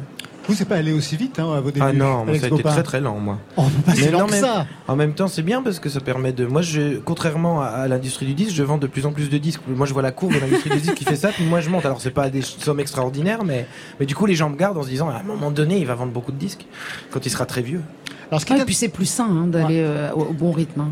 Vous, 0.49 0.55
c'est 0.55 0.65
pas 0.65 0.77
allé 0.77 0.93
aussi 0.93 1.17
vite 1.17 1.39
hein, 1.39 1.53
à 1.57 1.61
vos 1.61 1.71
débuts 1.71 1.87
Ah 1.89 1.93
non, 1.93 2.25
moi, 2.25 2.37
ça 2.39 2.47
a 2.47 2.49
été 2.49 2.63
très 2.63 2.83
très 2.83 3.01
lent, 3.01 3.19
moi. 3.19 3.39
Oh, 3.57 3.63
pas 3.87 3.95
si 3.95 4.03
Mais 4.03 4.11
lent 4.11 4.21
non, 4.21 4.27
que 4.27 4.35
ça 4.35 4.67
En 4.89 4.97
même 4.97 5.15
temps, 5.15 5.29
c'est 5.29 5.43
bien 5.43 5.63
parce 5.63 5.79
que 5.79 5.89
ça 5.89 6.01
permet 6.01 6.33
de. 6.33 6.47
Moi, 6.47 6.63
je, 6.63 6.99
contrairement 6.99 7.63
à, 7.63 7.67
à 7.67 7.89
l'industrie 7.89 8.27
du 8.27 8.35
disque, 8.35 8.55
je 8.55 8.63
vends 8.63 8.79
de 8.79 8.87
plus 8.89 9.07
en 9.07 9.13
plus 9.13 9.31
de 9.31 9.39
disques. 9.39 9.61
Moi, 9.69 9.87
je 9.87 9.93
vois 9.93 10.03
la 10.03 10.11
courbe 10.11 10.35
de 10.35 10.41
l'industrie 10.41 10.71
du 10.71 10.81
disque 10.81 10.95
qui 10.95 11.05
fait 11.05 11.17
ça, 11.17 11.29
puis 11.29 11.45
moi, 11.45 11.61
je 11.61 11.71
monte. 11.71 11.87
Alors, 11.87 12.01
c'est 12.01 12.11
pas 12.11 12.29
des 12.29 12.43
sommes 12.43 12.81
extraordinaires, 12.81 13.45
mais, 13.45 13.67
mais 14.01 14.07
du 14.07 14.15
coup, 14.17 14.27
les 14.27 14.35
gens 14.35 14.51
me 14.51 14.57
gardent 14.57 14.79
en 14.79 14.83
se 14.83 14.89
disant, 14.89 15.09
à 15.09 15.15
un 15.21 15.23
moment 15.23 15.51
donné, 15.53 15.79
il 15.79 15.87
va 15.87 15.95
vendre 15.95 16.13
beaucoup 16.13 16.33
de 16.33 16.39
disques 16.39 16.67
quand 17.13 17.25
il 17.25 17.31
sera 17.31 17.47
très 17.47 17.63
vieux. 17.63 17.83
Alors, 18.31 18.41
ce 18.41 18.47
qui 18.47 18.53
Ah, 18.53 18.57
est 18.59 18.63
et 18.63 18.65
puis 18.65 18.75
c'est 18.75 18.89
plus 18.89 19.07
sain 19.07 19.29
hein, 19.31 19.47
d'aller 19.47 19.81
euh, 19.81 20.11
au, 20.15 20.23
au 20.23 20.33
bon 20.33 20.51
rythme. 20.53 20.81
hein. 20.81 20.91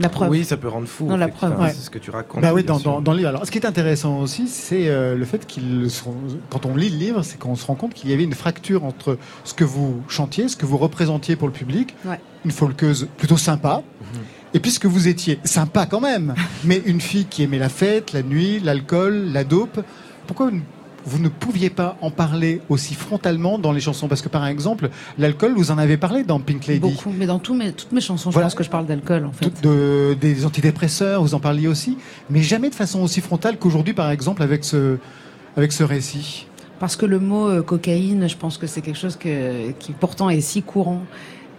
La 0.00 0.08
preuve. 0.08 0.30
Oui, 0.30 0.44
ça 0.44 0.56
peut 0.56 0.68
rendre 0.68 0.88
fou. 0.88 1.04
Non, 1.06 1.16
la 1.16 1.28
preuve, 1.28 1.60
ouais. 1.60 1.68
C'est 1.70 1.82
ce 1.82 1.90
que 1.90 1.98
tu 1.98 2.10
racontes. 2.10 2.40
Bah 2.42 2.52
oui, 2.54 2.64
dans, 2.64 2.78
dans, 2.80 3.00
dans 3.00 3.12
le 3.12 3.18
livre. 3.18 3.28
Alors, 3.28 3.44
ce 3.46 3.50
qui 3.50 3.58
est 3.58 3.66
intéressant 3.66 4.18
aussi, 4.20 4.48
c'est 4.48 4.88
euh, 4.88 5.14
le 5.14 5.24
fait 5.26 5.46
qu'il, 5.46 5.88
quand 6.48 6.64
on 6.66 6.74
lit 6.74 6.88
le 6.88 6.96
livre, 6.96 7.22
c'est 7.22 7.38
qu'on 7.38 7.54
se 7.54 7.66
rend 7.66 7.74
compte 7.74 7.92
qu'il 7.94 8.10
y 8.10 8.12
avait 8.14 8.24
une 8.24 8.32
fracture 8.34 8.84
entre 8.84 9.18
ce 9.44 9.52
que 9.54 9.64
vous 9.64 10.02
chantiez, 10.08 10.48
ce 10.48 10.56
que 10.56 10.64
vous 10.66 10.78
représentiez 10.78 11.36
pour 11.36 11.46
le 11.48 11.52
public, 11.54 11.94
Ouais. 12.06 12.18
une 12.44 12.50
folkeuse 12.50 13.08
plutôt 13.18 13.36
sympa, 13.36 13.82
et 14.54 14.58
puis 14.60 14.70
ce 14.70 14.80
que 14.80 14.88
vous 14.88 15.06
étiez 15.06 15.38
sympa 15.44 15.84
quand 15.86 16.00
même, 16.00 16.34
mais 16.64 16.82
une 16.86 17.00
fille 17.00 17.26
qui 17.26 17.42
aimait 17.42 17.58
la 17.58 17.68
fête, 17.68 18.12
la 18.12 18.22
nuit, 18.22 18.58
l'alcool, 18.60 19.28
la 19.32 19.44
dope. 19.44 19.84
Pourquoi 20.26 20.46
vous 20.46 20.56
ne- 20.56 20.60
vous 21.06 21.18
ne 21.18 21.28
pouviez 21.28 21.70
pas 21.70 21.96
en 22.02 22.10
parler 22.10 22.60
aussi 22.68 22.94
frontalement 22.94 23.58
dans 23.58 23.72
les 23.72 23.80
chansons 23.80 24.06
Parce 24.08 24.22
que 24.22 24.28
par 24.28 24.46
exemple, 24.46 24.90
l'alcool, 25.18 25.54
vous 25.56 25.70
en 25.70 25.78
avez 25.78 25.96
parlé 25.96 26.24
dans 26.24 26.38
Pink 26.40 26.66
Lady. 26.66 26.80
Beaucoup. 26.80 27.10
Mais 27.16 27.26
dans 27.26 27.38
tous 27.38 27.54
mes, 27.54 27.72
toutes 27.72 27.92
mes 27.92 28.00
chansons, 28.00 28.30
Voilà. 28.30 28.48
je 28.48 28.50
pense 28.52 28.58
que 28.58 28.64
je 28.64 28.70
parle 28.70 28.86
d'alcool, 28.86 29.24
en 29.24 29.32
fait. 29.32 29.50
Tout- 29.50 29.62
de, 29.68 30.16
des 30.20 30.44
antidépresseurs, 30.46 31.22
vous 31.22 31.34
en 31.34 31.40
parliez 31.40 31.68
aussi, 31.68 31.96
mais 32.28 32.42
jamais 32.42 32.70
de 32.70 32.74
façon 32.74 33.00
aussi 33.02 33.20
frontale 33.20 33.58
qu'aujourd'hui, 33.58 33.94
par 33.94 34.10
exemple, 34.10 34.42
avec 34.42 34.64
ce, 34.64 34.98
avec 35.56 35.72
ce 35.72 35.82
récit. 35.84 36.46
Parce 36.78 36.96
que 36.96 37.04
le 37.06 37.18
mot 37.18 37.48
euh, 37.48 37.62
cocaïne, 37.62 38.28
je 38.28 38.36
pense 38.36 38.56
que 38.56 38.66
c'est 38.66 38.80
quelque 38.80 38.98
chose 38.98 39.16
que, 39.16 39.70
qui 39.72 39.92
pourtant 39.92 40.30
est 40.30 40.40
si 40.40 40.62
courant 40.62 41.02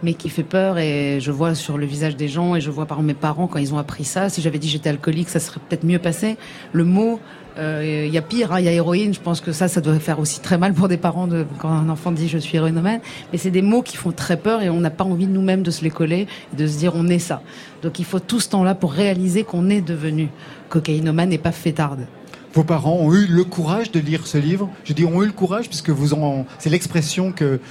mais 0.03 0.13
qui 0.13 0.29
fait 0.29 0.43
peur 0.43 0.77
et 0.77 1.19
je 1.19 1.31
vois 1.31 1.55
sur 1.55 1.77
le 1.77 1.85
visage 1.85 2.15
des 2.15 2.27
gens 2.27 2.55
et 2.55 2.61
je 2.61 2.71
vois 2.71 2.85
par 2.85 3.01
mes 3.01 3.13
parents 3.13 3.47
quand 3.47 3.59
ils 3.59 3.73
ont 3.73 3.77
appris 3.77 4.03
ça. 4.03 4.29
Si 4.29 4.41
j'avais 4.41 4.59
dit 4.59 4.69
j'étais 4.69 4.89
alcoolique, 4.89 5.29
ça 5.29 5.39
serait 5.39 5.59
peut-être 5.67 5.83
mieux 5.83 5.99
passé. 5.99 6.37
Le 6.73 6.83
mot, 6.83 7.19
euh, 7.57 8.05
il 8.07 8.13
y 8.13 8.17
a 8.17 8.21
pire, 8.21 8.53
hein, 8.53 8.59
il 8.59 8.65
y 8.65 8.69
a 8.69 8.71
héroïne. 8.71 9.13
Je 9.13 9.19
pense 9.19 9.41
que 9.41 9.51
ça, 9.51 9.67
ça 9.67 9.81
doit 9.81 9.99
faire 9.99 10.19
aussi 10.19 10.39
très 10.39 10.57
mal 10.57 10.73
pour 10.73 10.87
des 10.87 10.97
parents 10.97 11.27
quand 11.59 11.69
un 11.69 11.89
enfant 11.89 12.11
dit 12.11 12.27
je 12.27 12.37
suis 12.37 12.57
héroïnomane. 12.57 13.01
Mais 13.31 13.37
c'est 13.37 13.51
des 13.51 13.61
mots 13.61 13.81
qui 13.81 13.97
font 13.97 14.11
très 14.11 14.37
peur 14.37 14.61
et 14.61 14.69
on 14.69 14.79
n'a 14.79 14.91
pas 14.91 15.03
envie 15.03 15.27
nous-mêmes 15.27 15.63
de 15.63 15.71
se 15.71 15.83
les 15.83 15.91
coller 15.91 16.27
et 16.53 16.55
de 16.55 16.67
se 16.67 16.77
dire 16.77 16.93
on 16.95 17.07
est 17.07 17.19
ça. 17.19 17.41
Donc 17.81 17.99
il 17.99 18.05
faut 18.05 18.19
tout 18.19 18.39
ce 18.39 18.49
temps-là 18.49 18.75
pour 18.75 18.93
réaliser 18.93 19.43
qu'on 19.43 19.69
est 19.69 19.81
devenu 19.81 20.29
cocaïnomane 20.69 21.33
et 21.33 21.37
pas 21.37 21.51
fêtarde. 21.51 22.07
Vos 22.53 22.65
parents 22.65 22.97
ont 22.99 23.13
eu 23.13 23.27
le 23.27 23.45
courage 23.45 23.91
de 23.91 23.99
lire 24.01 24.27
ce 24.27 24.37
livre? 24.37 24.69
Je 24.83 24.91
dis 24.91 25.05
ont 25.05 25.23
eu 25.23 25.25
le 25.25 25.31
courage 25.31 25.69
puisque 25.69 25.89
vous 25.89 26.13
en, 26.13 26.45
c'est 26.59 26.69
l'expression 26.69 27.31
que 27.31 27.61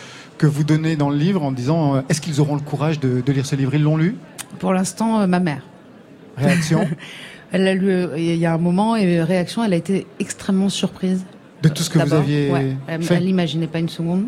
que 0.40 0.46
vous 0.46 0.64
donnez 0.64 0.96
dans 0.96 1.10
le 1.10 1.18
livre 1.18 1.42
en 1.42 1.52
disant 1.52 1.96
euh, 1.96 2.00
est-ce 2.08 2.22
qu'ils 2.22 2.40
auront 2.40 2.54
le 2.54 2.62
courage 2.62 2.98
de, 2.98 3.20
de 3.20 3.32
lire 3.32 3.44
ce 3.44 3.56
livre? 3.56 3.74
Ils 3.74 3.82
l'ont 3.82 3.98
lu? 3.98 4.16
Pour 4.58 4.72
l'instant, 4.72 5.20
euh, 5.20 5.26
ma 5.26 5.38
mère. 5.38 5.62
Réaction? 6.38 6.88
Elle 7.52 7.64
l'a 7.64 7.74
lu 7.74 7.90
euh, 7.90 8.18
il 8.18 8.36
y 8.36 8.46
a 8.46 8.54
un 8.54 8.58
moment 8.58 8.96
et 8.96 9.20
réaction, 9.22 9.62
elle 9.64 9.72
a 9.72 9.76
été 9.76 10.06
extrêmement 10.20 10.68
surprise. 10.68 11.24
de 11.62 11.68
tout 11.68 11.82
ce 11.82 11.90
que 11.90 11.98
vous 11.98 12.14
aviez 12.14 12.48
ouais. 12.48 12.76
Fait? 13.00 13.16
elle 13.16 13.24
n'imaginait 13.24 13.66
pas 13.66 13.80
une 13.80 13.88
seconde. 13.88 14.26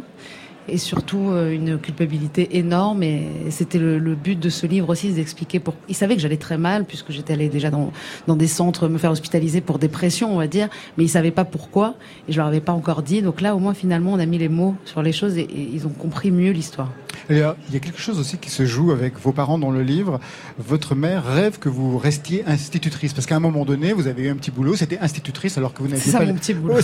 Et 0.68 0.78
surtout 0.78 1.30
euh, 1.30 1.52
une 1.52 1.78
culpabilité 1.78 2.56
énorme. 2.58 3.02
Et 3.02 3.26
c'était 3.50 3.78
le, 3.78 3.98
le 3.98 4.14
but 4.14 4.38
de 4.38 4.48
ce 4.48 4.66
livre 4.66 4.88
aussi, 4.90 5.12
d'expliquer 5.12 5.58
pour. 5.58 5.74
Il 5.88 5.94
savait 5.94 6.14
que 6.14 6.20
j'allais 6.20 6.36
très 6.36 6.58
mal 6.58 6.84
puisque 6.84 7.10
j'étais 7.10 7.32
allée 7.32 7.48
déjà 7.48 7.70
dans, 7.70 7.92
dans 8.26 8.36
des 8.36 8.46
centres 8.46 8.88
me 8.88 8.98
faire 8.98 9.10
hospitaliser 9.10 9.60
pour 9.60 9.78
dépression, 9.78 10.32
on 10.32 10.38
va 10.38 10.46
dire. 10.46 10.68
Mais 10.96 11.04
ils 11.04 11.08
savaient 11.08 11.30
pas 11.32 11.44
pourquoi 11.44 11.94
et 12.28 12.32
je 12.32 12.36
leur 12.36 12.46
avais 12.46 12.60
pas 12.60 12.72
encore 12.72 13.02
dit. 13.02 13.22
Donc 13.22 13.40
là, 13.40 13.56
au 13.56 13.58
moins, 13.58 13.74
finalement, 13.74 14.12
on 14.12 14.18
a 14.18 14.26
mis 14.26 14.38
les 14.38 14.48
mots 14.48 14.76
sur 14.84 15.02
les 15.02 15.12
choses 15.12 15.36
et, 15.36 15.42
et 15.42 15.68
ils 15.72 15.86
ont 15.86 15.90
compris 15.90 16.30
mieux 16.30 16.52
l'histoire. 16.52 16.90
Euh, 17.30 17.54
Il 17.68 17.74
y 17.74 17.76
a 17.76 17.80
quelque 17.80 18.00
chose 18.00 18.18
aussi 18.18 18.38
qui 18.38 18.50
se 18.50 18.64
joue 18.64 18.92
avec 18.92 19.18
vos 19.18 19.32
parents 19.32 19.58
dans 19.58 19.70
le 19.70 19.82
livre. 19.82 20.20
Votre 20.58 20.94
mère 20.94 21.24
rêve 21.24 21.58
que 21.58 21.68
vous 21.68 21.98
restiez 21.98 22.44
institutrice 22.46 23.12
parce 23.12 23.26
qu'à 23.26 23.36
un 23.36 23.40
moment 23.40 23.64
donné, 23.64 23.92
vous 23.92 24.06
avez 24.06 24.24
eu 24.24 24.28
un 24.28 24.36
petit 24.36 24.50
boulot, 24.50 24.76
c'était 24.76 24.98
institutrice 24.98 25.58
alors 25.58 25.72
que 25.74 25.82
vous 25.82 25.88
n'aviez 25.88 26.02
C'est 26.02 26.10
ça, 26.10 26.18
pas 26.18 26.26
mon 26.26 26.34
petit 26.34 26.54
boulot. 26.54 26.74
Ouais, 26.74 26.82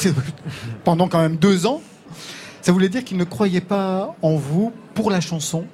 pendant 0.84 1.08
quand 1.08 1.20
même 1.20 1.36
deux 1.36 1.66
ans. 1.66 1.80
Ça 2.68 2.72
voulait 2.72 2.90
dire 2.90 3.02
qu'ils 3.02 3.16
ne 3.16 3.24
croyaient 3.24 3.62
pas 3.62 4.14
en 4.20 4.36
vous 4.36 4.74
pour 4.92 5.10
la 5.10 5.22
chanson. 5.22 5.64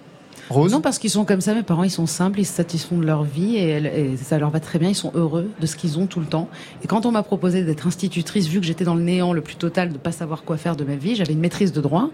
Rose 0.51 0.73
Non, 0.73 0.81
parce 0.81 0.99
qu'ils 0.99 1.11
sont 1.11 1.25
comme 1.25 1.41
ça, 1.41 1.55
mes 1.55 1.63
parents, 1.63 1.85
ils 1.85 1.91
sont 1.91 2.07
simples, 2.07 2.41
ils 2.41 2.45
se 2.45 2.53
satisfont 2.53 2.99
de 2.99 3.05
leur 3.07 3.25
vie 3.25 3.57
et, 3.57 4.17
ça 4.17 4.39
leur 4.39 4.51
va 4.51 4.61
très 4.61 4.79
bien, 4.79 4.89
ils 4.91 4.95
sont 4.95 5.13
heureux 5.15 5.51
de 5.61 5.67
ce 5.67 5.77
qu'ils 5.77 5.99
ont 5.99 6.07
tout 6.07 6.21
le 6.21 6.27
temps. 6.27 6.49
Et 6.83 6.87
quand 6.87 7.07
on 7.07 7.13
m'a 7.13 7.23
proposé 7.23 7.63
d'être 7.65 7.87
institutrice, 7.87 8.47
vu 8.49 8.61
que 8.61 8.67
j'étais 8.67 8.85
dans 8.85 8.95
le 8.95 9.03
néant 9.03 9.33
le 9.33 9.41
plus 9.41 9.57
total, 9.57 9.93
de 9.93 9.99
pas 9.99 10.13
savoir 10.13 10.45
quoi 10.45 10.57
faire 10.57 10.77
de 10.77 10.85
ma 10.85 10.97
vie, 10.97 11.17
j'avais 11.17 11.33
une 11.33 11.41
maîtrise 11.41 11.73
de 11.73 11.81
droit, 11.81 12.11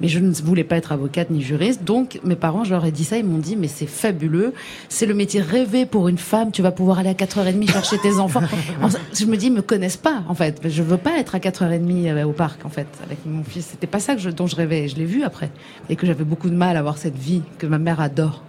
mais 0.00 0.08
je 0.08 0.18
ne 0.18 0.32
voulais 0.32 0.64
pas 0.64 0.76
être 0.76 0.92
avocate 0.92 1.30
ni 1.30 1.42
juriste. 1.42 1.84
Donc 1.84 2.20
mes 2.24 2.36
parents, 2.36 2.64
je 2.64 2.70
leur 2.70 2.84
ai 2.84 2.92
dit 2.92 3.04
ça, 3.04 3.18
ils 3.18 3.24
m'ont 3.24 3.38
dit, 3.38 3.56
mais 3.56 3.68
c'est 3.68 3.86
fabuleux, 3.86 4.52
c'est 4.88 5.06
le 5.06 5.14
métier 5.14 5.40
rêvé 5.40 5.86
pour 5.86 6.08
une 6.08 6.18
femme, 6.18 6.50
tu 6.52 6.62
vas 6.62 6.70
pouvoir 6.72 6.98
aller 6.98 7.10
à 7.10 7.14
4h30 7.14 7.70
chercher 7.70 7.98
tes 7.98 8.18
enfants. 8.18 8.42
En- 8.82 8.88
Je 9.14 9.24
me 9.26 9.36
dis, 9.36 9.46
ils 9.46 9.52
me 9.52 9.62
connaissent 9.62 9.96
pas, 9.96 10.22
en 10.28 10.34
fait. 10.34 10.60
Je 10.64 10.82
veux 10.82 10.96
pas 10.96 11.18
être 11.18 11.34
à 11.34 11.38
4h30 11.38 12.08
euh, 12.08 12.24
au 12.24 12.32
parc, 12.32 12.64
en 12.64 12.68
fait, 12.70 12.86
avec 13.04 13.18
mon 13.26 13.42
fils. 13.44 13.66
C'était 13.70 13.86
pas 13.86 14.00
ça 14.00 14.14
que 14.14 14.20
je, 14.20 14.30
dont 14.30 14.46
je 14.46 14.56
rêvais. 14.56 14.88
Je 14.88 14.96
l'ai 14.96 15.04
vu 15.04 15.22
après. 15.22 15.50
Et 15.88 15.96
que 15.96 16.06
j'avais 16.06 16.24
beaucoup 16.24 16.48
de 16.50 16.54
mal 16.54 16.76
à 16.76 16.78
avoir 16.80 16.96
cette 16.98 17.16
vie 17.18 17.42
que 17.58 17.66
ma 17.70 17.78
mère 17.78 18.00
adore. 18.00 18.42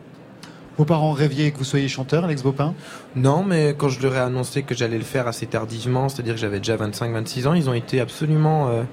Vos 0.78 0.86
parents 0.86 1.11
rêviez 1.11 1.51
que 1.51 1.57
vous 1.59 1.63
soyez 1.63 1.88
chanteur, 1.88 2.24
Alex 2.26 2.41
Bopin? 2.41 2.74
Non, 3.15 3.43
mais 3.43 3.76
quand 3.78 3.88
je 3.89 4.01
leur 4.01 4.15
ai 4.15 4.19
annoncé 4.19 4.63
que 4.63 4.74
j'allais 4.74 4.97
le 4.97 5.03
faire 5.03 5.28
assez 5.28 5.45
tardivement, 5.45 6.09
c'est-à-dire 6.09 6.34
que 6.34 6.39
j'avais 6.39 6.57
déjà 6.57 6.76
25-26 6.76 7.47
ans, 7.47 7.53
ils 7.53 7.69
ont 7.69 7.74
été 7.74 7.99
absolument... 8.01 8.69
euh, 8.69 8.84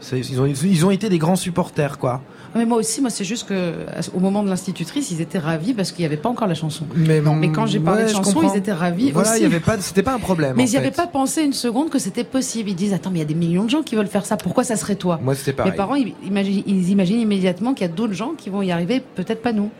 c'est- 0.00 0.18
ils, 0.18 0.40
ont, 0.40 0.46
ils 0.46 0.84
ont 0.86 0.90
été 0.90 1.08
des 1.08 1.18
grands 1.18 1.36
supporters, 1.36 1.98
quoi. 1.98 2.22
Mais 2.54 2.64
moi 2.64 2.78
aussi, 2.78 3.00
moi 3.00 3.10
c'est 3.10 3.24
juste 3.24 3.46
que 3.48 3.72
à- 3.88 4.00
au 4.16 4.20
moment 4.20 4.42
de 4.42 4.48
l'institutrice, 4.48 5.10
ils 5.10 5.20
étaient 5.20 5.38
ravis 5.38 5.74
parce 5.74 5.92
qu'il 5.92 6.02
n'y 6.02 6.06
avait 6.06 6.16
pas 6.16 6.28
encore 6.28 6.48
la 6.48 6.54
chanson. 6.54 6.86
Mais, 6.96 7.20
Mais 7.20 7.50
quand 7.52 7.66
j'ai 7.66 7.78
parlé 7.78 8.02
ouais, 8.04 8.08
de 8.08 8.12
chanson, 8.14 8.40
ils 8.42 8.56
étaient 8.56 8.72
ravis 8.72 9.10
Voilà, 9.10 9.30
aussi. 9.30 9.40
il 9.40 9.42
y 9.42 9.46
avait 9.46 9.60
pas, 9.60 9.78
c'était 9.80 10.02
pas 10.02 10.14
un 10.14 10.18
problème. 10.18 10.54
Mais 10.56 10.62
en 10.62 10.66
ils 10.66 10.70
n'y 10.70 10.76
avaient 10.76 10.86
fait. 10.90 10.96
pas 10.96 11.06
pensé 11.06 11.42
une 11.42 11.52
seconde 11.52 11.90
que 11.90 11.98
c'était 11.98 12.24
possible. 12.24 12.70
Ils 12.70 12.74
disent 12.76 12.94
attends, 12.94 13.10
mais 13.10 13.16
il 13.18 13.22
y 13.22 13.24
a 13.24 13.28
des 13.28 13.34
millions 13.34 13.64
de 13.64 13.70
gens 13.70 13.82
qui 13.82 13.96
veulent 13.96 14.06
faire 14.08 14.24
ça. 14.26 14.36
Pourquoi 14.36 14.64
ça 14.64 14.76
serait 14.76 14.96
toi? 14.96 15.20
Moi, 15.22 15.34
c'était 15.34 15.52
pareil. 15.52 15.72
Mes 15.72 15.76
parents, 15.76 15.94
ils 15.94 16.14
imaginent, 16.26 16.62
ils 16.66 16.90
imaginent 16.90 17.20
immédiatement 17.20 17.74
qu'il 17.74 17.86
y 17.86 17.90
a 17.90 17.92
d'autres 17.92 18.14
gens 18.14 18.32
qui 18.36 18.48
vont 18.50 18.62
y 18.62 18.72
arriver, 18.72 19.02
peut-être 19.14 19.42
pas 19.42 19.52
nous. 19.52 19.70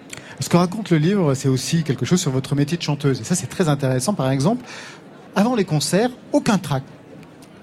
Ce 0.40 0.48
que 0.48 0.56
raconte 0.56 0.90
le 0.90 0.98
livre, 0.98 1.34
c'est 1.34 1.48
aussi 1.48 1.82
quelque 1.82 2.04
chose 2.04 2.20
sur 2.20 2.30
votre 2.30 2.54
métier 2.54 2.76
de 2.76 2.82
chanteuse. 2.82 3.20
Et 3.20 3.24
ça, 3.24 3.34
c'est 3.34 3.48
très 3.48 3.68
intéressant. 3.68 4.14
Par 4.14 4.30
exemple, 4.30 4.64
avant 5.34 5.54
les 5.56 5.64
concerts, 5.64 6.10
aucun 6.32 6.58
trac. 6.58 6.82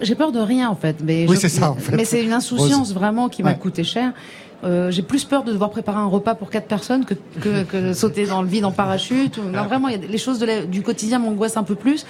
J'ai 0.01 0.15
peur 0.15 0.33
de 0.33 0.39
rien 0.39 0.69
en 0.69 0.75
fait. 0.75 0.97
Mais 1.01 1.25
Oui, 1.29 1.35
je- 1.35 1.41
c'est 1.41 1.49
ça, 1.49 1.71
en 1.71 1.75
fait. 1.75 1.95
Mais 1.95 2.03
c'est 2.03 2.21
une 2.21 2.33
insouciance 2.33 2.87
Rose. 2.89 2.93
vraiment 2.93 3.29
qui 3.29 3.43
m'a 3.43 3.51
Ouais. 3.51 3.57
coûté 3.57 3.85
cher. 3.85 4.11
Euh, 4.63 4.89
j'ai 4.89 5.01
plus 5.03 5.25
peur 5.25 5.43
de 5.43 5.51
devoir 5.51 5.69
préparer 5.69 5.97
un 5.97 6.05
repas 6.07 6.33
pour 6.33 6.49
quatre 6.49 6.67
personnes 6.67 7.05
que, 7.05 7.13
que, 7.41 7.63
que 7.63 7.93
sauter 7.93 8.25
dans 8.25 8.41
le 8.41 8.47
vide 8.47 8.65
en 8.65 8.71
parachute. 8.71 9.37
Non, 9.37 9.63
vraiment, 9.65 9.89
il 9.89 10.01
y 10.01 10.03
a 10.03 10.07
les 10.07 10.17
choses 10.17 10.39
de 10.39 10.45
la- 10.45 10.65
du 10.65 10.81
quotidien 10.81 11.19
m'angoissent 11.19 11.57
un 11.57 11.63
peu 11.63 11.75
plus. 11.75 12.05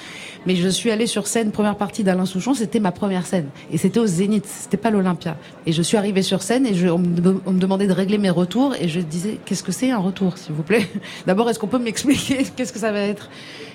Mais 0.46 0.56
je 0.56 0.70
suis 0.70 0.92
allée 0.92 1.08
sur 1.08 1.28
scène, 1.28 1.52
première 1.52 1.76
partie 1.76 2.04
d'Alain 2.04 2.26
Souchon, 2.26 2.54
c'était 2.54 2.80
ma 2.80 2.92
première 2.92 3.26
scène. 3.26 3.48
Et 3.72 3.78
c'était 3.78 4.00
au 4.00 4.06
Zénith, 4.06 4.46
c'était 4.46 4.78
pas 4.78 4.92
l'Olympia. 4.92 5.38
Et 5.66 5.72
je 5.72 5.82
suis 5.82 5.98
arrivée 5.98 6.22
sur 6.22 6.42
scène 6.44 6.66
et 6.66 6.74
je, 6.76 6.88
on, 6.88 7.00
me, 7.00 7.42
on 7.46 7.52
me 7.52 7.60
demandait 7.60 7.88
de 7.88 7.94
régler 7.94 8.18
mes 8.20 8.30
retours. 8.30 8.74
Et 8.80 8.88
je 8.88 9.00
disais, 9.00 9.40
qu'est-ce 9.46 9.64
que 9.64 9.72
c'est 9.72 9.92
un 9.92 9.98
retour, 9.98 10.38
s'il 10.38 10.54
vous 10.54 10.64
plaît? 10.64 10.88
D'abord, 11.28 11.50
est-ce 11.50 11.60
qu'on 11.60 11.68
peut 11.68 11.80
m'expliquer 11.80 12.46
qu'est-ce 12.56 12.72
que 12.72 12.80
ça 12.80 12.92
va 12.92 13.00
être? 13.00 13.30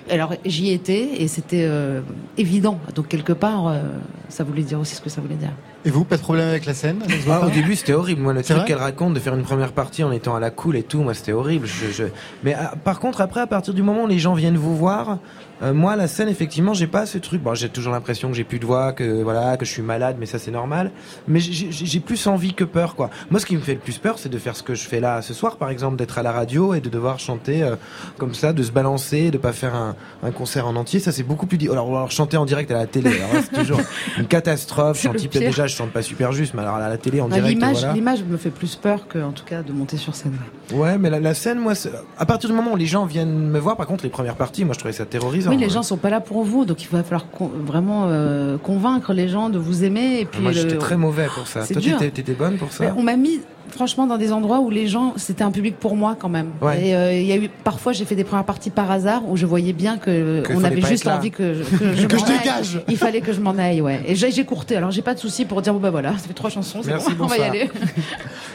Alors, 0.08 0.34
j'y 0.44 0.72
étais 0.72 1.22
et 1.22 1.28
c'était 1.28 1.64
euh, 1.68 2.00
évident. 2.38 2.78
Donc, 2.94 3.08
quelque 3.08 3.32
part, 3.32 3.68
euh, 3.68 3.82
ça 4.28 4.44
voulait 4.44 4.62
dire 4.62 4.80
aussi 4.80 4.94
ce 4.94 5.00
que 5.00 5.10
ça 5.10 5.20
voulait 5.20 5.34
dire. 5.34 5.52
Et 5.84 5.90
vous, 5.90 6.04
pas 6.04 6.16
de 6.16 6.22
problème 6.22 6.48
avec 6.48 6.66
la 6.66 6.74
scène 6.74 7.02
Ah, 7.28 7.46
au 7.46 7.50
début, 7.50 7.74
c'était 7.74 7.92
horrible. 7.92 8.20
Moi, 8.20 8.32
le 8.32 8.42
truc 8.42 8.64
qu'elle 8.64 8.76
raconte 8.76 9.14
de 9.14 9.20
faire 9.20 9.34
une 9.34 9.42
première 9.42 9.72
partie 9.72 10.04
en 10.04 10.12
étant 10.12 10.34
à 10.34 10.40
la 10.40 10.50
cool 10.50 10.76
et 10.76 10.82
tout, 10.82 11.02
moi, 11.02 11.14
c'était 11.14 11.32
horrible. 11.32 11.66
Je, 11.66 11.90
je... 11.90 12.04
Mais 12.44 12.54
ah, 12.54 12.74
par 12.82 13.00
contre, 13.00 13.20
après, 13.20 13.40
à 13.40 13.46
partir 13.46 13.74
du 13.74 13.82
moment 13.82 14.04
où 14.04 14.06
les 14.06 14.18
gens 14.18 14.34
viennent 14.34 14.58
vous 14.58 14.76
voir, 14.76 15.18
euh, 15.62 15.72
moi, 15.74 15.94
la 15.96 16.08
scène, 16.08 16.28
effectivement, 16.28 16.72
j'ai 16.74 16.86
pas 16.86 17.06
ce 17.06 17.18
truc. 17.18 17.42
Bon, 17.42 17.54
j'ai 17.54 17.68
toujours 17.68 17.92
l'impression 17.92 18.28
que 18.30 18.34
j'ai 18.34 18.44
plus 18.44 18.58
de 18.58 18.66
voix, 18.66 18.92
que 18.92 19.22
voilà, 19.22 19.56
que 19.56 19.64
je 19.64 19.70
suis 19.70 19.82
malade, 19.82 20.16
mais 20.18 20.26
ça, 20.26 20.38
c'est 20.38 20.50
normal. 20.50 20.90
Mais 21.28 21.38
j'ai- 21.40 22.00
plus 22.00 22.26
envie 22.26 22.54
que 22.54 22.64
peur, 22.64 22.94
quoi. 22.94 23.10
Moi, 23.30 23.38
ce 23.40 23.46
qui 23.46 23.54
me 23.56 23.60
fait 23.60 23.74
le 23.74 23.80
plus 23.80 23.98
peur, 23.98 24.18
c'est 24.18 24.30
de 24.30 24.38
faire 24.38 24.56
ce 24.56 24.62
que 24.62 24.74
je 24.74 24.82
fais 24.88 25.00
là 25.00 25.20
ce 25.22 25.34
soir, 25.34 25.56
par 25.56 25.68
exemple, 25.70 25.96
d'être 25.96 26.18
à 26.18 26.22
la 26.22 26.32
radio 26.32 26.72
et 26.74 26.80
de 26.80 26.88
devoir 26.88 27.18
chanter 27.18 27.62
euh, 27.62 27.76
comme 28.16 28.32
ça, 28.34 28.52
de 28.54 28.62
se 28.62 28.72
balancer, 28.72 29.30
de 29.30 29.36
pas 29.38 29.52
faire 29.52 29.74
un, 29.74 29.94
un 30.22 30.30
concert 30.30 30.66
en 30.66 30.76
entier. 30.76 30.98
Ça, 30.98 31.12
c'est 31.12 31.22
beaucoup 31.22 31.46
plus. 31.46 31.58
Alors, 31.70 31.88
alors, 31.88 32.10
chanter 32.10 32.36
en 32.38 32.46
direct 32.46 32.70
à 32.70 32.74
la 32.74 32.86
télé, 32.86 33.10
c'est 33.42 33.52
toujours 33.62 33.80
une 34.18 34.26
catastrophe. 34.26 35.00
Pire. 35.00 35.40
déjà, 35.40 35.66
je 35.66 35.76
chante 35.76 35.90
pas 35.90 36.02
super 36.02 36.32
juste, 36.32 36.54
mais 36.54 36.62
alors 36.62 36.76
à 36.76 36.88
la 36.88 36.96
télé, 36.96 37.20
en 37.20 37.26
Ah, 37.30 37.34
direct, 37.34 37.54
L'image, 37.54 37.76
voilà. 37.78 37.92
l'image 37.92 38.24
me 38.24 38.36
fait 38.36 38.50
plus 38.50 38.76
peur 38.76 39.06
que, 39.08 39.18
en 39.18 39.32
tout 39.32 39.44
cas, 39.44 39.62
de 39.62 39.72
monter 39.72 39.96
sur 39.98 40.14
scène. 40.14 40.36
Ouais, 40.72 40.96
mais 40.98 41.10
la, 41.10 41.20
la 41.20 41.34
scène, 41.34 41.58
moi, 41.58 41.74
à 42.18 42.26
partir 42.26 42.48
du 42.48 42.56
moment 42.56 42.72
où 42.72 42.76
les 42.76 42.86
gens 42.86 43.04
viennent 43.04 43.48
me 43.50 43.58
voir, 43.58 43.76
par 43.76 43.86
contre, 43.86 44.04
les 44.04 44.10
premières 44.10 44.36
parties, 44.36 44.64
moi, 44.64 44.72
je 44.74 44.78
trouvais 44.78 44.92
ça 44.94 45.04
terrorisant. 45.04 45.49
Oui, 45.50 45.56
les 45.56 45.68
gens 45.70 45.82
sont 45.82 45.96
pas 45.96 46.10
là 46.10 46.20
pour 46.20 46.42
vous, 46.44 46.64
donc 46.64 46.82
il 46.82 46.88
va 46.88 47.02
falloir 47.02 47.28
con- 47.30 47.50
vraiment 47.66 48.04
euh, 48.06 48.56
convaincre 48.58 49.12
les 49.12 49.28
gens 49.28 49.48
de 49.50 49.58
vous 49.58 49.84
aimer. 49.84 50.20
Et 50.20 50.24
puis 50.24 50.40
Moi, 50.40 50.52
le- 50.52 50.56
j'étais 50.56 50.78
très 50.78 50.96
mauvais 50.96 51.26
pour 51.34 51.46
ça. 51.46 51.64
C'est 51.64 51.74
Toi, 51.74 51.82
dur. 51.82 51.98
t'étais 51.98 52.22
t'étais 52.22 52.32
bonne 52.32 52.56
pour 52.56 52.72
ça 52.72 52.84
Mais 52.84 52.90
on 52.96 53.02
m'a 53.02 53.16
mis 53.16 53.40
franchement 53.70 54.06
dans 54.08 54.18
des 54.18 54.32
endroits 54.32 54.58
où 54.60 54.68
les 54.68 54.88
gens, 54.88 55.12
c'était 55.16 55.44
un 55.44 55.52
public 55.52 55.76
pour 55.78 55.94
moi 55.94 56.16
quand 56.18 56.28
même. 56.28 56.48
Ouais. 56.60 56.88
Et 56.88 56.94
euh, 56.96 57.12
il 57.14 57.24
y 57.26 57.32
a 57.32 57.36
eu 57.36 57.48
parfois 57.62 57.92
j'ai 57.92 58.04
fait 58.04 58.16
des 58.16 58.24
premières 58.24 58.44
parties 58.44 58.70
par 58.70 58.90
hasard 58.90 59.22
où 59.28 59.36
je 59.36 59.46
voyais 59.46 59.72
bien 59.72 59.96
que 59.96 60.40
Que 60.42 60.52
on 60.54 60.64
avait 60.64 60.80
juste 60.80 61.06
envie 61.06 61.30
que 61.30 61.54
je, 61.54 61.62
que 61.62 61.92
je 61.94 62.06
Que 62.08 62.16
je 62.18 62.24
m'en 62.24 62.28
aille. 62.30 62.38
dégage. 62.38 62.80
Il 62.88 62.96
fallait 62.96 63.20
que 63.20 63.32
je 63.32 63.40
m'en 63.40 63.56
aille, 63.56 63.80
ouais. 63.80 64.00
Et 64.06 64.16
j'ai 64.16 64.44
courté. 64.44 64.76
Alors 64.76 64.90
j'ai 64.90 65.02
pas 65.02 65.14
de 65.14 65.20
souci 65.20 65.44
pour 65.44 65.62
dire 65.62 65.72
bon 65.72 65.78
bah 65.80 65.90
voilà, 65.90 66.12
ça 66.18 66.26
fait 66.26 66.34
trois 66.34 66.50
chansons, 66.50 66.80
c'est 66.82 66.88
Merci, 66.90 67.14
bon, 67.14 67.24
on 67.24 67.28
va 67.28 67.38
y 67.38 67.42
aller. 67.42 67.70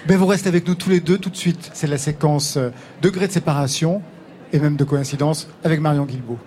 Ben, 0.07 0.17
vous 0.17 0.25
restez 0.27 0.49
avec 0.49 0.67
nous 0.67 0.75
tous 0.75 0.89
les 0.89 0.99
deux 0.99 1.17
tout 1.17 1.29
de 1.31 1.35
suite. 1.37 1.71
C'est 1.73 1.87
la 1.87 1.97
séquence 1.97 2.57
euh, 2.57 2.69
degré 3.01 3.25
de 3.27 3.31
séparation 3.31 4.01
et 4.53 4.59
même 4.59 4.75
de 4.75 4.83
coïncidence 4.83 5.47
avec 5.63 5.79
Marion 5.79 6.05
Guilbault. 6.05 6.37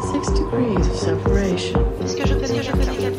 Six 0.00 0.32
degrees 0.32 0.76
of 0.86 0.96
separation. 0.96 1.80
Est-ce 2.04 2.16
que 2.16 2.26
je 2.26 2.34
connais, 2.34 2.62
je 2.62 2.70
connais 2.70 3.10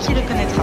Qui 0.00 0.14
le 0.14 0.20
connaîtra? 0.26 0.62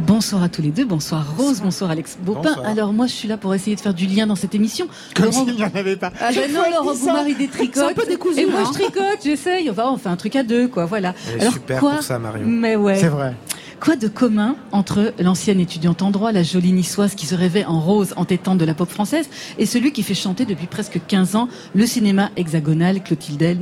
Bonsoir 0.00 0.42
à 0.42 0.48
tous 0.48 0.62
les 0.62 0.70
deux, 0.70 0.84
bonsoir 0.84 1.24
Rose, 1.36 1.60
bonsoir 1.60 1.90
Alex 1.90 2.18
Bopin. 2.20 2.40
Bonsoir. 2.42 2.66
Alors 2.66 2.92
moi 2.92 3.06
je 3.06 3.12
suis 3.12 3.28
là 3.28 3.36
pour 3.36 3.54
essayer 3.54 3.76
de 3.76 3.80
faire 3.80 3.94
du 3.94 4.06
lien 4.06 4.26
dans 4.26 4.36
cette 4.36 4.54
émission. 4.54 4.86
Comme 5.14 5.26
Laurent- 5.26 5.44
s'il 5.46 5.54
n'y 5.56 5.64
en 5.64 5.70
avait 5.74 5.96
pas. 5.96 6.12
Ah 6.20 6.30
ben 6.34 6.52
non, 6.52 6.62
Laurent 6.70 6.94
Goumari 6.94 7.34
des 7.34 7.48
tricotes. 7.48 7.74
C'est 7.76 7.90
un 7.90 7.94
peu 7.94 8.06
décousu, 8.06 8.40
Et 8.40 8.46
moi 8.46 8.60
hein. 8.64 8.70
je 8.72 8.78
tricote, 8.80 9.18
j'essaye. 9.22 9.70
Enfin, 9.70 9.90
on 9.92 9.96
fait 9.98 10.08
un 10.08 10.16
truc 10.16 10.36
à 10.36 10.42
deux, 10.42 10.68
quoi. 10.68 10.84
Voilà. 10.86 11.14
Elle 11.34 11.42
est 11.46 11.50
super 11.50 11.80
quoi 11.80 11.90
pour 11.92 12.02
ça, 12.02 12.18
Marion. 12.18 12.44
Mais 12.46 12.76
ouais. 12.76 12.96
C'est 12.98 13.08
vrai. 13.08 13.34
Quoi 13.80 13.96
de 13.96 14.08
commun 14.08 14.56
entre 14.72 15.12
l'ancienne 15.18 15.60
étudiante 15.60 16.00
en 16.02 16.10
droit, 16.10 16.32
la 16.32 16.42
jolie 16.42 16.72
niçoise 16.72 17.14
qui 17.14 17.26
se 17.26 17.34
rêvait 17.34 17.64
en 17.66 17.80
rose 17.80 18.14
entêtante 18.16 18.56
de 18.58 18.64
la 18.64 18.72
pop 18.74 18.88
française, 18.88 19.28
et 19.58 19.66
celui 19.66 19.92
qui 19.92 20.02
fait 20.02 20.14
chanter 20.14 20.46
depuis 20.46 20.66
presque 20.66 21.00
15 21.06 21.36
ans 21.36 21.48
le 21.74 21.84
cinéma 21.86 22.30
hexagonal, 22.36 23.02
Clotilde 23.02 23.58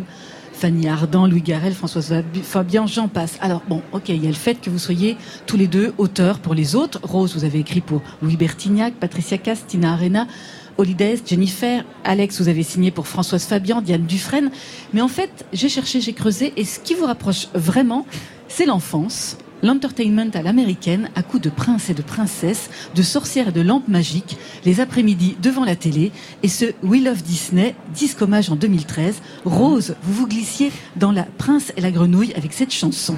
Fanny 0.53 0.87
Ardant, 0.89 1.27
Louis 1.27 1.43
Garrel, 1.43 1.73
Françoise 1.75 2.11
Fabi- 2.13 2.43
Fabian, 2.43 2.87
j'en 2.87 3.09
passe. 3.09 3.37
Alors 3.41 3.63
bon, 3.69 3.83
ok, 3.93 4.11
il 4.11 4.23
y 4.23 4.27
a 4.27 4.31
le 4.31 4.35
fait 4.37 4.61
que 4.61 4.71
vous 4.71 4.79
soyez 4.79 5.17
tous 5.47 5.57
les 5.57 5.67
deux 5.67 5.93
auteurs 5.99 6.39
pour 6.39 6.55
les 6.55 6.77
autres. 6.77 7.01
Rose, 7.03 7.35
vous 7.35 7.45
avez 7.45 7.59
écrit 7.59 7.81
pour 7.81 8.01
Louis 8.23 8.37
Bertignac, 8.37 8.95
Patricia 8.95 9.39
Cass, 9.39 9.67
Tina 9.67 9.95
Arena, 9.95 10.29
Holidays, 10.79 11.19
Jennifer, 11.27 11.85
Alex, 12.05 12.41
vous 12.41 12.49
avez 12.49 12.63
signé 12.63 12.93
pour 12.93 13.09
Françoise 13.09 13.43
Fabian, 13.45 13.81
Diane 13.83 14.05
Dufresne. 14.07 14.53
Mais 14.93 15.01
en 15.01 15.09
fait, 15.09 15.47
j'ai 15.53 15.69
cherché, 15.69 16.01
j'ai 16.01 16.13
creusé, 16.13 16.53
et 16.57 16.65
ce 16.65 16.79
qui 16.79 16.95
vous 16.95 17.07
rapproche 17.07 17.49
vraiment, 17.55 18.07
c'est 18.47 18.67
l'enfance, 18.67 19.37
L'entertainment 19.63 20.31
à 20.35 20.43
l'américaine, 20.43 21.11
à 21.15 21.23
coups 21.23 21.43
de 21.43 21.51
princes 21.51 21.91
et 21.91 21.95
de 21.95 22.03
princesses, 22.03 22.71
de 22.95 23.03
sorcières 23.03 23.49
et 23.49 23.53
de 23.53 23.61
lampes 23.61 23.89
magiques, 23.89 24.37
les 24.65 24.81
après-midi 24.81 25.37
devant 25.43 25.65
la 25.65 25.77
télé, 25.77 26.13
et 26.43 26.49
ce 26.49 26.67
We 26.83 27.03
Love 27.03 27.23
Disney, 27.23 27.75
disque 27.95 28.23
hommage 28.23 28.51
en 28.51 28.57
2013. 28.57 29.17
Rose, 29.45 29.95
vous 30.03 30.13
vous 30.13 30.27
glissiez 30.27 30.73
dans 30.97 31.13
La 31.13 31.25
Prince 31.25 31.73
et 31.77 31.81
la 31.81 31.91
Grenouille 31.91 32.33
avec 32.35 32.53
cette 32.53 32.73
chanson. 32.73 33.17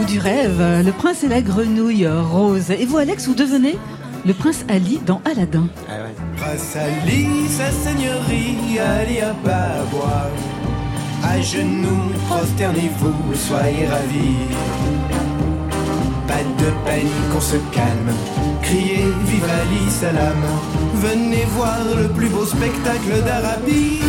Bout 0.00 0.06
du 0.06 0.18
rêve, 0.18 0.82
le 0.84 0.92
prince 0.92 1.24
et 1.24 1.28
la 1.28 1.42
grenouille 1.42 2.06
rose. 2.06 2.70
Et 2.70 2.86
vous, 2.86 2.96
Alex, 2.96 3.26
vous 3.26 3.34
devenez 3.34 3.76
le 4.24 4.32
prince 4.32 4.64
Ali 4.68 4.98
dans 5.04 5.20
Aladdin. 5.24 5.66
Prince 6.36 6.76
Ali, 6.76 7.26
sa 7.48 7.70
seigneurie, 7.70 8.78
Ali 8.78 9.20
Ababa. 9.20 10.30
À 11.22 11.40
genoux, 11.42 12.12
prosternez-vous, 12.28 13.34
soyez 13.34 13.86
ravis. 13.86 14.48
Pas 16.26 16.44
de 16.58 16.70
panique, 16.86 17.34
on 17.36 17.40
se 17.40 17.56
calme. 17.74 18.12
Criez 18.62 19.04
vive 19.26 19.44
Ali 19.44 19.90
Salam. 19.90 20.42
Venez 20.94 21.44
voir 21.56 21.78
le 22.00 22.08
plus 22.08 22.28
beau 22.28 22.46
spectacle 22.46 23.22
d'Arabie. 23.24 24.00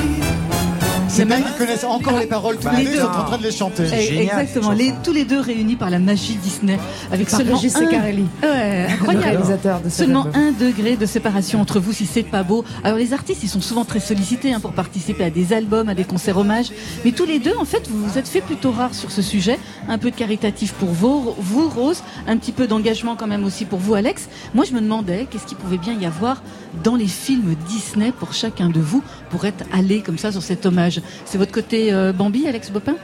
C'est 1.11 1.25
bien 1.25 1.41
qu'ils 1.41 1.55
connaissent 1.55 1.83
encore 1.83 2.17
les 2.17 2.25
paroles 2.25 2.57
tous 2.57 2.69
les 2.69 2.85
deux, 2.85 2.91
ils 2.93 2.99
sont 2.99 3.05
en 3.05 3.25
train 3.25 3.37
de 3.37 3.43
les 3.43 3.51
chanter. 3.51 3.83
Exactement, 3.83 4.71
les, 4.71 4.93
tous 5.03 5.11
les 5.11 5.25
deux 5.25 5.41
réunis 5.41 5.75
par 5.75 5.89
la 5.89 5.99
magie 5.99 6.35
Disney, 6.35 6.79
avec 7.11 7.29
seulement 7.29 7.57
un. 7.57 8.47
Ouais, 8.47 8.87
incroyable. 8.89 9.43
de 9.83 9.89
seulement 9.89 10.27
un 10.33 10.51
degré 10.51 10.95
de 10.95 11.05
séparation 11.05 11.59
entre 11.59 11.79
vous 11.79 11.91
si 11.91 12.05
c'est 12.05 12.23
pas 12.23 12.43
beau. 12.43 12.63
Alors 12.83 12.97
les 12.97 13.11
artistes, 13.11 13.43
ils 13.43 13.49
sont 13.49 13.59
souvent 13.59 13.83
très 13.83 13.99
sollicités 13.99 14.53
hein, 14.53 14.61
pour 14.61 14.71
participer 14.71 15.25
à 15.25 15.29
des 15.29 15.51
albums, 15.51 15.89
à 15.89 15.95
des 15.95 16.05
concerts 16.05 16.37
hommages, 16.37 16.71
mais 17.03 17.11
tous 17.11 17.25
les 17.25 17.39
deux, 17.39 17.55
en 17.59 17.65
fait, 17.65 17.89
vous 17.89 18.05
vous 18.07 18.17
êtes 18.17 18.27
fait 18.27 18.41
plutôt 18.41 18.71
rare 18.71 18.93
sur 18.93 19.11
ce 19.11 19.21
sujet. 19.21 19.59
Un 19.89 19.97
peu 19.97 20.11
de 20.11 20.15
caritatif 20.15 20.73
pour 20.73 20.89
vous, 20.89 21.35
vous 21.37 21.67
Rose, 21.67 22.03
un 22.27 22.37
petit 22.37 22.53
peu 22.53 22.67
d'engagement 22.67 23.15
quand 23.17 23.27
même 23.27 23.43
aussi 23.43 23.65
pour 23.65 23.79
vous, 23.79 23.95
Alex. 23.95 24.29
Moi, 24.53 24.63
je 24.63 24.73
me 24.73 24.79
demandais 24.79 25.27
qu'est-ce 25.29 25.45
qu'il 25.45 25.57
pouvait 25.57 25.77
bien 25.77 25.93
y 25.99 26.05
avoir 26.05 26.41
dans 26.83 26.95
les 26.95 27.07
films 27.07 27.55
Disney 27.67 28.13
pour 28.13 28.33
chacun 28.33 28.69
de 28.69 28.79
vous 28.79 29.03
pour 29.29 29.45
être 29.45 29.65
allé 29.73 30.01
comme 30.01 30.17
ça 30.17 30.31
sur 30.31 30.41
cet 30.41 30.65
hommage. 30.65 31.00
C'est 31.25 31.37
votre 31.37 31.51
côté 31.51 31.93
euh, 31.93 32.11
Bambi, 32.13 32.47
Alex 32.47 32.71
Bopin? 32.71 32.95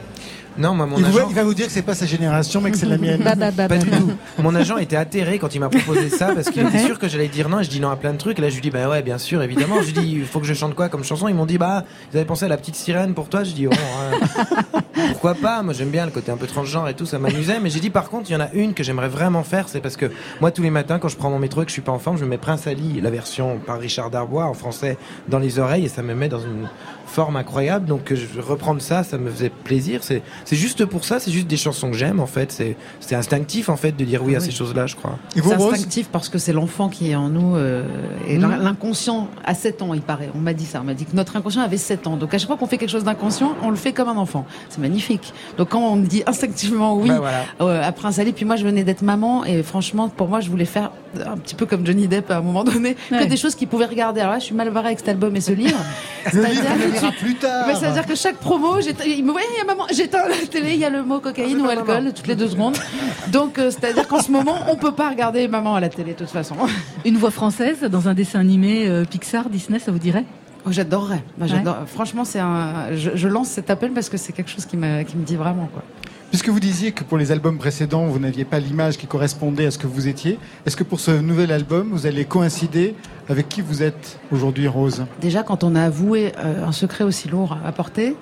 Non, 0.56 0.74
moi, 0.74 0.86
mon 0.86 0.96
Il, 0.98 1.04
vous- 1.04 1.18
agent. 1.18 1.28
il 1.30 1.36
va 1.36 1.44
vous 1.44 1.54
dire 1.54 1.66
que 1.66 1.72
c'est 1.72 1.82
pas 1.82 1.94
sa 1.94 2.04
génération, 2.04 2.60
mais 2.60 2.72
que 2.72 2.76
c'est 2.76 2.86
la 2.86 2.98
mienne. 2.98 3.20
Bah, 3.24 3.36
bah, 3.36 3.52
bah, 3.52 3.68
Pas 3.68 3.76
bah, 3.76 3.78
du 3.78 3.88
bah. 3.90 3.96
tout. 3.98 4.10
Mon 4.42 4.56
agent 4.56 4.76
était 4.78 4.96
atterré 4.96 5.38
quand 5.38 5.54
il 5.54 5.60
m'a 5.60 5.68
proposé 5.68 6.08
ça 6.10 6.32
parce 6.34 6.50
qu'il 6.50 6.66
était 6.66 6.80
sûr 6.84 6.98
que 6.98 7.06
j'allais 7.06 7.28
dire 7.28 7.48
non. 7.48 7.60
Et 7.60 7.64
je 7.64 7.70
dis 7.70 7.78
non 7.78 7.90
à 7.90 7.96
plein 7.96 8.12
de 8.12 8.18
trucs. 8.18 8.40
Et 8.40 8.42
là, 8.42 8.48
je 8.48 8.56
lui 8.56 8.62
dis 8.62 8.70
bah 8.70 8.88
ouais, 8.88 9.00
bien 9.02 9.18
sûr, 9.18 9.40
évidemment. 9.40 9.76
Je 9.80 9.86
lui 9.86 9.92
dis 9.92 10.12
il 10.16 10.24
faut 10.24 10.40
que 10.40 10.46
je 10.46 10.54
chante 10.54 10.74
quoi 10.74 10.88
comme 10.88 11.04
chanson? 11.04 11.28
Ils 11.28 11.34
m'ont 11.36 11.46
dit 11.46 11.58
bah 11.58 11.84
vous 12.10 12.16
avez 12.16 12.26
pensé 12.26 12.46
à 12.46 12.48
la 12.48 12.56
petite 12.56 12.74
sirène 12.74 13.14
pour 13.14 13.28
toi? 13.28 13.44
Je 13.44 13.52
dis 13.52 13.68
oh 13.68 13.70
pourquoi 15.10 15.34
pas? 15.34 15.62
Moi 15.62 15.74
j'aime 15.74 15.90
bien 15.90 16.04
le 16.06 16.10
côté 16.10 16.32
un 16.32 16.36
peu 16.36 16.48
transgenre 16.48 16.88
et 16.88 16.94
tout, 16.94 17.06
ça 17.06 17.20
m'amusait. 17.20 17.60
Mais 17.60 17.70
j'ai 17.70 17.78
dit 17.80 17.90
par 17.90 18.08
contre 18.10 18.28
il 18.28 18.32
y 18.32 18.36
en 18.36 18.40
a 18.40 18.50
une 18.52 18.74
que 18.74 18.82
j'aimerais 18.82 19.08
vraiment 19.08 19.44
faire. 19.44 19.68
C'est 19.68 19.80
parce 19.80 19.96
que 19.96 20.10
moi 20.40 20.50
tous 20.50 20.62
les 20.62 20.70
matins 20.70 20.98
quand 20.98 21.08
je 21.08 21.16
prends 21.16 21.30
mon 21.30 21.38
métro 21.38 21.62
et 21.62 21.66
que 21.66 21.70
je 21.70 21.74
suis 21.74 21.82
pas 21.82 21.92
en 21.92 22.00
forme, 22.00 22.18
je 22.18 22.24
me 22.24 22.30
mets 22.30 22.38
Prince 22.38 22.66
Ali, 22.66 23.00
la 23.00 23.10
version 23.10 23.58
par 23.64 23.78
Richard 23.78 24.10
Darbois 24.10 24.46
en 24.46 24.54
français 24.54 24.98
dans 25.28 25.38
les 25.38 25.60
oreilles 25.60 25.84
et 25.84 25.88
ça 25.88 26.02
me 26.02 26.14
met 26.16 26.28
dans 26.28 26.40
une 26.40 26.68
forme 27.08 27.36
incroyable. 27.36 27.86
Donc 27.86 28.12
je 28.14 28.40
reprendre 28.40 28.80
ça, 28.80 29.02
ça 29.02 29.18
me 29.18 29.30
faisait 29.30 29.50
plaisir. 29.50 30.04
C'est 30.04 30.22
c'est 30.44 30.56
juste 30.56 30.84
pour 30.84 31.04
ça. 31.04 31.18
C'est 31.20 31.30
juste 31.30 31.46
des 31.48 31.56
chansons 31.56 31.90
que 31.90 31.96
j'aime 31.96 32.20
en 32.20 32.26
fait. 32.26 32.52
C'est 32.52 32.76
c'est 33.00 33.14
instinctif 33.14 33.68
en 33.68 33.76
fait 33.76 33.92
de 33.92 34.04
dire 34.04 34.22
oui 34.22 34.34
à 34.36 34.38
Oui. 34.38 34.44
ces 34.44 34.50
choses-là, 34.50 34.86
je 34.86 34.96
crois. 34.96 35.18
Et 35.36 35.40
vous, 35.40 35.50
C'est 35.50 35.56
Rose 35.56 35.72
instinctif 35.74 36.08
parce 36.08 36.28
que 36.28 36.38
c'est 36.38 36.52
l'enfant 36.52 36.88
qui 36.88 37.10
est 37.10 37.16
en 37.16 37.28
nous. 37.28 37.56
euh, 37.56 37.84
et 38.28 38.36
Mhm. 38.38 38.58
l'inconscient, 38.62 39.28
à 39.44 39.54
7 39.54 39.82
ans, 39.82 39.94
il 39.94 40.00
paraît. 40.02 40.30
On 40.34 40.38
m'a 40.38 40.52
dit 40.54 40.66
ça. 40.66 40.80
On 40.80 40.84
m'a 40.84 40.94
dit 40.94 41.04
que 41.06 41.16
notre 41.16 41.36
inconscient 41.36 41.62
avait 41.62 41.76
7 41.78 42.06
ans. 42.06 42.16
Donc 42.16 42.34
à 42.34 42.38
chaque 42.38 42.46
fois 42.48 42.56
qu'on 42.56 42.66
fait 42.66 42.78
quelque 42.78 42.90
chose 42.90 43.04
d'inconscient, 43.04 43.54
on 43.62 43.70
le 43.70 43.76
fait 43.76 43.92
comme 43.92 44.08
un 44.08 44.16
enfant. 44.16 44.44
C'est 44.68 44.80
magnifique. 44.80 45.32
Donc 45.56 45.70
quand 45.70 45.80
on 45.80 45.96
me 45.96 46.06
dit 46.06 46.22
instinctivement 46.26 46.94
oui 46.96 47.08
Bah, 47.08 47.18
voilà. 47.18 47.44
euh, 47.60 47.82
à 47.88 47.92
Prince 47.92 48.18
Ali, 48.18 48.32
puis 48.32 48.44
moi 48.44 48.56
je 48.56 48.64
venais 48.64 48.84
d'être 48.84 49.02
maman 49.02 49.44
et 49.44 49.62
franchement, 49.62 50.08
pour 50.08 50.28
moi, 50.28 50.40
je 50.40 50.50
voulais 50.50 50.64
faire 50.64 50.90
un 51.24 51.36
petit 51.36 51.54
peu 51.54 51.66
comme 51.66 51.84
Johnny 51.86 52.08
Depp 52.08 52.30
à 52.30 52.36
un 52.38 52.40
moment 52.40 52.64
donné, 52.64 52.96
Ouais. 53.10 53.20
que 53.20 53.24
des 53.24 53.36
choses 53.36 53.54
qu'il 53.54 53.68
pouvait 53.68 53.86
regarder. 53.86 54.20
Alors 54.20 54.32
là, 54.34 54.38
je 54.38 54.44
suis 54.44 54.54
mal 54.54 54.70
barrée 54.70 54.88
avec 54.88 54.98
cet 55.00 55.08
album 55.08 55.34
et 55.36 55.40
ce 55.40 55.52
livre. 55.64 55.78
Le 56.26 56.30
C'est-à-dire 56.30 56.50
livre, 56.50 56.66
on 56.70 56.78
que 56.78 56.82
le 56.84 56.92
lira 56.92 57.10
tu- 57.12 57.24
plus 57.24 57.34
tard. 57.36 57.64
mais 57.66 57.74
c'est-à-dire 57.74 58.06
que 58.06 58.14
chaque 58.14 58.36
promo, 58.36 58.78
il 58.80 59.24
me 59.24 59.32
voyait, 59.32 59.46
il 59.54 59.58
y 59.58 59.60
a 59.60 59.64
maman, 59.64 59.86
j'éteins 59.92 60.28
la 60.28 60.46
télé, 60.46 60.72
il 60.74 60.78
y 60.80 60.84
a 60.84 60.90
le 60.90 61.02
mot 61.04 61.20
cocaïne 61.20 61.60
ou 61.60 61.68
alcool 61.68 62.12
toutes 62.14 62.26
les 62.26 62.36
deux 62.36 62.48
secondes. 62.48 62.76
Donc, 63.28 63.58
euh, 63.58 63.70
c'est-à-dire 63.70 64.06
qu'en 64.08 64.20
ce 64.22 64.30
moment, 64.30 64.56
on 64.68 64.76
peut 64.76 64.92
pas 64.92 65.08
regarder 65.10 65.48
maman 65.48 65.74
à 65.74 65.80
la 65.80 65.88
télé, 65.88 66.12
de 66.12 66.18
toute 66.18 66.30
façon. 66.30 66.54
Une 67.04 67.16
voix 67.16 67.30
française 67.30 67.80
dans 67.82 68.08
un 68.08 68.14
dessin 68.14 68.40
animé 68.40 68.86
euh, 68.88 69.04
Pixar, 69.04 69.48
Disney, 69.50 69.78
ça 69.78 69.90
vous 69.92 69.98
dirait? 69.98 70.24
Oh, 70.66 70.70
j'adorerais. 70.72 71.22
Bah, 71.38 71.46
Franchement, 71.86 72.24
c'est 72.24 72.40
un, 72.40 72.94
je, 72.94 73.10
je 73.14 73.28
lance 73.28 73.48
cet 73.48 73.70
appel 73.70 73.92
parce 73.92 74.08
que 74.08 74.16
c'est 74.16 74.32
quelque 74.32 74.50
chose 74.50 74.66
qui 74.66 74.76
me, 74.76 75.02
qui 75.04 75.16
me 75.16 75.24
dit 75.24 75.36
vraiment, 75.36 75.68
quoi. 75.72 75.82
Puisque 76.30 76.50
vous 76.50 76.60
disiez 76.60 76.92
que 76.92 77.04
pour 77.04 77.16
les 77.16 77.32
albums 77.32 77.56
précédents, 77.56 78.04
vous 78.06 78.18
n'aviez 78.18 78.44
pas 78.44 78.58
l'image 78.58 78.98
qui 78.98 79.06
correspondait 79.06 79.66
à 79.66 79.70
ce 79.70 79.78
que 79.78 79.86
vous 79.86 80.08
étiez, 80.08 80.38
est-ce 80.66 80.76
que 80.76 80.84
pour 80.84 81.00
ce 81.00 81.10
nouvel 81.10 81.50
album, 81.52 81.88
vous 81.90 82.06
allez 82.06 82.26
coïncider 82.26 82.94
avec 83.30 83.48
qui 83.48 83.62
vous 83.62 83.82
êtes 83.82 84.18
aujourd'hui, 84.30 84.68
Rose? 84.68 85.06
Déjà, 85.22 85.42
quand 85.42 85.64
on 85.64 85.74
a 85.74 85.82
avoué 85.84 86.32
euh, 86.38 86.66
un 86.66 86.72
secret 86.72 87.04
aussi 87.04 87.28
lourd 87.28 87.56
à 87.64 87.72
porter, 87.72 88.14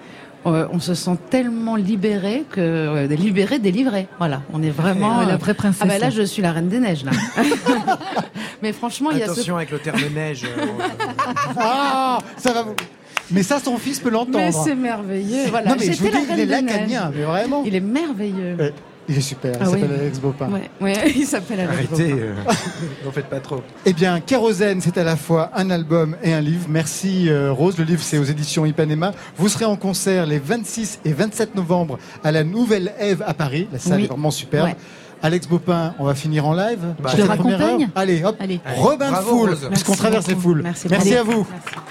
euh, 0.47 0.69
on 0.73 0.79
se 0.79 0.95
sent 0.95 1.19
tellement 1.31 1.75
libéré 1.75 2.45
que 2.49 2.61
euh, 2.61 3.07
libéré, 3.09 3.59
délivré. 3.59 4.07
Voilà, 4.19 4.43
on 4.53 4.63
est 4.63 4.71
vraiment 4.71 5.19
Ouais, 5.19 5.27
la 5.27 5.37
vraie 5.37 5.55
princesse. 5.55 5.83
Ah 5.83 5.87
bah 5.89 5.99
là, 5.99 6.11
je 6.11 6.23
suis 6.23 6.41
la 6.43 6.53
reine 6.53 6.69
des 6.69 6.79
neiges 6.79 7.05
là. 7.05 7.11
Mais 8.63 8.73
franchement, 8.73 9.11
il 9.11 9.19
y 9.19 9.23
a 9.23 9.27
ce 9.27 9.33
Attention 9.33 9.57
avec 9.57 9.73
le 9.73 9.79
terme 9.81 9.99
neige. 10.15 10.45
euh, 10.45 10.67
Ah, 11.59 12.19
ça 12.37 12.53
va 12.53 12.63
vous... 12.63 12.75
Mais 13.31 13.43
ça, 13.43 13.59
son 13.59 13.77
fils 13.79 13.99
peut 14.01 14.11
Mais 14.11 14.17
l'entendre. 14.17 14.65
c'est 14.65 14.75
merveilleux. 14.75 15.47
Voilà, 15.51 15.71
non, 15.71 15.77
mais 15.79 15.93
je 15.93 15.99
vous 16.03 16.09
dis, 16.09 16.17
il 16.33 16.41
est 16.41 16.47
lacanien, 16.47 17.11
mais 17.15 17.23
vraiment. 17.25 17.63
Il 17.67 17.75
est 17.75 17.81
merveilleux. 17.81 18.57
Ouais, 18.59 18.73
il 19.09 19.19
est 19.19 19.21
super, 19.21 19.53
il 19.55 19.59
Ah 19.61 19.71
oui. 19.71 19.81
s'appelle 19.81 19.99
Alex 20.01 20.19
Bopin. 20.21 20.49
Ouais, 20.51 20.71
ouais, 20.81 21.13
il 21.17 21.27
s'appelle 21.27 21.61
Alex 21.61 21.75
Arrêtez, 21.93 22.13
Bopin. 22.13 22.23
euh, 22.23 22.35
n'en 23.05 23.13
faites 23.13 23.27
pas 23.27 23.41
trop. 23.41 23.63
Eh 23.85 23.93
bien, 23.93 24.21
Kérosène, 24.21 24.81
c'est 24.81 24.97
à 24.99 25.05
la 25.05 25.17
fois 25.17 25.51
un 25.55 25.71
album 25.71 26.17
et 26.23 26.33
un 26.33 26.41
livre. 26.41 26.67
Merci 26.69 27.29
euh, 27.29 27.53
Rose. 27.53 27.77
Le 27.79 27.85
livre, 27.85 28.03
c'est 28.03 28.19
aux 28.19 28.25
éditions 28.25 28.65
Ipanema. 28.67 29.13
Vous 29.37 29.49
serez 29.49 29.65
en 29.65 29.77
concert 29.77 30.27
les 30.27 30.39
26 30.39 31.01
et 31.05 31.13
27 31.13 31.55
novembre 31.55 31.99
à 32.25 32.33
la 32.33 32.43
Nouvelle 32.45 32.93
Ève 32.99 33.23
à 33.27 33.35
Paris. 33.35 33.69
La 33.73 33.79
salle 33.79 33.99
Oui. 33.99 34.05
est 34.05 34.09
vraiment 34.09 34.31
superbe. 34.31 34.69
Ouais. 34.69 34.77
Alex 35.27 35.49
Bopin, 35.49 35.93
on 35.99 36.05
va 36.05 36.15
finir 36.15 36.47
en 36.47 36.55
live. 36.55 36.79
Bah, 37.03 37.11
Je 37.13 37.17
le 37.17 37.25
raccompagne. 37.25 37.89
Allez, 37.97 38.23
hop. 38.23 38.37
Allez. 38.39 38.61
Rebain 38.77 39.11
de 39.11 39.17
foule, 39.17 39.57
puisqu'on 39.57 39.71
Merci 39.91 39.97
traverse 39.97 40.29
les 40.29 40.37
foules. 40.37 40.63
Merci 40.89 41.17
à 41.17 41.25
vous. 41.25 41.45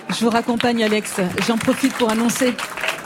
Je 0.08 0.24
vous 0.24 0.30
raccompagne, 0.30 0.82
Alex. 0.82 1.16
J'en 1.46 1.58
profite 1.58 1.94
pour 1.96 2.10
annoncer 2.10 2.54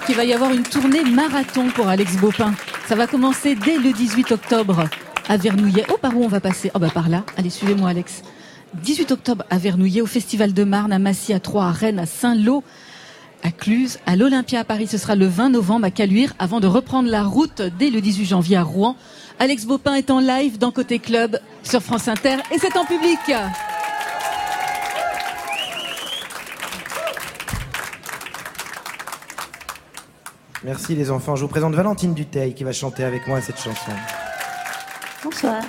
qu'il 0.06 0.16
va 0.16 0.26
y 0.26 0.34
avoir 0.34 0.54
une 0.54 0.62
tournée 0.62 1.04
marathon 1.04 1.70
pour 1.70 1.88
Alex 1.88 2.16
Bopin. 2.18 2.54
Ça 2.88 2.94
va 2.94 3.08
commencer 3.08 3.56
dès 3.56 3.80
le 3.80 3.92
18 3.92 4.32
octobre 4.34 4.84
à 5.28 5.38
Vernouillet. 5.38 5.86
Oh, 5.92 5.98
par 6.00 6.16
où 6.16 6.24
on 6.24 6.28
va 6.28 6.40
passer? 6.40 6.70
Oh, 6.76 6.80
bah 6.80 6.90
par 6.94 7.10
là. 7.10 7.24
Allez, 7.36 7.50
suivez-moi, 7.50 7.90
Alex. 7.90 8.22
18 8.84 9.12
octobre 9.12 9.46
à 9.50 9.58
Vernouillet, 9.58 10.02
au 10.02 10.06
Festival 10.06 10.54
de 10.54 10.64
Marne, 10.64 10.94
à 10.94 11.00
Massy, 11.00 11.34
à 11.34 11.40
Troyes, 11.40 11.66
à 11.66 11.72
Rennes, 11.72 11.98
à 11.98 12.06
Saint-Lô, 12.06 12.64
à 13.42 13.50
Cluse, 13.50 13.98
à 14.06 14.16
l'Olympia 14.16 14.60
à 14.60 14.64
Paris. 14.64 14.86
Ce 14.86 15.00
sera 15.00 15.16
le 15.16 15.26
20 15.26 15.50
novembre 15.50 15.86
à 15.86 15.92
Caluire, 15.92 16.34
avant 16.38 16.60
de 16.60 16.68
reprendre 16.68 17.10
la 17.10 17.24
route 17.24 17.64
dès 17.80 17.90
le 17.90 18.00
18 18.00 18.26
janvier 18.26 18.58
à 18.58 18.62
Rouen. 18.64 18.96
Alex 19.42 19.66
Bopin 19.66 19.96
est 19.96 20.12
en 20.12 20.20
live 20.20 20.58
dans 20.58 20.70
Côté 20.70 21.00
Club 21.00 21.40
sur 21.64 21.82
France 21.82 22.10
Inter 22.10 22.38
et 22.52 22.60
c'est 22.60 22.76
en 22.76 22.84
public. 22.84 23.20
Merci 30.66 30.94
les 30.94 31.10
enfants. 31.10 31.38
Je 31.38 31.44
vous 31.44 31.48
présente 31.48 31.74
Valentine 31.74 32.14
Duteil 32.14 32.54
qui 32.54 32.66
va 32.66 32.74
chanter 32.74 33.06
avec 33.06 33.28
moi 33.28 33.40
cette 33.40 33.60
chanson. 33.60 33.92
Bonsoir. 35.24 35.62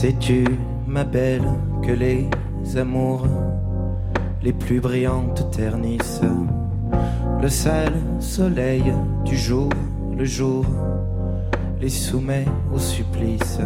Sais-tu, 0.00 0.44
ma 0.86 1.04
belle, 1.04 1.44
que 1.82 1.92
les 1.92 2.26
amours 2.78 3.26
les 4.42 4.54
plus 4.54 4.80
brillantes 4.80 5.50
ternissent 5.50 6.22
le 7.42 7.48
sale 7.50 7.92
soleil 8.18 8.94
du 9.26 9.36
jour, 9.36 9.68
le 10.16 10.24
jour 10.24 10.64
les 11.82 11.90
soumet 11.90 12.46
au 12.74 12.78
supplice. 12.78 13.58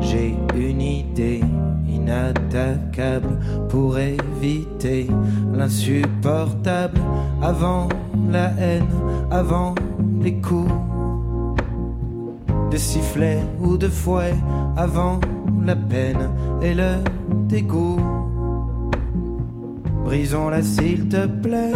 J'ai 0.00 0.36
une 0.54 0.80
idée 0.80 1.40
inattaquable 1.88 3.40
pour 3.68 3.98
éviter 3.98 5.08
l'insupportable 5.52 7.00
avant 7.42 7.88
la 8.30 8.52
haine, 8.60 8.86
avant 9.32 9.74
les 10.22 10.36
coups 10.36 10.70
de 12.70 12.76
sifflet 12.76 13.38
ou 13.60 13.76
de 13.76 13.88
fouet, 13.88 14.34
avant 14.76 15.20
la 15.64 15.76
peine 15.76 16.30
et 16.62 16.74
le 16.74 16.96
dégoût. 17.48 18.00
Brisons-la 20.04 20.62
s'il 20.62 21.08
te 21.08 21.26
plaît. 21.26 21.72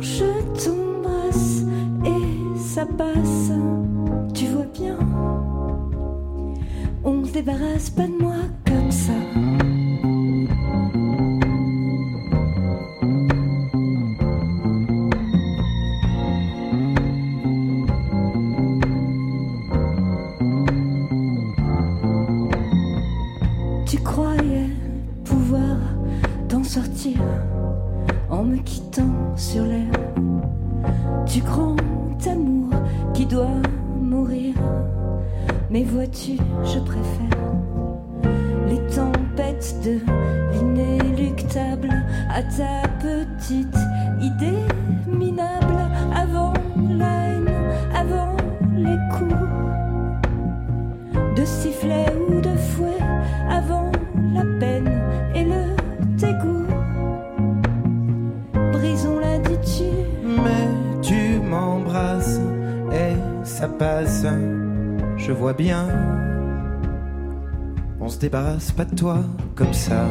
Je 0.00 0.24
t'embrasse 0.62 1.62
et 2.04 2.58
ça 2.58 2.84
passe, 2.86 3.52
tu 4.34 4.46
vois 4.46 4.66
bien. 4.74 4.98
On 7.04 7.24
se 7.24 7.32
débarrasse 7.32 7.90
pas 7.90 8.06
de 8.06 8.22
moi 8.22 8.36
comme 8.66 8.90
ça. 8.90 9.12
Me 28.50 28.58
quittant 28.58 29.36
sur 29.36 29.64
l'air 29.64 29.92
du 31.26 31.40
grand 31.42 31.76
amour 32.26 32.70
qui 33.14 33.24
doit 33.24 33.62
mourir. 34.00 34.54
Mais 35.70 35.84
vois-tu, 35.84 36.32
je 36.64 36.78
préfère 36.80 37.38
les 38.68 38.80
tempêtes 38.94 39.76
de 39.84 40.00
l'inéluctable 40.52 41.90
à 42.28 42.42
ta 42.42 42.88
petite 42.98 43.76
idée 44.20 44.64
ça 63.60 63.68
passe, 63.68 64.24
je 65.18 65.32
vois 65.32 65.52
bien. 65.52 65.86
On 68.00 68.08
se 68.08 68.18
débarrasse 68.18 68.72
pas 68.72 68.86
de 68.86 68.96
toi 68.96 69.18
comme 69.54 69.74
ça. 69.74 70.06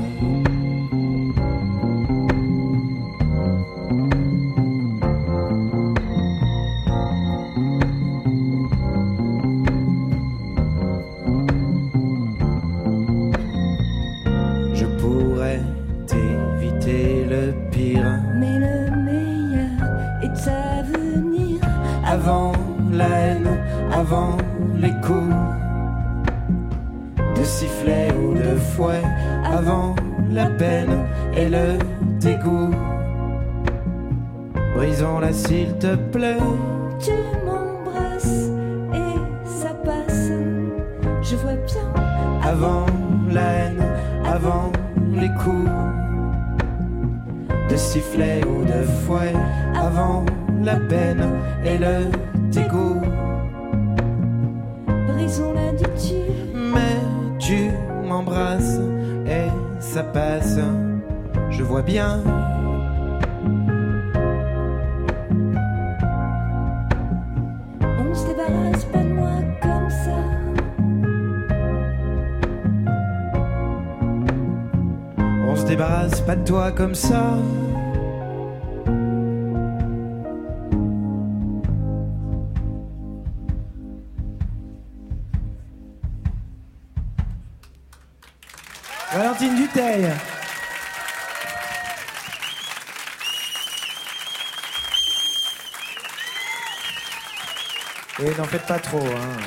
Trop. 98.77 98.99
Hein. 98.99 99.37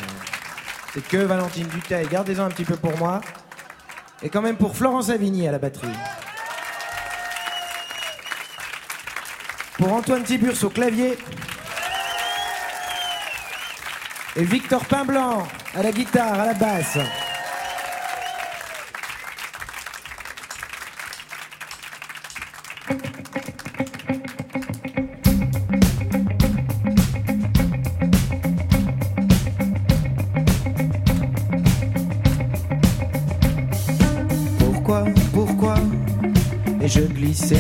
C'est 0.93 1.07
que 1.07 1.19
Valentine 1.19 1.69
Duteil. 1.69 2.09
Gardez-en 2.09 2.45
un 2.45 2.49
petit 2.49 2.65
peu 2.65 2.77
pour 2.77 2.97
moi. 2.99 3.21
Et 4.23 4.29
quand 4.29 4.43
même 4.43 4.57
pour 4.57 4.77
Florence 4.77 5.11
Avigny 5.11 5.47
à 5.47 5.53
la 5.53 5.59
batterie. 5.59 5.87
Pour 9.79 9.93
Antoine 9.93 10.25
Tiburce 10.25 10.65
au 10.65 10.71
clavier. 10.71 11.17
Et 14.35 14.45
Victor 14.45 14.85
Pinblanc 14.87 15.47
à 15.75 15.83
la 15.83 15.93
guitare, 15.93 16.41
à 16.41 16.47
la 16.47 16.55
basse. 16.55 16.99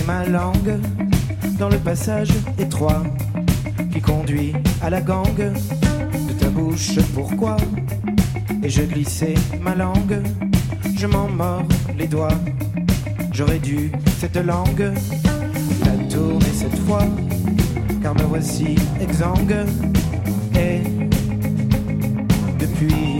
Ma 0.06 0.24
langue 0.24 0.78
dans 1.58 1.68
le 1.68 1.78
passage 1.78 2.30
étroit 2.58 3.02
qui 3.92 4.00
conduit 4.00 4.52
à 4.82 4.90
la 4.90 5.00
gangue 5.00 5.52
de 6.28 6.32
ta 6.38 6.48
bouche 6.48 6.98
Pourquoi? 7.14 7.56
Ai-je 8.62 8.82
glissé 8.82 9.34
ma 9.60 9.74
langue 9.74 10.22
Je 10.96 11.06
m'en 11.06 11.28
mords 11.28 11.66
les 11.98 12.06
doigts. 12.06 12.38
J'aurais 13.32 13.58
dû 13.58 13.90
cette 14.18 14.36
langue 14.36 14.92
la 15.84 16.04
tourner 16.08 16.52
cette 16.54 16.78
fois, 16.80 17.04
car 18.02 18.14
me 18.14 18.22
voici 18.22 18.76
exsangue. 19.00 19.56
Et 20.54 20.82
depuis 22.58 23.11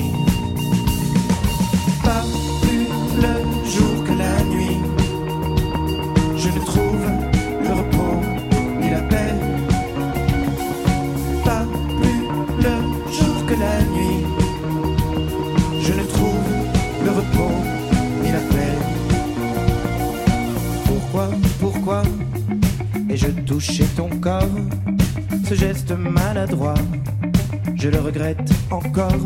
regrette 28.22 28.50
encore. 28.70 29.24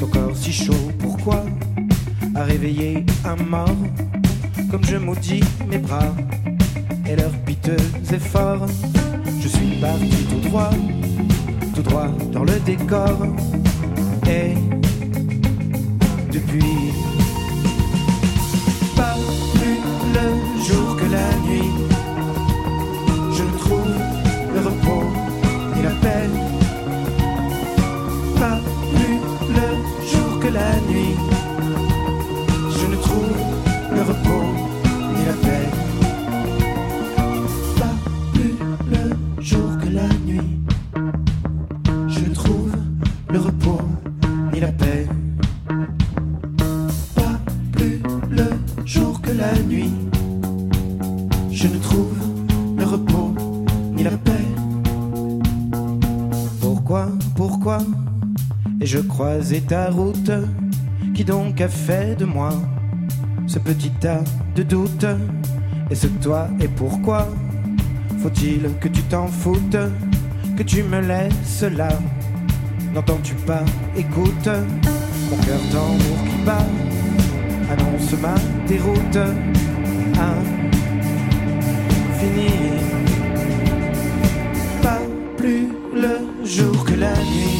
Ton 0.00 0.06
corps 0.06 0.36
si 0.36 0.52
chaud, 0.52 0.90
pourquoi 0.98 1.44
a 2.34 2.44
réveillé 2.44 3.04
un 3.24 3.36
mort? 3.36 3.76
Comme 4.70 4.84
je 4.84 4.96
maudis 4.96 5.42
mes 5.68 5.78
bras 5.78 6.14
et 7.06 7.16
leurs 7.16 7.36
piteux 7.44 7.76
efforts. 8.12 8.66
Je 9.40 9.48
suis 9.48 9.80
parti 9.80 10.26
tout 10.30 10.48
droit, 10.48 10.70
tout 11.74 11.82
droit 11.82 12.08
dans 12.32 12.44
le 12.44 12.58
décor. 12.60 13.18
Qui 61.18 61.24
donc 61.24 61.60
a 61.60 61.68
fait 61.68 62.16
de 62.16 62.24
moi 62.24 62.50
ce 63.48 63.58
petit 63.58 63.90
tas 63.90 64.22
de 64.54 64.62
doutes. 64.62 65.04
Est-ce 65.90 66.06
toi 66.22 66.46
et 66.60 66.68
pourquoi 66.68 67.26
Faut-il 68.22 68.70
que 68.80 68.86
tu 68.86 69.02
t'en 69.02 69.26
foutes 69.26 69.76
Que 70.56 70.62
tu 70.62 70.84
me 70.84 71.00
laisses 71.00 71.64
là? 71.76 71.88
N'entends-tu 72.94 73.34
pas? 73.34 73.64
Écoute 73.96 74.48
Mon 75.28 75.36
cœur 75.38 75.60
tambour 75.72 76.18
qui 76.30 76.44
bat 76.46 76.66
Annonce 77.72 78.12
ma 78.22 78.36
déroute. 78.68 79.18
Ah 80.20 80.36
Fini. 82.20 82.52
Pas 84.80 85.00
plus 85.36 85.66
le 85.96 86.46
jour 86.46 86.84
que 86.84 86.94
la 86.94 87.12
nuit 87.12 87.57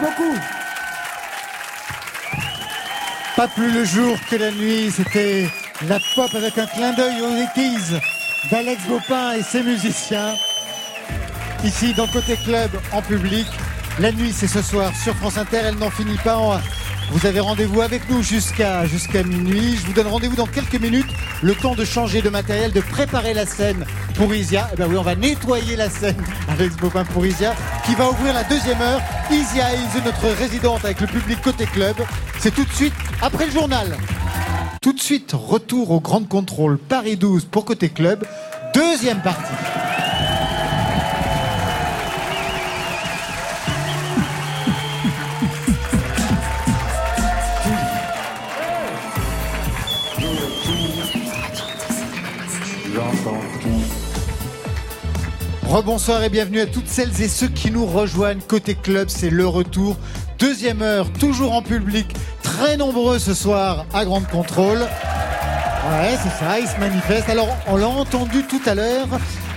Beaucoup. 0.00 0.34
Pas 3.36 3.48
plus 3.48 3.70
le 3.72 3.84
jour 3.84 4.16
que 4.30 4.36
la 4.36 4.50
nuit, 4.50 4.90
c'était 4.94 5.48
la 5.88 5.98
pop 6.14 6.30
avec 6.34 6.56
un 6.58 6.66
clin 6.66 6.92
d'œil 6.92 7.20
aux 7.22 7.36
étises 7.36 7.98
d'Alex 8.50 8.82
Bopin 8.88 9.32
et 9.32 9.42
ses 9.42 9.62
musiciens. 9.62 10.34
Ici, 11.64 11.94
dans 11.94 12.06
Côté 12.08 12.36
Club, 12.44 12.70
en 12.92 13.02
public. 13.02 13.46
La 13.98 14.12
nuit, 14.12 14.32
c'est 14.36 14.48
ce 14.48 14.62
soir 14.62 14.92
sur 15.02 15.14
France 15.16 15.38
Inter. 15.38 15.60
Elle 15.64 15.76
n'en 15.76 15.90
finit 15.90 16.18
pas. 16.18 16.38
On- 16.38 16.60
Vous 17.10 17.26
avez 17.26 17.40
rendez-vous 17.40 17.80
avec 17.82 18.08
nous 18.08 18.22
jusqu'à 18.22 18.86
jusqu'à 18.86 19.22
minuit. 19.22 19.76
Je 19.80 19.86
vous 19.86 19.92
donne 19.92 20.06
rendez-vous 20.06 20.36
dans 20.36 20.46
quelques 20.46 20.80
minutes. 20.80 21.10
Le 21.42 21.54
temps 21.54 21.74
de 21.74 21.84
changer 21.84 22.22
de 22.22 22.30
matériel, 22.30 22.72
de 22.72 22.80
préparer 22.80 23.34
la 23.34 23.46
scène 23.46 23.84
pour 24.14 24.34
Isia. 24.34 24.68
Eh 24.72 24.76
ben 24.76 24.88
on 24.96 25.02
va 25.02 25.14
nettoyer 25.14 25.76
la 25.76 25.90
scène 25.90 26.22
avec 26.48 26.76
Bopin 26.76 27.04
pour 27.04 27.26
Isia, 27.26 27.54
qui 27.84 27.94
va 27.94 28.10
ouvrir 28.10 28.32
la 28.32 28.44
deuxième 28.44 28.80
heure. 28.80 29.00
Isia 29.30 29.72
Hayes, 29.72 30.02
notre 30.04 30.28
résidente 30.38 30.84
avec 30.84 31.00
le 31.00 31.06
public 31.06 31.40
Côté 31.42 31.66
Club. 31.66 31.96
C'est 32.38 32.54
tout 32.54 32.64
de 32.64 32.72
suite 32.72 32.94
après 33.20 33.46
le 33.46 33.52
journal. 33.52 33.96
Tout 34.80 34.92
de 34.92 35.00
suite, 35.00 35.32
retour 35.32 35.90
au 35.90 36.00
Grand 36.00 36.26
Contrôle 36.26 36.78
Paris 36.78 37.16
12 37.16 37.46
pour 37.46 37.64
Côté 37.64 37.88
Club. 37.88 38.24
Deuxième 38.74 39.20
partie. 39.22 40.03
Rebonsoir 55.74 56.22
et 56.22 56.28
bienvenue 56.28 56.60
à 56.60 56.66
toutes 56.66 56.86
celles 56.86 57.20
et 57.20 57.26
ceux 57.26 57.48
qui 57.48 57.72
nous 57.72 57.84
rejoignent. 57.84 58.40
Côté 58.46 58.76
club, 58.76 59.08
c'est 59.08 59.28
le 59.28 59.44
retour. 59.44 59.96
Deuxième 60.38 60.82
heure, 60.82 61.12
toujours 61.14 61.52
en 61.52 61.62
public. 61.62 62.06
Très 62.44 62.76
nombreux 62.76 63.18
ce 63.18 63.34
soir 63.34 63.84
à 63.92 64.04
Grande 64.04 64.28
Contrôle. 64.28 64.78
Ouais, 64.78 66.16
c'est 66.22 66.44
ça, 66.44 66.60
ils 66.60 66.68
se 66.68 66.78
manifestent. 66.78 67.28
Alors, 67.28 67.48
on 67.66 67.76
l'a 67.76 67.88
entendu 67.88 68.44
tout 68.44 68.60
à 68.66 68.76
l'heure 68.76 69.08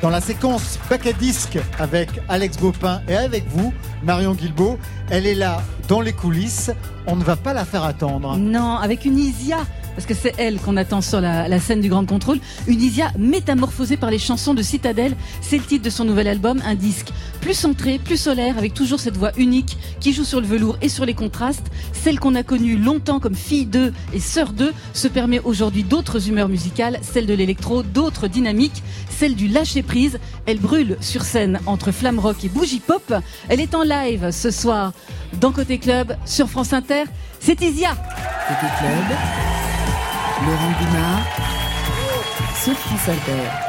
dans 0.01 0.09
la 0.09 0.19
séquence 0.19 0.79
bac 0.89 1.05
à 1.05 1.13
disque 1.13 1.59
avec 1.77 2.09
Alex 2.29 2.57
Bopin 2.57 2.99
et 3.07 3.15
avec 3.15 3.47
vous, 3.49 3.71
Marion 4.01 4.33
Guilbeault. 4.33 4.79
Elle 5.11 5.27
est 5.27 5.35
là 5.35 5.61
dans 5.87 6.01
les 6.01 6.13
coulisses. 6.13 6.71
On 7.05 7.15
ne 7.15 7.23
va 7.23 7.35
pas 7.35 7.53
la 7.53 7.63
faire 7.63 7.83
attendre. 7.83 8.37
Non, 8.37 8.77
avec 8.77 9.05
une 9.05 9.19
Isia, 9.19 9.59
parce 9.97 10.05
que 10.05 10.13
c'est 10.13 10.35
elle 10.37 10.59
qu'on 10.59 10.77
attend 10.77 11.01
sur 11.01 11.19
la, 11.19 11.59
scène 11.59 11.81
du 11.81 11.89
Grand 11.89 12.05
Contrôle. 12.05 12.37
Une 12.67 12.79
Isia 12.79 13.07
métamorphosée 13.17 13.97
par 13.97 14.11
les 14.11 14.19
chansons 14.19 14.53
de 14.53 14.61
Citadel. 14.61 15.15
C'est 15.41 15.57
le 15.57 15.63
titre 15.63 15.83
de 15.83 15.89
son 15.89 16.05
nouvel 16.05 16.27
album, 16.27 16.61
un 16.67 16.75
disque 16.75 17.07
plus 17.41 17.55
centré, 17.55 17.97
plus 17.97 18.17
solaire, 18.17 18.59
avec 18.59 18.75
toujours 18.75 18.99
cette 18.99 19.17
voix 19.17 19.31
unique 19.37 19.75
qui 19.99 20.13
joue 20.13 20.23
sur 20.23 20.39
le 20.39 20.45
velours 20.45 20.77
et 20.83 20.89
sur 20.89 21.03
les 21.03 21.15
contrastes. 21.15 21.65
Celle 21.93 22.19
qu'on 22.19 22.35
a 22.35 22.43
connue 22.43 22.77
longtemps 22.77 23.19
comme 23.19 23.33
fille 23.33 23.65
d'eux 23.65 23.91
et 24.13 24.19
sœur 24.19 24.53
d'eux 24.53 24.71
se 24.93 25.07
permet 25.07 25.39
aujourd'hui 25.39 25.81
d'autres 25.81 26.29
humeurs 26.29 26.49
musicales, 26.49 26.99
celle 27.01 27.25
de 27.25 27.33
l'électro, 27.33 27.81
d'autres 27.81 28.27
dynamiques, 28.27 28.83
celle 29.09 29.33
du 29.33 29.47
lâcher 29.47 29.81
prise. 29.81 30.19
Elle 30.45 30.59
brûle 30.59 30.97
sur 31.01 31.23
scène 31.23 31.59
entre 31.65 31.91
flamme 31.91 32.19
rock 32.19 32.45
et 32.45 32.49
bougie 32.49 32.81
pop. 32.81 33.15
Elle 33.49 33.61
est 33.61 33.73
en 33.73 33.81
live 33.81 34.29
ce 34.29 34.51
soir 34.51 34.93
dans 35.41 35.51
Côté 35.51 35.79
Club 35.79 36.15
sur 36.23 36.49
France 36.49 36.71
Inter. 36.71 37.05
C'est 37.39 37.59
Isia. 37.61 37.95
Côté 38.47 38.67
Club, 38.79 39.17
Laurent 40.45 40.71
Guimard, 40.79 41.23
sur 42.63 42.77
France 42.77 43.09
Inter. 43.09 43.67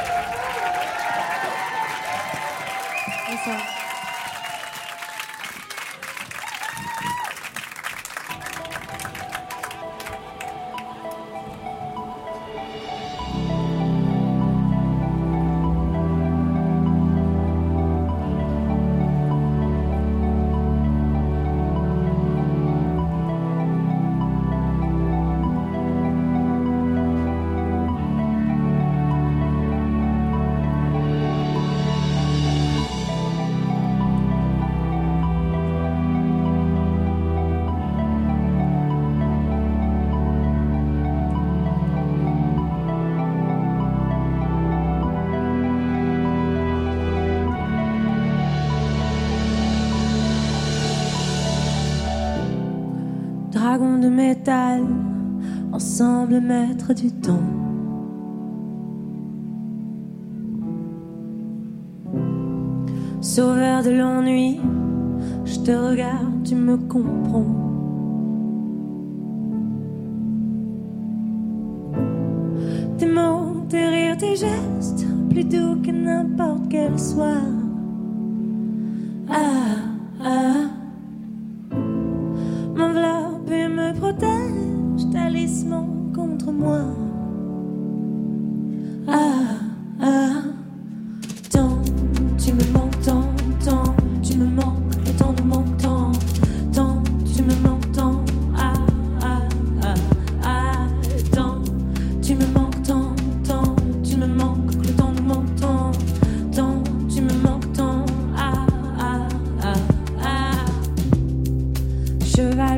Ensemble 56.28 56.40
maître 56.40 56.92
du 56.94 57.10
temps. 57.10 57.42
Sauveur 63.20 63.82
de 63.82 63.90
l'ennui, 63.90 64.60
je 65.44 65.58
te 65.60 65.70
regarde, 65.70 66.42
tu 66.44 66.54
me 66.54 66.76
comprends. 66.76 67.44
Tes 72.98 73.06
mots, 73.06 73.66
tes 73.68 73.86
rires, 73.86 74.16
tes 74.16 74.36
gestes, 74.36 75.06
plus 75.30 75.44
doux 75.44 75.80
que 75.82 75.90
n'importe 75.90 76.68
quel 76.70 76.98
soir. 76.98 77.57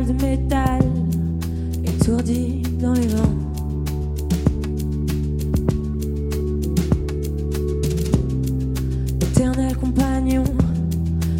de 0.07 0.13
métal 0.13 0.81
étourdies 1.85 2.63
dans 2.81 2.95
les 2.95 3.07
vents. 3.09 3.37
Éternel 9.21 9.77
compagnon, 9.77 10.45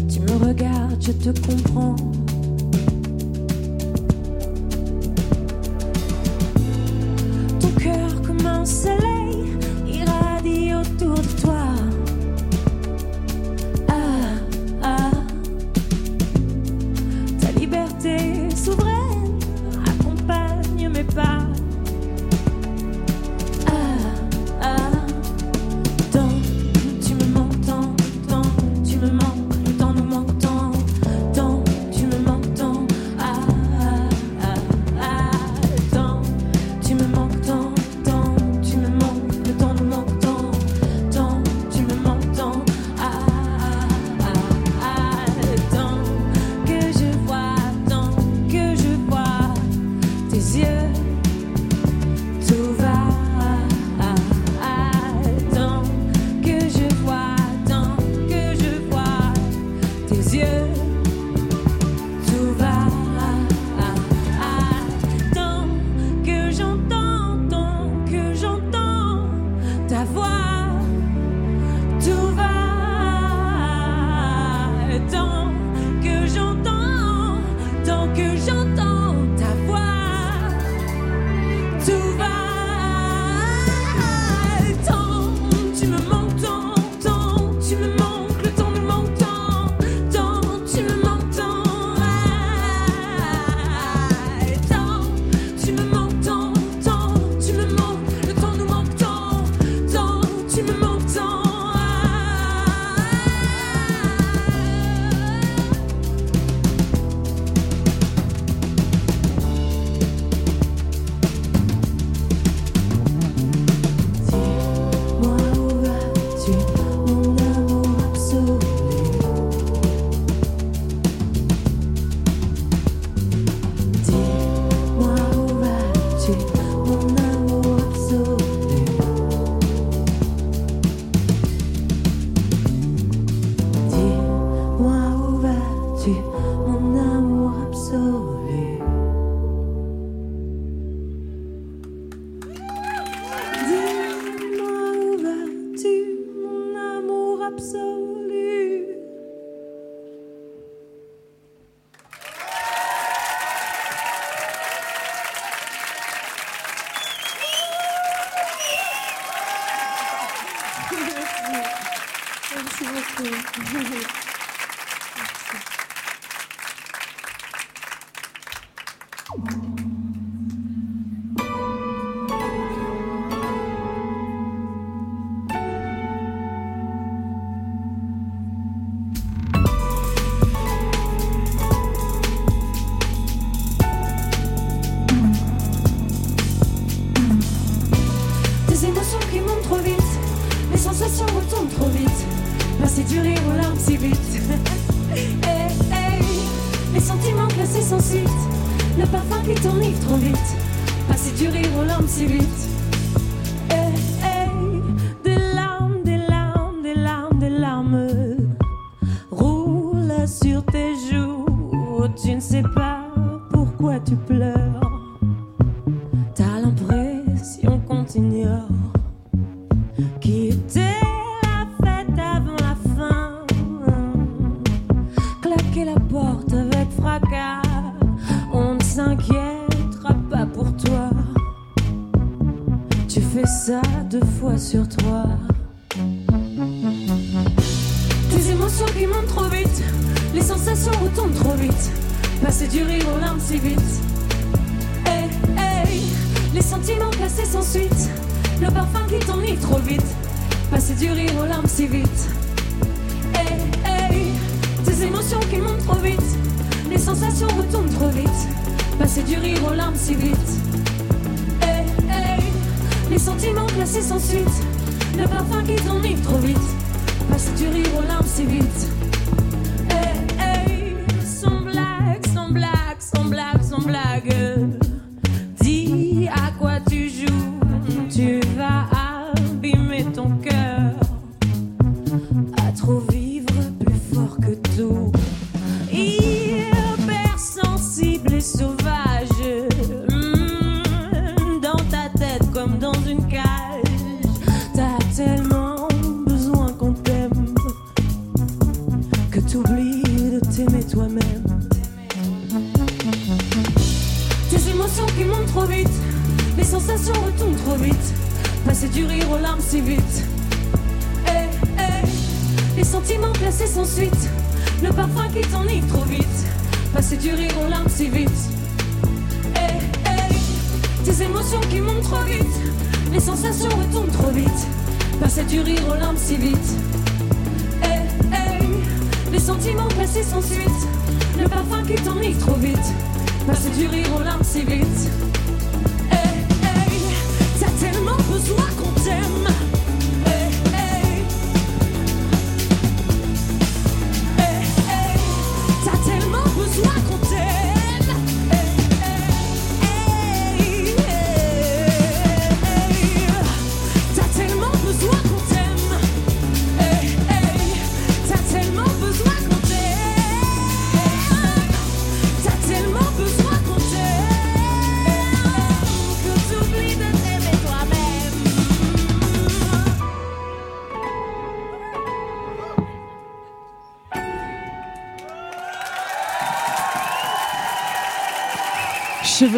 tu 0.07 0.19
me 0.19 0.45
regardes, 0.45 1.01
je 1.01 1.11
te 1.11 1.39
comprends. 1.39 1.95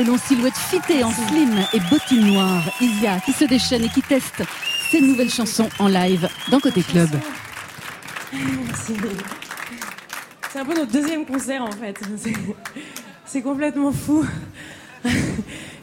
longs 0.03 0.17
silhouettes 0.17 0.57
fitées 0.57 1.03
en 1.03 1.11
slim 1.11 1.55
et 1.73 1.79
bottines 1.89 2.25
noires. 2.25 2.63
Isia 2.81 3.19
qui 3.19 3.33
se 3.33 3.45
déchaîne 3.45 3.83
et 3.83 3.89
qui 3.89 4.01
teste 4.01 4.43
ses 4.91 5.01
nouvelles 5.01 5.29
chansons 5.29 5.69
en 5.79 5.87
live 5.87 6.27
dans 6.51 6.59
Côté 6.59 6.81
Club. 6.81 7.09
Merci. 8.31 8.93
C'est 10.51 10.59
un 10.59 10.65
peu 10.65 10.75
notre 10.75 10.91
deuxième 10.91 11.25
concert 11.25 11.63
en 11.63 11.71
fait. 11.71 11.99
C'est 13.25 13.41
complètement 13.41 13.91
fou. 13.91 14.25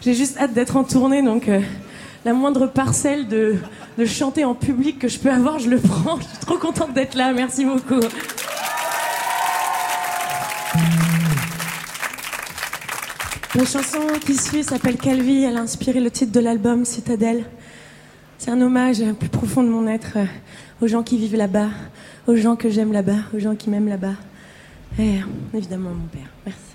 J'ai 0.00 0.14
juste 0.14 0.38
hâte 0.38 0.52
d'être 0.52 0.76
en 0.76 0.84
tournée 0.84 1.22
donc 1.22 1.48
euh, 1.48 1.60
la 2.24 2.32
moindre 2.32 2.66
parcelle 2.66 3.28
de, 3.28 3.56
de 3.98 4.04
chanter 4.04 4.44
en 4.44 4.54
public 4.54 4.98
que 4.98 5.08
je 5.08 5.18
peux 5.18 5.30
avoir, 5.30 5.58
je 5.58 5.68
le 5.68 5.78
prends. 5.78 6.18
Je 6.18 6.22
suis 6.24 6.38
trop 6.38 6.58
contente 6.58 6.94
d'être 6.94 7.14
là. 7.14 7.32
Merci 7.32 7.64
beaucoup. 7.64 8.00
La 13.60 13.66
chanson 13.66 13.98
qui 14.24 14.36
suit 14.36 14.64
s'appelle 14.64 14.96
Calvi. 14.96 15.44
Elle 15.44 15.58
a 15.58 15.60
inspiré 15.60 16.00
le 16.00 16.10
titre 16.10 16.32
de 16.32 16.40
l'album 16.40 16.86
Citadelle. 16.86 17.44
C'est 18.38 18.50
un 18.50 18.58
hommage 18.62 19.02
plus 19.18 19.28
profond 19.28 19.62
de 19.62 19.68
mon 19.68 19.86
être 19.86 20.16
euh, 20.16 20.24
aux 20.80 20.86
gens 20.86 21.02
qui 21.02 21.18
vivent 21.18 21.36
là-bas, 21.36 21.68
aux 22.26 22.36
gens 22.36 22.56
que 22.56 22.70
j'aime 22.70 22.90
là-bas, 22.90 23.18
aux 23.34 23.38
gens 23.38 23.54
qui 23.56 23.68
m'aiment 23.68 23.88
là-bas. 23.88 24.14
Et 24.98 25.18
euh, 25.18 25.58
évidemment, 25.58 25.90
mon 25.90 26.06
père. 26.06 26.30
Merci. 26.46 26.69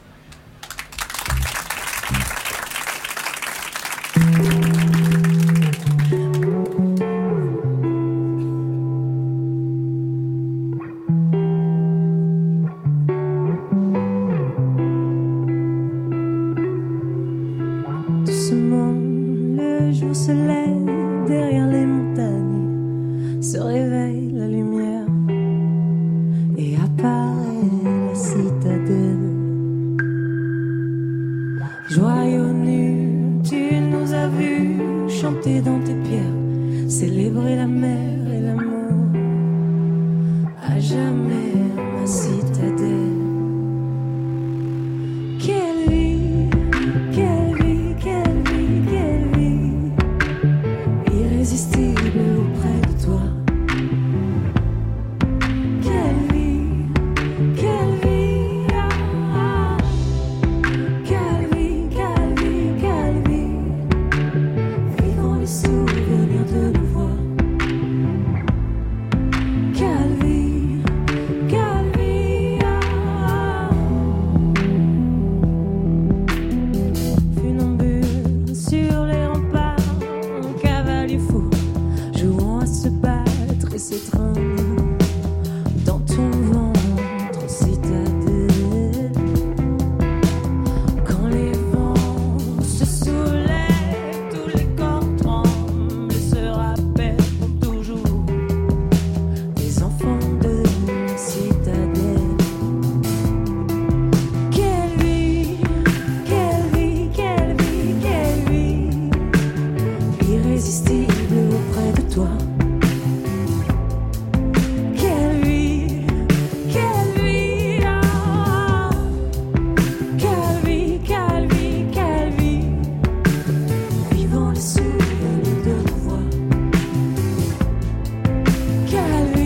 Kelly. 128.87 129.44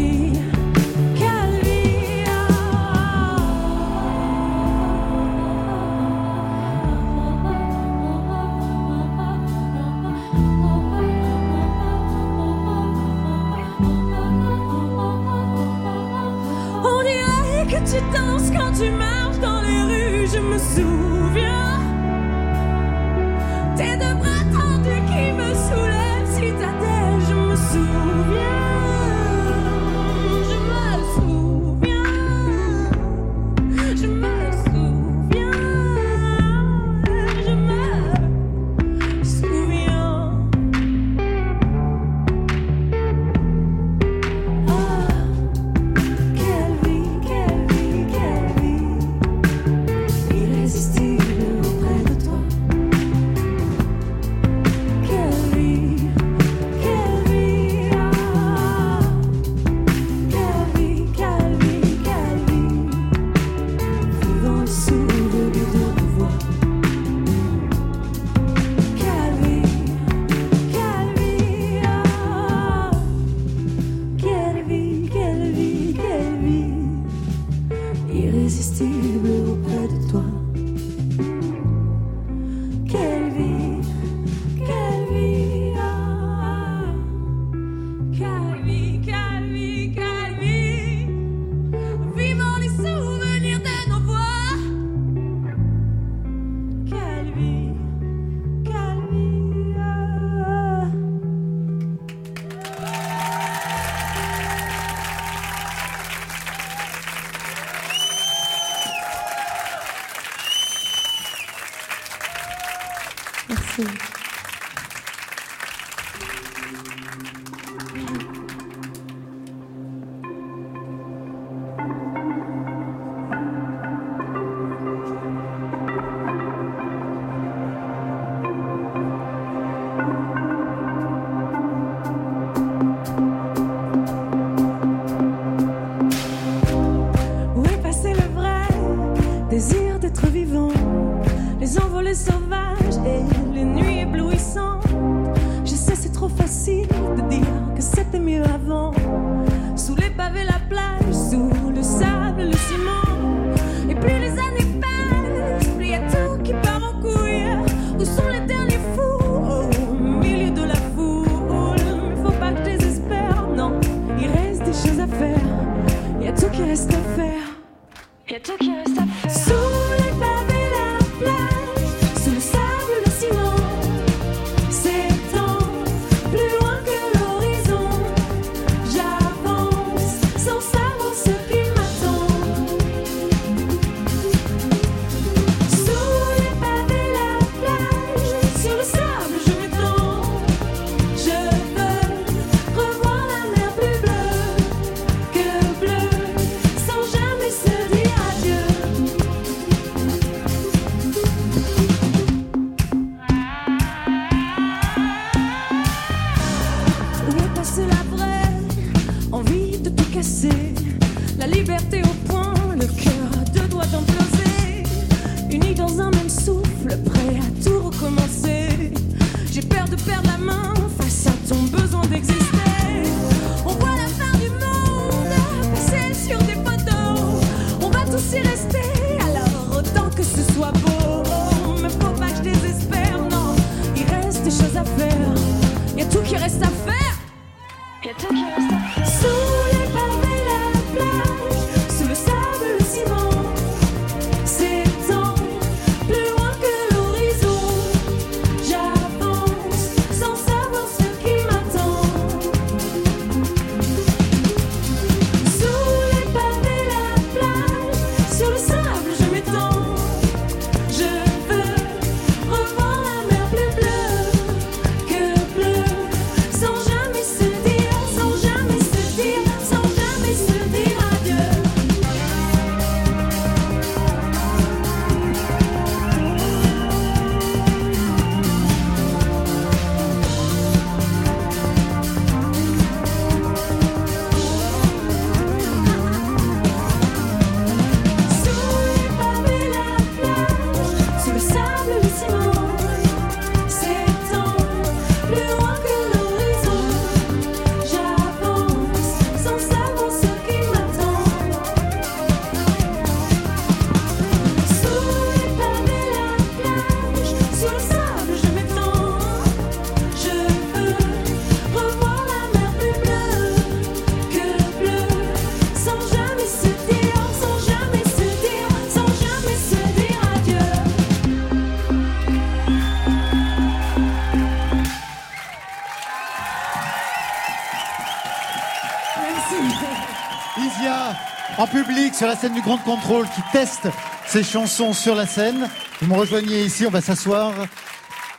Sur 332.20 332.28
la 332.28 332.36
scène 332.36 332.54
du 332.54 332.60
Grand 332.62 332.78
Contrôle, 332.80 333.26
qui 333.34 333.42
teste 333.54 333.88
ses 334.28 334.44
chansons 334.44 334.92
sur 334.92 335.16
la 335.16 335.26
scène. 335.26 335.70
Vous 336.02 336.14
me 336.14 336.20
rejoignez 336.20 336.66
ici, 336.66 336.86
on 336.86 336.90
va 336.90 337.00
s'asseoir. 337.00 337.54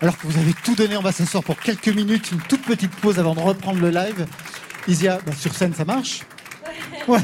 Alors 0.02 0.18
que 0.18 0.26
vous 0.26 0.38
avez 0.38 0.52
tout 0.62 0.74
donné, 0.74 0.98
on 0.98 1.00
va 1.00 1.12
s'asseoir 1.12 1.42
pour 1.42 1.58
quelques 1.58 1.88
minutes, 1.88 2.30
une 2.30 2.42
toute 2.42 2.60
petite 2.60 2.90
pause 2.96 3.18
avant 3.18 3.34
de 3.34 3.40
reprendre 3.40 3.80
le 3.80 3.88
live. 3.88 4.26
Isia, 4.86 5.18
bah, 5.24 5.32
sur 5.32 5.54
scène, 5.54 5.72
ça 5.72 5.86
marche 5.86 6.20
Ouais. 7.08 7.20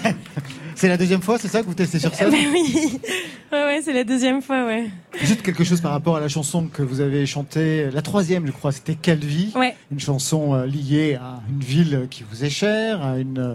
C'est 0.74 0.88
la 0.88 0.96
deuxième 0.96 1.20
fois, 1.20 1.38
c'est 1.38 1.48
ça 1.48 1.60
que 1.60 1.66
vous 1.66 1.74
testez 1.74 1.98
sur 1.98 2.14
scène 2.14 2.30
Bah 2.30 2.36
oui, 2.50 3.00
ouais, 3.52 3.64
ouais, 3.64 3.80
c'est 3.84 3.92
la 3.92 4.04
deuxième 4.04 4.40
fois, 4.40 4.64
ouais. 4.64 4.88
Juste 5.20 5.42
quelque 5.42 5.62
chose 5.62 5.82
par 5.82 5.92
rapport 5.92 6.16
à 6.16 6.20
la 6.20 6.28
chanson 6.28 6.68
que 6.68 6.82
vous 6.82 7.02
avez 7.02 7.26
chantée, 7.26 7.90
la 7.92 8.00
troisième, 8.00 8.46
je 8.46 8.52
crois, 8.52 8.72
c'était 8.72 8.96
Ouais. 9.54 9.76
Une 9.92 10.00
chanson 10.00 10.54
euh, 10.54 10.64
liée 10.64 11.18
à 11.20 11.42
une 11.50 11.60
ville 11.60 12.06
qui 12.10 12.24
vous 12.30 12.46
est 12.46 12.50
chère, 12.50 13.04
à 13.04 13.18
une, 13.18 13.38
euh, 13.38 13.54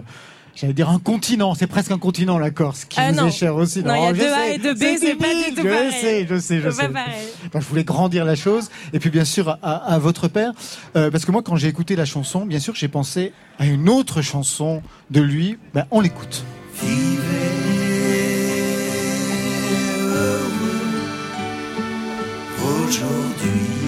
j'allais 0.54 0.72
dire 0.72 0.88
un 0.90 0.98
continent, 0.98 1.54
c'est 1.54 1.66
presque 1.66 1.90
un 1.90 1.98
continent 1.98 2.38
la 2.38 2.50
Corse, 2.50 2.84
qui 2.84 2.98
Ah 3.00 3.10
vous 3.12 3.16
non. 3.20 3.26
est 3.28 3.30
cher 3.30 3.54
aussi. 3.56 3.82
Non, 3.82 3.94
il 3.94 4.02
y 4.02 4.06
a 4.06 4.12
deux 4.12 4.32
A 4.32 4.36
sais, 4.36 4.54
et 4.54 4.58
deux 4.58 4.74
B, 4.74 4.82
c'est 5.00 5.14
pas 5.14 5.34
du 5.34 5.54
tout 5.54 5.62
Je 5.62 5.68
pareil. 5.68 5.92
sais, 6.00 6.26
je 6.28 6.38
sais, 6.38 6.60
je 6.60 6.70
C'est 6.70 6.82
sais. 6.82 6.88
Enfin, 7.46 7.60
je 7.60 7.66
voulais 7.66 7.84
grandir 7.84 8.24
la 8.24 8.34
chose. 8.34 8.70
Et 8.92 8.98
puis 8.98 9.10
bien 9.10 9.24
sûr 9.24 9.58
à, 9.62 9.76
à 9.76 9.98
votre 9.98 10.28
père, 10.28 10.52
euh, 10.96 11.10
parce 11.10 11.24
que 11.24 11.32
moi 11.32 11.42
quand 11.42 11.56
j'ai 11.56 11.68
écouté 11.68 11.96
la 11.96 12.04
chanson, 12.04 12.46
bien 12.46 12.58
sûr 12.60 12.74
j'ai 12.74 12.88
pensé 12.88 13.32
à 13.58 13.66
une 13.66 13.88
autre 13.88 14.22
chanson 14.22 14.82
de 15.10 15.20
lui. 15.20 15.58
Ben, 15.74 15.86
on 15.90 16.00
l'écoute. 16.00 16.44
aujourd'hui. 22.58 23.81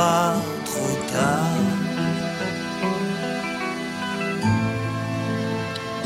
Sera 0.00 0.34
trop 0.64 0.96
tard. 1.12 1.46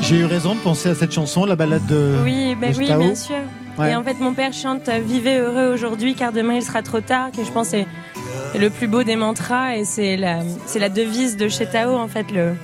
J'ai 0.01 0.17
eu 0.17 0.25
raison 0.25 0.55
de 0.55 0.61
penser 0.61 0.91
à 0.91 0.95
cette 0.95 1.13
chanson, 1.13 1.47
la 1.47 1.57
balade 1.57 1.87
de. 1.87 2.17
Oui, 2.23 2.57
ben 2.61 2.73
de 2.73 2.77
oui, 2.77 2.87
Stao. 2.87 2.99
bien 3.01 3.15
sûr. 3.15 3.37
Ouais. 3.79 3.91
Et 3.91 3.97
en 3.97 4.05
fait, 4.05 4.21
mon 4.21 4.35
père 4.35 4.53
chante 4.53 4.89
Vivez 4.89 5.39
heureux 5.39 5.73
aujourd'hui 5.73 6.15
car 6.15 6.33
demain 6.33 6.55
il 6.55 6.63
sera 6.63 6.83
trop 6.83 7.01
tard, 7.01 7.31
que 7.33 7.45
je 7.45 7.51
pense 7.51 7.73
est 7.75 7.87
le 8.59 8.71
plus 8.71 8.87
beau 8.87 9.03
des 9.03 9.17
mantras 9.17 9.77
et 9.77 9.85
c'est 9.85 10.17
la, 10.17 10.41
c'est 10.67 10.79
la 10.79 10.89
devise 10.89 11.37
de 11.37 11.49
chez 11.49 11.67
Tao, 11.67 11.97
en 11.97 12.07
fait, 12.07 12.31
le, 12.31 12.55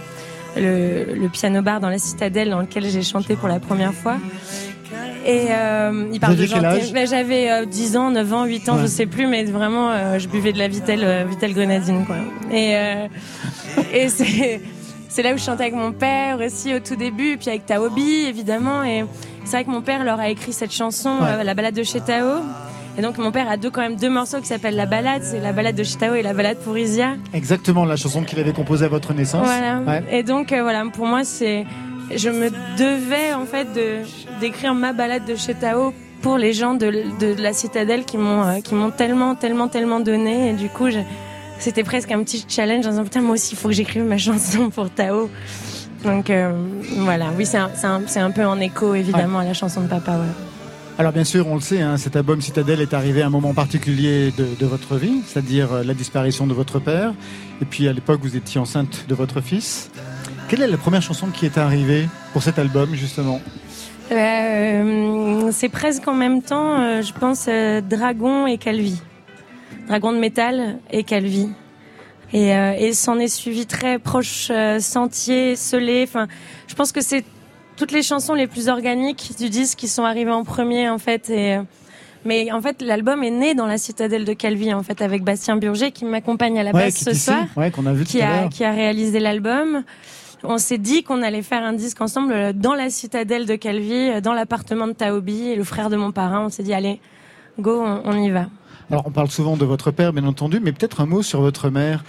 le, 0.56 1.14
le 1.14 1.28
piano 1.28 1.62
bar 1.62 1.80
dans 1.80 1.88
la 1.88 1.98
citadelle 1.98 2.50
dans 2.50 2.60
lequel 2.60 2.88
j'ai 2.88 3.02
chanté 3.02 3.34
pour 3.34 3.48
la 3.48 3.58
première 3.58 3.94
fois. 3.94 4.18
Et 5.26 5.48
euh, 5.50 6.08
il 6.12 6.18
parle 6.20 6.36
de 6.36 6.42
âge 6.64 6.92
Ben, 6.92 7.06
J'avais 7.06 7.50
euh, 7.50 7.64
10 7.66 7.96
ans, 7.96 8.10
9 8.10 8.32
ans, 8.32 8.44
8 8.44 8.68
ans, 8.68 8.76
Ouais. 8.76 8.82
je 8.82 8.86
sais 8.86 9.06
plus, 9.06 9.26
mais 9.26 9.44
vraiment, 9.44 9.90
euh, 9.90 10.18
je 10.18 10.28
buvais 10.28 10.52
de 10.52 10.58
la 10.58 10.68
Vitel, 10.68 11.00
euh, 11.04 11.24
Vitel 11.28 11.52
grenadine, 11.52 12.04
quoi. 12.06 12.16
Et, 12.50 12.72
euh, 12.76 13.06
et 13.92 14.08
c'est, 14.08 14.60
c'est 15.08 15.22
là 15.22 15.34
où 15.34 15.38
je 15.38 15.42
chantais 15.44 15.64
avec 15.64 15.74
mon 15.74 15.92
père 15.92 16.38
aussi 16.40 16.72
au 16.74 16.78
tout 16.80 16.96
début, 16.96 17.36
puis 17.38 17.48
avec 17.50 17.66
Taobi, 17.66 18.24
évidemment. 18.28 18.82
Et 18.84 19.04
c'est 19.44 19.56
vrai 19.58 19.64
que 19.64 19.70
mon 19.70 19.82
père 19.82 20.04
leur 20.04 20.20
a 20.20 20.30
écrit 20.30 20.52
cette 20.52 20.72
chanson, 20.72 21.18
Ouais. 21.20 21.44
la 21.44 21.54
balade 21.54 21.74
de 21.74 21.82
chez 21.82 22.00
Tao. 22.00 22.40
Et 22.98 23.02
donc 23.02 23.18
mon 23.18 23.30
père 23.30 23.48
a 23.48 23.56
deux 23.56 23.70
quand 23.70 23.82
même 23.82 23.94
deux 23.96 24.10
morceaux 24.10 24.40
qui 24.40 24.46
s'appellent 24.48 24.74
la 24.74 24.84
balade, 24.84 25.22
c'est 25.24 25.38
la 25.40 25.52
balade 25.52 25.76
de 25.76 25.84
chez 25.84 25.96
Tao 25.96 26.14
et 26.14 26.22
la 26.22 26.34
balade 26.34 26.58
pour 26.58 26.76
Isia. 26.76 27.14
Exactement 27.32 27.84
la 27.84 27.94
chanson 27.96 28.22
qu'il 28.24 28.38
avait 28.40 28.52
composée 28.52 28.84
à 28.86 28.88
votre 28.88 29.14
naissance. 29.14 29.46
Voilà. 29.46 29.78
Ouais. 29.86 30.02
Et 30.10 30.22
donc 30.24 30.52
euh, 30.52 30.62
voilà, 30.62 30.82
pour 30.92 31.06
moi 31.06 31.22
c'est, 31.22 31.64
je 32.14 32.28
me 32.28 32.50
devais 32.78 33.32
en 33.34 33.46
fait 33.46 33.68
d'écrire 34.40 34.74
ma 34.74 34.92
balade 34.92 35.24
de 35.24 35.36
chez 35.36 35.54
Tao 35.54 35.92
pour 36.22 36.38
les 36.38 36.52
gens 36.52 36.74
de, 36.74 37.42
la 37.42 37.52
citadelle 37.52 38.04
qui 38.04 38.18
m'ont 38.18 38.44
euh, 38.44 38.60
qui 38.60 38.74
m'ont 38.74 38.90
tellement 38.90 39.34
tellement 39.34 39.68
tellement 39.68 40.00
donné 40.00 40.50
et 40.50 40.52
du 40.52 40.68
coup 40.68 40.88
c'était 41.58 41.84
presque 41.84 42.10
un 42.10 42.22
petit 42.22 42.44
challenge 42.48 42.86
en 42.86 42.90
disant 42.90 43.04
putain 43.04 43.22
moi 43.22 43.34
aussi 43.34 43.54
il 43.54 43.58
faut 43.58 43.68
que 43.68 43.74
j'écrive 43.74 44.04
ma 44.04 44.18
chanson 44.28 44.70
pour 44.70 44.90
Tao. 44.90 45.30
Donc 46.04 46.30
euh, 46.30 46.52
voilà, 46.98 47.26
oui 47.36 47.46
c'est 47.46 47.58
un, 47.58 48.30
peu 48.30 48.44
en 48.44 48.58
écho 48.60 48.94
évidemment 48.94 49.40
à 49.40 49.44
la 49.44 49.54
chanson 49.54 49.82
de 49.82 49.88
papa. 49.88 50.12
Ouais. 50.12 50.50
Alors 50.98 51.12
bien 51.12 51.24
sûr, 51.24 51.46
on 51.46 51.54
le 51.54 51.62
sait, 51.62 51.80
hein, 51.80 51.96
cet 51.96 52.14
album 52.16 52.42
Citadelle 52.42 52.82
est 52.82 52.92
arrivé 52.92 53.22
à 53.22 53.26
un 53.26 53.30
moment 53.30 53.54
particulier 53.54 54.32
de, 54.36 54.46
de 54.58 54.66
votre 54.66 54.96
vie, 54.96 55.22
c'est-à-dire 55.26 55.72
euh, 55.72 55.82
la 55.82 55.94
disparition 55.94 56.46
de 56.46 56.52
votre 56.52 56.78
père. 56.78 57.14
Et 57.62 57.64
puis 57.64 57.88
à 57.88 57.94
l'époque, 57.94 58.20
vous 58.22 58.36
étiez 58.36 58.60
enceinte 58.60 59.06
de 59.08 59.14
votre 59.14 59.40
fils. 59.40 59.90
Quelle 60.50 60.62
est 60.62 60.66
la 60.66 60.76
première 60.76 61.00
chanson 61.02 61.28
qui 61.28 61.46
est 61.46 61.56
arrivée 61.58 62.08
pour 62.32 62.42
cet 62.42 62.58
album, 62.58 62.92
justement 62.94 63.40
Euh, 64.10 65.50
c'est 65.52 65.68
presque 65.68 66.08
en 66.08 66.14
même 66.14 66.42
temps, 66.42 66.80
euh, 66.80 67.02
je 67.02 67.12
pense, 67.12 67.46
euh, 67.48 67.80
Dragon 67.80 68.48
et 68.48 68.58
Calvi. 68.58 69.00
Dragon 69.86 70.12
de 70.12 70.18
métal 70.18 70.78
et 70.90 71.04
Calvi. 71.04 71.48
Et, 72.32 72.50
et 72.50 72.92
s'en 72.92 73.18
est 73.18 73.26
suivi 73.28 73.66
très 73.66 73.98
proche 73.98 74.52
Sentier, 74.78 75.56
Soleil. 75.56 76.04
Enfin, 76.04 76.28
je 76.68 76.74
pense 76.76 76.92
que 76.92 77.00
c'est 77.00 77.24
toutes 77.76 77.90
les 77.90 78.02
chansons 78.02 78.34
les 78.34 78.46
plus 78.46 78.68
organiques 78.68 79.32
du 79.36 79.48
disque 79.50 79.78
qui 79.78 79.88
sont 79.88 80.04
arrivées 80.04 80.30
en 80.30 80.44
premier 80.44 80.88
en 80.88 80.98
fait. 80.98 81.28
Et, 81.28 81.58
mais 82.24 82.52
en 82.52 82.60
fait, 82.60 82.82
l'album 82.82 83.24
est 83.24 83.32
né 83.32 83.54
dans 83.54 83.66
la 83.66 83.78
citadelle 83.78 84.24
de 84.24 84.32
Calvi 84.32 84.72
en 84.72 84.84
fait 84.84 85.02
avec 85.02 85.24
Bastien 85.24 85.56
Burger 85.56 85.90
qui 85.90 86.04
m'accompagne 86.04 86.56
à 86.60 86.62
la 86.62 86.70
Ouais, 86.70 86.84
basse 86.84 87.02
ce 87.02 87.14
soir 87.14 87.46
ouais, 87.56 87.72
qu'on 87.72 87.86
a 87.86 87.92
vu 87.92 88.04
qui 88.04 88.18
tout 88.18 88.24
à 88.24 88.28
a, 88.28 88.40
l'heure. 88.42 88.48
qui 88.50 88.62
a 88.64 88.70
réalisé 88.70 89.18
l'album. 89.18 89.82
On 90.42 90.58
s'est 90.58 90.78
dit 90.78 91.02
qu'on 91.02 91.22
allait 91.22 91.42
faire 91.42 91.62
un 91.62 91.72
disque 91.72 92.00
ensemble 92.00 92.32
euh, 92.32 92.52
dans 92.52 92.74
la 92.74 92.88
citadelle 92.90 93.46
de 93.46 93.56
Calvi, 93.56 93.92
euh, 93.92 94.20
dans 94.20 94.32
l'appartement 94.32 94.86
de 94.86 94.92
Taobi, 94.92 95.54
le 95.54 95.64
frère 95.64 95.90
de 95.90 95.96
mon 95.96 96.12
parrain. 96.12 96.46
On 96.46 96.48
s'est 96.48 96.62
dit, 96.62 96.72
allez, 96.72 97.00
go, 97.58 97.82
on, 97.84 98.02
on 98.04 98.16
y 98.16 98.30
va. 98.30 98.46
Alors 98.90 99.06
on 99.06 99.10
parle 99.10 99.30
souvent 99.30 99.56
de 99.56 99.64
votre 99.64 99.90
père, 99.90 100.12
bien 100.12 100.24
entendu, 100.24 100.58
mais 100.60 100.72
peut-être 100.72 101.00
un 101.00 101.06
mot 101.06 101.22
sur 101.22 101.40
votre 101.40 101.70
mère. 101.70 102.04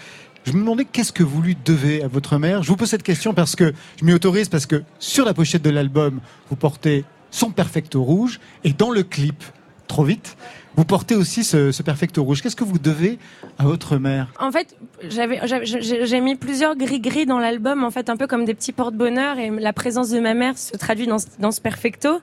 Je 0.45 0.53
me 0.53 0.59
demandais 0.59 0.85
qu'est-ce 0.85 1.11
que 1.11 1.23
vous 1.23 1.41
lui 1.41 1.55
devez 1.63 2.01
à 2.01 2.07
votre 2.07 2.37
mère? 2.37 2.63
Je 2.63 2.69
vous 2.69 2.75
pose 2.75 2.89
cette 2.89 3.03
question 3.03 3.33
parce 3.33 3.55
que 3.55 3.73
je 3.99 4.05
m'y 4.05 4.13
autorise 4.13 4.49
parce 4.49 4.65
que 4.65 4.81
sur 4.97 5.23
la 5.23 5.35
pochette 5.35 5.61
de 5.61 5.69
l'album, 5.69 6.19
vous 6.49 6.55
portez 6.55 7.05
son 7.29 7.51
perfecto 7.51 8.01
rouge 8.01 8.39
et 8.63 8.73
dans 8.73 8.89
le 8.89 9.03
clip, 9.03 9.43
trop 9.87 10.03
vite, 10.03 10.37
vous 10.75 10.85
portez 10.85 11.15
aussi 11.15 11.43
ce, 11.43 11.81
perfecto 11.81 12.23
rouge. 12.23 12.41
Qu'est-ce 12.41 12.55
que 12.55 12.63
vous 12.63 12.79
devez 12.79 13.19
à 13.57 13.63
votre 13.63 13.97
mère? 13.97 14.27
En 14.39 14.51
fait, 14.51 14.75
j'ai 15.09 16.21
mis 16.21 16.35
plusieurs 16.35 16.75
gris-gris 16.75 17.25
dans 17.25 17.39
l'album, 17.39 17.83
en 17.83 17.91
fait, 17.91 18.09
un 18.09 18.17
peu 18.17 18.27
comme 18.27 18.45
des 18.45 18.53
petits 18.53 18.71
porte-bonheur, 18.71 19.37
et 19.37 19.49
la 19.49 19.73
présence 19.73 20.09
de 20.09 20.19
ma 20.19 20.33
mère 20.33 20.57
se 20.57 20.77
traduit 20.77 21.07
dans, 21.07 21.17
dans 21.39 21.51
ce 21.51 21.61
perfecto, 21.61 22.21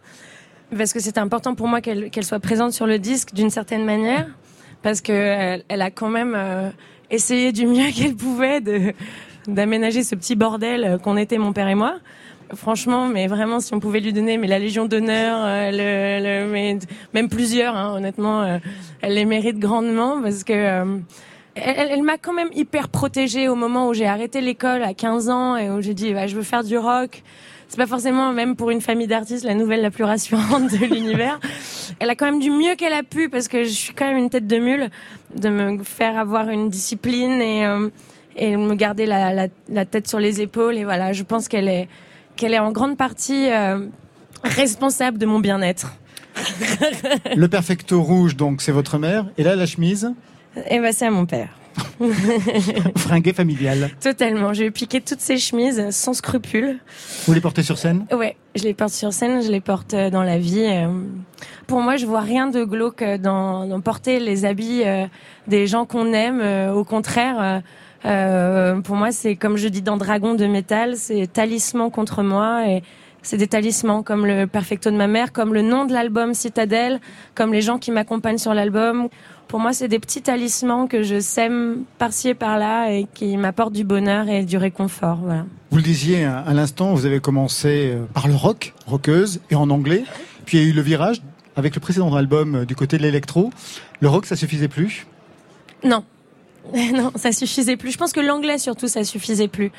parce 0.76 0.92
que 0.92 1.00
c'était 1.00 1.20
important 1.20 1.54
pour 1.54 1.68
moi 1.68 1.80
qu'elle 1.80 2.10
qu'elle 2.10 2.24
soit 2.24 2.40
présente 2.40 2.72
sur 2.72 2.86
le 2.86 2.98
disque 2.98 3.34
d'une 3.34 3.50
certaine 3.50 3.84
manière, 3.84 4.26
parce 4.82 5.00
que 5.00 5.12
elle, 5.68 5.82
a 5.82 5.90
quand 5.90 6.08
même 6.08 6.34
euh, 6.36 6.70
essayé 7.10 7.52
du 7.52 7.66
mieux 7.66 7.90
qu'elle 7.96 8.14
pouvait 8.14 8.60
d'aménager 9.46 10.02
ce 10.02 10.14
petit 10.14 10.36
bordel 10.36 10.84
euh, 10.84 10.98
qu'on 10.98 11.16
était 11.16 11.38
mon 11.38 11.52
père 11.52 11.68
et 11.68 11.74
moi. 11.74 11.98
Franchement, 12.54 13.08
mais 13.08 13.26
vraiment, 13.26 13.60
si 13.60 13.74
on 13.74 13.80
pouvait 13.80 14.00
lui 14.00 14.12
donner 14.12 14.38
mais 14.38 14.46
la 14.46 14.58
Légion 14.58 14.86
d'honneur, 14.86 15.38
euh, 15.44 15.70
le, 15.70 16.50
mais 16.50 16.78
même 17.12 17.28
plusieurs, 17.28 17.76
hein, 17.76 17.94
honnêtement, 17.96 18.42
euh, 18.42 18.58
elle 19.02 19.14
les 19.14 19.26
mérite 19.26 19.58
grandement 19.58 20.22
parce 20.22 20.44
que 20.44 20.52
euh, 20.52 20.98
elle, 21.54 22.02
m'a 22.02 22.16
quand 22.16 22.32
même 22.32 22.48
hyper 22.54 22.88
protégée 22.88 23.48
au 23.48 23.54
moment 23.54 23.88
où 23.88 23.94
j'ai 23.94 24.06
arrêté 24.06 24.40
l'école 24.40 24.82
à 24.82 24.94
15 24.94 25.28
ans 25.28 25.56
et 25.56 25.70
où 25.70 25.80
j'ai 25.82 25.92
dit 25.92 26.14
bah, 26.14 26.26
je 26.26 26.36
veux 26.36 26.42
faire 26.42 26.64
du 26.64 26.78
rock. 26.78 27.22
C'est 27.68 27.76
pas 27.76 27.86
forcément 27.86 28.32
même 28.32 28.56
pour 28.56 28.70
une 28.70 28.80
famille 28.80 29.06
d'artistes 29.06 29.44
la 29.44 29.54
nouvelle 29.54 29.82
la 29.82 29.90
plus 29.90 30.04
rassurante 30.04 30.70
de 30.70 30.86
l'univers. 30.94 31.38
Elle 31.98 32.08
a 32.08 32.14
quand 32.14 32.24
même 32.24 32.40
du 32.40 32.50
mieux 32.50 32.76
qu'elle 32.76 32.94
a 32.94 33.02
pu 33.02 33.28
parce 33.28 33.46
que 33.48 33.64
je 33.64 33.68
suis 33.68 33.92
quand 33.92 34.06
même 34.06 34.16
une 34.16 34.30
tête 34.30 34.46
de 34.46 34.56
mule 34.56 34.88
de 35.34 35.50
me 35.50 35.82
faire 35.82 36.16
avoir 36.16 36.48
une 36.48 36.70
discipline 36.70 37.42
et 37.42 37.66
euh, 37.66 37.90
et 38.40 38.56
me 38.56 38.74
garder 38.76 39.04
la, 39.04 39.48
la 39.68 39.84
tête 39.84 40.06
sur 40.06 40.20
les 40.20 40.40
épaules 40.40 40.78
et 40.78 40.84
voilà, 40.84 41.12
je 41.12 41.24
pense 41.24 41.48
qu'elle 41.48 41.66
est 41.66 41.88
qu'elle 42.38 42.54
est 42.54 42.58
en 42.58 42.72
grande 42.72 42.96
partie 42.96 43.50
euh, 43.50 43.86
responsable 44.44 45.18
de 45.18 45.26
mon 45.26 45.40
bien-être. 45.40 45.92
Le 47.36 47.48
perfecto 47.48 48.00
rouge, 48.00 48.36
donc 48.36 48.62
c'est 48.62 48.72
votre 48.72 48.96
mère. 48.96 49.26
Et 49.36 49.42
là, 49.42 49.56
la 49.56 49.66
chemise, 49.66 50.14
Et 50.70 50.78
ben 50.78 50.92
c'est 50.92 51.06
à 51.06 51.10
mon 51.10 51.26
père. 51.26 51.48
fringuée 52.96 53.32
familiale. 53.32 53.90
Totalement. 54.00 54.52
J'ai 54.52 54.70
piqué 54.70 55.00
toutes 55.00 55.20
ces 55.20 55.38
chemises 55.38 55.90
sans 55.90 56.12
scrupule. 56.14 56.78
Vous 57.26 57.34
les 57.34 57.40
portez 57.40 57.62
sur 57.62 57.76
scène 57.78 58.06
Ouais, 58.12 58.36
je 58.56 58.62
les 58.64 58.74
porte 58.74 58.92
sur 58.92 59.12
scène, 59.12 59.42
je 59.42 59.50
les 59.50 59.60
porte 59.60 59.94
euh, 59.94 60.10
dans 60.10 60.22
la 60.22 60.38
vie. 60.38 60.64
euh. 60.66 60.88
Pour 61.66 61.80
moi, 61.80 61.96
je 61.96 62.06
vois 62.06 62.20
rien 62.20 62.48
de 62.48 62.64
glauque 62.64 63.04
dans, 63.20 63.66
dans 63.66 63.80
porter 63.80 64.20
les 64.20 64.44
habits 64.44 64.82
des 65.46 65.66
gens 65.66 65.84
qu'on 65.84 66.12
aime. 66.14 66.40
Au 66.74 66.82
contraire, 66.82 67.62
euh, 68.08 68.80
pour 68.80 68.96
moi, 68.96 69.12
c'est 69.12 69.36
comme 69.36 69.56
je 69.56 69.68
dis 69.68 69.82
dans 69.82 69.96
Dragon 69.96 70.34
de 70.34 70.46
métal, 70.46 70.96
c'est 70.96 71.26
talisman 71.32 71.90
contre 71.90 72.22
moi 72.22 72.66
et 72.66 72.82
c'est 73.22 73.36
des 73.36 73.48
talismans 73.48 74.02
comme 74.02 74.24
le 74.24 74.46
Perfecto 74.46 74.90
de 74.90 74.96
ma 74.96 75.06
mère, 75.06 75.32
comme 75.32 75.52
le 75.52 75.62
nom 75.62 75.84
de 75.84 75.92
l'album 75.92 76.34
Citadelle, 76.34 77.00
comme 77.34 77.52
les 77.52 77.60
gens 77.60 77.78
qui 77.78 77.90
m'accompagnent 77.90 78.38
sur 78.38 78.54
l'album. 78.54 79.08
Pour 79.48 79.60
moi, 79.60 79.72
c'est 79.72 79.88
des 79.88 79.98
petits 79.98 80.22
talismans 80.22 80.86
que 80.86 81.02
je 81.02 81.20
sème 81.20 81.84
par-ci 81.98 82.28
et 82.28 82.34
par-là 82.34 82.92
et 82.92 83.06
qui 83.12 83.36
m'apportent 83.36 83.72
du 83.72 83.84
bonheur 83.84 84.28
et 84.28 84.44
du 84.44 84.56
réconfort. 84.56 85.18
Voilà. 85.22 85.46
Vous 85.70 85.76
le 85.78 85.82
disiez 85.82 86.24
à 86.24 86.38
à 86.38 86.54
l'instant, 86.54 86.94
vous 86.94 87.06
avez 87.06 87.20
commencé 87.20 87.92
euh, 87.92 88.04
par 88.14 88.28
le 88.28 88.34
rock, 88.34 88.74
rockeuse, 88.86 89.40
et 89.50 89.54
en 89.54 89.68
anglais. 89.70 90.04
Puis 90.46 90.58
il 90.58 90.64
y 90.64 90.66
a 90.66 90.70
eu 90.70 90.72
le 90.72 90.82
virage 90.82 91.20
avec 91.56 91.74
le 91.74 91.80
précédent 91.80 92.14
album 92.14 92.54
euh, 92.54 92.64
du 92.64 92.76
côté 92.76 92.98
de 92.98 93.02
l'électro. 93.02 93.50
Le 94.00 94.08
rock, 94.08 94.26
ça 94.26 94.36
suffisait 94.36 94.68
plus? 94.68 95.06
Non. 95.84 96.04
Non, 96.92 97.12
ça 97.16 97.32
suffisait 97.32 97.76
plus. 97.76 97.92
Je 97.92 97.98
pense 97.98 98.12
que 98.12 98.20
l'anglais 98.20 98.58
surtout, 98.58 98.88
ça 98.88 99.04
suffisait 99.04 99.48
plus. 99.48 99.72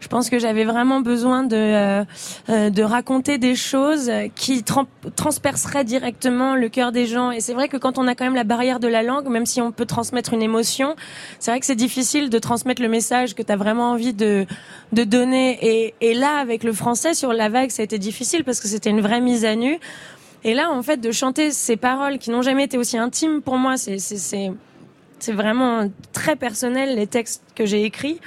Je 0.00 0.08
pense 0.08 0.28
que 0.28 0.38
j'avais 0.38 0.64
vraiment 0.64 1.00
besoin 1.00 1.42
de 1.42 1.56
euh, 1.56 2.04
euh, 2.48 2.70
de 2.70 2.82
raconter 2.82 3.38
des 3.38 3.54
choses 3.54 4.10
qui 4.34 4.62
tran- 4.62 4.86
transperceraient 5.16 5.84
directement 5.84 6.54
le 6.54 6.68
cœur 6.68 6.92
des 6.92 7.06
gens. 7.06 7.30
Et 7.30 7.40
c'est 7.40 7.54
vrai 7.54 7.68
que 7.68 7.76
quand 7.76 7.98
on 7.98 8.06
a 8.06 8.14
quand 8.14 8.24
même 8.24 8.34
la 8.34 8.44
barrière 8.44 8.78
de 8.78 8.88
la 8.88 9.02
langue, 9.02 9.28
même 9.28 9.46
si 9.46 9.60
on 9.60 9.72
peut 9.72 9.86
transmettre 9.86 10.34
une 10.34 10.42
émotion, 10.42 10.94
c'est 11.38 11.50
vrai 11.50 11.60
que 11.60 11.66
c'est 11.66 11.74
difficile 11.74 12.30
de 12.30 12.38
transmettre 12.38 12.82
le 12.82 12.88
message 12.88 13.34
que 13.34 13.42
tu 13.42 13.50
as 13.52 13.56
vraiment 13.56 13.90
envie 13.92 14.12
de 14.12 14.46
de 14.92 15.04
donner. 15.04 15.58
Et, 15.62 15.94
et 16.00 16.14
là, 16.14 16.36
avec 16.38 16.62
le 16.62 16.72
français 16.72 17.14
sur 17.14 17.32
la 17.32 17.48
vague, 17.48 17.70
ça 17.70 17.82
a 17.82 17.84
été 17.84 17.98
difficile 17.98 18.44
parce 18.44 18.60
que 18.60 18.68
c'était 18.68 18.90
une 18.90 19.00
vraie 19.00 19.20
mise 19.20 19.44
à 19.44 19.56
nu. 19.56 19.78
Et 20.44 20.54
là, 20.54 20.70
en 20.70 20.82
fait, 20.82 20.98
de 20.98 21.10
chanter 21.10 21.50
ces 21.50 21.76
paroles 21.76 22.18
qui 22.18 22.30
n'ont 22.30 22.42
jamais 22.42 22.64
été 22.64 22.78
aussi 22.78 22.98
intimes 22.98 23.42
pour 23.42 23.56
moi, 23.56 23.76
c'est 23.76 23.98
c'est 25.18 25.32
vraiment 25.32 25.90
très 26.12 26.36
personnel 26.36 26.96
les 26.96 27.06
textes 27.06 27.42
que 27.54 27.66
j'ai 27.66 27.84
écrits. 27.84 28.20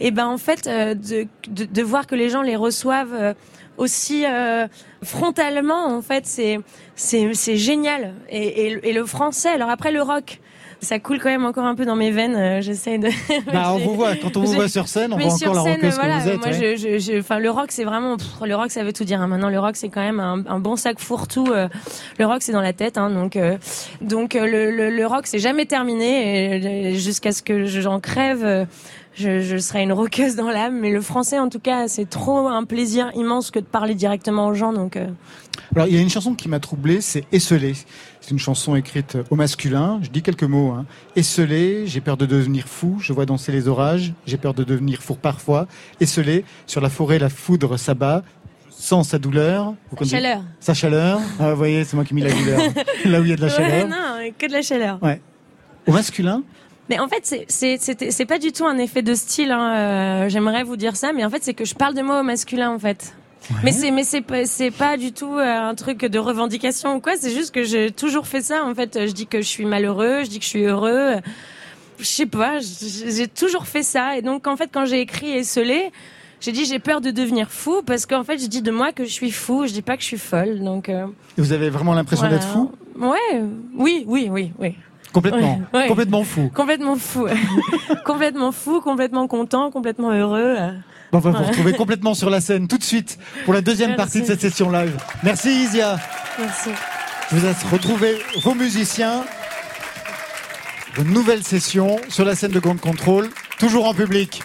Et 0.00 0.10
ben 0.10 0.26
en 0.26 0.38
fait 0.38 0.66
euh, 0.66 0.94
de, 0.94 1.26
de 1.48 1.64
de 1.64 1.82
voir 1.82 2.06
que 2.06 2.14
les 2.14 2.28
gens 2.28 2.42
les 2.42 2.56
reçoivent 2.56 3.14
euh, 3.14 3.34
aussi 3.76 4.24
euh, 4.26 4.66
frontalement 5.02 5.86
en 5.86 6.02
fait 6.02 6.26
c'est 6.26 6.60
c'est 6.94 7.32
c'est 7.34 7.56
génial. 7.56 8.14
Et, 8.28 8.66
et 8.66 8.88
et 8.90 8.92
le 8.92 9.06
français 9.06 9.50
alors 9.50 9.70
après 9.70 9.92
le 9.92 10.02
rock 10.02 10.40
ça 10.84 10.98
coule 10.98 11.18
quand 11.18 11.28
même 11.30 11.44
encore 11.44 11.64
un 11.64 11.74
peu 11.74 11.84
dans 11.84 11.96
mes 11.96 12.10
veines 12.10 12.36
euh, 12.36 12.60
j'essaie 12.60 12.98
de 12.98 13.08
Bah, 13.52 13.72
on 13.74 13.78
vous 13.78 13.94
voit, 13.94 14.14
quand 14.16 14.36
on 14.36 14.42
vous 14.44 14.52
voit 14.52 14.68
sur 14.68 14.86
scène, 14.88 15.12
on 15.12 15.16
mais 15.16 15.24
voit 15.24 15.34
encore 15.34 15.54
la 15.54 15.62
scène, 15.62 15.72
rockeuse 15.74 15.94
voilà, 15.94 16.18
que 16.18 16.22
vous 16.22 16.28
êtes. 16.28 16.36
Moi, 16.38 16.46
ouais. 16.48 16.76
je, 16.76 16.98
je, 16.98 17.12
je- 17.12 17.18
enfin, 17.18 17.38
le 17.38 17.50
rock, 17.50 17.66
c'est 17.70 17.84
vraiment, 17.84 18.16
pff, 18.16 18.26
le 18.46 18.54
rock, 18.54 18.70
ça 18.70 18.84
veut 18.84 18.92
tout 18.92 19.04
dire. 19.04 19.20
hein. 19.20 19.26
Maintenant, 19.26 19.48
le 19.50 19.58
rock, 19.58 19.76
c'est 19.76 19.88
quand 19.88 20.00
même 20.02 20.20
un, 20.20 20.42
un 20.46 20.60
bon 20.60 20.76
sac 20.76 20.98
fourre-tout. 21.00 21.48
euh, 21.50 21.68
le 22.18 22.26
rock, 22.26 22.38
c'est 22.42 22.52
dans 22.52 22.60
la 22.60 22.72
tête, 22.72 22.98
hein, 22.98 23.10
donc, 23.10 23.36
euh, 23.36 23.56
donc 24.00 24.34
le, 24.34 24.70
le, 24.70 24.90
le 24.90 25.06
rock, 25.06 25.26
c'est 25.26 25.38
jamais 25.38 25.66
terminé 25.66 26.94
jusqu'à 26.94 27.32
ce 27.32 27.42
que 27.42 27.64
j'en 27.66 28.00
crève. 28.00 28.66
Je, 29.14 29.40
je 29.40 29.56
serais 29.58 29.82
une 29.82 29.92
roqueuse 29.92 30.36
dans 30.36 30.48
l'âme. 30.50 30.78
Mais 30.80 30.90
le 30.90 31.00
français, 31.00 31.38
en 31.38 31.48
tout 31.48 31.60
cas, 31.60 31.88
c'est 31.88 32.08
trop 32.08 32.48
un 32.48 32.64
plaisir 32.64 33.10
immense 33.14 33.50
que 33.50 33.58
de 33.58 33.64
parler 33.64 33.94
directement 33.94 34.46
aux 34.48 34.54
gens. 34.54 34.72
Donc, 34.72 34.96
euh, 34.96 35.06
Alors, 35.74 35.86
il 35.88 35.94
y 35.94 35.98
a 35.98 36.00
une 36.00 36.10
chanson 36.10 36.34
qui 36.34 36.48
m'a 36.48 36.60
troublé, 36.60 37.00
c'est 37.00 37.24
Esselé. 37.32 37.74
C'est 38.20 38.30
une 38.30 38.38
chanson 38.38 38.74
écrite 38.74 39.18
au 39.30 39.36
masculin. 39.36 39.98
Je 40.02 40.08
dis 40.10 40.22
quelques 40.22 40.44
mots. 40.44 40.70
Hein. 40.72 40.86
Esselé, 41.14 41.86
j'ai 41.86 42.00
peur 42.00 42.16
de 42.16 42.26
devenir 42.26 42.66
fou. 42.66 42.96
Je 43.00 43.12
vois 43.12 43.26
danser 43.26 43.52
les 43.52 43.68
orages. 43.68 44.12
J'ai 44.26 44.36
peur 44.38 44.54
de 44.54 44.64
devenir 44.64 45.02
fou 45.02 45.14
parfois. 45.14 45.66
Esselé, 46.00 46.44
sur 46.66 46.80
la 46.80 46.88
forêt, 46.90 47.18
la 47.18 47.28
foudre 47.28 47.76
s'abat. 47.76 48.22
Sans 48.70 49.02
sa 49.04 49.18
douleur. 49.18 49.74
Vous 49.90 49.96
connaissez- 49.96 50.16
chaleur. 50.16 50.42
Sa 50.58 50.74
chaleur. 50.74 51.20
Ah, 51.38 51.50
vous 51.52 51.56
voyez, 51.56 51.84
c'est 51.84 51.94
moi 51.96 52.04
qui 52.04 52.12
ai 52.12 52.16
mis 52.16 52.22
la 52.22 52.32
douleur. 52.32 52.60
Là 53.04 53.20
où 53.20 53.24
il 53.24 53.30
y 53.30 53.32
a 53.32 53.36
de 53.36 53.40
la 53.42 53.46
Ouais, 53.46 53.52
chaleur. 53.54 53.88
non, 53.88 54.30
que 54.36 54.46
de 54.46 54.52
la 54.52 54.62
chaleur. 54.62 54.98
Ouais. 55.02 55.20
Au 55.86 55.92
masculin, 55.92 56.42
Mais 56.90 56.98
en 56.98 57.08
fait, 57.08 57.20
c'est 57.22 57.46
c'est 57.48 57.78
c'était- 57.80 58.10
c'est 58.10 58.26
pas 58.26 58.38
du 58.38 58.52
tout 58.52 58.66
un 58.66 58.76
effet 58.78 59.02
de 59.02 59.14
style. 59.14 59.50
Hein. 59.52 59.74
euh, 59.76 60.28
J'aimerais 60.28 60.62
vous 60.64 60.76
dire 60.76 60.96
ça, 60.96 61.12
mais 61.12 61.24
en 61.24 61.30
fait, 61.30 61.42
c'est 61.42 61.54
que 61.54 61.64
je 61.64 61.74
parle 61.74 61.94
de 61.94 62.02
moi 62.02 62.20
au 62.20 62.22
masculin, 62.22 62.70
en 62.70 62.78
fait. 62.78 63.14
Mais 63.62 63.72
c'est 63.72 63.90
mais 63.90 64.04
c'est 64.04 64.22
pas 64.22 64.46
c'est 64.46 64.70
pas 64.70 64.96
du 64.96 65.12
tout 65.12 65.34
euh, 65.34 65.44
un 65.70 65.74
truc 65.74 65.98
de 66.04 66.18
revendication 66.18 66.96
ou 66.96 67.00
quoi. 67.00 67.12
C'est 67.18 67.30
juste 67.30 67.54
que 67.54 67.62
j'ai 67.62 67.90
toujours 67.90 68.26
fait 68.26 68.40
ça. 68.40 68.64
En 68.64 68.74
fait, 68.74 69.06
je 69.06 69.12
dis 69.12 69.26
que 69.26 69.38
je 69.42 69.46
suis 69.46 69.66
malheureux, 69.66 70.24
je 70.24 70.30
dis 70.30 70.38
que 70.38 70.44
je 70.44 70.50
suis 70.50 70.64
heureux. 70.64 71.16
Je 71.98 72.04
sais 72.04 72.26
pas. 72.26 72.58
J'ai 72.60 73.28
toujours 73.28 73.66
fait 73.66 73.82
ça. 73.82 74.16
Et 74.16 74.22
donc, 74.22 74.46
en 74.46 74.56
fait, 74.56 74.70
quand 74.72 74.84
j'ai 74.86 75.00
écrit 75.00 75.30
Esselé, 75.32 75.90
j'ai 76.40 76.52
dit 76.52 76.64
j'ai 76.64 76.78
peur 76.78 77.00
de 77.02 77.10
devenir 77.10 77.50
fou 77.50 77.82
parce 77.84 78.04
qu'en 78.06 78.24
fait, 78.24 78.38
je 78.38 78.46
dis 78.46 78.62
de 78.62 78.70
moi 78.70 78.92
que 78.92 79.04
je 79.04 79.10
suis 79.10 79.30
fou. 79.30 79.66
Je 79.66 79.72
dis 79.72 79.82
pas 79.82 79.96
que 79.96 80.02
je 80.02 80.08
suis 80.08 80.18
folle. 80.18 80.60
Donc. 80.64 80.88
euh, 80.88 81.06
vous 81.36 81.52
avez 81.52 81.68
vraiment 81.70 81.92
l'impression 81.94 82.26
voilà. 82.26 82.38
d'être 82.40 82.48
fou? 82.48 82.70
Ouais. 82.98 83.42
Oui, 83.76 84.04
oui, 84.06 84.26
oui, 84.30 84.52
oui. 84.58 84.74
Complètement. 85.14 85.60
Ouais, 85.72 85.80
ouais. 85.80 85.86
Complètement 85.86 86.24
fou. 86.24 86.50
Complètement 86.52 86.96
fou. 86.96 87.28
complètement 88.04 88.50
fou, 88.50 88.80
complètement 88.80 89.28
content, 89.28 89.70
complètement 89.70 90.10
heureux. 90.10 90.56
Bon, 91.12 91.18
on 91.18 91.20
va 91.20 91.30
vous 91.30 91.44
retrouver 91.44 91.72
complètement 91.74 92.14
sur 92.14 92.30
la 92.30 92.40
scène 92.40 92.66
tout 92.66 92.78
de 92.78 92.82
suite 92.82 93.16
pour 93.44 93.54
la 93.54 93.60
deuxième 93.60 93.90
Merci. 93.90 93.96
partie 93.96 94.20
de 94.22 94.26
cette 94.26 94.40
session 94.40 94.70
live. 94.70 94.96
Merci 95.22 95.50
Isia. 95.50 96.00
Merci. 96.36 96.70
Je 97.30 97.36
vous 97.36 97.46
laisse 97.46 97.62
retrouver 97.62 98.18
vos 98.42 98.54
musiciens. 98.54 99.22
Une 100.98 101.12
nouvelle 101.12 101.44
session 101.44 101.96
sur 102.08 102.24
la 102.24 102.34
scène 102.34 102.50
de 102.50 102.58
Grande 102.58 102.80
Contrôle, 102.80 103.30
toujours 103.58 103.86
en 103.86 103.94
public. 103.94 104.42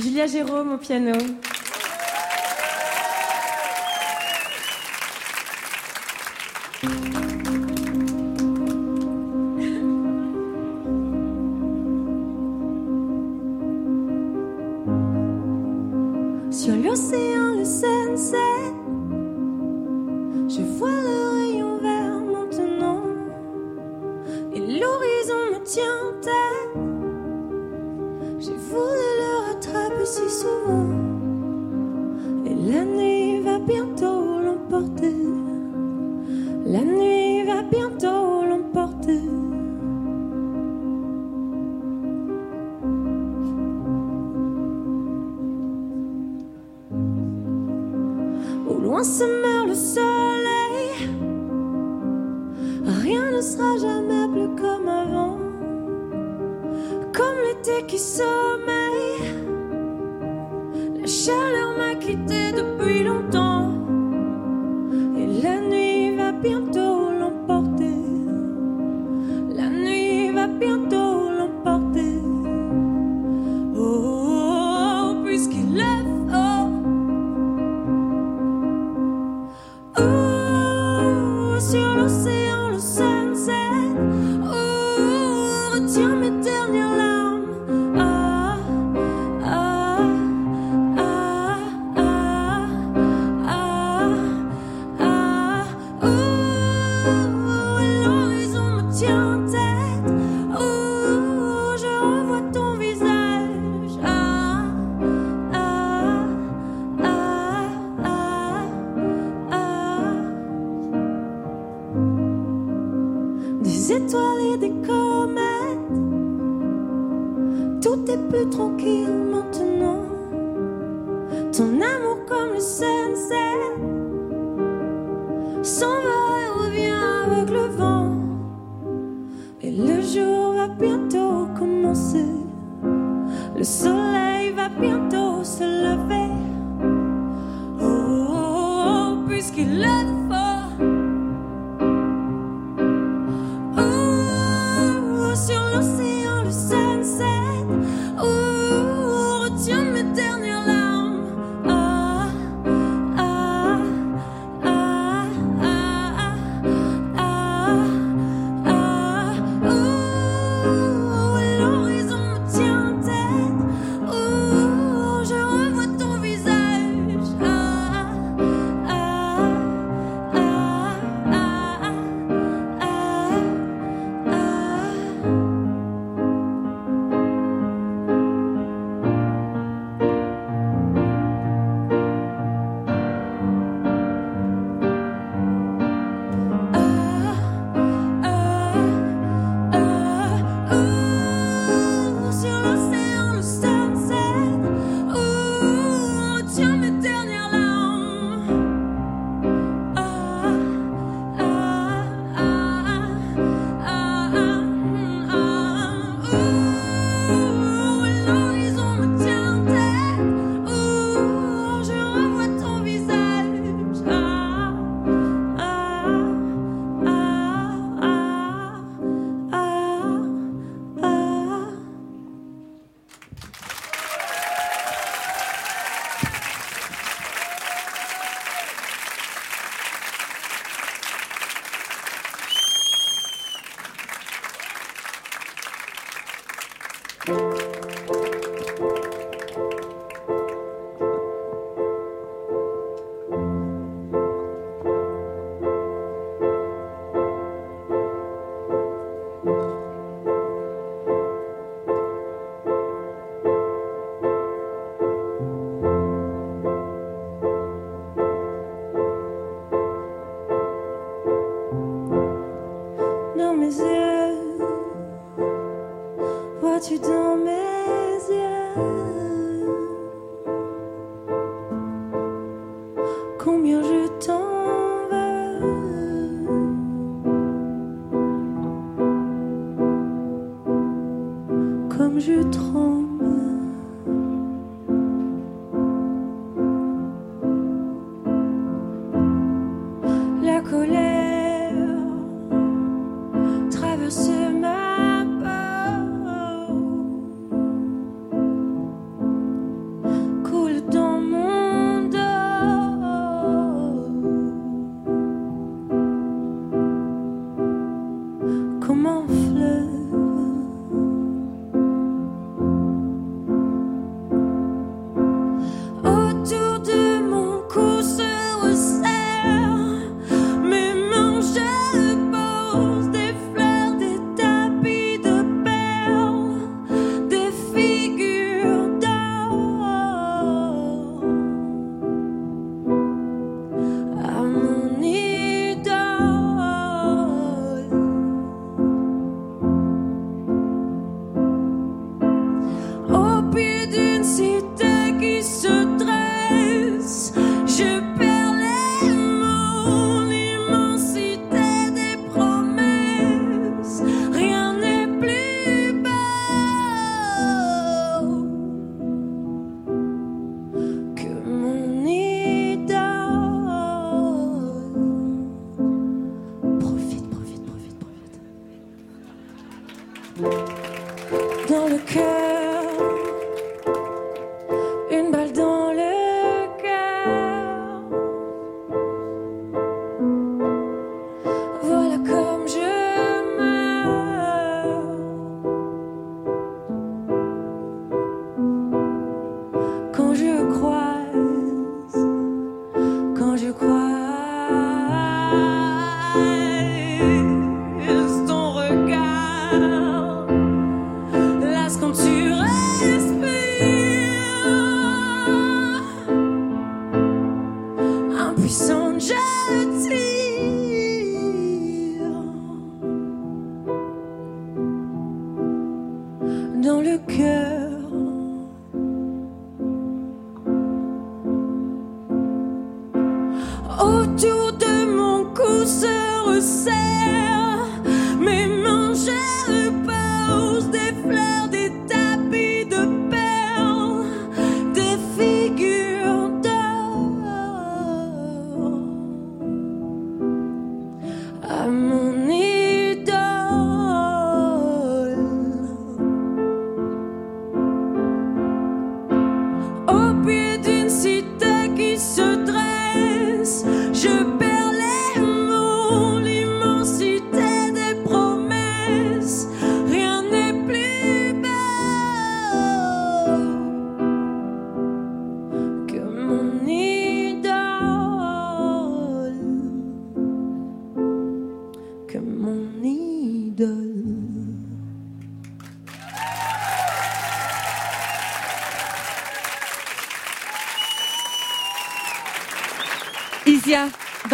Julia 0.00 0.26
Jérôme 0.26 0.72
au 0.72 0.78
piano. 0.78 1.12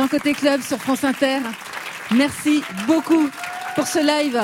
Côté 0.08 0.34
Club 0.34 0.60
sur 0.60 0.78
France 0.78 1.04
Inter. 1.04 1.38
Merci 2.14 2.62
beaucoup 2.86 3.30
pour 3.74 3.86
ce 3.86 3.98
live. 3.98 4.40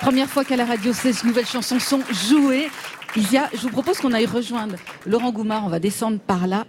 Première 0.00 0.28
fois 0.28 0.44
qu'à 0.44 0.56
la 0.56 0.64
radio, 0.64 0.92
ces 0.92 1.12
nouvelles 1.24 1.46
chansons 1.46 1.78
sont 1.78 2.00
jouées. 2.28 2.68
Je 3.14 3.62
vous 3.62 3.70
propose 3.70 3.98
qu'on 3.98 4.12
aille 4.12 4.26
rejoindre 4.26 4.76
Laurent 5.06 5.30
Goumard. 5.30 5.64
On 5.64 5.68
va 5.68 5.78
descendre 5.78 6.18
par 6.18 6.46
là 6.46 6.66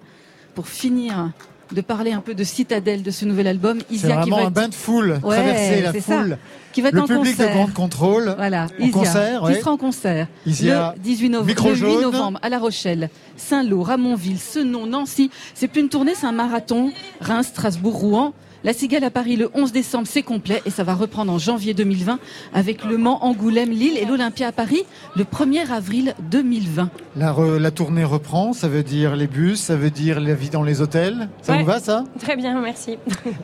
pour 0.56 0.68
finir 0.68 1.32
de 1.72 1.82
parler 1.82 2.12
un 2.12 2.22
peu 2.22 2.34
de 2.34 2.44
Citadelle 2.44 3.04
de 3.04 3.12
ce 3.12 3.26
nouvel 3.26 3.48
album. 3.48 3.80
Isia 3.92 4.08
qui 4.10 4.30
vraiment 4.30 4.36
va 4.38 4.42
un 4.44 4.48
être- 4.48 4.54
bain 4.54 4.68
de 4.70 4.74
foule, 4.76 5.20
Ouais, 5.24 5.36
traverser 5.36 5.82
la 5.82 5.94
ça. 5.94 6.00
foule. 6.02 6.38
Qui 6.74 6.82
va 6.82 6.90
être 6.90 6.96
le 6.96 7.02
en 7.02 7.08
public 7.08 7.36
concert. 7.36 7.50
de 7.50 7.54
Grande 7.54 7.74
Contrôle. 7.74 8.34
Voilà, 8.38 8.68
en 8.80 8.84
Isia, 8.84 8.92
concert. 8.92 9.40
qui 9.42 9.46
ouais. 9.48 9.60
sera 9.60 9.72
en 9.72 9.78
concert 9.78 10.28
Isia, 10.46 10.94
le 10.96 11.02
18 11.02 11.30
novembre, 11.30 11.48
le 11.66 11.70
8 11.72 11.76
jaune. 11.76 12.02
novembre 12.02 12.40
à 12.44 12.50
La 12.50 12.60
Rochelle, 12.60 13.10
Saint-Lô, 13.36 13.82
Ramonville, 13.82 14.38
Senon, 14.40 14.86
Nancy. 14.86 15.32
C'est 15.56 15.68
plus 15.68 15.82
une 15.82 15.90
tournée, 15.90 16.14
c'est 16.16 16.28
un 16.28 16.32
marathon. 16.32 16.92
Reims, 17.20 17.48
Strasbourg, 17.48 17.96
Rouen. 17.96 18.34
La 18.68 18.74
Cigale 18.74 19.06
à 19.06 19.10
Paris 19.10 19.38
le 19.38 19.50
11 19.54 19.72
décembre, 19.72 20.08
c'est 20.12 20.24
complet 20.24 20.62
et 20.66 20.72
ça 20.72 20.84
va 20.84 20.94
reprendre 20.94 21.32
en 21.32 21.38
janvier 21.38 21.74
2020 21.74 22.20
avec 22.54 22.84
Le 22.84 22.98
Mans, 22.98 23.24
Angoulême, 23.24 23.70
Lille 23.72 23.98
et 23.98 24.04
l'Olympia 24.04 24.50
à 24.50 24.52
Paris 24.52 24.84
le 25.16 25.24
1er 25.24 25.72
avril 25.72 26.14
2020. 26.30 26.90
La, 27.16 27.32
re- 27.32 27.56
la 27.56 27.72
tournée 27.72 28.04
reprend, 28.04 28.52
ça 28.52 28.68
veut 28.68 28.84
dire 28.84 29.16
les 29.16 29.28
bus, 29.28 29.58
ça 29.62 29.78
veut 29.78 29.90
dire 29.90 30.20
la 30.20 30.34
vie 30.34 30.50
dans 30.50 30.64
les 30.64 30.82
hôtels. 30.82 31.30
Ça 31.42 31.54
Ouais. 31.54 31.60
vous 31.60 31.66
va 31.66 31.80
ça? 31.80 32.04
Très 32.20 32.36
bien, 32.36 32.60
merci. 32.60 32.98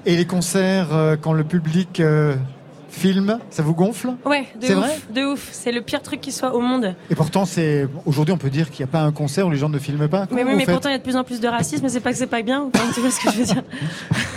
Et 0.06 0.18
les 0.18 0.26
concerts, 0.28 0.94
euh, 0.94 1.16
quand 1.16 1.32
le 1.32 1.45
public 1.45 2.02
euh, 2.02 2.36
filme, 2.94 3.40
ça 3.49 3.64
vous 3.64 3.74
gonfle 3.74 4.14
Ouais, 4.26 4.45
de 4.60 4.65
C'est 4.68 4.74
ouf, 4.76 4.80
vrai 4.80 4.99
de 5.14 5.26
ouf. 5.26 5.49
C'est 5.52 5.72
le 5.72 5.82
pire 5.82 6.02
truc 6.02 6.22
qui 6.22 6.32
soit 6.32 6.53
au 6.53 6.61
monde. 6.61 6.95
Et 7.10 7.15
pourtant, 7.15 7.45
c'est 7.45 7.88
aujourd'hui, 8.06 8.34
on 8.34 8.38
peut 8.38 8.49
dire 8.49 8.70
qu'il 8.70 8.86
n'y 8.86 8.90
a 8.90 8.91
pas 8.91 9.02
un 9.02 9.11
concert 9.11 9.48
où 9.48 9.52
les 9.52 9.57
gens 9.57 9.70
ne 9.70 9.80
filment 9.80 10.07
pas. 10.07 10.28
Mais 10.32 10.44
oui, 10.44 10.53
mais 10.56 10.65
pourtant 10.65 10.90
il 10.90 10.94
y 10.94 10.95
a 10.95 10.99
de 10.99 11.03
plus 11.03 11.15
en 11.18 11.24
plus 11.24 11.40
de 11.40 11.48
racisme, 11.48 11.90
c'est 11.90 11.99
pas 11.99 12.11
que 12.11 12.18
c'est 12.18 12.28
pas 12.28 12.41
bien. 12.44 12.70
Enfin, 12.74 12.86
tu 12.94 12.99
vois 13.02 13.10
ce 13.11 13.20
que 13.20 13.32
je 13.32 13.38
veux 13.40 13.45
dire 13.45 13.64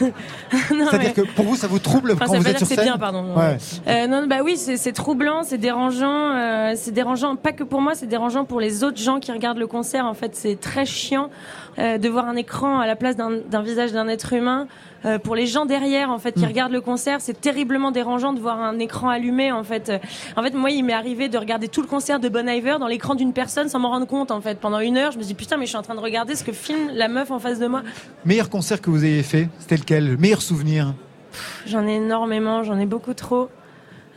C'est-à-dire 0.51 0.99
mais- 0.99 1.12
que 1.12 1.20
pour 1.35 1.45
vous, 1.45 1.57
ça 1.57 1.66
vous 1.66 1.78
trouble 1.78 2.12
Enfin, 2.12 2.27
quand 2.27 2.33
ça 2.33 2.39
vous 2.39 2.45
veut 2.45 2.51
êtes 2.51 2.57
dire 2.59 2.66
sur 2.66 2.69
que 2.69 2.74
c'est 2.83 2.87
scène 2.87 2.95
bien, 2.95 2.99
pardon. 2.99 3.35
Ouais. 3.37 3.57
Euh, 3.89 4.07
non, 4.07 4.27
bah 4.27 4.37
oui, 4.45 4.57
c'est 4.57 4.77
c'est 4.77 4.93
troublant, 4.93 5.43
c'est 5.43 5.59
dérangeant, 5.59 6.35
euh, 6.35 6.73
c'est 6.77 6.93
dérangeant. 6.93 7.37
Pas 7.37 7.53
que 7.53 7.65
pour 7.65 7.81
moi, 7.81 7.95
c'est 7.95 8.07
dérangeant 8.07 8.45
pour 8.45 8.61
les 8.61 8.85
autres 8.85 8.99
gens 9.01 9.20
qui 9.20 9.33
regardent 9.33 9.59
le 9.59 9.66
concert. 9.66 10.07
En 10.07 10.15
fait, 10.15 10.35
c'est 10.35 10.59
très 10.61 10.85
chiant 10.87 11.31
euh, 11.78 11.98
de 11.98 12.09
voir 12.09 12.27
un 12.27 12.36
écran 12.36 12.81
à 12.81 12.86
la 12.86 12.97
place 12.97 13.16
d'un 13.16 13.62
visage 13.62 13.93
d'un 13.93 14.09
être 14.09 14.32
humain. 14.32 14.66
Euh, 15.05 15.19
pour 15.19 15.36
les 15.36 15.47
gens 15.47 15.66
derrière, 15.66 16.11
en 16.11 16.19
fait, 16.19 16.32
qui 16.32 16.44
Mm. 16.44 16.48
regardent 16.48 16.73
le 16.73 16.81
concert, 16.81 17.20
c'est 17.20 17.40
terriblement 17.40 17.90
dérangeant 17.93 18.32
de 18.32 18.40
voir 18.40 18.59
un 18.61 18.78
écran 18.78 19.09
allumé. 19.09 19.53
En 19.53 19.62
fait, 19.62 19.93
en 20.36 20.43
fait, 20.43 20.55
moi, 20.55 20.70
il 20.70 20.82
m'est 20.85 20.93
arrivé 20.94 21.28
de 21.28 21.39
regarder 21.39 21.69
tout 21.69 21.82
le 21.82 21.86
concert 21.86 22.19
de 22.19 22.28
Bon 22.28 22.48
Iver 22.48 22.77
dans 22.81 22.89
l'écran 22.89 23.15
d'une 23.15 23.32
personne 23.32 23.69
sans 23.69 23.78
m'en 23.78 23.90
rendre 23.90 24.07
compte. 24.07 24.31
En 24.31 24.40
fait, 24.40 24.59
pendant 24.59 24.81
une 24.81 24.97
heure, 24.97 25.12
je 25.12 25.19
me 25.19 25.23
dis 25.23 25.35
putain, 25.35 25.59
mais 25.59 25.65
je 25.66 25.70
suis 25.70 25.78
en 25.78 25.82
train 25.82 25.94
de 25.94 26.01
regarder 26.01 26.35
ce 26.35 26.43
que 26.44 26.53
filme 26.53 26.90
la 26.94 27.09
meuf 27.09 27.31
en 27.31 27.39
face 27.39 27.59
de 27.61 27.66
moi. 27.66 27.82
Meilleur 28.24 28.51
concert 28.51 28.81
que 28.81 28.90
vous 28.90 29.05
ayez 29.05 29.23
fait, 29.23 29.48
c'était 29.59 29.77
lequel? 29.77 30.09
Le 30.09 30.16
meilleur 30.16 30.43
souvenir? 30.43 30.94
J'en 31.66 31.86
ai 31.86 31.97
énormément, 31.97 32.65
j'en 32.65 32.78
ai 32.78 32.86
beaucoup 32.86 33.15
trop. 33.15 33.48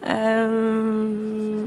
Euh, 0.07 1.65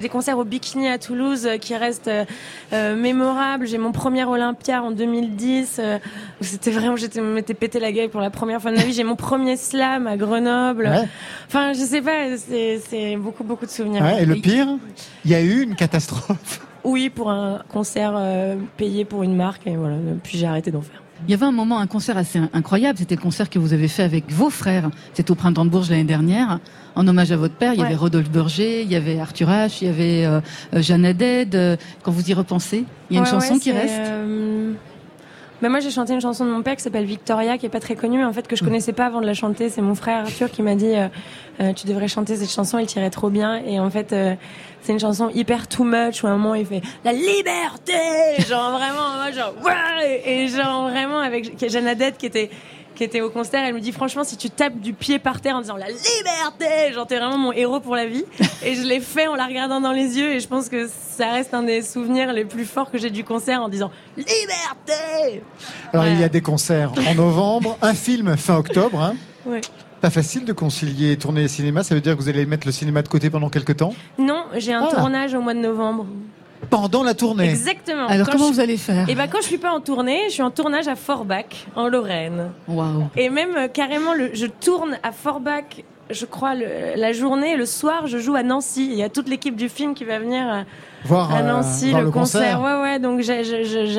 Des 0.00 0.08
concerts 0.08 0.38
au 0.38 0.44
Bikini 0.44 0.88
à 0.88 0.98
Toulouse 0.98 1.46
euh, 1.46 1.56
qui 1.58 1.74
restent 1.76 2.08
euh, 2.08 2.24
euh, 2.72 2.94
mémorables. 2.96 3.66
J'ai 3.66 3.78
mon 3.78 3.90
premier 3.92 4.24
Olympia 4.24 4.82
en 4.82 4.90
2010. 4.92 5.76
euh, 5.80 5.98
où 6.40 6.44
C'était 6.44 6.70
vraiment, 6.70 6.96
j'étais 6.96 7.20
m'étais 7.20 7.54
pété 7.54 7.80
la 7.80 7.90
gueule 7.92 8.08
pour 8.08 8.20
la 8.20 8.30
première 8.30 8.60
fois 8.62 8.70
de 8.70 8.76
ma 8.76 8.84
vie. 8.84 8.92
J'ai 8.92 9.04
mon 9.04 9.16
premier 9.16 9.56
slam 9.56 10.06
à 10.06 10.16
Grenoble. 10.16 10.84
Ouais. 10.84 11.08
Enfin, 11.48 11.72
je 11.72 11.80
sais 11.80 12.00
pas, 12.02 12.36
c'est 12.36 12.80
c'est 12.88 13.16
beaucoup 13.16 13.42
beaucoup 13.44 13.66
de 13.66 13.70
souvenirs. 13.70 14.02
Ouais, 14.02 14.22
Et 14.22 14.26
le 14.26 14.36
pire, 14.36 14.68
il 15.24 15.30
y 15.30 15.34
a 15.34 15.40
eu 15.42 15.62
une 15.62 15.74
catastrophe. 15.74 16.60
Oui, 16.84 17.10
pour 17.10 17.30
un 17.30 17.60
concert 17.68 18.12
euh, 18.16 18.54
payé 18.76 19.04
pour 19.04 19.22
une 19.24 19.34
marque 19.34 19.66
et 19.66 19.76
voilà. 19.76 19.96
Puis 20.22 20.38
j'ai 20.38 20.46
arrêté 20.46 20.70
d'en 20.70 20.80
faire. 20.80 21.02
Il 21.26 21.30
y 21.32 21.34
avait 21.34 21.44
un 21.46 21.50
moment, 21.52 21.80
un 21.80 21.88
concert 21.88 22.16
assez 22.16 22.40
incroyable. 22.52 22.96
C'était 22.98 23.16
le 23.16 23.20
concert 23.20 23.50
que 23.50 23.58
vous 23.58 23.72
avez 23.72 23.88
fait 23.88 24.04
avec 24.04 24.30
vos 24.30 24.50
frères. 24.50 24.88
C'était 25.14 25.32
au 25.32 25.34
printemps 25.34 25.64
de 25.64 25.70
Bourges 25.70 25.90
l'année 25.90 26.04
dernière, 26.04 26.60
en 26.98 27.06
hommage 27.08 27.32
à 27.32 27.36
votre 27.36 27.54
père. 27.54 27.72
Il 27.74 27.78
y 27.78 27.80
Ouais. 27.80 27.86
avait 27.86 27.94
Rodolphe 27.96 28.28
Berger, 28.30 28.82
il 28.82 28.90
y 28.92 28.96
avait 28.96 29.18
Arthur 29.20 29.48
H, 29.48 29.78
il 29.80 29.86
y 29.86 29.90
avait 29.90 30.26
euh, 30.26 30.40
euh, 30.74 30.82
Jeanne 30.82 31.04
Haddad. 31.06 31.54
Euh, 31.54 31.76
Quand 32.02 32.10
vous 32.10 32.28
y 32.28 32.34
repensez, 32.34 32.84
il 33.08 33.14
y 33.14 33.18
a 33.18 33.20
une 33.20 33.26
chanson 33.26 33.54
ouais, 33.54 33.60
qui 33.60 33.72
reste. 33.72 33.94
euh, 33.98 34.72
bah, 35.62 35.68
moi, 35.68 35.80
j'ai 35.80 35.90
chanté 35.90 36.12
une 36.12 36.20
chanson 36.20 36.44
de 36.44 36.50
mon 36.50 36.62
père 36.62 36.76
qui 36.76 36.82
s'appelle 36.82 37.04
Victoria, 37.04 37.58
qui 37.58 37.66
est 37.66 37.68
pas 37.68 37.80
très 37.80 37.96
connue, 37.96 38.18
mais 38.18 38.24
en 38.24 38.32
fait 38.32 38.46
que 38.46 38.54
je 38.56 38.62
connaissais 38.62 38.92
pas 38.92 39.06
avant 39.06 39.20
de 39.20 39.26
la 39.26 39.34
chanter. 39.34 39.68
C'est 39.70 39.80
mon 39.82 39.94
frère 39.96 40.18
Arthur 40.20 40.50
qui 40.50 40.62
m'a 40.62 40.74
dit 40.76 40.92
euh, 40.94 41.72
tu 41.72 41.86
devrais 41.88 42.06
chanter 42.08 42.36
cette 42.36 42.50
chanson, 42.52 42.78
elle 42.78 42.86
tirait 42.86 43.10
trop 43.10 43.28
bien. 43.30 43.56
Et 43.64 43.80
en 43.80 43.90
fait, 43.90 44.14
c'est 44.82 44.92
une 44.92 45.00
chanson 45.00 45.30
hyper 45.34 45.66
too 45.66 45.82
much 45.84 46.22
où 46.22 46.26
à 46.26 46.30
un 46.30 46.36
moment 46.36 46.54
il 46.54 46.64
fait 46.66 46.80
la 47.04 47.12
liberté, 47.12 47.92
genre 48.48 48.70
vraiment, 48.72 49.14
moi 49.16 49.30
genre 49.32 49.52
ouais, 49.64 50.22
et 50.24 50.48
genre 50.48 50.88
vraiment 50.90 51.18
avec 51.18 51.52
Jeanne 51.68 51.88
Haddad 51.88 52.16
qui 52.16 52.26
était 52.26 52.50
qui 52.98 53.04
était 53.04 53.20
au 53.20 53.30
concert, 53.30 53.64
elle 53.64 53.74
me 53.74 53.80
dit 53.80 53.92
franchement 53.92 54.24
si 54.24 54.36
tu 54.36 54.50
tapes 54.50 54.78
du 54.80 54.92
pied 54.92 55.18
par 55.20 55.40
terre 55.40 55.54
en 55.56 55.60
disant 55.60 55.76
la 55.76 55.86
liberté, 55.86 56.92
genre 56.92 57.06
t'es 57.06 57.16
vraiment 57.16 57.38
mon 57.38 57.52
héros 57.52 57.78
pour 57.78 57.94
la 57.94 58.06
vie. 58.06 58.24
Et 58.64 58.74
je 58.74 58.82
l'ai 58.82 58.98
fait 59.00 59.28
en 59.28 59.36
la 59.36 59.46
regardant 59.46 59.80
dans 59.80 59.92
les 59.92 60.18
yeux 60.18 60.32
et 60.32 60.40
je 60.40 60.48
pense 60.48 60.68
que 60.68 60.88
ça 60.88 61.30
reste 61.30 61.54
un 61.54 61.62
des 61.62 61.80
souvenirs 61.82 62.32
les 62.32 62.44
plus 62.44 62.64
forts 62.64 62.90
que 62.90 62.98
j'ai 62.98 63.10
du 63.10 63.22
concert 63.22 63.62
en 63.62 63.68
disant 63.68 63.90
liberté. 64.16 65.42
Alors 65.92 66.06
il 66.08 66.18
y 66.20 66.24
a 66.24 66.28
des 66.28 66.40
concerts 66.40 66.92
en 67.08 67.14
novembre, 67.14 67.78
un 67.82 67.94
film 67.94 68.36
fin 68.36 68.56
octobre. 68.56 69.00
hein. 69.00 69.14
Ouais. 69.46 69.60
Pas 70.00 70.10
facile 70.10 70.44
de 70.44 70.52
concilier 70.52 71.16
tournée 71.16 71.42
et 71.44 71.48
cinéma, 71.48 71.82
ça 71.84 71.94
veut 71.94 72.00
dire 72.00 72.16
que 72.16 72.20
vous 72.22 72.28
allez 72.28 72.46
mettre 72.46 72.66
le 72.66 72.72
cinéma 72.72 73.02
de 73.02 73.08
côté 73.08 73.30
pendant 73.30 73.48
quelques 73.48 73.76
temps? 73.76 73.94
Non, 74.18 74.44
j'ai 74.56 74.72
un 74.72 74.84
Ah. 74.90 74.94
tournage 74.94 75.34
au 75.34 75.40
mois 75.40 75.54
de 75.54 75.60
novembre. 75.60 76.06
Pendant 76.70 77.02
la 77.02 77.14
tournée 77.14 77.48
Exactement. 77.50 78.06
Alors 78.08 78.26
Quand 78.26 78.32
comment 78.32 78.48
je- 78.48 78.52
vous 78.54 78.60
allez 78.60 78.76
faire 78.76 79.08
Et 79.08 79.14
ben 79.14 79.26
quand 79.28 79.38
je 79.40 79.46
suis 79.46 79.58
pas 79.58 79.70
en 79.72 79.80
tournée, 79.80 80.20
je 80.28 80.32
suis 80.34 80.42
en 80.42 80.50
tournage 80.50 80.88
à 80.88 80.96
Forbach, 80.96 81.66
en 81.76 81.88
Lorraine. 81.88 82.50
Waouh. 82.68 83.04
Et 83.16 83.30
même 83.30 83.56
euh, 83.56 83.68
carrément, 83.68 84.14
le, 84.14 84.30
je 84.34 84.46
tourne 84.46 84.98
à 85.02 85.12
Forbach, 85.12 85.82
je 86.10 86.24
crois, 86.26 86.54
le- 86.54 86.66
la 86.96 87.12
journée, 87.12 87.56
le 87.56 87.66
soir, 87.66 88.06
je 88.06 88.18
joue 88.18 88.34
à 88.34 88.42
Nancy. 88.42 88.88
Il 88.90 88.96
y 88.98 89.02
a 89.02 89.08
toute 89.08 89.28
l'équipe 89.28 89.56
du 89.56 89.68
film 89.68 89.94
qui 89.94 90.04
va 90.04 90.18
venir 90.18 90.42
euh, 90.46 90.62
Voir, 91.04 91.34
à 91.34 91.40
euh, 91.40 91.42
Nancy, 91.42 91.90
voir 91.90 92.00
le, 92.00 92.06
le 92.06 92.12
concert. 92.12 92.60
Ouais, 92.62 92.80
ouais, 92.82 92.98
donc 92.98 93.20
j'ai- 93.20 93.42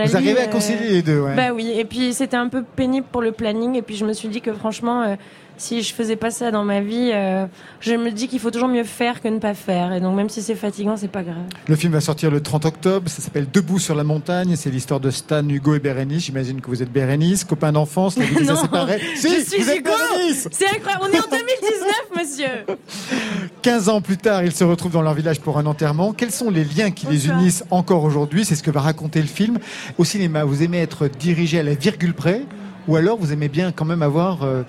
Vous 0.05 0.15
arrivez 0.15 0.39
à 0.41 0.47
concilier 0.47 0.89
les 0.89 1.01
deux, 1.01 1.19
ouais. 1.21 1.35
Bah 1.35 1.51
oui, 1.53 1.71
et 1.75 1.85
puis 1.85 2.13
c'était 2.13 2.37
un 2.37 2.49
peu 2.49 2.63
pénible 2.63 3.07
pour 3.11 3.21
le 3.21 3.31
planning, 3.31 3.75
et 3.75 3.81
puis 3.81 3.95
je 3.95 4.05
me 4.05 4.13
suis 4.13 4.27
dit 4.27 4.41
que 4.41 4.53
franchement, 4.53 5.01
euh, 5.03 5.15
si 5.59 5.83
je 5.83 5.93
faisais 5.93 6.15
pas 6.15 6.31
ça 6.31 6.51
dans 6.51 6.63
ma 6.63 6.79
vie, 6.79 7.11
euh, 7.13 7.45
je 7.81 7.93
me 7.93 8.11
dis 8.11 8.27
qu'il 8.27 8.39
faut 8.39 8.49
toujours 8.49 8.69
mieux 8.69 8.83
faire 8.83 9.21
que 9.21 9.27
ne 9.27 9.39
pas 9.39 9.53
faire. 9.53 9.93
Et 9.93 9.99
donc 9.99 10.15
même 10.15 10.29
si 10.29 10.41
c'est 10.41 10.55
fatigant, 10.55 10.97
c'est 10.97 11.09
pas 11.09 11.21
grave. 11.21 11.35
Le 11.67 11.75
film 11.75 11.93
va 11.93 12.01
sortir 12.01 12.31
le 12.31 12.41
30 12.41 12.65
octobre, 12.65 13.09
ça 13.09 13.21
s'appelle 13.21 13.47
Debout 13.51 13.77
sur 13.77 13.95
la 13.95 14.03
montagne, 14.03 14.55
c'est 14.55 14.69
l'histoire 14.69 14.99
de 14.99 15.11
Stan, 15.11 15.47
Hugo 15.47 15.75
et 15.75 15.79
Bérénice. 15.79 16.23
J'imagine 16.23 16.61
que 16.61 16.67
vous 16.67 16.81
êtes 16.81 16.91
Bérénice, 16.91 17.43
copains 17.43 17.71
d'enfance, 17.71 18.17
la 18.17 18.25
vie 18.25 18.35
Non. 18.49 18.55
Si, 19.15 19.29
je 19.29 19.49
suis 19.49 19.61
vous 19.61 19.69
êtes 19.69 19.79
Hugo 19.79 19.91
C'est 20.51 20.67
incroyable, 20.67 21.03
on 21.03 21.13
est 21.13 21.19
en 21.19 21.29
2019, 21.29 21.91
monsieur 22.17 22.75
15 23.61 23.89
ans 23.89 24.01
plus 24.01 24.17
tard, 24.17 24.43
ils 24.43 24.53
se 24.53 24.63
retrouvent 24.63 24.93
dans 24.93 25.01
leur 25.01 25.13
village 25.13 25.41
pour 25.41 25.57
un 25.57 25.65
enterrement. 25.65 26.13
Quels 26.13 26.31
sont 26.31 26.49
les 26.49 26.63
liens 26.63 26.91
qui 26.91 27.07
les 27.07 27.27
unissent 27.27 27.65
encore 27.71 28.05
aujourd'hui? 28.05 28.45
C'est 28.45 28.55
ce 28.55 28.63
que 28.63 28.71
va 28.71 28.79
raconter 28.79 29.21
le 29.21 29.27
film. 29.27 29.59
Au 29.97 30.05
cinéma, 30.05 30.45
vous 30.45 30.63
aimez 30.63 30.79
être 30.79 31.09
dirigé 31.09 31.59
à 31.59 31.63
la 31.63 31.73
virgule 31.73 32.13
près 32.13 32.43
ou 32.89 32.95
alors 32.95 33.17
vous 33.17 33.31
aimez 33.31 33.49
bien 33.49 33.71
quand 33.71 33.85
même 33.85 34.01
avoir 34.01 34.43
euh, 34.43 34.63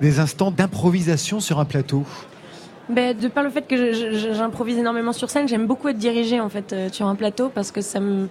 des 0.00 0.18
instants 0.18 0.50
d'improvisation 0.50 1.40
sur 1.40 1.60
un 1.60 1.66
plateau? 1.66 2.04
Ben, 2.88 3.16
de 3.16 3.28
par 3.28 3.44
le 3.44 3.50
fait 3.50 3.62
que 3.62 3.92
j'improvise 4.32 4.78
énormément 4.78 5.12
sur 5.12 5.28
scène, 5.28 5.46
j'aime 5.46 5.66
beaucoup 5.66 5.88
être 5.88 5.98
dirigée 5.98 6.40
en 6.40 6.48
fait 6.48 6.72
euh, 6.72 6.88
sur 6.90 7.06
un 7.06 7.14
plateau 7.14 7.50
parce 7.54 7.70
que 7.70 7.82
ça 7.82 8.00
me, 8.00 8.28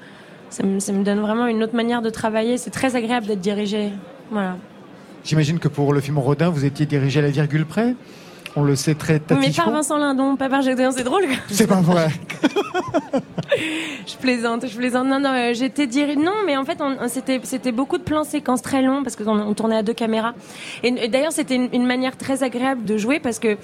ça 0.50 0.64
me, 0.64 0.80
ça 0.80 0.92
me 0.94 1.04
donne 1.04 1.20
vraiment 1.20 1.46
une 1.46 1.62
autre 1.64 1.76
manière 1.76 2.02
de 2.02 2.10
travailler. 2.10 2.58
C'est 2.58 2.72
très 2.72 2.96
agréable 2.96 3.28
d'être 3.28 3.42
dirigée. 3.42 3.92
Voilà. 4.32 4.58
J'imagine 5.24 5.60
que 5.60 5.68
pour 5.68 5.94
le 5.94 6.02
film 6.02 6.18
Rodin, 6.18 6.50
vous 6.50 6.66
étiez 6.66 6.88
dirigé 6.88 7.20
à 7.20 7.24
la 7.24 7.30
virgule 7.30 7.66
près? 7.66 7.96
On 8.56 8.64
le 8.64 8.76
sait 8.76 8.96
très 8.96 9.16
Oui, 9.16 9.20
mais 9.22 9.36
par 9.36 9.40
tâtichement. 9.42 9.72
Vincent 9.72 9.98
Lindon, 9.98 10.36
pas 10.38 10.48
par 10.50 10.62
Gédéon, 10.62 10.92
c'est 10.96 11.04
drôle. 11.04 11.26
C'est 11.50 11.68
pas 11.68 11.82
vrai. 11.82 12.08
Je 14.08 14.16
plaisante, 14.18 14.68
je 14.68 14.76
plaisante. 14.76 15.08
Non, 15.08 15.20
non, 15.20 15.30
euh, 15.34 15.54
j'étais 15.54 15.88
dirigée. 15.88 16.16
Non, 16.16 16.34
mais 16.46 16.58
en 16.58 16.66
fait, 16.66 16.78
c'était, 17.08 17.40
c'était 17.44 17.72
beaucoup 17.72 17.98
de 17.98 18.04
plans 18.04 18.24
séquences 18.24 18.62
très 18.62 18.82
longs 18.82 19.04
parce 19.04 19.16
qu'on 19.16 19.40
on 19.40 19.54
tournait 19.54 19.78
à 19.78 19.84
deux 19.84 19.94
caméras. 19.94 20.34
Et, 20.84 20.88
et 20.88 21.08
d'ailleurs, 21.08 21.32
c'était 21.32 21.56
une, 21.56 21.70
une 21.74 21.86
manière 21.86 22.18
très 22.18 22.44
agréable 22.44 22.84
de 22.86 22.98
jouer 22.98 23.20
parce 23.20 23.40
que 23.40 23.58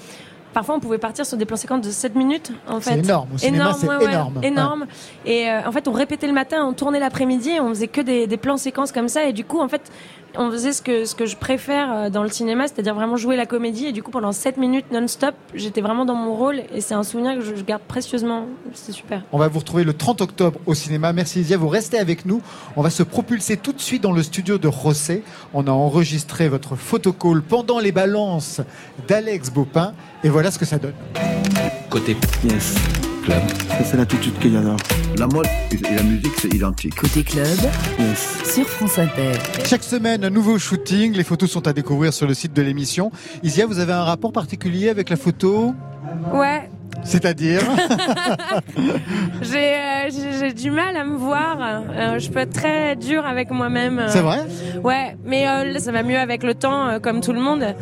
parfois 0.54 0.74
on 0.76 0.80
pouvait 0.80 0.98
partir 0.98 1.24
sur 1.26 1.36
des 1.38 1.44
plans 1.46 1.56
séquences 1.56 1.82
de 1.86 1.90
7 1.90 2.14
minutes. 2.14 2.52
En 2.68 2.80
C'est 2.80 2.92
fait. 2.94 2.98
énorme. 3.00 3.28
Au 3.34 3.38
cinéma, 3.38 3.72
c'est 3.78 3.88
ouais, 3.88 3.96
ouais, 3.96 4.04
énorme. 4.12 4.40
énorme. 4.42 4.86
Et 5.26 5.48
euh, 5.50 5.60
en 5.66 5.72
fait, 5.72 5.88
on 5.88 5.92
répétait 5.92 6.26
le 6.26 6.32
matin, 6.34 6.64
on 6.66 6.72
tournait 6.72 7.00
l'après-midi, 7.00 7.52
on 7.60 7.68
faisait 7.70 7.88
que 7.88 8.00
des, 8.00 8.26
des 8.26 8.36
plans 8.36 8.56
séquences 8.56 8.92
comme 8.92 9.08
ça. 9.08 9.24
Et 9.24 9.32
du 9.32 9.44
coup, 9.44 9.60
en 9.60 9.68
fait, 9.68 9.90
on 10.36 10.50
faisait 10.50 10.72
ce 10.72 10.82
que, 10.82 11.04
ce 11.04 11.14
que 11.14 11.26
je 11.26 11.36
préfère 11.36 11.92
euh, 11.92 12.10
dans 12.10 12.22
le 12.22 12.28
cinéma, 12.28 12.66
c'est-à-dire 12.68 12.94
vraiment 12.94 13.16
jouer 13.16 13.36
la 13.36 13.46
comédie. 13.46 13.86
Et 13.86 13.92
du 13.92 14.02
coup, 14.02 14.10
pendant 14.10 14.32
7 14.32 14.56
minutes 14.56 14.86
non-stop, 14.92 15.34
j'étais 15.54 15.80
vraiment 15.80 16.04
dans 16.04 16.14
mon 16.14 16.34
rôle. 16.34 16.62
Et 16.74 16.80
c'est 16.80 16.94
un 16.94 17.02
souvenir 17.02 17.34
que 17.34 17.40
je, 17.42 17.54
je 17.54 17.62
garde 17.62 17.82
précieusement. 17.82 18.46
C'est 18.74 18.92
super. 18.92 19.22
On 19.32 19.38
va 19.38 19.48
vous 19.48 19.58
retrouver 19.58 19.84
le 19.84 19.92
30 19.92 20.20
octobre 20.20 20.58
au 20.66 20.74
cinéma. 20.74 21.12
Merci 21.12 21.40
Isia, 21.40 21.56
vous 21.56 21.68
restez 21.68 21.98
avec 21.98 22.24
nous. 22.26 22.40
On 22.76 22.82
va 22.82 22.90
se 22.90 23.02
propulser 23.02 23.56
tout 23.56 23.72
de 23.72 23.80
suite 23.80 24.02
dans 24.02 24.12
le 24.12 24.22
studio 24.22 24.58
de 24.58 24.68
Rosset. 24.68 25.22
On 25.54 25.66
a 25.66 25.70
enregistré 25.70 26.48
votre 26.48 26.76
photocall 26.76 27.42
pendant 27.42 27.78
les 27.78 27.92
balances 27.92 28.60
d'Alex 29.08 29.50
Baupin. 29.50 29.94
Et 30.24 30.28
voilà 30.28 30.50
ce 30.50 30.58
que 30.58 30.64
ça 30.64 30.78
donne. 30.78 30.94
Côté 31.90 32.16
Yes. 32.44 32.74
Club. 33.22 33.40
Ça, 33.68 33.84
c'est 33.84 33.96
l'attitude 33.96 34.38
qu'il 34.38 34.52
y 34.54 34.56
a 34.56 34.60
là. 34.60 34.76
La 35.18 35.26
mode 35.26 35.46
et 35.72 35.94
la 35.94 36.02
musique, 36.02 36.32
c'est 36.38 36.52
identique. 36.52 36.94
Côté 36.96 37.22
club, 37.22 37.46
Yes. 37.98 38.42
sur 38.52 38.68
France 38.68 38.98
Inter. 38.98 39.32
Chaque 39.66 39.82
semaine, 39.84 40.24
un 40.24 40.30
nouveau 40.30 40.58
shooting. 40.58 41.12
Les 41.14 41.24
photos 41.24 41.50
sont 41.50 41.66
à 41.68 41.72
découvrir 41.72 42.12
sur 42.12 42.26
le 42.26 42.34
site 42.34 42.52
de 42.52 42.62
l'émission. 42.62 43.10
Isia, 43.42 43.66
vous 43.66 43.78
avez 43.78 43.92
un 43.92 44.04
rapport 44.04 44.32
particulier 44.32 44.88
avec 44.88 45.08
la 45.10 45.16
photo? 45.16 45.74
Ouais, 46.32 46.68
C'est-à-dire? 47.04 47.60
J'ai, 49.42 49.74
euh, 49.74 50.08
j'ai, 50.10 50.38
j'ai 50.38 50.52
du 50.52 50.70
mal 50.70 50.96
à 50.96 51.04
me 51.04 51.16
voir. 51.16 51.58
Euh, 51.60 52.18
je 52.18 52.30
peux 52.30 52.40
être 52.40 52.52
très 52.52 52.96
dure 52.96 53.26
avec 53.26 53.50
moi-même. 53.50 54.04
C'est 54.08 54.20
vrai? 54.20 54.38
Ouais, 54.82 55.16
mais 55.24 55.48
euh, 55.48 55.78
ça 55.78 55.90
va 55.92 56.02
mieux 56.02 56.18
avec 56.18 56.42
le 56.42 56.54
temps, 56.54 56.86
euh, 56.88 56.98
comme 57.00 57.20
tout 57.20 57.32
le 57.32 57.40
monde. 57.40 57.74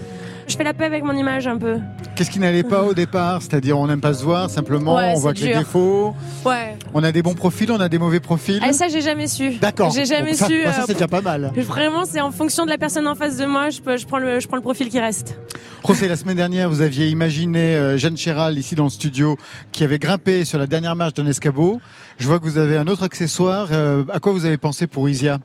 Je 0.51 0.56
fais 0.56 0.64
la 0.64 0.74
paix 0.74 0.85
avec 0.85 1.05
mon 1.05 1.12
image 1.12 1.47
un 1.47 1.56
peu. 1.56 1.77
Qu'est-ce 2.16 2.28
qui 2.28 2.40
n'allait 2.40 2.64
pas 2.64 2.82
au 2.82 2.93
départ 2.93 3.40
C'est-à-dire 3.40 3.78
on 3.78 3.86
n'aime 3.86 4.01
pas 4.01 4.14
se 4.14 4.24
voir, 4.24 4.51
simplement 4.51 4.97
Ouais, 4.97 5.12
on 5.14 5.20
voit 5.20 5.32
que 5.32 5.39
les 5.39 5.47
dur. 5.52 5.59
défauts. 5.60 6.12
Ouais. 6.44 6.77
On 6.93 7.05
a 7.05 7.12
des 7.12 7.22
bons 7.22 7.35
profils, 7.35 7.70
on 7.70 7.78
a 7.78 7.89
des 7.89 7.98
mauvais 7.98 8.18
profils. 8.18 8.59
Ah, 8.60 8.72
ça, 8.72 8.89
j'ai 8.89 9.01
jamais 9.01 9.28
su. 9.28 9.52
D'accord. 9.60 9.93
J'ai 9.93 10.05
jamais 10.06 10.32
Bon, 10.32 10.36
ça, 10.36 10.47
su. 10.48 10.62
bah, 10.64 10.72
ça, 10.72 10.81
euh, 10.81 10.85
c'est 10.89 10.94
déjà 10.94 11.06
pas 11.06 11.20
mal. 11.20 11.52
Vraiment, 11.55 12.05
c'est 12.05 12.20
en 12.20 12.32
fonction 12.32 12.64
de 12.64 12.70
la 12.70 12.78
personne 12.78 13.06
en 13.06 13.14
face 13.14 13.36
de 13.36 13.47
moi, 13.47 13.70
je, 13.70 13.81
peux, 13.81 13.97
je, 13.97 14.05
prends, 14.06 14.18
le, 14.18 14.40
je 14.40 14.48
prends 14.48 14.56
le 14.56 14.62
profil 14.62 14.89
qui 14.89 14.98
reste. 14.98 15.39
José, 15.86 16.09
la 16.09 16.16
semaine 16.16 16.36
dernière, 16.36 16.68
vous 16.68 16.81
aviez 16.81 17.06
imaginé 17.06 17.77
euh, 17.77 17.97
Jeanne 17.97 18.16
Chéral 18.16 18.59
ici 18.59 18.74
dans 18.74 18.85
le 18.85 18.90
studio 18.90 19.36
qui 19.70 19.85
avait 19.85 20.01
grimpé 20.01 20.44
sur 20.44 20.59
la 20.59 20.66
dernière 20.66 20.97
marche 20.97 21.14
d'un 21.14 21.27
escabeau. 21.27 21.81
Je 22.18 22.27
vois 22.27 22.40
que 22.40 22.44
vous 22.44 22.59
avez 22.59 22.77
un 22.77 22.89
autre 22.89 23.05
accessoire. 23.05 23.68
Euh, 23.70 24.02
à 24.12 24.18
quoi 24.18 24.32
vous 24.32 24.47
avez 24.47 24.59
pensé 24.59 24.89
pour 24.89 25.09
Isia? 25.09 25.39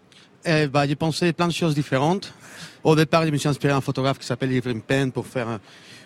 Eh 0.45 0.65
ben, 0.67 0.87
j'ai 0.87 0.95
pensé 0.95 1.31
plein 1.31 1.47
de 1.47 1.53
choses 1.53 1.75
différentes. 1.75 2.33
Au 2.85 2.95
départ, 2.95 3.25
je 3.25 3.31
me 3.31 3.37
suis 3.37 3.49
inspiré 3.49 3.73
d'un 3.73 3.81
photographe 3.81 4.19
qui 4.19 4.27
s'appelle 4.27 4.51
Irving 4.51 4.79
Penn 4.79 5.11
pour 5.11 5.25
faire 5.25 5.59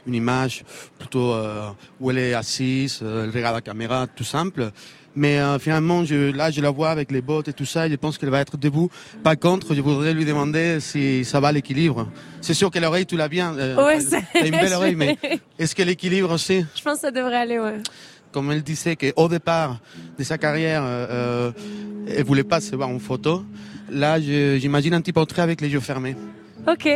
une 0.08 0.16
image 0.16 0.64
plutôt 0.98 1.34
euh, 1.34 1.68
où 2.00 2.10
elle 2.10 2.18
est 2.20 2.34
assise, 2.34 3.02
euh, 3.04 3.26
elle 3.26 3.32
regarde 3.32 3.56
la 3.56 3.62
caméra, 3.62 4.08
tout 4.08 4.24
simple. 4.24 4.72
Mais 5.14 5.40
euh, 5.40 5.60
finalement, 5.60 6.06
je, 6.06 6.32
là, 6.32 6.52
je 6.52 6.62
la 6.62 6.70
vois 6.70 6.90
avec 6.92 7.12
les 7.12 7.22
bottes 7.22 7.50
et 7.50 7.54
tout 7.54 7.66
ça, 7.66 7.86
et 7.86 7.90
je 7.92 7.98
pense 7.98 8.18
qu'elle 8.18 8.30
va 8.30 8.40
être 8.40 8.56
debout. 8.56 8.90
Par 9.24 9.38
contre, 9.38 9.76
je 9.76 9.82
voudrais 9.82 10.14
lui 10.14 10.24
demander 10.24 10.80
si 10.80 11.26
ça 11.26 11.42
va 11.42 11.52
l'équilibre. 11.52 12.08
C'est 12.40 12.54
sûr 12.54 12.72
que 12.72 12.80
l'oreille, 12.80 13.06
tu 13.06 13.18
l'as 13.18 13.28
bien. 13.28 13.54
Ouais, 13.78 14.00
c'est- 14.00 14.24
une 14.48 14.52
belle 14.52 14.72
oreille, 14.74 14.96
mais 14.96 15.18
est-ce 15.60 15.76
que 15.76 15.84
l'équilibre 15.84 16.32
aussi 16.32 16.66
Je 16.78 16.82
pense 16.82 16.94
que 16.96 17.02
ça 17.02 17.12
devrait 17.12 17.36
aller, 17.36 17.60
ouais. 17.60 17.80
comme 18.32 18.52
elle 18.54 18.64
disait 18.64 18.96
qu'au 18.96 19.28
départ 19.28 19.80
de 20.18 20.24
sa 20.24 20.38
carrière, 20.38 20.84
elle 22.08 22.24
voulait 22.24 22.44
pas 22.46 22.62
se 22.62 22.74
voir 22.74 22.88
en 22.88 23.00
photo. 23.00 23.44
Là, 23.92 24.18
je- 24.22 24.58
j'imagine 24.62 24.94
un 24.94 25.02
petit 25.02 25.12
portrait 25.14 25.42
avec 25.42 25.60
les 25.60 25.68
yeux 25.68 25.82
fermés. 25.82 26.16
Ok, 26.68 26.88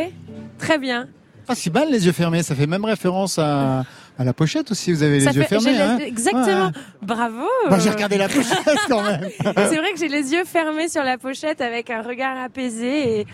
très 0.60 0.78
bien. 0.78 1.08
Pas 1.48 1.56
si 1.56 1.70
mal 1.72 1.90
les 1.92 2.06
yeux 2.06 2.12
fermés, 2.12 2.42
ça 2.44 2.56
fait 2.56 2.68
même 2.68 2.86
référence 2.86 3.38
à, 3.38 3.84
à 4.18 4.24
la 4.24 4.34
pochette 4.34 4.72
aussi, 4.72 4.94
vous 4.94 5.04
avez 5.04 5.20
les 5.20 5.26
Ça 5.26 5.32
yeux 5.32 5.42
fait- 5.42 5.60
fermés. 5.60 5.74
les- 5.74 5.82
hein. 5.82 5.98
Exactement. 6.06 6.66
Ouais. 6.68 6.72
Bravo. 7.02 7.44
Bah, 7.70 7.80
j'ai 7.80 7.90
regardé 7.90 8.18
la 8.18 8.30
pochette 8.30 8.58
quand 8.88 9.04
même. 9.04 9.22
C'est 9.44 9.78
vrai 9.78 9.92
que 9.94 10.00
j'ai 10.00 10.08
les 10.08 10.32
yeux 10.32 10.46
fermés 10.46 10.88
sur 10.88 11.04
la 11.04 11.18
pochette 11.18 11.60
avec 11.60 11.90
un 11.90 12.02
regard 12.02 12.38
apaisé 12.38 13.20
et 13.22 13.28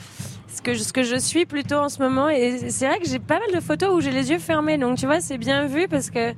ce 0.47 0.61
que, 0.63 0.73
je- 0.73 0.79
ce 0.83 0.91
que 0.93 1.03
je 1.03 1.17
suis 1.17 1.45
plutôt 1.45 1.75
en 1.75 1.89
ce 1.89 2.01
moment. 2.01 2.29
Et 2.29 2.69
c'est 2.71 2.87
vrai 2.87 2.99
que 2.99 3.07
j'ai 3.07 3.19
pas 3.19 3.37
mal 3.39 3.53
de 3.53 3.59
photos 3.59 3.93
où 3.93 4.01
j'ai 4.01 4.11
les 4.11 4.31
yeux 4.31 4.39
fermés. 4.39 4.77
Donc 4.79 4.97
tu 4.97 5.05
vois, 5.05 5.19
c'est 5.21 5.37
bien 5.37 5.65
vu 5.67 5.87
parce 5.87 6.09
que. 6.09 6.31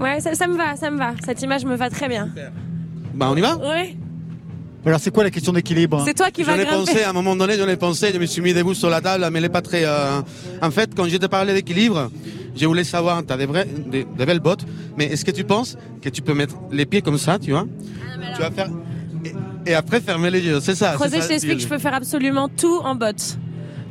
Ouais, 0.00 0.20
ça, 0.20 0.34
ça 0.34 0.46
me 0.46 0.56
va, 0.56 0.76
ça 0.76 0.90
me 0.90 0.96
va. 0.96 1.12
Cette 1.26 1.42
image 1.42 1.64
me 1.66 1.74
va 1.74 1.90
très 1.90 2.08
bien. 2.08 2.30
Bah, 3.14 3.28
on 3.30 3.36
y 3.36 3.40
va? 3.42 3.56
Ouais. 3.56 3.96
Alors 4.86 5.00
c'est 5.00 5.10
quoi 5.10 5.24
la 5.24 5.30
question 5.30 5.52
d'équilibre 5.52 6.02
C'est 6.04 6.14
toi 6.14 6.30
qui 6.30 6.44
J'en 6.44 6.52
vas 6.56 6.62
ai 6.62 6.64
grimper. 6.64 6.78
pensé, 6.92 7.02
à 7.02 7.10
un 7.10 7.12
moment 7.12 7.36
donné, 7.36 7.56
j'en 7.58 7.68
ai 7.68 7.76
pensé, 7.76 8.10
je 8.12 8.18
me 8.18 8.26
suis 8.26 8.40
mis 8.40 8.54
debout 8.54 8.74
sur 8.74 8.88
la 8.88 9.00
table, 9.00 9.26
mais 9.30 9.38
elle 9.38 9.42
n'est 9.44 9.48
pas 9.48 9.60
très... 9.60 9.82
euh, 9.84 10.20
En 10.62 10.70
fait, 10.70 10.90
quand 10.96 11.06
je 11.08 11.16
te 11.16 11.26
parlais 11.26 11.52
d'équilibre, 11.52 12.10
je 12.56 12.64
voulais 12.66 12.84
savoir, 12.84 13.24
tu 13.26 13.32
as 13.32 13.36
des, 13.36 13.46
vrais, 13.46 13.66
des, 13.66 14.04
des 14.04 14.26
belles 14.26 14.40
bottes, 14.40 14.64
mais 14.96 15.06
est-ce 15.06 15.24
que 15.24 15.30
tu 15.30 15.44
penses 15.44 15.76
que 16.00 16.08
tu 16.08 16.22
peux 16.22 16.32
mettre 16.34 16.54
les 16.72 16.86
pieds 16.86 17.02
comme 17.02 17.18
ça, 17.18 17.38
tu 17.38 17.50
vois? 17.50 17.66
Tu 18.36 18.40
vas 18.40 18.50
faire... 18.50 18.70
Et, 19.24 19.70
et 19.72 19.74
après, 19.74 20.00
fermer 20.00 20.30
les 20.30 20.40
yeux, 20.40 20.60
c'est 20.60 20.74
ça. 20.76 20.96
ça, 20.96 21.06
je 21.20 21.26
t'explique, 21.28 21.60
je 21.60 21.68
peux 21.68 21.78
faire 21.78 21.94
absolument 21.94 22.48
tout 22.48 22.78
en 22.84 22.94
bottes. 22.94 23.36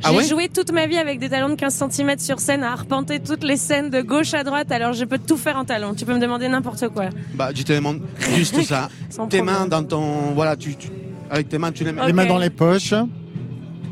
J'ai 0.00 0.04
Ah 0.04 0.12
ouais 0.12 0.24
joué 0.28 0.48
toute 0.48 0.70
ma 0.72 0.86
vie 0.86 0.96
avec 0.96 1.18
des 1.18 1.28
talons 1.28 1.48
de 1.48 1.54
15 1.56 1.84
cm 1.90 2.18
sur 2.18 2.38
scène, 2.38 2.62
à 2.62 2.72
arpenter 2.72 3.18
toutes 3.20 3.42
les 3.42 3.56
scènes 3.56 3.90
de 3.90 4.00
gauche 4.00 4.32
à 4.34 4.44
droite, 4.44 4.70
alors 4.70 4.92
je 4.92 5.04
peux 5.04 5.18
tout 5.18 5.36
faire 5.36 5.56
en 5.56 5.64
talons. 5.64 5.94
Tu 5.94 6.04
peux 6.04 6.14
me 6.14 6.20
demander 6.20 6.48
n'importe 6.48 6.88
quoi. 6.88 7.06
Bah, 7.34 7.50
je 7.54 7.62
te 7.64 7.72
demande 7.72 8.00
juste 8.36 8.62
ça. 8.62 8.88
Tes 9.10 9.16
problème. 9.16 9.44
mains 9.46 9.66
dans 9.66 9.82
ton... 9.82 10.32
Voilà, 10.34 10.56
tu, 10.56 10.76
tu- 10.76 10.88
avec 11.30 11.48
tes 11.48 11.58
mains, 11.58 11.72
tu 11.72 11.82
les 11.84 11.92
mets. 11.92 12.06
Les 12.06 12.12
mains 12.12 12.26
dans 12.26 12.38
les 12.38 12.50
poches. 12.50 12.94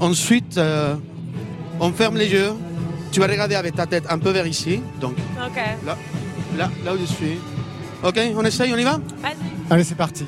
Ensuite, 0.01 0.59
euh, 0.59 0.95
on 1.81 1.91
ferme 1.93 2.17
les 2.17 2.29
yeux. 2.31 2.51
Tu 3.13 3.21
vas 3.21 3.27
regarder 3.27 3.55
avec 3.55 3.75
ta 3.75 3.87
tête 3.87 4.05
un 4.11 4.19
peu 4.19 4.31
vers 4.31 4.47
ici. 4.47 4.81
Donc, 5.01 5.15
Ok. 5.45 5.57
là, 5.87 5.97
là, 6.57 6.71
là 6.85 6.95
où 6.95 6.99
je 6.99 7.05
suis. 7.07 7.39
Ok, 8.05 8.21
on 8.37 8.45
essaye, 8.45 8.73
on 8.73 8.77
y 8.77 8.85
va? 8.85 9.01
Allez, 9.71 9.85
c'est 9.85 9.95
parti. 9.97 10.25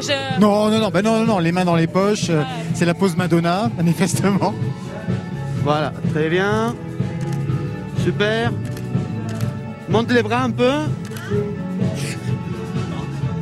Je... 0.00 0.40
Non, 0.40 0.70
non, 0.70 0.78
non, 0.78 0.90
bah 0.90 1.02
non, 1.02 1.18
non, 1.20 1.26
non, 1.26 1.38
les 1.38 1.52
mains 1.52 1.64
dans 1.64 1.76
les 1.76 1.86
poches. 1.86 2.28
euh, 2.30 2.42
C'est 2.74 2.84
la 2.84 2.94
pose 2.94 3.16
Madonna, 3.16 3.70
manifestement. 3.76 4.54
Voilà, 5.64 5.92
très 6.12 6.28
bien. 6.28 6.74
Super. 7.98 8.52
Monte 9.88 10.10
les 10.12 10.22
bras 10.22 10.42
un 10.42 10.50
peu. 10.50 10.72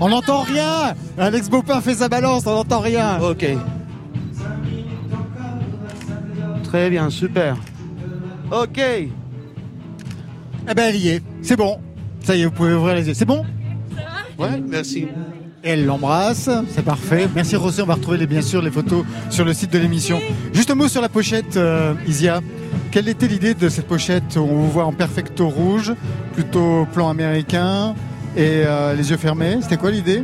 On 0.00 0.08
n'entend 0.08 0.40
rien 0.42 0.94
Alex 1.18 1.50
Baupin 1.50 1.80
fait 1.82 1.94
sa 1.94 2.08
balance, 2.08 2.46
on 2.46 2.54
n'entend 2.54 2.80
rien 2.80 3.20
Ok. 3.20 3.46
Très 6.64 6.88
bien, 6.88 7.10
super. 7.10 7.56
Ok. 8.50 8.78
Eh 8.78 9.08
ben, 10.74 10.88
elle 10.88 10.96
y 10.96 11.08
est. 11.08 11.22
C'est 11.42 11.56
bon. 11.56 11.80
Ça 12.22 12.36
y 12.36 12.42
est, 12.42 12.44
vous 12.44 12.50
pouvez 12.50 12.74
ouvrir 12.74 12.94
les 12.94 13.08
yeux. 13.08 13.14
C'est 13.14 13.24
bon? 13.24 13.44
Ouais, 14.38 14.60
merci. 14.66 15.08
Elle 15.62 15.84
l'embrasse, 15.84 16.48
c'est 16.70 16.84
parfait. 16.84 17.28
Merci 17.34 17.54
Rosé, 17.54 17.82
on 17.82 17.86
va 17.86 17.94
retrouver 17.94 18.16
les, 18.16 18.26
bien 18.26 18.40
sûr 18.40 18.62
les 18.62 18.70
photos 18.70 19.04
sur 19.28 19.44
le 19.44 19.52
site 19.52 19.70
de 19.70 19.78
l'émission. 19.78 20.18
Juste 20.54 20.70
un 20.70 20.74
mot 20.74 20.88
sur 20.88 21.02
la 21.02 21.10
pochette, 21.10 21.58
euh, 21.58 21.92
Isia. 22.06 22.40
Quelle 22.90 23.08
était 23.08 23.28
l'idée 23.28 23.52
de 23.52 23.68
cette 23.68 23.86
pochette? 23.86 24.38
On 24.38 24.46
vous 24.46 24.70
voit 24.70 24.86
en 24.86 24.92
perfecto 24.92 25.48
rouge, 25.48 25.92
plutôt 26.32 26.86
plan 26.94 27.10
américain 27.10 27.94
et 28.36 28.62
euh, 28.64 28.94
les 28.94 29.10
yeux 29.10 29.18
fermés. 29.18 29.58
C'était 29.60 29.76
quoi 29.76 29.90
l'idée? 29.90 30.22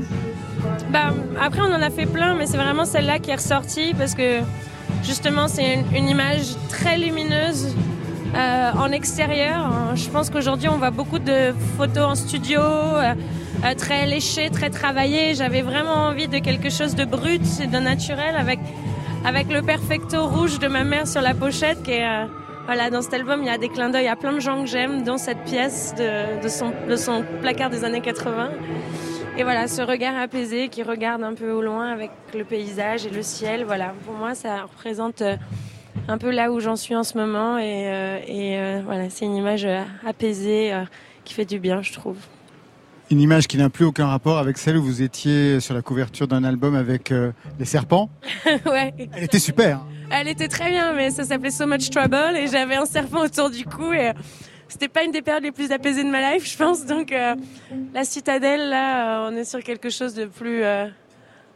Bah, 0.90 1.12
après, 1.38 1.60
on 1.60 1.72
en 1.74 1.82
a 1.82 1.90
fait 1.90 2.06
plein, 2.06 2.34
mais 2.34 2.46
c'est 2.46 2.56
vraiment 2.56 2.86
celle-là 2.86 3.18
qui 3.18 3.30
est 3.30 3.36
ressortie 3.36 3.92
parce 3.92 4.14
que 4.14 4.40
justement, 5.04 5.48
c'est 5.48 5.84
une, 5.94 6.08
image 6.08 6.56
très 6.70 6.96
lumineuse 6.96 7.74
euh, 8.34 8.70
en 8.72 8.90
extérieur. 8.90 9.94
Je 9.96 10.08
pense 10.08 10.30
qu'aujourd'hui, 10.30 10.70
on 10.70 10.78
voit 10.78 10.90
beaucoup 10.90 11.18
de 11.18 11.52
photos 11.76 12.04
en 12.04 12.14
studio, 12.14 12.62
euh, 13.64 13.74
très 13.74 14.06
léchées, 14.06 14.50
très 14.50 14.70
travaillées. 14.70 15.34
J'avais 15.34 15.62
vraiment 15.62 16.08
envie 16.08 16.28
de 16.28 16.38
quelque 16.38 16.70
chose 16.70 16.94
de 16.94 17.04
brut 17.04 17.42
et 17.62 17.66
de 17.66 17.78
naturel 17.78 18.36
avec, 18.36 18.58
avec 19.24 19.50
le 19.50 19.62
perfecto 19.62 20.26
rouge 20.26 20.58
de 20.58 20.68
ma 20.68 20.84
mère 20.84 21.06
sur 21.06 21.22
la 21.22 21.34
pochette 21.34 21.82
qui 21.82 22.02
euh, 22.02 22.26
voilà, 22.66 22.90
dans 22.90 23.00
cet 23.00 23.14
album, 23.14 23.42
il 23.42 23.46
y 23.46 23.50
a 23.50 23.58
des 23.58 23.68
clins 23.68 23.90
d'œil 23.90 24.08
à 24.08 24.16
plein 24.16 24.32
de 24.32 24.40
gens 24.40 24.62
que 24.62 24.66
j'aime, 24.66 25.04
dont 25.04 25.18
cette 25.18 25.44
pièce 25.44 25.94
de, 25.96 26.42
de, 26.42 26.96
son, 26.96 27.24
placard 27.40 27.70
des 27.70 27.84
années 27.84 28.00
80. 28.00 28.50
Et 29.38 29.44
voilà, 29.44 29.68
ce 29.68 29.82
regard 29.82 30.16
apaisé 30.16 30.68
qui 30.68 30.82
regarde 30.82 31.22
un 31.22 31.34
peu 31.34 31.52
au 31.52 31.62
loin 31.62 31.92
avec 31.92 32.10
le 32.34 32.44
paysage 32.44 33.06
et 33.06 33.10
le 33.10 33.22
ciel, 33.22 33.64
voilà, 33.64 33.94
pour 34.04 34.14
moi, 34.14 34.34
ça 34.34 34.62
représente 34.62 35.22
euh, 35.22 35.36
un 36.08 36.18
peu 36.18 36.30
là 36.30 36.50
où 36.50 36.58
j'en 36.58 36.74
suis 36.74 36.96
en 36.96 37.04
ce 37.04 37.16
moment. 37.16 37.56
Et, 37.58 38.80
voilà, 38.84 39.10
c'est 39.10 39.26
une 39.26 39.36
image 39.36 39.66
apaisée 40.04 40.74
qui 41.24 41.34
fait 41.34 41.44
du 41.44 41.60
bien, 41.60 41.82
je 41.82 41.92
trouve. 41.92 42.16
Une 43.10 43.20
image 43.20 43.46
qui 43.46 43.56
n'a 43.56 43.70
plus 43.70 43.84
aucun 43.84 44.06
rapport 44.06 44.38
avec 44.38 44.58
celle 44.58 44.76
où 44.76 44.82
vous 44.82 45.00
étiez 45.02 45.60
sur 45.60 45.74
la 45.74 45.82
couverture 45.82 46.26
d'un 46.26 46.42
album 46.42 46.74
avec 46.74 47.12
euh, 47.12 47.30
les 47.58 47.64
serpents. 47.64 48.10
ouais. 48.66 48.92
Elle 49.12 49.24
était 49.24 49.38
super. 49.38 49.80
Elle 50.10 50.26
était 50.26 50.48
très 50.48 50.70
bien, 50.70 50.92
mais 50.92 51.10
ça 51.10 51.24
s'appelait 51.24 51.50
So 51.50 51.66
Much 51.66 51.88
Trouble 51.90 52.36
et 52.36 52.48
j'avais 52.48 52.74
un 52.74 52.84
serpent 52.86 53.24
autour 53.24 53.50
du 53.50 53.64
cou 53.64 53.92
et 53.92 54.08
euh, 54.08 54.12
c'était 54.66 54.88
pas 54.88 55.04
une 55.04 55.12
des 55.12 55.22
périodes 55.22 55.44
les 55.44 55.52
plus 55.52 55.70
apaisées 55.70 56.02
de 56.02 56.10
ma 56.10 56.32
life, 56.34 56.50
je 56.50 56.56
pense. 56.56 56.84
Donc 56.84 57.12
euh, 57.12 57.36
la 57.94 58.04
citadelle, 58.04 58.70
là, 58.70 59.28
on 59.30 59.36
est 59.36 59.44
sur 59.44 59.62
quelque 59.62 59.88
chose 59.88 60.14
de 60.14 60.24
plus, 60.24 60.62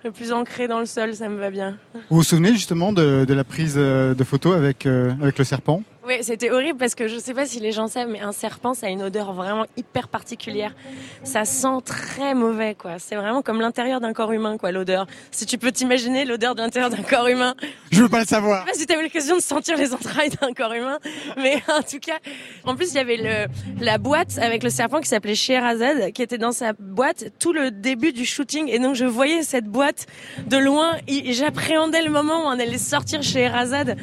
de 0.05 0.11
plus 0.11 0.33
ancré 0.33 0.69
dans 0.69 0.79
le 0.79 0.87
sol, 0.87 1.15
ça 1.15 1.29
me 1.29 1.39
va 1.39 1.51
bien. 1.51 1.77
Vous 2.11 2.17
vous 2.17 2.23
souvenez 2.23 2.53
justement 2.53 2.93
de, 2.93 3.25
de 3.25 3.35
la 3.35 3.45
prise 3.45 3.75
de 3.75 4.25
photo 4.25 4.53
avec, 4.53 4.87
euh, 4.87 5.13
avec 5.21 5.39
le 5.39 5.45
serpent? 5.45 5.83
Oui, 6.11 6.17
c'était 6.23 6.51
horrible 6.51 6.77
parce 6.77 6.97
que 6.97 7.07
je 7.07 7.19
sais 7.19 7.35
pas 7.35 7.47
si 7.47 7.61
les 7.61 7.71
gens 7.71 7.87
savent, 7.87 8.09
mais 8.09 8.19
un 8.19 8.33
serpent, 8.33 8.75
ça 8.75 8.89
a 8.89 8.91
une 8.91 9.01
odeur 9.01 9.33
vraiment 9.33 9.67
hyper 9.77 10.09
particulière. 10.09 10.75
Ça 11.23 11.45
sent 11.45 11.83
très 11.85 12.35
mauvais, 12.35 12.75
quoi. 12.75 12.99
C'est 12.99 13.15
vraiment 13.15 13.43
comme 13.43 13.61
l'intérieur 13.61 14.01
d'un 14.01 14.13
corps 14.13 14.33
humain, 14.33 14.59
quoi, 14.59 14.73
l'odeur. 14.73 15.07
Si 15.31 15.47
tu 15.47 15.57
peux 15.57 15.71
t'imaginer 15.71 16.25
l'odeur 16.25 16.57
de 16.57 16.63
l'intérieur 16.63 16.91
d'un 16.91 17.05
corps 17.05 17.29
humain. 17.29 17.55
Je 17.93 18.03
veux 18.03 18.09
pas 18.09 18.23
le 18.23 18.27
savoir. 18.27 18.67
Je 18.67 18.73
sais 18.73 18.87
pas 18.87 18.95
si 18.95 18.99
eu 18.99 19.05
l'occasion 19.05 19.37
de 19.37 19.41
sentir 19.41 19.77
les 19.77 19.95
entrailles 19.95 20.31
d'un 20.31 20.53
corps 20.53 20.73
humain, 20.73 20.99
mais 21.37 21.63
en 21.69 21.83
tout 21.83 22.01
cas, 22.01 22.19
en 22.65 22.75
plus 22.75 22.91
il 22.91 22.97
y 22.97 22.99
avait 22.99 23.17
le, 23.17 23.47
la 23.81 23.99
boîte 23.99 24.37
avec 24.39 24.65
le 24.65 24.71
serpent 24.71 24.99
qui 25.01 25.09
s'appelait 25.09 25.37
Scheherazade, 25.37 26.11
qui 26.11 26.23
était 26.23 26.39
dans 26.39 26.51
sa 26.51 26.73
boîte 26.73 27.27
tout 27.39 27.53
le 27.53 27.71
début 27.71 28.13
du 28.13 28.27
shooting, 28.27 28.67
et 28.69 28.81
donc 28.81 28.97
je 28.97 29.05
voyais 29.05 29.45
cette 29.45 29.67
boîte 29.67 30.07
de 30.49 30.57
loin, 30.57 30.97
et 31.07 31.33
j'appréhendais 31.35 32.03
le 32.03 32.11
moment 32.11 32.47
où 32.47 32.47
on 32.49 32.59
allait 32.59 32.79
sortir 32.79 33.23
Scheherazade. 33.23 33.97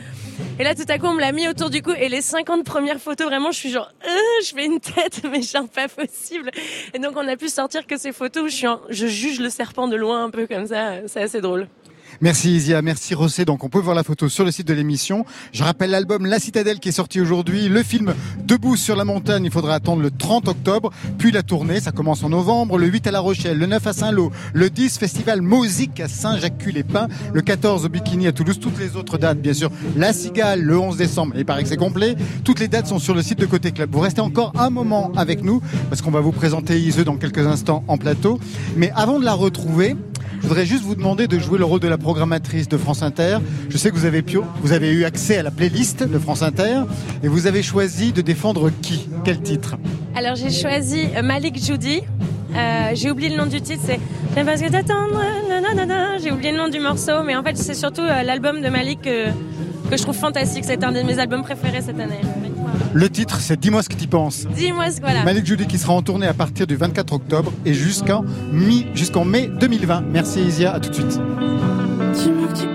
Et 0.60 0.64
là, 0.64 0.76
tout 0.76 0.86
à 0.88 0.98
coup, 0.98 1.08
on 1.08 1.14
me 1.14 1.20
l'a 1.22 1.32
mis 1.32 1.48
autour 1.48 1.70
du 1.70 1.82
cou. 1.82 1.92
Et 1.92 2.10
les 2.10 2.22
50 2.22 2.64
premières 2.64 3.00
photos, 3.00 3.28
vraiment, 3.28 3.52
je 3.52 3.58
suis 3.58 3.70
genre, 3.70 3.92
Euh, 4.06 4.10
je 4.44 4.54
fais 4.54 4.66
une 4.66 4.80
tête, 4.80 5.22
mais 5.32 5.42
genre 5.42 5.68
pas 5.68 5.88
possible. 5.88 6.52
Et 6.94 7.00
donc, 7.00 7.14
on 7.16 7.28
a 7.28 7.36
pu 7.38 7.48
sortir 7.50 7.86
que 7.88 7.98
ces 7.98 8.12
photos 8.12 8.44
où 8.44 8.48
je, 8.48 8.56
suis 8.56 8.68
en- 8.68 8.82
je 8.90 9.08
juge 9.08 9.40
le 9.40 9.50
serpent 9.50 9.88
de 9.88 9.96
loin, 9.96 10.24
un 10.26 10.30
peu 10.30 10.48
comme 10.48 10.68
ça. 10.68 11.08
C'est 11.08 11.22
assez 11.22 11.42
drôle. 11.42 11.68
Merci 12.20 12.56
Isia, 12.56 12.82
merci 12.82 13.14
Rossé. 13.14 13.46
Donc 13.46 13.64
on 13.64 13.70
peut 13.70 13.80
voir 13.80 13.96
la 13.96 14.04
photo 14.04 14.28
sur 14.28 14.44
le 14.44 14.50
site 14.50 14.68
de 14.68 14.74
l'émission. 14.74 15.24
Je 15.52 15.64
rappelle 15.64 15.92
l'album 15.92 16.26
La 16.26 16.40
Citadelle 16.40 16.80
qui 16.80 16.90
est 16.90 16.94
sorti 16.94 17.22
aujourd'hui. 17.22 17.70
Le 17.70 17.84
film 17.84 18.16
Debout 18.44 18.76
sur 18.76 18.96
la 18.96 19.06
montagne, 19.06 19.46
il 19.46 19.52
faudra 19.52 19.76
attendre 19.76 20.02
le 20.02 20.10
30 20.10 20.48
octobre. 20.48 20.92
Puis 21.20 21.32
la 21.32 21.44
tournée, 21.44 21.80
ça 21.80 21.92
commence 21.92 22.24
en 22.24 22.30
novembre. 22.30 22.80
Le 22.80 22.88
8 22.88 23.06
à 23.06 23.12
La 23.12 23.20
Rochelle, 23.20 23.60
le 23.60 23.68
9 23.68 23.86
à 23.86 23.94
Saint-Lô, 23.94 24.32
le 24.54 24.72
10 24.72 24.98
Festival 24.98 25.44
Musique 25.44 26.00
à 26.00 26.08
Saint-Jacques-les-Pins, 26.08 27.08
le 27.34 27.42
14 27.42 27.86
au 27.86 27.90
Bikini 27.90 28.26
à 28.26 28.32
Toulouse. 28.32 28.60
Toutes 28.60 28.80
les 28.80 28.96
autres 28.96 29.20
dates, 29.20 29.40
bien 29.40 29.54
sûr. 29.54 29.70
La 29.96 30.12
Cigale, 30.12 30.62
le 30.62 30.80
11 30.80 30.98
décembre. 30.98 31.34
Il 31.38 31.46
paraît 31.46 31.62
que 31.62 31.70
c'est 31.70 31.78
complet. 31.78 32.16
Toutes 32.44 32.60
les 32.60 32.68
dates 32.68 32.88
sont 32.88 33.00
sur 33.00 33.14
le 33.14 33.22
site 33.22 33.38
de 33.38 33.46
Côté 33.46 33.72
Club. 33.72 33.92
Vous 33.94 34.00
restez 34.00 34.22
encore 34.22 34.54
un 34.58 34.72
moment 34.72 35.12
avec 35.16 35.44
nous 35.44 35.62
parce 35.90 36.02
qu'on 36.02 36.12
va 36.12 36.22
vous 36.22 36.32
présenter 36.32 36.80
Iseux 36.80 37.04
dans 37.04 37.18
quelques 37.18 37.46
instants 37.46 37.84
en 37.88 38.00
plateau. 38.00 38.40
Mais 38.76 38.92
avant 38.96 39.20
de 39.20 39.26
la 39.26 39.34
retrouver, 39.34 39.96
je 40.42 40.48
voudrais 40.48 40.66
juste 40.66 40.84
vous 40.84 40.96
demander 40.96 41.28
de 41.28 41.40
jouer 41.40 41.58
le 41.58 41.66
rôle 41.66 41.80
de 41.80 41.88
la 41.88 41.98
programmatrice 42.12 42.70
de 42.70 42.78
France 42.78 43.04
Inter. 43.04 43.40
Je 43.70 43.78
sais 43.78 43.90
que 43.92 43.96
vous 43.98 44.06
avez, 44.06 44.22
pu- 44.22 44.40
vous 44.62 44.72
avez 44.72 44.90
eu 44.94 45.04
accès 45.04 45.40
à 45.40 45.44
la 45.44 45.52
playlist 45.52 46.04
de 46.08 46.18
France 46.18 46.42
Inter 46.42 46.84
et 47.22 47.28
vous 47.28 47.48
avez 47.48 47.62
choisi 47.62 48.14
de 48.14 48.22
défendre 48.22 48.70
qui? 48.82 49.10
Quel 49.26 49.42
titre? 49.42 49.76
Alors, 50.16 50.36
j'ai 50.38 50.50
choisi 50.50 51.02
euh, 51.18 51.22
Malik 51.22 51.62
Judy. 51.62 52.00
Euh, 52.56 52.92
j'ai 52.94 53.12
oublié 53.12 53.30
le 53.32 53.36
nom 53.36 53.46
du 53.46 53.60
titre, 53.60 53.82
c'est 53.86 54.00
C'est 54.34 54.46
parce 54.46 54.62
que 54.62 54.70
t'attendre. 54.72 55.20
J'ai 56.24 56.32
oublié 56.32 56.54
le 56.54 56.58
nom 56.60 56.70
du 56.70 56.80
morceau, 56.80 57.24
mais 57.26 57.36
en 57.36 57.44
fait, 57.44 57.58
c'est 57.58 57.74
surtout 57.74 58.00
euh, 58.04 58.24
l'album 58.24 58.62
de 58.62 58.70
Malik 58.70 59.02
que, 59.02 59.26
que 59.90 59.98
je 59.98 60.04
trouve 60.04 60.16
fantastique. 60.16 60.64
C'est 60.66 60.84
un 60.84 60.92
de 60.92 61.02
mes 61.02 61.20
albums 61.20 61.44
préférés 61.44 61.82
cette 61.82 62.00
année. 62.00 62.22
Le 62.94 63.10
titre, 63.10 63.40
c'est 63.40 63.60
Dis-moi 63.60 63.84
ce 63.84 63.90
que 63.90 63.96
tu 63.96 64.08
penses. 64.08 64.48
Dis-moi 64.56 64.92
ce 64.92 65.00
voilà. 65.00 65.24
Malik 65.24 65.46
Judy 65.46 65.66
qui 65.68 65.78
sera 65.78 65.94
en 65.94 66.02
tournée 66.02 66.28
à 66.28 66.34
partir 66.34 66.68
du 66.68 66.76
24 66.76 67.14
octobre 67.14 67.52
et 67.66 67.74
jusqu'en 67.74 68.24
mi, 68.52 68.88
jusqu'en 68.94 69.26
mai 69.26 69.50
2020. 69.60 70.04
Merci 70.12 70.42
Isia, 70.42 70.74
à 70.74 70.80
tout 70.80 70.90
de 70.90 70.96
suite. 70.96 71.20
Dis-moi 72.14 72.48
que 72.48 72.60
tu 72.60 72.68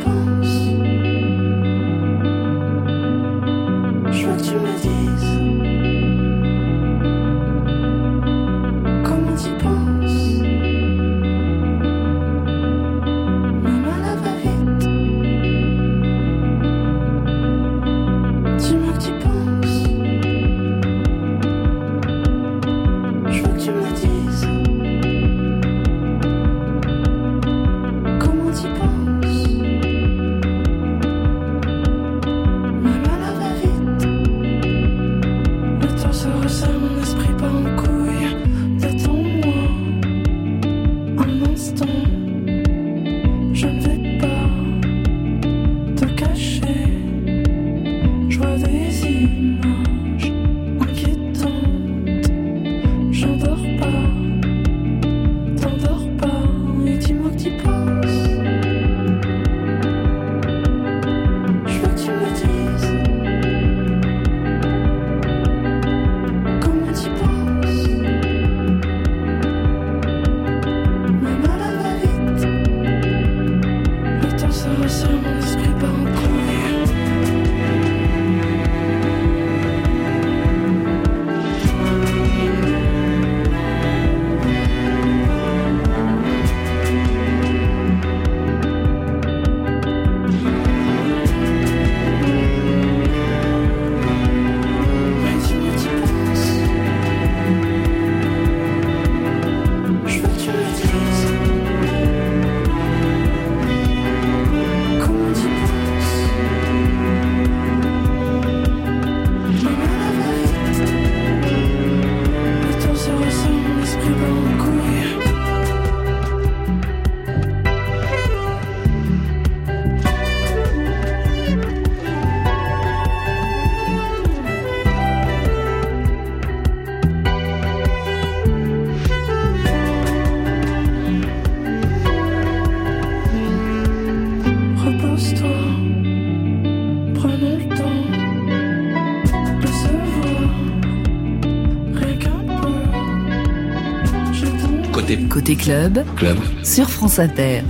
club, 145.63 146.05
Club. 146.17 146.37
sur 146.65 146.89
France 146.91 147.19
Inter. 147.19 147.63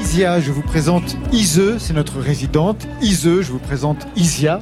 Isia, 0.00 0.40
je 0.40 0.50
vous 0.52 0.62
présente 0.62 1.16
Ise, 1.32 1.76
c'est 1.78 1.92
notre 1.92 2.18
résidente. 2.20 2.86
Ise, 3.00 3.40
je 3.42 3.50
vous 3.52 3.58
présente 3.58 4.06
Isia. 4.16 4.60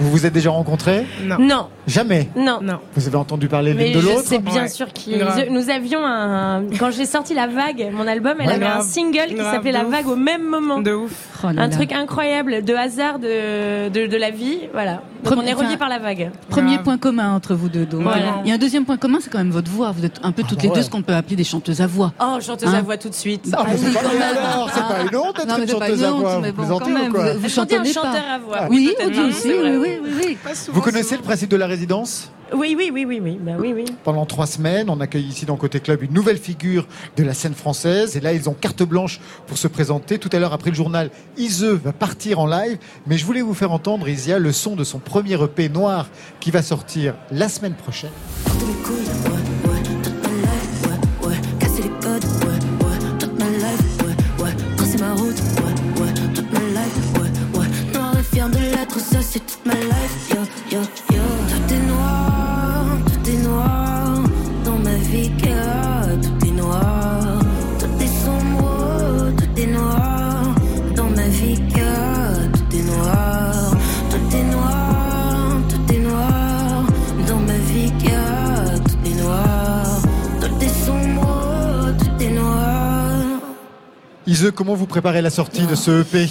Vous 0.00 0.10
vous 0.12 0.26
êtes 0.26 0.32
déjà 0.32 0.50
rencontrés 0.50 1.06
Non. 1.24 1.38
Non. 1.40 1.66
Jamais 1.88 2.28
Non. 2.36 2.60
Vous 2.94 3.08
avez 3.08 3.16
entendu 3.16 3.48
parler 3.48 3.74
l'une 3.74 3.92
de 3.94 4.00
je 4.00 4.06
l'autre 4.06 4.22
sais 4.28 4.38
bien 4.38 4.68
sûr 4.68 4.92
qui. 4.92 5.16
Nous 5.50 5.70
avions 5.70 6.04
un. 6.04 6.62
Quand 6.78 6.92
j'ai 6.92 7.06
sorti 7.06 7.34
La 7.34 7.48
Vague, 7.48 7.88
mon 7.92 8.06
album, 8.06 8.36
elle 8.38 8.46
Ouais. 8.46 8.54
avait 8.54 8.66
un 8.66 8.74
Grave. 8.76 8.86
single 8.86 9.26
qui 9.34 9.42
s'appelait 9.42 9.72
La 9.72 9.84
ouf. 9.84 9.90
Vague 9.90 10.06
au 10.06 10.14
même 10.16 10.44
moment. 10.44 10.80
De 10.80 10.92
ouf. 10.92 11.10
Oh 11.42 11.46
là 11.46 11.62
un 11.62 11.66
là. 11.66 11.68
truc 11.68 11.92
incroyable, 11.92 12.62
de 12.64 12.74
hasard 12.74 13.18
de, 13.18 13.88
de, 13.88 14.06
de 14.06 14.16
la 14.16 14.30
vie. 14.30 14.60
Voilà. 14.72 15.02
On 15.36 15.42
est 15.42 15.52
reliés 15.52 15.76
par 15.76 15.88
La 15.88 15.98
Vague. 15.98 16.30
Premier 16.48 16.78
point 16.78 16.98
commun 16.98 17.34
entre 17.34 17.54
vous 17.54 17.68
deux. 17.68 17.86
Donc. 17.86 18.02
Voilà. 18.02 18.40
Il 18.44 18.48
y 18.48 18.52
a 18.52 18.54
un 18.54 18.58
deuxième 18.58 18.84
point 18.84 18.96
commun, 18.96 19.18
c'est 19.20 19.30
quand 19.30 19.38
même 19.38 19.50
votre 19.50 19.70
voix. 19.70 19.92
Vous 19.92 20.04
êtes 20.04 20.20
un 20.22 20.32
peu 20.32 20.42
toutes 20.42 20.58
bah 20.58 20.62
les 20.64 20.68
ouais. 20.70 20.74
deux 20.76 20.82
ce 20.82 20.90
qu'on 20.90 21.02
peut 21.02 21.14
appeler 21.14 21.36
des 21.36 21.44
chanteuses 21.44 21.80
à 21.80 21.86
voix. 21.86 22.12
Oh, 22.20 22.38
chanteuse 22.40 22.68
Hein 22.68 22.78
à 22.78 22.82
voix 22.82 22.96
tout 22.96 23.08
de 23.08 23.14
suite. 23.14 23.50
Bah, 23.50 23.58
Ah, 23.60 23.66
mais 23.68 23.76
c'est 23.76 23.92
pas 23.92 24.00
une 24.00 25.10
pas 25.10 25.22
honte 25.22 25.36
d'être 25.36 25.48
Non, 25.48 25.62
une 25.62 25.68
chanteuse 25.68 26.04
à 26.04 26.10
voix, 26.10 26.40
mais 26.40 26.50
vous 26.50 26.66
bon, 26.66 26.78
quand 26.78 26.88
même, 26.88 27.12
vous, 27.12 27.40
vous 27.40 27.64
dit 27.64 27.76
un 27.76 27.84
chanteur 27.84 28.24
à 28.30 28.38
voix 28.38 28.66
Oui, 28.70 28.94
aussi, 29.28 29.52
oui, 29.52 29.76
oui, 29.76 30.00
oui. 30.22 30.38
Vous 30.72 30.80
connaissez 30.80 31.16
le 31.16 31.22
principe 31.22 31.50
de 31.50 31.56
la 31.56 31.66
résidence? 31.66 32.30
Oui, 32.54 32.74
oui, 32.76 32.90
oui, 32.92 33.04
oui, 33.04 33.20
oui. 33.22 33.38
Bah 33.40 33.52
oui, 33.58 33.72
oui. 33.74 33.84
Pendant 34.04 34.24
trois 34.24 34.46
semaines, 34.46 34.88
on 34.88 35.00
accueille 35.00 35.26
ici 35.26 35.44
dans 35.44 35.56
Côté 35.56 35.80
Club 35.80 36.02
une 36.02 36.12
nouvelle 36.12 36.38
figure 36.38 36.86
de 37.16 37.22
la 37.22 37.34
scène 37.34 37.54
française. 37.54 38.16
Et 38.16 38.20
là, 38.20 38.32
ils 38.32 38.48
ont 38.48 38.54
carte 38.54 38.82
blanche 38.82 39.20
pour 39.46 39.58
se 39.58 39.68
présenter. 39.68 40.18
Tout 40.18 40.30
à 40.32 40.38
l'heure, 40.38 40.52
après 40.52 40.70
le 40.70 40.76
journal, 40.76 41.10
Ise 41.36 41.64
va 41.64 41.92
partir 41.92 42.38
en 42.40 42.46
live. 42.46 42.78
Mais 43.06 43.18
je 43.18 43.26
voulais 43.26 43.42
vous 43.42 43.54
faire 43.54 43.72
entendre, 43.72 44.08
Isia, 44.08 44.38
le 44.38 44.52
son 44.52 44.76
de 44.76 44.84
son 44.84 44.98
premier 44.98 45.42
EP 45.42 45.68
noir 45.68 46.08
qui 46.40 46.50
va 46.50 46.62
sortir 46.62 47.14
la 47.30 47.48
semaine 47.48 47.74
prochaine. 47.74 48.10
ouais, 51.22 51.34
ouais, 60.76 61.07
Ise, 84.28 84.52
comment 84.54 84.74
vous 84.74 84.84
préparez 84.84 85.22
la 85.22 85.30
sortie 85.30 85.66
de 85.66 85.74
ce 85.74 86.02
EP 86.02 86.28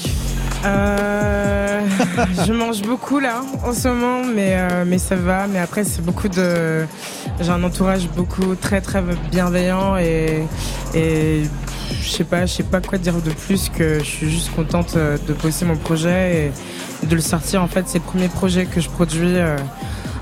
Euh, 0.66 1.82
je 2.46 2.54
mange 2.54 2.84
beaucoup 2.84 3.18
là 3.18 3.42
en 3.66 3.74
ce 3.74 3.88
moment, 3.88 4.24
mais, 4.24 4.56
euh, 4.56 4.84
mais 4.86 5.00
ça 5.00 5.16
va. 5.16 5.48
Mais 5.48 5.58
après, 5.58 5.84
c'est 5.84 6.06
beaucoup 6.06 6.28
de. 6.28 6.86
J'ai 7.42 7.50
un 7.50 7.64
entourage 7.64 8.08
beaucoup 8.10 8.54
très 8.54 8.82
très 8.82 9.02
bienveillant 9.32 9.98
et, 9.98 10.44
je 10.94 12.08
sais 12.08 12.24
pas, 12.24 12.46
je 12.46 12.54
sais 12.54 12.64
pas 12.64 12.82
quoi 12.82 13.00
dire 13.00 13.16
de 13.16 13.32
plus 13.32 13.70
que 13.70 13.98
je 13.98 14.06
suis 14.06 14.30
juste 14.30 14.52
contente 14.56 14.94
euh, 14.96 15.18
de 15.28 15.34
bosser 15.34 15.66
mon 15.66 15.76
projet 15.76 16.52
et 17.02 17.08
de 17.08 17.16
le 17.16 17.22
sortir. 17.22 17.64
En 17.64 17.68
fait, 17.68 17.86
c'est 17.88 17.98
le 17.98 18.04
premier 18.04 18.28
projet 18.28 18.68
que 18.68 18.80
je 18.80 18.90
produis 18.90 19.38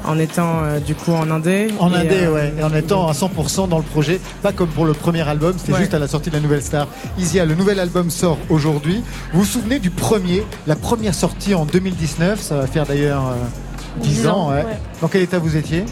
en 0.08 0.18
étant 0.20 0.64
euh, 0.64 0.80
du 0.80 0.96
coup 0.96 1.12
en 1.12 1.30
indé. 1.32 1.68
En 1.80 1.92
Et, 1.92 1.96
indé, 1.98 2.24
euh, 2.24 2.34
ouais, 2.34 2.54
et 2.60 2.64
en 2.64 2.74
étant 2.74 3.08
à 3.08 3.14
100% 3.14 3.68
dans 3.70 3.78
le 3.78 3.84
projet, 3.84 4.20
pas 4.42 4.52
comme 4.52 4.70
pour 4.70 4.86
le 4.86 4.94
premier 4.94 5.28
album, 5.28 5.54
c'était 5.58 5.74
Ouais. 5.74 5.80
juste 5.80 5.94
à 5.94 6.00
la 6.00 6.08
sortie 6.08 6.30
de 6.30 6.36
la 6.36 6.42
nouvelle 6.42 6.62
star. 6.62 6.88
Isia, 7.18 7.46
le 7.46 7.56
nouvel 7.56 7.80
album 7.80 8.10
sort 8.10 8.38
aujourd'hui. 8.50 9.04
Vous 9.34 9.40
vous 9.40 9.46
souvenez 9.46 9.80
du 9.80 9.90
premier, 9.90 10.44
la 10.68 10.76
première 10.76 11.14
sortie 11.16 11.54
en 11.56 11.66
2019, 11.66 12.40
ça 12.42 12.56
va 12.58 12.68
faire 12.68 12.86
d'ailleurs 12.86 13.24
euh, 13.28 14.02
10 14.02 14.10
10 14.22 14.28
ans, 14.28 14.38
ans, 14.38 14.50
ouais. 14.52 14.58
ouais. 14.58 14.80
Dans 15.02 15.08
quel 15.08 15.22
état 15.22 15.40
vous 15.40 15.56
étiez? 15.58 15.86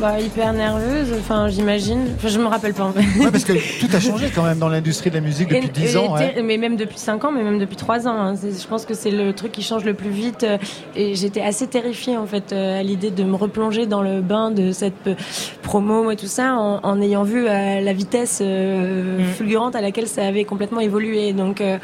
Bah, 0.00 0.20
hyper 0.20 0.52
nerveuse, 0.52 1.12
enfin, 1.18 1.48
j'imagine. 1.48 2.06
Enfin, 2.14 2.28
je 2.28 2.38
me 2.38 2.46
rappelle 2.46 2.72
pas. 2.72 2.84
en 2.84 2.92
fait. 2.92 3.00
Ouais, 3.20 3.32
parce 3.32 3.42
que 3.42 3.52
tout 3.80 3.88
a 3.92 3.98
changé 3.98 4.30
quand 4.32 4.44
même 4.44 4.58
dans 4.60 4.68
l'industrie 4.68 5.10
de 5.10 5.16
la 5.16 5.20
musique 5.20 5.48
depuis 5.48 5.66
Et- 5.66 5.70
10 5.70 5.94
et 5.94 5.98
ans. 5.98 6.14
ouais. 6.14 6.40
Mais 6.40 6.56
même 6.56 6.76
depuis 6.76 6.98
5 6.98 7.24
ans, 7.24 7.32
mais 7.32 7.42
même 7.42 7.58
depuis 7.58 7.74
3 7.74 8.06
ans. 8.06 8.12
hein. 8.16 8.34
Je 8.36 8.66
pense 8.68 8.86
que 8.86 8.94
c'est 8.94 9.10
le 9.10 9.32
truc 9.32 9.50
qui 9.50 9.62
change 9.64 9.84
le 9.84 9.94
plus 9.94 10.10
vite. 10.10 10.44
euh, 10.44 10.56
Et 10.94 11.16
j'étais 11.16 11.40
assez 11.40 11.66
terrifiée, 11.66 12.16
en 12.16 12.26
fait, 12.26 12.52
euh, 12.52 12.78
à 12.78 12.84
l'idée 12.84 13.10
de 13.10 13.24
me 13.24 13.34
replonger 13.34 13.86
dans 13.86 14.00
le 14.02 14.20
bain 14.20 14.52
de 14.52 14.70
cette 14.70 15.08
euh, 15.08 15.14
promo 15.62 16.12
et 16.12 16.16
tout 16.16 16.26
ça, 16.28 16.54
en, 16.54 16.78
en 16.84 17.00
ayant 17.02 17.24
vu 17.24 17.48
euh, 17.48 17.80
la 17.80 17.92
vitesse 17.92 18.38
euh, 18.40 19.18
fulgurante 19.34 19.74
à 19.74 19.80
laquelle 19.80 20.06
ça 20.06 20.24
avait 20.24 20.44
complètement 20.44 20.80
évolué. 20.80 21.32
Donc, 21.32 21.60
euh, 21.60 21.78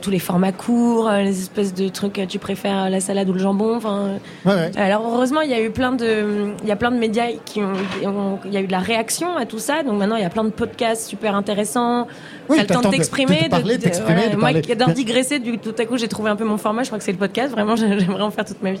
tous 0.00 0.10
les 0.10 0.20
formats 0.20 0.52
courts, 0.52 1.10
les 1.10 1.40
espèces 1.40 1.74
de 1.74 1.88
trucs, 1.88 2.20
tu 2.28 2.38
préfères 2.38 2.90
la 2.90 3.00
salade 3.00 3.28
ou 3.28 3.32
le 3.32 3.40
jambon. 3.40 3.74
Enfin, 3.76 4.10
Ouais, 4.44 4.52
ouais. 4.54 4.70
alors 4.76 5.02
heureusement, 5.12 5.40
il 5.40 5.50
y 5.50 5.54
a 5.54 5.60
eu 5.60 5.70
plein 5.70 5.90
de, 5.90 6.52
il 6.62 6.68
y 6.68 6.72
a 6.72 6.76
plein 6.76 6.92
de 6.92 6.98
médias 6.98 7.26
qui 7.44 7.55
ont, 7.62 8.08
ont- 8.08 8.38
il 8.44 8.52
y 8.52 8.56
a 8.56 8.60
eu 8.60 8.66
de 8.66 8.72
la 8.72 8.78
réaction 8.78 9.36
à 9.36 9.46
tout 9.46 9.58
ça. 9.58 9.82
Donc 9.82 9.98
maintenant, 9.98 10.16
il 10.16 10.22
y 10.22 10.26
a 10.26 10.30
plein 10.30 10.44
de 10.44 10.50
podcasts 10.50 11.08
super 11.08 11.34
intéressants. 11.34 12.06
Oui, 12.48 12.56
T'as 12.56 12.62
le 12.62 12.66
temps 12.68 12.74
de 12.78 12.82
temps 12.84 12.90
de- 12.90 12.94
t'exprimer, 12.96 13.42
de 13.44 13.48
parler, 13.48 13.76
de 13.78 13.82
t'exprimer, 13.82 14.28
de 14.28 14.36
moi 14.36 14.52
digresser, 14.94 15.38
du 15.38 15.58
tout 15.58 15.74
à 15.78 15.84
coup, 15.84 15.96
j'ai 15.96 16.08
trouvé 16.08 16.30
un 16.30 16.36
peu 16.36 16.44
mon 16.44 16.56
format. 16.58 16.82
Je 16.82 16.88
crois 16.88 16.98
que 16.98 17.04
c'est 17.04 17.12
le 17.12 17.18
podcast. 17.18 17.52
Vraiment, 17.52 17.76
j'ai- 17.76 17.98
j'aimerais 18.00 18.22
en 18.22 18.30
faire 18.30 18.44
toute 18.44 18.62
ma 18.62 18.72
vie. 18.72 18.80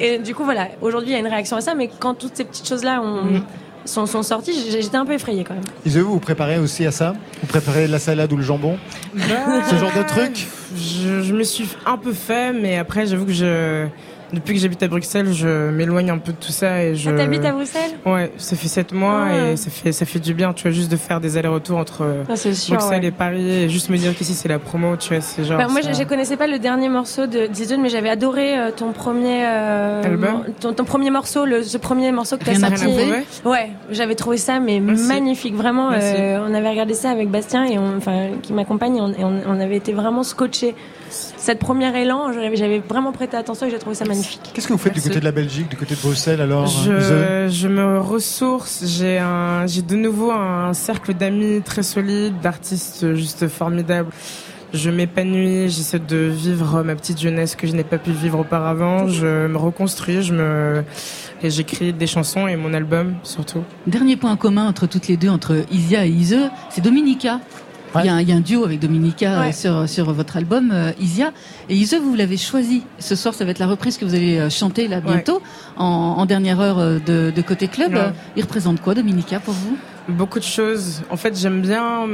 Et 0.00 0.18
du 0.18 0.34
coup, 0.34 0.44
voilà. 0.44 0.68
Aujourd'hui, 0.80 1.10
il 1.10 1.12
y 1.12 1.16
a 1.16 1.20
une 1.20 1.26
réaction 1.28 1.56
à 1.56 1.60
ça, 1.60 1.74
mais 1.74 1.88
quand 1.98 2.14
toutes 2.14 2.36
ces 2.36 2.44
petites 2.44 2.68
choses-là 2.68 3.00
ont, 3.02 3.22
Mm. 3.24 3.42
sont, 3.84 4.06
sont 4.06 4.22
sorties, 4.22 4.52
j'ai- 4.70 4.82
j'étais 4.82 4.96
un 4.96 5.06
peu 5.06 5.12
effrayée 5.12 5.44
quand 5.44 5.54
même. 5.54 5.62
Vous 5.84 6.12
vous 6.12 6.18
préparez 6.20 6.58
aussi 6.58 6.84
à 6.86 6.90
ça? 6.90 7.14
Vous 7.40 7.46
préparez 7.46 7.86
la 7.86 7.98
salade 8.00 8.32
ou 8.32 8.36
le 8.36 8.42
jambon? 8.42 8.76
Ce 9.16 9.76
genre 9.76 9.92
de 9.96 10.02
truc? 10.06 10.46
je, 10.76 11.22
je 11.22 11.32
me 11.34 11.44
suis 11.44 11.68
un 11.86 11.96
peu 11.96 12.12
fait, 12.12 12.52
mais 12.52 12.76
après, 12.78 13.06
j'avoue 13.06 13.24
que 13.26 13.32
je, 13.32 13.86
depuis 14.32 14.54
que 14.54 14.60
j'habite 14.60 14.82
à 14.82 14.88
Bruxelles, 14.88 15.32
je 15.32 15.70
m'éloigne 15.70 16.10
un 16.10 16.18
peu 16.18 16.32
de 16.32 16.36
tout 16.38 16.50
ça 16.52 16.82
et 16.82 16.94
je. 16.94 17.10
Ah, 17.10 17.12
t'habites 17.16 17.44
à 17.44 17.52
Bruxelles 17.52 17.92
Ouais, 18.04 18.32
ça 18.36 18.56
fait 18.56 18.68
7 18.68 18.92
mois 18.92 19.26
Ah. 19.30 19.50
et 19.52 19.56
ça 19.56 19.70
fait, 19.70 19.92
ça 19.92 20.04
fait 20.06 20.18
du 20.18 20.34
bien, 20.34 20.52
tu 20.52 20.62
vois, 20.64 20.70
juste 20.72 20.90
de 20.90 20.96
faire 20.96 21.20
des 21.20 21.36
allers-retours 21.36 21.78
entre 21.78 22.04
Ah, 22.28 22.36
sûr, 22.36 22.50
Bruxelles 22.76 23.00
ouais. 23.02 23.06
et 23.06 23.10
Paris 23.10 23.50
et 23.50 23.68
juste 23.68 23.88
me 23.90 23.96
dire 23.96 24.14
qu'ici 24.16 24.34
c'est 24.34 24.48
la 24.48 24.58
promo, 24.58 24.96
tu 24.96 25.12
vois, 25.14 25.20
c'est 25.20 25.44
genre. 25.44 25.58
Bah, 25.58 25.68
moi, 25.68 25.82
ça- 25.82 25.92
je, 25.92 25.98
je 25.98 26.04
connaissais 26.04 26.36
pas 26.36 26.46
le 26.46 26.58
dernier 26.58 26.88
morceau 26.88 27.26
de 27.26 27.46
Dizon, 27.46 27.78
mais 27.80 27.88
j'avais 27.88 28.08
adoré 28.10 28.58
euh, 28.58 28.70
ton 28.76 28.92
premier 28.92 29.44
euh, 29.46 30.02
Album 30.02 30.44
ton, 30.60 30.72
ton 30.72 30.84
premier 30.84 31.10
morceau, 31.10 31.44
le, 31.44 31.62
ce 31.62 31.78
premier 31.78 32.10
morceau 32.12 32.36
que 32.36 32.44
t'as 32.44 32.52
Rien 32.52 32.62
à 32.64 32.76
sorti. 32.76 33.00
Ouais, 33.44 33.70
j'avais 33.90 34.14
trouvé 34.14 34.36
ça 34.36 34.58
mais 34.60 34.80
Merci. 34.80 35.04
magnifique, 35.06 35.54
vraiment. 35.54 35.90
Euh, 35.92 36.38
on 36.48 36.52
avait 36.54 36.68
regardé 36.70 36.94
ça 36.94 37.10
avec 37.10 37.30
Bastien 37.30 37.64
et 37.64 37.78
on, 37.78 37.96
enfin, 37.96 38.28
qui 38.42 38.52
m'accompagne, 38.52 38.96
et 38.96 39.00
on, 39.00 39.08
et 39.10 39.24
on, 39.24 39.40
on 39.48 39.60
avait 39.60 39.76
été 39.76 39.92
vraiment 39.92 40.22
scotché. 40.22 40.74
Cette 41.10 41.58
première 41.58 41.94
élan, 41.94 42.32
j'avais 42.32 42.78
vraiment 42.80 43.12
prêté 43.12 43.36
attention 43.36 43.66
et 43.66 43.70
j'ai 43.70 43.78
trouvé 43.78 43.94
ça 43.94 44.04
magnifique. 44.04 44.40
Qu'est-ce 44.52 44.68
que 44.68 44.72
vous 44.72 44.78
faites 44.78 44.94
du 44.94 45.00
côté 45.00 45.20
de 45.20 45.24
la 45.24 45.32
Belgique, 45.32 45.68
du 45.68 45.76
côté 45.76 45.94
de 45.94 46.00
Bruxelles 46.00 46.40
alors 46.40 46.66
Je, 46.66 47.48
je 47.48 47.68
me 47.68 48.00
ressource, 48.00 48.84
j'ai 48.86 49.18
de 49.82 49.96
nouveau 49.96 50.30
un 50.32 50.72
cercle 50.72 51.14
d'amis 51.14 51.62
très 51.62 51.82
solide, 51.82 52.40
d'artistes 52.40 53.14
juste 53.14 53.48
formidables. 53.48 54.10
Je 54.72 54.90
m'épanouis, 54.90 55.70
j'essaie 55.70 56.00
de 56.00 56.16
vivre 56.16 56.82
ma 56.82 56.96
petite 56.96 57.20
jeunesse 57.20 57.54
que 57.54 57.66
je 57.66 57.72
n'ai 57.72 57.84
pas 57.84 57.98
pu 57.98 58.10
vivre 58.10 58.40
auparavant. 58.40 59.06
Je 59.08 59.46
me 59.46 59.56
reconstruis, 59.56 60.22
je 60.22 60.34
me, 60.34 60.84
et 61.42 61.50
j'écris 61.50 61.92
des 61.92 62.06
chansons 62.06 62.48
et 62.48 62.56
mon 62.56 62.74
album 62.74 63.14
surtout. 63.22 63.62
Dernier 63.86 64.16
point 64.16 64.36
commun 64.36 64.66
entre 64.66 64.86
toutes 64.86 65.06
les 65.08 65.16
deux, 65.16 65.28
entre 65.28 65.64
Isia 65.70 66.04
et 66.04 66.10
Ise, 66.10 66.50
c'est 66.70 66.80
Dominica. 66.80 67.40
Il, 68.02 68.06
y 68.06 68.08
a 68.08 68.14
un, 68.14 68.20
il 68.20 68.28
y 68.28 68.32
a 68.32 68.36
un 68.36 68.40
duo 68.40 68.64
avec 68.64 68.80
Dominica 68.80 69.40
Ouais. 69.40 69.48
euh, 69.48 69.52
sur, 69.52 69.88
sur 69.88 70.12
votre 70.12 70.36
album 70.36 70.70
euh, 70.72 70.92
Isia. 71.00 71.32
Et 71.68 71.74
Ise, 71.76 71.94
vous 72.02 72.14
l'avez 72.14 72.36
choisi. 72.36 72.82
Ce 72.98 73.14
soir, 73.14 73.34
ça 73.34 73.44
va 73.44 73.50
être 73.50 73.58
la 73.58 73.66
reprise 73.66 73.96
que 73.98 74.04
vous 74.04 74.14
allez 74.14 74.38
euh, 74.38 74.50
chanter 74.50 74.88
là 74.88 75.00
bientôt, 75.00 75.40
en, 75.76 75.84
en 76.18 76.26
dernière 76.26 76.60
heure 76.60 76.78
euh, 76.78 76.98
de, 77.04 77.32
de 77.34 77.42
Côté 77.42 77.68
Club. 77.68 77.92
Ouais. 77.94 78.00
Euh, 78.00 78.10
Il 78.36 78.42
représente 78.42 78.80
quoi, 78.80 78.94
Dominica, 78.94 79.40
pour 79.40 79.54
vous? 79.54 79.76
Beaucoup 80.08 80.38
de 80.38 80.44
choses. 80.44 81.02
En 81.10 81.16
fait, 81.16 81.36
j'aime 81.38 81.60
bien. 81.62 82.06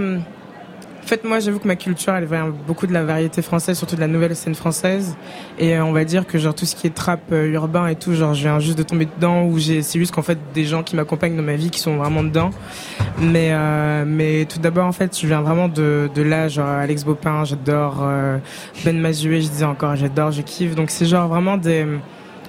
En 1.03 1.07
fait, 1.07 1.25
moi, 1.25 1.41
j'avoue 1.41 1.59
que 1.59 1.67
ma 1.67 1.77
culture, 1.77 2.15
elle 2.15 2.27
vient 2.27 2.49
beaucoup 2.67 2.87
de 2.87 2.93
la 2.93 3.03
variété 3.03 3.43
française, 3.43 3.77
surtout 3.77 3.97
de 3.97 4.01
la 4.01 4.07
nouvelle 4.07 4.37
scène 4.37 4.55
française. 4.55 5.17
Et 5.59 5.77
euh, 5.77 5.85
on 5.85 5.93
va 5.93 6.05
dire 6.05 6.27
que 6.27 6.39
genre 6.39 6.55
tout 6.55 6.65
ce 6.65 6.77
qui 6.77 6.87
est 6.87 6.95
trap 6.95 7.21
euh, 7.33 7.51
urbain 7.51 7.89
et 7.89 7.97
tout, 7.97 8.15
genre 8.15 8.35
je 8.35 8.43
viens 8.43 8.61
juste 8.61 8.79
de 8.79 8.85
tomber 8.85 9.07
dedans. 9.07 9.45
Ou 9.45 9.59
j'ai, 9.59 9.83
c'est 9.83 9.99
juste 9.99 10.15
qu'en 10.15 10.23
fait 10.23 10.39
des 10.55 10.65
gens 10.65 10.83
qui 10.83 10.95
m'accompagnent 10.95 11.37
dans 11.37 11.43
ma 11.43 11.57
vie 11.57 11.71
qui 11.71 11.81
sont 11.81 11.97
vraiment 11.97 12.23
dedans. 12.23 12.51
Mais 13.19 13.49
euh, 13.51 14.05
mais 14.07 14.47
tout 14.47 14.61
d'abord, 14.61 14.87
en 14.87 14.93
fait, 14.93 15.19
je 15.21 15.27
viens 15.27 15.43
vraiment 15.43 15.69
de 15.69 16.09
de 16.15 16.23
là, 16.23 16.49
genre 16.49 16.69
Alex 16.69 17.05
Bopin, 17.05 17.45
j'adore 17.45 17.99
euh, 18.03 18.39
Ben 18.85 18.99
Mazué, 18.99 19.43
je 19.43 19.49
disais 19.49 19.65
encore, 19.65 19.97
j'adore, 19.97 20.31
je 20.31 20.43
kiffe. 20.43 20.77
Donc 20.77 20.91
c'est 20.91 21.07
genre 21.07 21.29
vraiment 21.29 21.57
des 21.57 21.85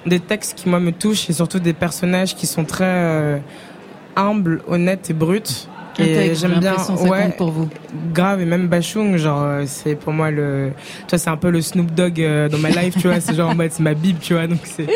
des 0.06 0.20
textes 0.20 0.56
qui 0.56 0.68
moi 0.68 0.80
me 0.80 0.92
touchent 0.92 1.28
et 1.30 1.32
surtout 1.32 1.58
des 1.58 1.72
personnages 1.72 2.34
qui 2.34 2.46
sont 2.46 2.64
très 2.64 2.84
euh, 2.84 3.38
humbles, 4.16 4.62
honnêtes 4.68 5.10
et 5.10 5.14
bruts. 5.14 5.66
Et 5.98 6.02
Intègre, 6.02 6.34
j'aime 6.36 6.54
j'ai 6.54 6.60
bien, 6.60 6.76
ouais, 7.08 7.34
pour 7.36 7.50
vous? 7.50 7.68
grave 8.12 8.40
et 8.40 8.44
même 8.44 8.66
Bashung, 8.68 9.16
genre 9.16 9.42
euh, 9.44 9.62
c'est 9.66 9.94
pour 9.94 10.12
moi 10.12 10.30
le, 10.30 10.70
tu 11.06 11.10
vois, 11.10 11.18
c'est 11.18 11.30
un 11.30 11.36
peu 11.36 11.50
le 11.50 11.60
Snoop 11.60 11.92
Dogg 11.94 12.20
euh, 12.20 12.48
dans 12.48 12.58
ma 12.58 12.70
life, 12.70 12.94
tu 13.00 13.06
vois, 13.08 13.20
c'est 13.20 13.34
genre 13.34 13.50
en 13.50 13.54
mode 13.54 13.70
c'est 13.70 13.82
ma 13.82 13.94
bible, 13.94 14.18
tu 14.20 14.34
vois, 14.34 14.46
donc 14.48 14.58
c'est. 14.64 14.86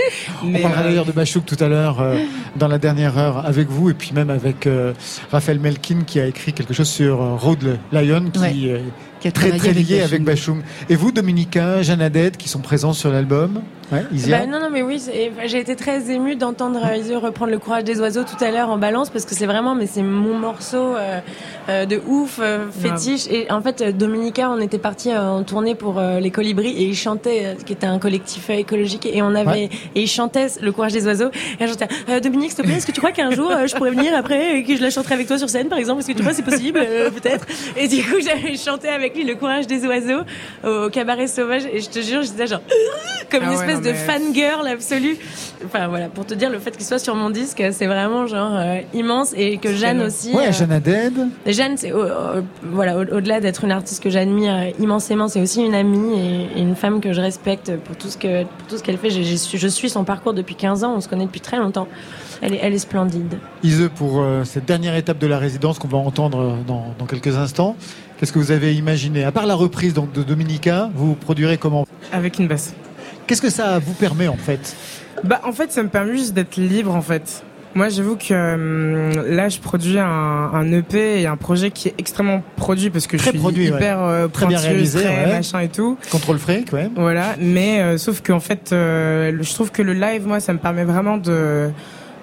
On 0.42 0.46
Mais, 0.48 0.60
parlera 0.60 0.80
euh, 0.82 0.84
d'ailleurs 0.84 1.04
de 1.04 1.12
Bachouk 1.12 1.46
tout 1.46 1.56
à 1.62 1.68
l'heure 1.68 2.00
euh, 2.00 2.18
dans 2.56 2.68
la 2.68 2.78
dernière 2.78 3.16
heure 3.16 3.46
avec 3.46 3.68
vous 3.68 3.90
et 3.90 3.94
puis 3.94 4.10
même 4.12 4.30
avec 4.30 4.66
euh, 4.66 4.92
Raphaël 5.30 5.60
Melkin 5.60 6.00
qui 6.06 6.18
a 6.20 6.26
écrit 6.26 6.52
quelque 6.52 6.74
chose 6.74 6.88
sur 6.88 7.22
euh, 7.22 7.34
Road 7.36 7.78
Lion 7.92 8.24
qui 8.32 8.38
Ouais. 8.40 8.50
est 8.50 8.82
Qui 9.20 9.32
très 9.32 9.50
très 9.50 9.68
avec 9.70 9.88
lié 9.88 10.00
avec 10.02 10.22
Bashung. 10.24 10.58
Bachoum. 10.58 10.62
Et 10.88 10.96
vous, 10.96 11.12
Dominica, 11.12 11.82
Jeannadette 11.82 12.36
qui 12.36 12.48
sont 12.48 12.60
présents 12.60 12.92
sur 12.92 13.10
l'album? 13.10 13.60
Ouais, 13.92 14.04
Bah, 14.28 14.46
non, 14.46 14.60
non, 14.60 14.68
mais 14.70 14.82
oui, 14.82 15.02
j'ai 15.46 15.58
été 15.58 15.76
très 15.76 16.10
émue 16.10 16.36
d'entendre 16.36 16.80
euh, 16.84 17.18
reprendre 17.18 17.50
le 17.52 17.58
courage 17.58 17.84
des 17.84 18.00
oiseaux 18.00 18.22
tout 18.24 18.42
à 18.44 18.50
l'heure 18.50 18.68
en 18.70 18.78
balance 18.78 19.10
parce 19.10 19.24
que 19.24 19.34
c'est 19.34 19.46
vraiment, 19.46 19.74
mais 19.74 19.86
c'est 19.86 20.02
mon 20.02 20.34
morceau 20.38 20.94
euh, 20.96 21.20
euh, 21.68 21.86
de 21.86 22.00
ouf, 22.06 22.38
euh, 22.40 22.66
fétiche. 22.70 23.26
Et 23.30 23.50
en 23.50 23.60
fait, 23.62 23.80
euh, 23.80 23.92
Dominica, 23.92 24.50
on 24.50 24.60
était 24.60 24.78
parti 24.78 25.14
en 25.16 25.42
tournée 25.42 25.74
pour 25.74 25.98
euh, 25.98 26.20
les 26.20 26.30
Colibris 26.30 26.70
et 26.70 26.84
ils 26.84 26.96
chantaient, 26.96 27.46
euh, 27.46 27.54
qui 27.64 27.72
était 27.72 27.86
un 27.86 27.98
collectif 27.98 28.50
euh, 28.50 28.54
écologique, 28.54 29.06
et 29.06 29.22
on 29.22 29.34
avait, 29.34 29.48
Ouais. 29.48 29.68
et 29.94 30.02
ils 30.02 30.06
chantaient 30.08 30.48
le 30.60 30.72
courage 30.72 30.92
des 30.92 31.06
oiseaux. 31.06 31.30
Et 31.60 31.64
euh, 31.64 32.20
Dominique, 32.20 32.50
s'il 32.50 32.58
te 32.58 32.62
plaît, 32.62 32.76
est-ce 32.76 32.86
que 32.86 32.92
tu 32.92 33.00
crois 33.00 33.12
qu'un 33.12 33.30
jour 33.30 33.50
euh, 33.50 33.66
je 33.66 33.74
pourrais 33.74 33.90
venir 33.90 34.14
après 34.14 34.58
et 34.58 34.64
que 34.64 34.76
je 34.76 34.82
la 34.82 34.90
chanterai 34.90 35.14
avec 35.14 35.26
toi 35.26 35.38
sur 35.38 35.48
scène, 35.48 35.68
par 35.68 35.78
exemple? 35.78 36.00
Est-ce 36.00 36.08
que 36.08 36.12
tu 36.12 36.20
crois 36.20 36.30
que 36.32 36.36
c'est 36.36 36.42
possible, 36.42 36.80
euh, 36.82 37.10
peut-être? 37.10 37.46
Et 37.76 37.88
du 37.88 38.02
coup, 38.02 38.16
j'avais 38.22 38.56
chanté 38.56 38.88
avec 38.88 39.14
lui 39.16 39.24
le 39.24 39.34
courage 39.34 39.66
des 39.66 39.86
oiseaux 39.86 40.20
au 40.64 40.90
cabaret 40.90 41.26
sauvage, 41.26 41.62
et 41.72 41.80
je 41.80 41.88
te 41.88 42.00
jure, 42.00 42.22
j'étais 42.22 42.46
genre 42.46 42.60
comme 43.30 43.42
une 43.42 43.48
Ah 43.48 43.52
ouais, 43.52 43.56
espèce 43.78 44.06
de 44.06 44.12
fangirl 44.12 44.66
absolue. 44.68 45.16
Enfin 45.64 45.88
voilà, 45.88 46.08
pour 46.08 46.24
te 46.26 46.34
dire 46.34 46.50
le 46.50 46.58
fait 46.58 46.76
qu'il 46.76 46.86
soit 46.86 46.98
sur 46.98 47.14
mon 47.14 47.30
disque, 47.30 47.62
c'est 47.72 47.86
vraiment 47.86 48.26
genre 48.26 48.52
euh, 48.54 48.80
immense 48.94 49.32
et 49.36 49.58
que 49.58 49.72
Jeanne 49.74 50.00
aussi. 50.02 50.32
Ouais, 50.32 50.48
euh. 50.48 51.22
Jeanne, 51.46 51.76
c'est 51.76 51.92
au- 51.92 52.04
au- 52.04 52.42
voilà, 52.62 52.96
au- 52.96 53.00
au-delà 53.16 53.40
d'être 53.40 53.64
une 53.64 53.72
artiste 53.72 54.02
que 54.02 54.10
j'admire 54.10 54.72
immensément, 54.78 55.28
c'est 55.28 55.40
aussi 55.40 55.62
une 55.64 55.74
amie 55.74 56.18
et, 56.18 56.58
et 56.58 56.62
une 56.62 56.76
femme 56.76 57.00
que 57.00 57.12
je 57.12 57.20
respecte 57.20 57.76
pour 57.78 57.96
tout 57.96 58.08
ce 58.08 58.16
que 58.16 58.44
pour 58.44 58.66
tout 58.68 58.76
ce 58.78 58.82
qu'elle 58.82 58.98
fait. 58.98 59.10
Je 59.10 59.68
suis 59.68 59.90
son 59.90 60.04
parcours 60.04 60.34
depuis 60.34 60.54
15 60.54 60.84
ans, 60.84 60.94
on 60.96 61.00
se 61.00 61.08
connaît 61.08 61.26
depuis 61.26 61.40
très 61.40 61.56
longtemps. 61.58 61.88
Elle 62.40 62.54
est, 62.54 62.60
elle 62.62 62.72
est 62.72 62.78
splendide. 62.78 63.36
Ise, 63.64 63.90
pour 63.96 64.20
euh, 64.20 64.44
cette 64.44 64.64
dernière 64.64 64.94
étape 64.94 65.18
de 65.18 65.26
la 65.26 65.38
résidence 65.38 65.80
qu'on 65.80 65.88
va 65.88 65.98
entendre 65.98 66.38
euh, 66.40 66.52
dans, 66.68 66.94
dans 66.96 67.04
quelques 67.06 67.36
instants, 67.36 67.74
qu'est-ce 68.16 68.32
que 68.32 68.38
vous 68.38 68.52
avez 68.52 68.74
imaginé? 68.76 69.24
À 69.24 69.32
part 69.32 69.44
la 69.46 69.56
reprise 69.56 69.92
donc, 69.92 70.12
de 70.12 70.22
Dominica, 70.22 70.88
vous 70.94 71.14
produirez 71.14 71.58
comment? 71.58 71.84
Avec 72.12 72.38
une 72.38 72.46
basse. 72.46 72.74
Qu'est-ce 73.28 73.42
que 73.42 73.50
ça 73.50 73.78
vous 73.78 73.92
permet 73.92 74.26
en 74.26 74.36
fait 74.36 74.74
Bah, 75.22 75.40
en 75.44 75.52
fait, 75.52 75.70
ça 75.70 75.82
me 75.84 75.88
permet 75.88 76.16
juste 76.16 76.34
d'être 76.34 76.56
libre, 76.56 76.94
en 76.94 77.02
fait. 77.02 77.44
Moi, 77.74 77.90
j'avoue 77.90 78.16
que 78.16 78.24
euh, 78.32 79.12
là, 79.34 79.48
je 79.50 79.58
produis 79.60 79.98
un, 79.98 80.06
un 80.06 80.72
EP 80.72 81.20
et 81.20 81.26
un 81.26 81.36
projet 81.36 81.70
qui 81.70 81.88
est 81.88 81.94
extrêmement 81.98 82.42
produit 82.56 82.88
parce 82.90 83.06
que 83.06 83.16
Très 83.18 83.26
je 83.26 83.30
suis 83.32 83.38
produit, 83.38 83.70
ouais. 83.70 83.76
hyper 83.76 84.02
euh, 84.02 84.26
Très 84.26 84.46
bien 84.46 84.58
réalisé, 84.58 85.00
très 85.02 85.26
ouais. 85.26 85.32
machin 85.32 85.60
et 85.60 85.68
tout. 85.68 85.98
Contrôle 86.10 86.38
fric, 86.38 86.72
ouais. 86.72 86.90
Voilà, 86.96 87.36
mais 87.38 87.80
euh, 87.80 87.98
sauf 87.98 88.22
qu'en 88.22 88.40
fait, 88.40 88.70
euh, 88.72 89.36
je 89.40 89.54
trouve 89.54 89.70
que 89.70 89.82
le 89.82 89.92
live, 89.92 90.26
moi, 90.26 90.40
ça 90.40 90.52
me 90.54 90.58
permet 90.58 90.84
vraiment 90.84 91.18
de 91.18 91.68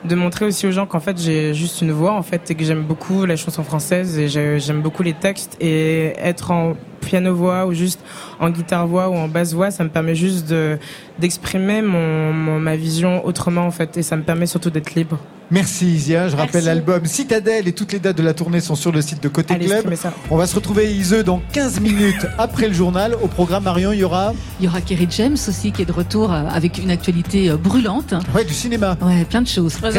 de 0.04 0.14
montrer 0.14 0.46
aussi 0.46 0.68
aux 0.68 0.72
gens 0.72 0.86
qu'en 0.86 1.00
fait 1.00 1.18
j'ai 1.20 1.56
juste 1.56 1.82
une 1.82 1.92
voix 1.92 2.12
en 2.14 2.22
fait 2.22 2.52
et 2.52 2.54
que 2.54 2.64
j'aime 2.64 2.84
beaucoup 2.84 3.26
la 3.26 3.36
chanson 3.36 3.64
française 3.64 4.20
et 4.20 4.28
j'ai- 4.28 4.60
j'aime 4.60 4.84
beaucoup 4.84 5.02
les 5.02 5.14
textes 5.14 5.58
et 5.60 6.14
être 6.20 6.52
en 6.52 6.76
piano 7.06 7.34
voix 7.34 7.66
ou 7.66 7.74
juste 7.74 8.02
en 8.40 8.50
guitare 8.50 8.88
voix 8.88 9.10
ou 9.10 9.16
en 9.16 9.28
basse 9.28 9.54
voix 9.54 9.72
ça 9.72 9.84
me 9.84 9.90
permet 9.90 10.16
juste 10.16 10.50
de 10.50 10.78
d'exprimer 11.20 11.82
ma 11.82 12.76
vision 12.76 13.26
autrement 13.26 13.66
en 13.66 13.72
fait 13.72 13.98
et 13.98 14.04
ça 14.04 14.16
me 14.18 14.24
permet 14.24 14.48
surtout 14.48 14.70
d'être 14.70 14.96
libre. 14.96 15.20
Merci 15.52 15.86
Isia, 15.86 16.28
je 16.28 16.36
rappelle 16.36 16.66
l'album 16.66 17.06
Citadelle 17.06 17.68
et 17.68 17.72
toutes 17.72 17.94
les 17.94 18.00
dates 18.00 18.18
de 18.18 18.24
la 18.24 18.34
tournée 18.34 18.62
sont 18.62 18.76
sur 18.76 18.92
le 18.92 19.02
site 19.02 19.22
de 19.22 19.28
Côté 19.28 19.54
Allez, 19.54 19.68
Club. 19.68 19.94
On 20.32 20.38
va 20.38 20.48
se 20.48 20.56
retrouver 20.56 20.92
Ise 20.92 21.24
dans 21.24 21.40
15 21.54 21.82
minutes 21.82 22.26
après 22.40 22.68
le 22.68 22.74
journal. 22.74 23.16
Au 23.22 23.28
programme 23.28 23.64
Marion, 23.64 23.92
il 23.92 24.00
y 24.00 24.04
aura 24.04 24.34
Il 24.60 24.66
y 24.66 24.68
aura 24.68 24.82
Kerry 24.82 25.08
James 25.12 25.38
aussi 25.48 25.72
qui 25.72 25.84
est 25.84 25.86
de 25.86 25.92
retour 25.92 26.34
euh, 26.34 26.46
avec 26.50 26.80
une 26.80 26.90
actualité 26.90 27.52
euh, 27.52 27.58
brûlante. 27.58 28.16
ouais, 28.34 28.44
du 28.44 28.54
cinéma. 28.54 28.98
Ouais, 29.02 29.24
plein 29.26 29.44
de 29.44 29.48
choses. 29.48 29.74
Ça 29.74 29.90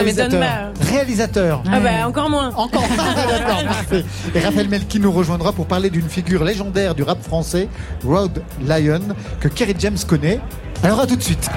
Réalisateur. 0.81 1.62
Ah 1.70 1.81
bah 1.81 2.09
encore 2.09 2.28
moins. 2.28 2.52
Encore 2.56 2.82
D'accord, 2.97 3.64
parfait. 3.64 4.05
Et 4.35 4.40
Raphaël 4.40 4.68
Melki 4.68 4.98
nous 4.98 5.12
rejoindra 5.12 5.52
pour 5.52 5.66
parler 5.66 5.90
d'une 5.90 6.09
figure 6.09 6.43
légendaire 6.43 6.94
du 6.94 7.05
rap 7.05 7.23
français, 7.23 7.68
Rod 8.05 8.43
Lion, 8.66 9.01
que 9.40 9.48
Kerry 9.48 9.77
James 9.78 9.98
connaît. 10.09 10.40
Alors 10.82 11.01
à 11.01 11.06
tout 11.06 11.16
de 11.16 11.23
suite. 11.23 11.48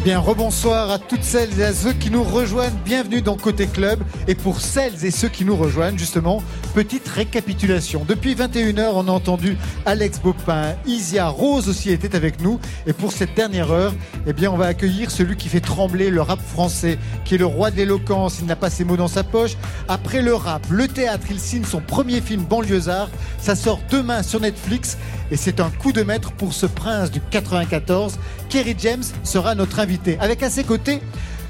Eh 0.00 0.02
bien, 0.02 0.18
rebonsoir 0.18 0.90
à 0.90 0.98
toutes 0.98 1.24
celles 1.24 1.60
et 1.60 1.64
à 1.64 1.74
ceux 1.74 1.92
qui 1.92 2.10
nous 2.10 2.22
rejoignent. 2.22 2.72
Bienvenue 2.86 3.20
dans 3.20 3.36
Côté 3.36 3.66
Club. 3.66 4.00
Et 4.28 4.34
pour 4.34 4.62
celles 4.62 5.04
et 5.04 5.10
ceux 5.10 5.28
qui 5.28 5.44
nous 5.44 5.56
rejoignent, 5.56 5.98
justement, 5.98 6.42
petite 6.72 7.06
récapitulation. 7.06 8.06
Depuis 8.08 8.34
21h, 8.34 8.92
on 8.94 9.08
a 9.08 9.10
entendu 9.10 9.58
Alex 9.84 10.18
Bopin, 10.20 10.74
Isia, 10.86 11.28
Rose 11.28 11.68
aussi 11.68 11.90
était 11.90 12.16
avec 12.16 12.40
nous. 12.40 12.58
Et 12.86 12.94
pour 12.94 13.12
cette 13.12 13.34
dernière 13.34 13.70
heure, 13.70 13.92
eh 14.26 14.32
bien, 14.32 14.50
on 14.50 14.56
va 14.56 14.68
accueillir 14.68 15.10
celui 15.10 15.36
qui 15.36 15.50
fait 15.50 15.60
trembler 15.60 16.08
le 16.08 16.22
rap 16.22 16.40
français, 16.40 16.98
qui 17.26 17.34
est 17.34 17.38
le 17.38 17.44
roi 17.44 17.70
de 17.70 17.76
l'éloquence. 17.76 18.38
Il 18.40 18.46
n'a 18.46 18.56
pas 18.56 18.70
ses 18.70 18.84
mots 18.84 18.96
dans 18.96 19.06
sa 19.06 19.22
poche. 19.22 19.58
Après 19.86 20.22
le 20.22 20.34
rap, 20.34 20.64
le 20.70 20.88
théâtre, 20.88 21.26
il 21.30 21.38
signe 21.38 21.64
son 21.64 21.82
premier 21.82 22.22
film 22.22 22.44
Banlieusard. 22.44 23.10
Ça 23.38 23.54
sort 23.54 23.80
demain 23.90 24.22
sur 24.22 24.40
Netflix. 24.40 24.96
Et 25.30 25.36
c'est 25.36 25.60
un 25.60 25.70
coup 25.70 25.92
de 25.92 26.02
maître 26.02 26.32
pour 26.32 26.54
ce 26.54 26.66
prince 26.66 27.10
du 27.10 27.20
94. 27.20 28.18
Kerry 28.48 28.74
James 28.78 29.04
sera 29.24 29.54
notre 29.54 29.78
invité. 29.78 29.90
Avec 30.18 30.42
à 30.42 30.50
ses 30.50 30.64
côtés 30.64 31.00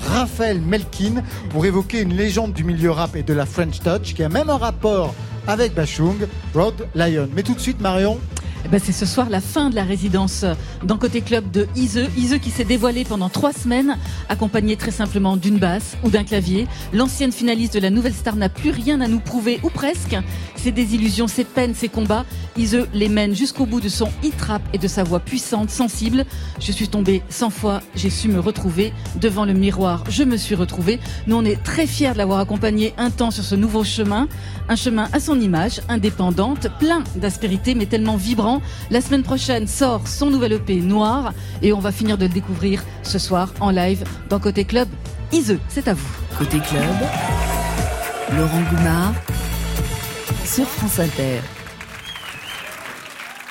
Raphaël 0.08 0.60
Melkin 0.60 1.22
pour 1.50 1.64
évoquer 1.66 2.00
une 2.00 2.14
légende 2.14 2.52
du 2.52 2.64
milieu 2.64 2.90
rap 2.90 3.16
et 3.16 3.22
de 3.22 3.34
la 3.34 3.46
French 3.46 3.80
Touch 3.80 4.14
qui 4.14 4.22
a 4.22 4.28
même 4.28 4.50
un 4.50 4.56
rapport 4.56 5.14
avec 5.46 5.74
Bachung, 5.74 6.26
Rod 6.54 6.88
Lion. 6.94 7.28
Mais 7.34 7.42
tout 7.42 7.54
de 7.54 7.60
suite, 7.60 7.80
Marion. 7.80 8.18
Eh 8.64 8.68
ben, 8.68 8.80
c'est 8.82 8.92
ce 8.92 9.06
soir 9.06 9.30
la 9.30 9.40
fin 9.40 9.70
de 9.70 9.74
la 9.74 9.84
résidence 9.84 10.44
dans 10.84 10.98
Côté 10.98 11.22
Club 11.22 11.50
de 11.50 11.66
Ise. 11.76 12.08
Ise 12.16 12.38
qui 12.42 12.50
s'est 12.50 12.64
dévoilé 12.64 13.04
pendant 13.04 13.28
trois 13.28 13.52
semaines, 13.52 13.96
accompagné 14.28 14.76
très 14.76 14.90
simplement 14.90 15.36
d'une 15.36 15.58
basse 15.58 15.96
ou 16.04 16.10
d'un 16.10 16.24
clavier. 16.24 16.66
L'ancienne 16.92 17.32
finaliste 17.32 17.74
de 17.74 17.80
la 17.80 17.90
Nouvelle 17.90 18.14
Star 18.14 18.36
n'a 18.36 18.48
plus 18.48 18.70
rien 18.70 19.00
à 19.00 19.08
nous 19.08 19.20
prouver, 19.20 19.60
ou 19.62 19.70
presque. 19.70 20.16
Ses 20.56 20.72
désillusions, 20.72 21.26
ses 21.26 21.44
peines, 21.44 21.74
ses 21.74 21.88
combats, 21.88 22.26
Ise 22.56 22.86
les 22.92 23.08
mène 23.08 23.34
jusqu'au 23.34 23.64
bout 23.64 23.80
de 23.80 23.88
son 23.88 24.10
hit 24.22 24.38
rap 24.40 24.62
et 24.72 24.78
de 24.78 24.88
sa 24.88 25.04
voix 25.04 25.20
puissante, 25.20 25.70
sensible. 25.70 26.26
Je 26.60 26.72
suis 26.72 26.88
tombée 26.88 27.22
100 27.30 27.50
fois, 27.50 27.80
j'ai 27.94 28.10
su 28.10 28.28
me 28.28 28.40
retrouver. 28.40 28.92
Devant 29.20 29.46
le 29.46 29.54
miroir, 29.54 30.04
je 30.08 30.22
me 30.22 30.36
suis 30.36 30.54
retrouvée. 30.54 31.00
Nous, 31.26 31.36
on 31.36 31.44
est 31.44 31.62
très 31.62 31.86
fiers 31.86 32.12
de 32.12 32.18
l'avoir 32.18 32.40
accompagné 32.40 32.92
un 32.98 33.10
temps 33.10 33.30
sur 33.30 33.44
ce 33.44 33.54
nouveau 33.54 33.84
chemin. 33.84 34.28
Un 34.68 34.76
chemin 34.76 35.08
à 35.12 35.20
son 35.20 35.40
image, 35.40 35.80
indépendante, 35.88 36.68
plein 36.78 37.02
d'aspérité, 37.16 37.74
mais 37.74 37.86
tellement 37.86 38.16
vibrant 38.16 38.49
la 38.90 39.00
semaine 39.00 39.22
prochaine 39.22 39.66
sort 39.66 40.08
son 40.08 40.30
nouvel 40.30 40.54
EP 40.54 40.76
Noir 40.76 41.32
et 41.62 41.72
on 41.72 41.78
va 41.78 41.92
finir 41.92 42.18
de 42.18 42.24
le 42.24 42.32
découvrir 42.32 42.82
ce 43.02 43.18
soir 43.18 43.52
en 43.60 43.70
live 43.70 44.04
dans 44.28 44.40
Côté 44.40 44.64
Club. 44.64 44.88
Ise, 45.32 45.58
c'est 45.68 45.86
à 45.88 45.94
vous. 45.94 46.08
Côté 46.38 46.58
Club, 46.58 46.96
Laurent 48.36 48.62
Goumard 48.70 49.14
sur 50.44 50.66
France 50.66 50.98
Inter. 50.98 51.40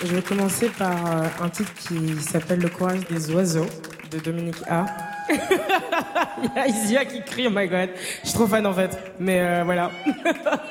Je 0.03 0.15
vais 0.15 0.21
commencer 0.21 0.69
par 0.69 0.91
euh, 0.91 1.27
un 1.41 1.49
titre 1.49 1.73
qui 1.75 2.21
s'appelle 2.21 2.59
Le 2.59 2.69
courage 2.69 3.05
des 3.09 3.31
oiseaux 3.31 3.67
de 4.11 4.19
Dominique 4.19 4.61
A. 4.69 4.85
Il 5.29 6.49
y 6.55 6.59
a 6.59 6.67
Isia 6.67 7.05
qui 7.05 7.21
crie, 7.21 7.47
oh 7.47 7.51
my 7.53 7.67
god. 7.67 7.89
Je 8.23 8.29
suis 8.29 8.37
trop 8.37 8.47
fan 8.47 8.65
en 8.65 8.73
fait. 8.73 8.97
Mais 9.19 9.41
euh, 9.41 9.63
voilà. 9.63 9.91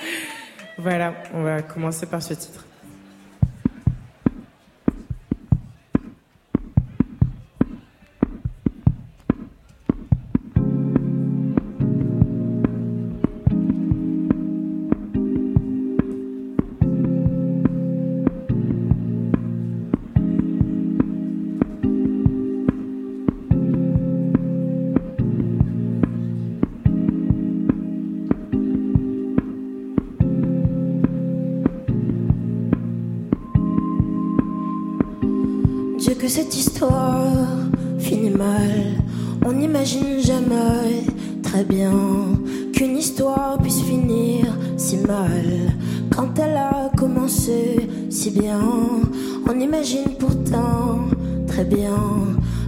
voilà, 0.78 1.14
on 1.34 1.42
va 1.42 1.62
commencer 1.62 2.06
par 2.06 2.22
ce 2.22 2.34
titre. 2.34 2.64
Cette 36.28 36.54
histoire 36.54 37.32
finit 37.98 38.30
mal. 38.30 39.02
On 39.46 39.52
n'imagine 39.52 40.20
jamais 40.20 41.04
très 41.42 41.64
bien 41.64 41.92
qu'une 42.74 42.98
histoire 42.98 43.56
puisse 43.58 43.80
finir 43.82 44.44
si 44.76 44.98
mal. 44.98 45.72
Quand 46.14 46.38
elle 46.38 46.56
a 46.56 46.90
commencé 46.96 47.88
si 48.10 48.30
bien, 48.30 48.60
on 49.48 49.58
imagine 49.58 50.16
pourtant 50.18 50.98
très 51.46 51.64
bien 51.64 51.96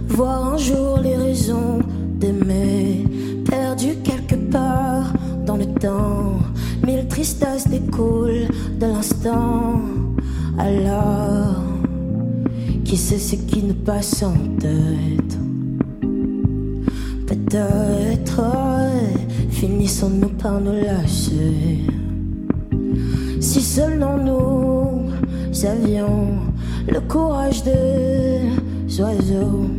voir 0.07 0.53
un 0.53 0.57
jour 0.57 0.99
les 0.99 1.15
raisons 1.15 1.79
d'aimer 2.15 3.05
perdues 3.47 3.97
quelque 4.03 4.35
part 4.51 5.13
dans 5.45 5.57
le 5.57 5.65
temps. 5.65 6.39
Mille 6.83 7.07
tristesses 7.07 7.67
découlent 7.67 8.47
de 8.79 8.87
l'instant. 8.87 9.81
Alors. 10.57 11.70
Qui 12.91 12.97
sait 12.97 13.19
ce 13.19 13.37
qui 13.37 13.63
nous 13.63 13.73
passe 13.73 14.21
en 14.21 14.33
tête 14.59 15.37
Peut-être 17.25 18.41
finissons-nous 19.49 20.27
par 20.27 20.59
nous 20.59 20.73
lâcher. 20.73 21.85
Si 23.39 23.61
seulement 23.61 24.17
nous 24.17 25.09
avions 25.65 26.39
le 26.85 26.99
courage 27.07 27.63
des 27.63 28.41
oiseaux 28.99 29.69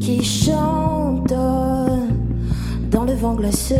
qui 0.00 0.24
chantent 0.24 1.28
dans 1.28 3.04
le 3.04 3.12
vent 3.12 3.34
glacé. 3.34 3.76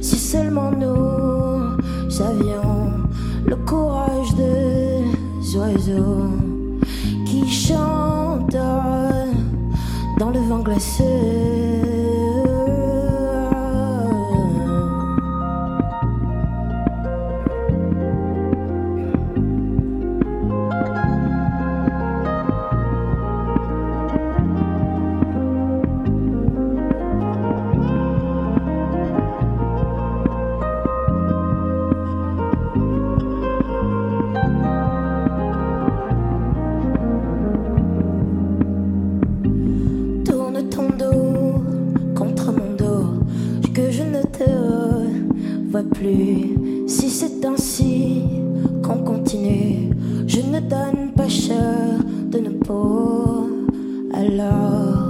Si 0.00 0.16
seulement 0.16 0.70
nous 0.70 2.22
avions 2.22 2.92
le 3.46 3.56
courage 3.56 4.34
des 4.36 4.67
oiseaux 5.56 6.30
qui 7.24 7.48
chantent 7.48 8.50
dans 10.18 10.30
le 10.30 10.40
vent 10.40 10.60
glacé. 10.60 11.87
Plus. 45.82 46.88
Si 46.88 47.10
c'est 47.10 47.44
ainsi 47.44 48.22
qu'on 48.82 48.98
continue, 48.98 49.90
je 50.26 50.40
ne 50.40 50.60
donne 50.60 51.12
pas 51.14 51.28
cher 51.28 51.98
de 52.30 52.38
nos 52.38 52.58
peaux. 52.58 53.48
Alors, 54.12 55.07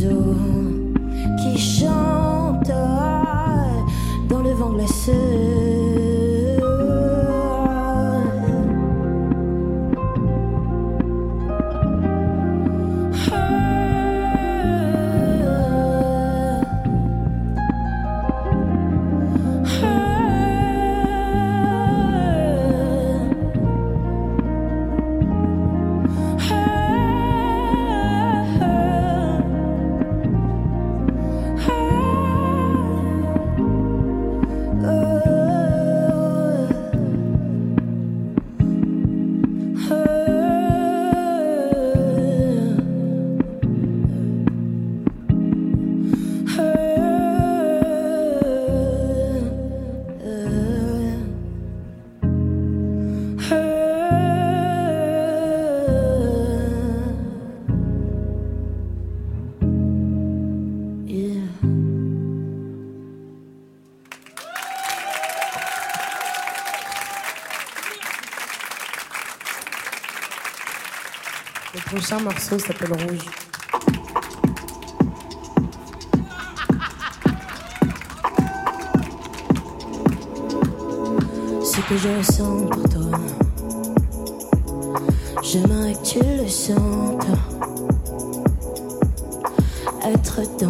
des 0.00 0.57
prochain 72.08 72.24
morceau 72.24 72.58
s'appelle 72.58 72.92
Rouge. 72.92 73.18
Ce 81.62 81.80
que 81.82 81.96
je 81.98 82.08
ressens 82.08 82.66
pour 82.66 82.88
toi, 82.88 83.18
j'aimerais 85.42 85.92
que 85.92 86.04
tu 86.04 86.18
le 86.20 86.48
sentes. 86.48 87.26
Être 90.02 90.40
dans 90.60 90.67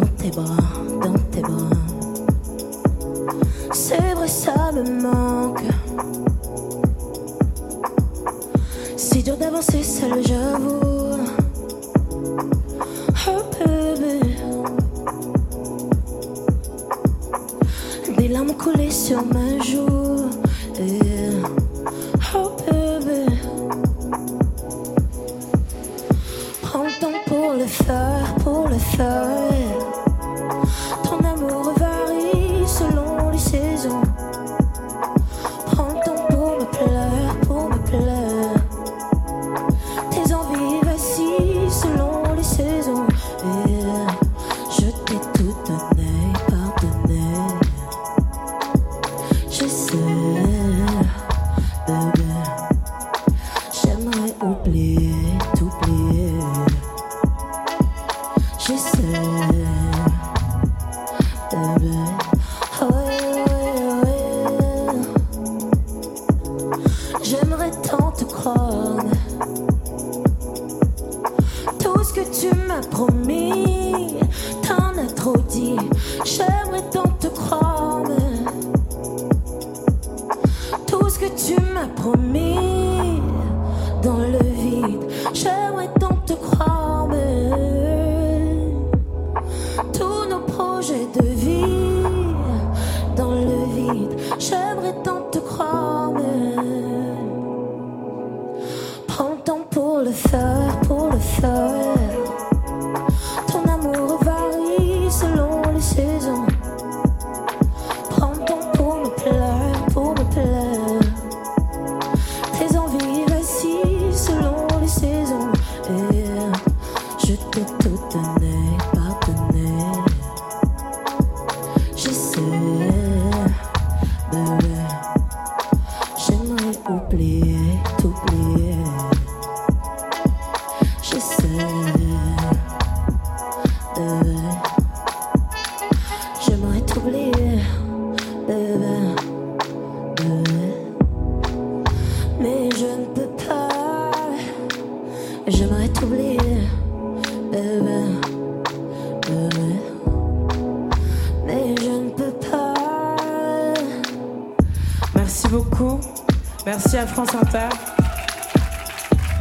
Merci 156.91 157.03
à 157.03 157.13
France 157.13 157.35
Inter. 157.35 157.69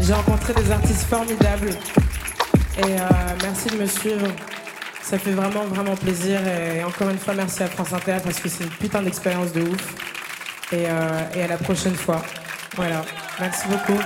J'ai 0.00 0.12
rencontré 0.12 0.52
des 0.52 0.70
artistes 0.70 1.04
formidables. 1.04 1.70
Et 1.70 2.82
euh, 2.82 3.08
merci 3.42 3.70
de 3.70 3.76
me 3.76 3.86
suivre. 3.86 4.26
Ça 5.00 5.18
fait 5.18 5.30
vraiment, 5.30 5.64
vraiment 5.64 5.96
plaisir. 5.96 6.46
Et 6.46 6.84
encore 6.84 7.08
une 7.08 7.16
fois, 7.16 7.32
merci 7.32 7.62
à 7.62 7.68
France 7.68 7.94
Inter 7.94 8.18
parce 8.22 8.38
que 8.38 8.50
c'est 8.50 8.64
une 8.64 8.70
putain 8.70 9.00
d'expérience 9.00 9.54
de 9.54 9.62
ouf. 9.62 9.94
Et, 10.72 10.84
euh, 10.90 11.20
et 11.34 11.42
à 11.42 11.46
la 11.46 11.56
prochaine 11.56 11.94
fois. 11.94 12.20
Voilà. 12.76 13.00
Merci 13.40 13.66
beaucoup. 13.68 13.98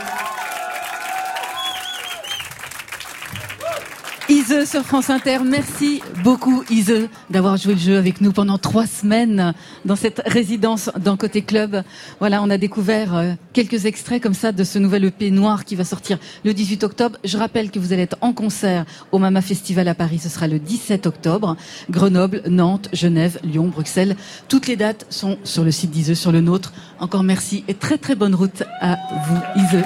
Ise 4.29 4.71
sur 4.71 4.85
France 4.85 5.11
Inter, 5.11 5.39
merci 5.45 6.01
beaucoup 6.23 6.63
Ise 6.71 7.09
d'avoir 7.31 7.57
joué 7.57 7.75
le 7.75 7.81
jeu 7.81 7.97
avec 7.97 8.21
nous 8.21 8.33
pendant 8.33 8.59
trois 8.59 8.87
semaines 8.87 9.55
dans 9.85 9.97
cette 9.97 10.23
résidence 10.27 10.91
dans 10.99 11.17
Côté 11.17 11.43
Club. 11.43 11.83
Voilà, 12.21 12.43
on 12.43 12.51
a 12.51 12.59
découvert 12.59 13.17
euh, 13.17 13.33
quelques 13.53 13.87
extraits 13.87 14.23
comme 14.23 14.35
ça 14.35 14.53
de 14.53 14.63
ce 14.63 14.79
nouvel 14.79 15.05
EP 15.05 15.31
noir 15.31 15.65
qui 15.65 15.75
va 15.75 15.85
sortir 15.85 16.19
le 16.45 16.55
18 16.55 16.85
octobre. 16.85 17.19
Je 17.25 17.37
rappelle 17.37 17.71
que 17.71 17.79
vous 17.79 17.93
allez 17.93 18.03
être 18.03 18.17
en 18.21 18.33
concert 18.33 18.85
au 19.11 19.19
Mama 19.19 19.43
Festival 19.43 19.89
à 19.89 19.95
Paris, 19.95 20.19
ce 20.19 20.29
sera 20.29 20.47
le 20.47 20.59
17 20.59 21.07
octobre. 21.07 21.57
Grenoble, 21.91 22.43
Nantes, 22.49 22.89
Genève, 22.93 23.39
Lyon, 23.43 23.69
Bruxelles. 23.69 24.17
Toutes 24.49 24.69
les 24.69 24.77
dates 24.77 25.07
sont 25.11 25.39
sur 25.45 25.65
le 25.65 25.71
site 25.73 25.91
d'Ise, 25.91 26.15
sur 26.15 26.31
le 26.31 26.41
nôtre. 26.41 26.73
Encore 27.01 27.25
merci 27.25 27.65
et 27.69 27.75
très 27.75 27.99
très 27.99 28.15
bonne 28.15 28.35
route 28.35 28.63
à 28.81 28.97
vous 29.29 29.63
Ise. 29.63 29.83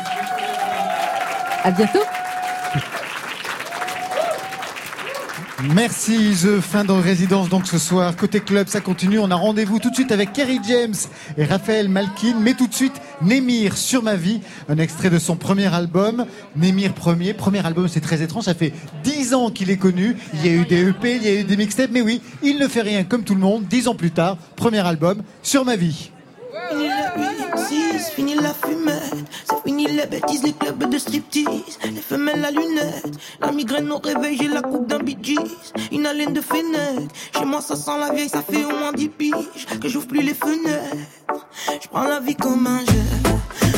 À 1.65 1.71
bientôt. 1.71 2.01
Merci 5.65 6.35
The 6.43 6.61
fin 6.61 6.85
de 6.85 6.93
résidence 6.93 7.49
donc 7.49 7.67
ce 7.67 7.79
soir. 7.79 8.15
Côté 8.15 8.41
club, 8.41 8.69
ça 8.69 8.83
continue. 8.83 9.19
On 9.19 9.31
a 9.31 9.35
rendez-vous 9.35 9.79
tout 9.79 9.89
de 9.89 9.95
suite 9.95 10.13
avec 10.13 10.35
Kerry 10.35 10.61
James 10.69 10.95
et 11.39 11.45
Raphaël 11.45 11.89
Malkin. 11.89 12.37
Mais 12.41 12.53
tout 12.53 12.67
de 12.67 12.75
suite, 12.75 13.01
Némir 13.23 13.79
sur 13.79 14.03
ma 14.03 14.17
vie. 14.17 14.43
Un 14.69 14.77
extrait 14.77 15.09
de 15.09 15.19
son 15.19 15.37
premier 15.37 15.73
album. 15.75 16.27
Némir 16.57 16.93
premier. 16.93 17.33
Premier 17.33 17.65
album, 17.65 17.89
c'est 17.89 18.01
très 18.01 18.21
étrange. 18.21 18.45
Ça 18.45 18.55
fait 18.55 18.75
dix 19.03 19.33
ans 19.33 19.51
qu'il 19.51 19.71
est 19.71 19.79
connu. 19.79 20.17
Il 20.35 20.47
y 20.47 20.51
a 20.51 20.53
eu 20.53 20.67
des 20.67 20.89
EP, 20.91 21.17
il 21.17 21.23
y 21.23 21.29
a 21.29 21.41
eu 21.41 21.45
des 21.45 21.57
mixtapes. 21.57 21.91
Mais 21.91 22.03
oui, 22.03 22.21
il 22.43 22.59
ne 22.59 22.69
fait 22.69 22.83
rien 22.83 23.05
comme 23.05 23.25
tout 23.25 23.35
le 23.35 23.41
monde. 23.41 23.65
Dix 23.67 23.89
ans 23.89 23.95
plus 23.95 24.11
tard, 24.11 24.37
premier 24.57 24.87
album 24.87 25.23
sur 25.43 25.65
ma 25.65 25.77
vie. 25.77 26.11
Fini 26.71 26.89
le 26.89 27.21
8, 27.23 27.69
6, 27.69 28.11
fini 28.11 28.35
la 28.35 28.55
fumette. 28.55 29.27
C'est 29.45 29.63
fini 29.65 29.87
les 29.87 30.07
bêtises, 30.07 30.43
les 30.43 30.53
clubs 30.53 30.89
de 30.91 30.99
striptease. 30.99 31.79
Les 31.85 32.01
femelles 32.01 32.45
à 32.45 32.51
lunettes. 32.51 33.19
La 33.41 33.53
migraine 33.53 33.91
au 33.93 33.99
réveil, 33.99 34.39
j'ai 34.41 34.49
la 34.49 34.63
coupe 34.63 34.87
d'un 34.87 34.99
Gees. 35.23 35.37
Une 35.93 36.07
haleine 36.07 36.33
de 36.33 36.41
fenêtre. 36.41 37.15
Chez 37.37 37.45
moi, 37.45 37.61
ça 37.61 37.77
sent 37.77 37.99
la 38.01 38.13
vieille, 38.13 38.29
ça 38.29 38.43
fait 38.43 38.65
au 38.65 38.71
moins 38.71 38.93
10 38.93 39.09
piges. 39.09 39.67
Que 39.81 39.89
j'ouvre 39.89 40.09
plus 40.09 40.23
les 40.23 40.35
fenêtres. 40.35 40.97
Je 41.83 41.89
prends 41.89 42.05
la 42.05 42.21
vie 42.21 42.37
comme 42.37 42.67
un 42.67 42.81
jeu. 42.81 43.76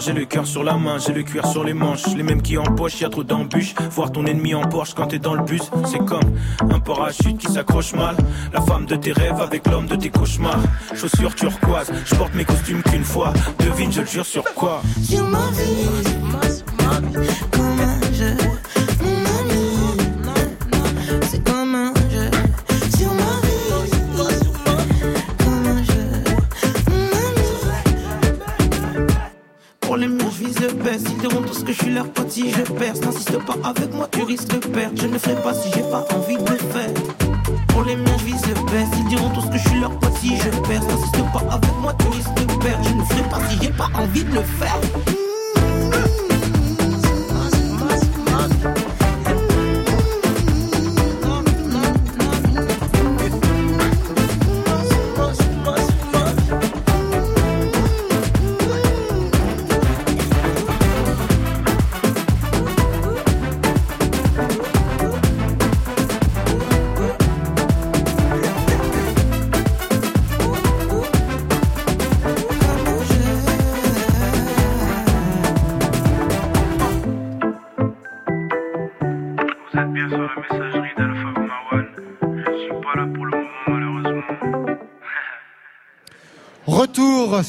J'ai 0.00 0.12
le 0.12 0.24
cœur 0.24 0.46
sur 0.46 0.62
la 0.62 0.74
main, 0.74 0.98
j'ai 0.98 1.12
le 1.12 1.22
cuir 1.22 1.46
sur 1.46 1.64
les 1.64 1.74
manches, 1.74 2.06
les 2.16 2.22
mêmes 2.22 2.42
qui 2.42 2.58
empochent, 2.58 3.00
y 3.00 3.04
a 3.04 3.08
trop 3.08 3.24
d'embûches. 3.24 3.74
Voir 3.90 4.12
ton 4.12 4.26
ennemi 4.26 4.54
en 4.54 4.62
Porsche 4.62 4.94
quand 4.94 5.06
t'es 5.06 5.18
dans 5.18 5.34
le 5.34 5.42
bus, 5.42 5.62
c'est 5.86 6.04
comme 6.04 6.34
un 6.70 6.80
parachute 6.80 7.38
qui 7.38 7.46
s'accroche 7.46 7.94
mal. 7.94 8.16
La 8.52 8.60
femme 8.60 8.86
de 8.86 8.96
tes 8.96 9.12
rêves 9.12 9.40
avec 9.40 9.66
l'homme 9.66 9.86
de 9.86 9.96
tes 9.96 10.10
cauchemars. 10.10 10.60
Chaussures 10.94 11.34
turquoise, 11.34 11.90
je 12.04 12.14
porte 12.14 12.34
mes 12.34 12.44
costumes 12.44 12.82
qu'une 12.82 13.04
fois. 13.04 13.32
Devine, 13.58 13.92
je 13.92 14.00
le 14.00 14.06
jure 14.06 14.26
sur 14.26 14.44
quoi? 14.54 14.82
Ma 15.10 15.50
vie, 15.52 15.88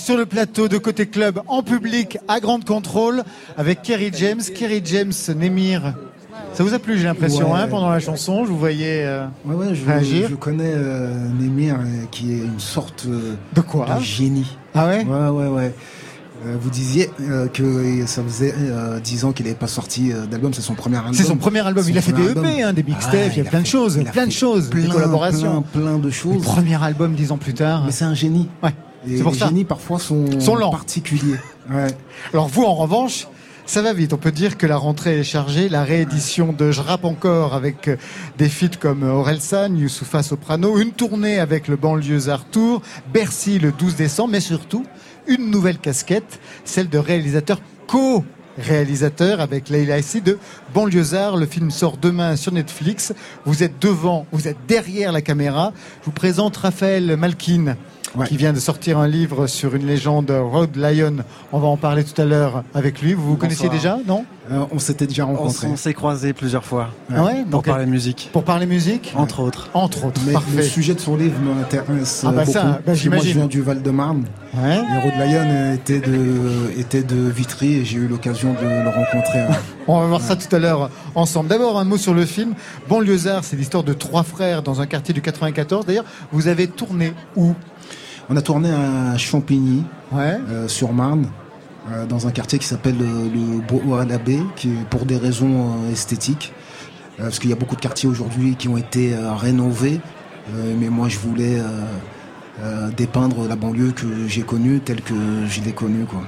sur 0.09 0.17
le 0.17 0.25
plateau 0.25 0.67
de 0.67 0.79
Côté 0.79 1.05
Club 1.05 1.39
en 1.47 1.61
public 1.61 2.17
à 2.27 2.39
Grande 2.39 2.65
Contrôle 2.65 3.21
avec 3.57 3.83
Kerry 3.83 4.09
James. 4.17 4.41
Kerry 4.55 4.81
James, 4.83 5.11
Némir. 5.37 5.93
Ça 6.55 6.63
vous 6.63 6.73
a 6.73 6.79
plu, 6.79 6.97
j'ai 6.97 7.03
l'impression, 7.03 7.53
Ouais. 7.53 7.59
hein, 7.59 7.67
pendant 7.69 7.91
la 7.91 7.99
chanson? 7.99 8.43
Je 8.43 8.49
vous 8.49 8.57
voyais 8.57 9.03
euh, 9.05 9.27
Ouais, 9.45 9.53
ouais, 9.53 9.75
je, 9.75 9.85
réagir? 9.85 10.27
je 10.31 10.33
connais 10.33 10.73
euh, 10.75 11.13
Némir, 11.39 11.75
euh, 11.75 12.05
qui 12.09 12.31
est 12.33 12.37
une 12.39 12.59
sorte 12.59 13.05
euh, 13.07 13.35
de 13.53 13.61
quoi? 13.61 13.85
de 13.99 14.03
génie. 14.03 14.57
Ah 14.73 14.87
ouais? 14.87 15.05
Ouais, 15.05 15.27
ouais, 15.29 15.47
ouais. 15.47 15.75
Euh, 16.47 16.55
vous 16.59 16.71
disiez 16.71 17.11
euh, 17.21 17.47
que 17.47 18.03
ça 18.07 18.23
faisait 18.23 18.55
euh, 18.57 18.99
10 18.99 19.25
ans 19.25 19.31
qu'il 19.31 19.45
n'avait 19.45 19.59
pas 19.59 19.67
sorti 19.67 20.11
d'album, 20.31 20.55
c'est 20.55 20.63
son 20.63 20.73
premier 20.73 20.97
album. 20.97 21.13
C'est 21.13 21.21
son 21.23 21.37
premier 21.37 21.59
album. 21.59 21.85
Il 21.87 21.95
a 21.99 22.01
fait 22.01 22.13
des 22.13 22.31
EP, 22.31 22.63
hein, 22.63 22.73
des 22.73 22.81
mixtapes, 22.81 23.13
Ouais, 23.13 23.29
il 23.33 23.37
y 23.37 23.41
a 23.41 23.47
a 23.47 23.49
plein 23.51 23.61
de 23.61 23.67
choses, 23.67 23.99
plein 24.11 24.25
de 24.25 24.31
choses, 24.31 24.71
des 24.71 24.81
plein, 24.81 24.91
collaborations. 24.91 25.61
Plein, 25.71 25.81
plein 25.81 25.99
de 25.99 26.09
choses. 26.09 26.33
Le 26.33 26.41
premier 26.41 26.83
album, 26.83 27.13
dix 27.13 27.31
ans 27.31 27.37
plus 27.37 27.53
tard. 27.53 27.83
Mais 27.85 27.91
c'est 27.91 28.05
un 28.05 28.15
génie. 28.15 28.49
Ouais. 28.63 28.71
C'est 29.17 29.23
pour 29.23 29.31
les 29.33 29.39
génies 29.39 29.65
parfois 29.65 29.99
sont, 29.99 30.39
Sont 30.39 30.55
lents. 30.55 30.71
particuliers. 30.71 31.37
Ouais. 31.71 31.87
Alors 32.33 32.47
vous, 32.47 32.63
en 32.63 32.73
revanche, 32.73 33.27
ça 33.67 33.83
va 33.83 33.93
vite. 33.93 34.13
On 34.13 34.17
peut 34.17 34.31
dire 34.31 34.57
que 34.57 34.65
la 34.65 34.77
rentrée 34.77 35.19
est 35.19 35.23
chargée. 35.23 35.69
La 35.69 35.83
réédition 35.83 36.51
de 36.51 36.71
Je 36.71 36.81
rappe 36.81 37.05
encore 37.05 37.53
avec 37.53 37.87
euh, 37.87 37.97
des 38.39 38.49
feats 38.49 38.77
comme 38.79 39.03
Orelsan, 39.03 39.75
Youssoufa 39.75 40.23
Soprano, 40.23 40.79
une 40.79 40.91
tournée 40.93 41.39
avec 41.39 41.67
le 41.67 41.75
banlieusard 41.75 42.45
Tour, 42.45 42.81
Bercy 43.13 43.59
le 43.59 43.71
12 43.71 43.95
décembre, 43.97 44.31
mais 44.31 44.39
surtout 44.39 44.83
une 45.27 45.51
nouvelle 45.51 45.77
casquette, 45.77 46.39
celle 46.65 46.89
de 46.89 46.97
réalisateur 46.97 47.59
co 47.85 48.23
réalisateur 48.57 49.39
avec 49.39 49.69
Leila 49.69 49.99
Essi 49.99 50.21
de 50.21 50.37
Banlieusard. 50.73 51.37
Le 51.37 51.45
film 51.45 51.71
sort 51.71 51.97
demain 51.97 52.35
sur 52.35 52.51
Netflix. 52.51 53.13
Vous 53.45 53.63
êtes 53.63 53.79
devant, 53.79 54.25
vous 54.31 54.47
êtes 54.47 54.57
derrière 54.67 55.11
la 55.11 55.21
caméra. 55.21 55.71
Je 56.01 56.05
vous 56.05 56.11
présente 56.11 56.57
Raphaël 56.57 57.15
Malkin. 57.15 57.75
Qui 58.27 58.37
vient 58.37 58.53
de 58.53 58.59
sortir 58.59 58.97
un 58.97 59.07
livre 59.07 59.47
sur 59.47 59.75
une 59.75 59.85
légende 59.85 60.31
Rod 60.31 60.75
Lion. 60.75 61.17
On 61.51 61.59
va 61.59 61.67
en 61.67 61.77
parler 61.77 62.03
tout 62.03 62.19
à 62.21 62.25
l'heure 62.25 62.63
avec 62.73 63.01
lui. 63.01 63.13
Vous 63.13 63.23
vous 63.29 63.35
connaissiez 63.37 63.69
déjà, 63.69 63.97
non 64.07 64.25
Euh, 64.51 64.65
On 64.71 64.79
s'était 64.79 65.05
déjà 65.07 65.25
On, 65.27 65.35
rencontrés. 65.35 65.67
on 65.67 65.75
s'est 65.75 65.93
croisés 65.93 66.33
plusieurs 66.33 66.65
fois. 66.65 66.89
Ah 67.13 67.23
ouais 67.23 67.41
Pour 67.43 67.51
Donc, 67.61 67.65
parler 67.65 67.85
musique. 67.85 68.29
Pour 68.33 68.43
parler 68.43 68.65
musique 68.65 69.13
Entre 69.15 69.39
autres. 69.41 69.69
Entre 69.73 70.05
autres, 70.05 70.21
Mais 70.25 70.33
parfait. 70.33 70.57
le 70.57 70.63
sujet 70.63 70.93
de 70.95 70.99
son 70.99 71.15
livre 71.17 71.39
m'intéresse 71.39 72.23
Ah 72.25 72.31
bah 72.31 72.41
beaucoup. 72.41 72.51
ça, 72.51 72.63
bah 72.63 72.79
moi, 72.85 72.93
je 72.95 73.09
viens 73.33 73.45
du 73.47 73.61
Val-de-Marne. 73.61 74.25
Ouais. 74.55 74.75
Et 74.75 75.03
Rod 75.03 75.27
Lyon 75.27 75.43
euh, 75.47 75.73
était 75.75 75.99
de, 75.99 76.71
était 76.79 77.03
de 77.03 77.15
Vitry 77.29 77.75
et 77.75 77.85
j'ai 77.85 77.97
eu 77.97 78.07
l'occasion 78.07 78.53
de 78.53 78.65
le 78.65 78.89
rencontrer. 78.89 79.39
hein. 79.41 79.55
On 79.87 79.99
va 79.99 80.07
voir 80.07 80.21
ça 80.21 80.35
tout 80.35 80.53
à 80.55 80.59
l'heure 80.59 80.89
ensemble. 81.15 81.47
D'abord, 81.49 81.77
un 81.79 81.83
mot 81.85 81.97
sur 81.97 82.13
le 82.15 82.25
film. 82.25 82.53
Banlieusard, 82.87 83.43
c'est 83.43 83.55
l'histoire 83.55 83.83
de 83.83 83.93
trois 83.93 84.23
frères 84.23 84.63
dans 84.63 84.81
un 84.81 84.87
quartier 84.87 85.13
du 85.13 85.21
94. 85.21 85.85
D'ailleurs, 85.85 86.05
vous 86.31 86.47
avez 86.47 86.67
tourné 86.67 87.13
où? 87.35 87.53
On 88.31 88.37
a 88.37 88.43
tourné 88.43 88.69
à 88.69 89.17
Champigny, 89.17 89.83
euh, 90.13 90.67
sur 90.67 90.93
Marne, 90.93 91.25
euh, 91.91 92.05
dans 92.05 92.27
un 92.27 92.31
quartier 92.31 92.59
qui 92.59 92.67
s'appelle 92.67 92.97
euh, 93.01 93.27
le 93.27 93.59
Bois 93.61 94.01
à 94.01 94.05
qui 94.55 94.69
est 94.69 94.85
pour 94.91 95.05
des 95.05 95.17
raisons 95.17 95.89
esthétiques. 95.91 96.53
Parce 97.17 97.39
qu'il 97.39 97.49
y 97.49 97.53
a 97.53 97.55
beaucoup 97.55 97.75
de 97.75 97.81
quartiers 97.81 98.07
aujourd'hui 98.07 98.55
qui 98.55 98.69
ont 98.69 98.77
été 98.77 99.13
rénovés. 99.13 99.99
Mais 100.79 100.87
moi, 100.87 101.09
je 101.09 101.19
voulais 101.19 101.57
dépeindre 102.95 103.45
la 103.45 103.57
banlieue 103.57 103.91
que 103.91 104.05
j'ai 104.25 104.43
connue 104.43 104.79
telle 104.79 105.01
que 105.01 105.13
je 105.49 105.59
l'ai 105.59 105.73
connue. 105.73 106.05
Quoi. 106.05 106.21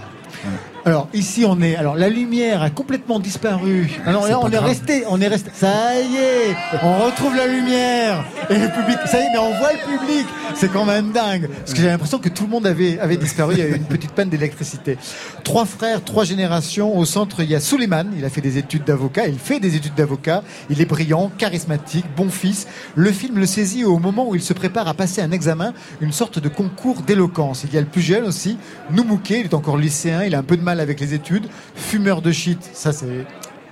Alors 0.83 1.07
ici 1.13 1.45
on 1.47 1.61
est. 1.61 1.75
Alors 1.75 1.95
la 1.95 2.09
lumière 2.09 2.63
a 2.63 2.69
complètement 2.69 3.19
disparu. 3.19 3.91
Alors 4.05 4.27
là 4.27 4.39
on 4.39 4.47
est 4.47 4.51
grave. 4.51 4.65
resté, 4.65 5.03
on 5.09 5.21
est 5.21 5.27
resté. 5.27 5.51
Ça 5.53 5.99
y 6.01 6.15
est, 6.15 6.55
on 6.81 7.05
retrouve 7.05 7.35
la 7.35 7.45
lumière 7.45 8.25
et 8.49 8.57
le 8.57 8.67
public. 8.69 8.97
Ça 9.05 9.19
y 9.19 9.23
est, 9.23 9.29
mais 9.31 9.37
on 9.37 9.57
voit 9.59 9.73
le 9.73 9.97
public. 9.97 10.25
C'est 10.55 10.71
quand 10.71 10.85
même 10.85 11.11
dingue. 11.11 11.49
Parce 11.49 11.73
que 11.73 11.81
j'ai 11.81 11.87
l'impression 11.87 12.17
que 12.17 12.29
tout 12.29 12.43
le 12.43 12.49
monde 12.49 12.65
avait 12.65 12.99
avait 12.99 13.17
disparu. 13.17 13.53
Il 13.53 13.59
y 13.59 13.61
a 13.61 13.67
eu 13.67 13.75
une 13.75 13.85
petite 13.85 14.11
panne 14.11 14.29
d'électricité. 14.29 14.97
Trois 15.43 15.65
frères, 15.65 16.03
trois 16.03 16.23
générations. 16.23 16.97
Au 16.97 17.05
centre 17.05 17.43
il 17.43 17.51
y 17.51 17.55
a 17.55 17.59
Suleiman. 17.59 18.07
Il 18.17 18.25
a 18.25 18.29
fait 18.29 18.41
des 18.41 18.57
études 18.57 18.83
d'avocat. 18.83 19.27
Il 19.27 19.37
fait 19.37 19.59
des 19.59 19.75
études 19.75 19.95
d'avocat. 19.95 20.43
Il 20.71 20.81
est 20.81 20.85
brillant, 20.85 21.31
charismatique, 21.37 22.05
bon 22.17 22.29
fils. 22.29 22.67
Le 22.95 23.11
film 23.11 23.37
le 23.37 23.45
saisit 23.45 23.85
au 23.85 23.99
moment 23.99 24.27
où 24.27 24.35
il 24.35 24.41
se 24.41 24.53
prépare 24.53 24.87
à 24.87 24.95
passer 24.95 25.21
un 25.21 25.31
examen, 25.31 25.73
une 25.99 26.11
sorte 26.11 26.39
de 26.39 26.49
concours 26.49 27.01
d'éloquence. 27.01 27.65
Il 27.65 27.73
y 27.73 27.77
a 27.77 27.81
le 27.81 27.87
plus 27.87 28.01
jeune 28.01 28.25
aussi, 28.25 28.57
Noumouké. 28.89 29.41
Il 29.41 29.45
est 29.45 29.53
encore 29.53 29.77
lycéen. 29.77 30.23
Il 30.23 30.33
a 30.33 30.39
un 30.39 30.43
peu 30.43 30.57
de 30.57 30.63
mal 30.63 30.70
avec 30.79 30.99
les 30.99 31.13
études. 31.13 31.47
Fumeur 31.75 32.21
de 32.21 32.31
shit. 32.31 32.69
Ça 32.73 32.93
c'est 32.93 33.25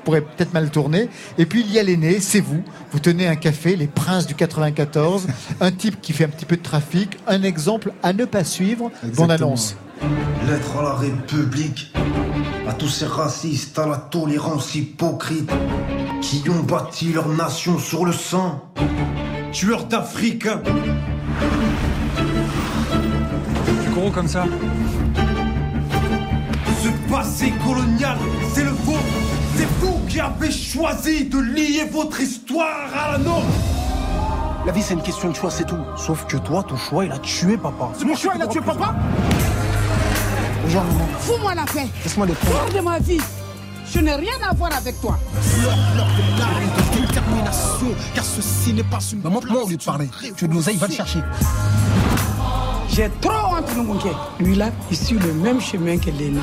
pourrait 0.03 0.21
peut-être 0.21 0.53
mal 0.53 0.69
tourner. 0.69 1.09
Et 1.37 1.45
puis 1.45 1.61
il 1.61 1.71
y 1.71 1.79
a 1.79 1.83
l'aîné, 1.83 2.19
c'est 2.19 2.39
vous. 2.39 2.63
Vous 2.91 2.99
tenez 2.99 3.27
un 3.27 3.35
café, 3.35 3.75
les 3.75 3.87
princes 3.87 4.27
du 4.27 4.33
94, 4.33 5.27
un 5.61 5.71
type 5.71 6.01
qui 6.01 6.13
fait 6.13 6.23
un 6.23 6.29
petit 6.29 6.45
peu 6.45 6.57
de 6.57 6.63
trafic, 6.63 7.17
un 7.27 7.43
exemple 7.43 7.93
à 8.01 8.13
ne 8.13 8.25
pas 8.25 8.43
suivre. 8.43 8.91
Bonne 9.15 9.31
annonce. 9.31 9.75
Lettre 10.47 10.77
à 10.79 10.83
la 10.83 10.93
République, 10.93 11.93
à 12.67 12.73
tous 12.73 12.87
ces 12.87 13.05
racistes, 13.05 13.77
à 13.77 13.85
la 13.85 13.97
tolérance 13.97 14.73
hypocrite, 14.73 15.51
qui 16.21 16.43
ont 16.49 16.63
bâti 16.63 17.11
leur 17.11 17.27
nation 17.27 17.77
sur 17.77 18.05
le 18.05 18.13
sang, 18.13 18.71
tueurs 19.51 19.85
d'Africains. 19.85 20.61
Tu 23.83 23.89
gros 23.91 24.09
comme 24.11 24.27
ça? 24.27 24.45
Ce 26.83 27.11
passé 27.11 27.53
colonial, 27.65 28.17
c'est 28.53 28.63
le 28.63 28.71
vôtre. 28.71 28.99
C'est 29.55 29.67
vous 29.81 29.99
qui 30.07 30.19
avez 30.19 30.51
choisi 30.51 31.25
de 31.25 31.37
lier 31.39 31.85
votre 31.91 32.21
histoire 32.21 32.89
à 32.95 33.11
la 33.13 33.17
nôtre. 33.17 33.45
La 34.65 34.71
vie, 34.71 34.81
c'est 34.81 34.93
une 34.93 35.01
question 35.01 35.29
de 35.29 35.35
choix, 35.35 35.51
c'est 35.51 35.65
tout. 35.65 35.77
Sauf 35.97 36.25
que 36.25 36.37
toi, 36.37 36.63
ton 36.63 36.77
choix, 36.77 37.05
il 37.05 37.11
a 37.11 37.19
tué 37.19 37.57
papa. 37.57 37.89
C'est 37.97 38.05
mon 38.05 38.15
choix, 38.15 38.33
il 38.35 38.41
a 38.41 38.47
tué 38.47 38.61
papa 38.61 38.95
Genre, 40.69 40.85
Fous-moi 41.19 41.55
la 41.55 41.65
paix 41.65 41.87
laisse-moi 42.03 42.27
les 42.27 42.33
Hors 42.53 42.73
de 42.73 42.79
ma 42.79 42.99
vie 42.99 43.19
Je 43.91 43.99
n'ai 43.99 44.13
rien 44.13 44.35
à 44.47 44.53
voir 44.53 44.71
avec 44.73 45.01
toi 45.01 45.17
de 46.93 47.01
détermination, 47.01 47.87
car 48.13 48.23
ceci 48.23 48.73
n'est 48.73 48.83
pas 48.83 48.99
une. 49.11 49.21
Montre-moi 49.21 49.63
au 49.63 49.69
lieu 49.69 49.77
de 49.77 49.83
parler. 49.83 50.09
Tu 50.35 50.45
veux 50.45 50.47
de 50.47 50.53
l'oseille, 50.53 50.77
va 50.77 50.87
le 50.87 50.93
chercher. 50.93 51.19
J'ai 52.99 53.09
trop 53.21 53.55
honte, 53.55 53.77
Ngonké. 53.77 54.09
Lui 54.41 54.55
là, 54.55 54.71
il 54.91 54.97
suit 54.97 55.19
le 55.19 55.31
même 55.31 55.61
chemin 55.61 55.97
que 55.97 56.07
l'aîné. 56.07 56.41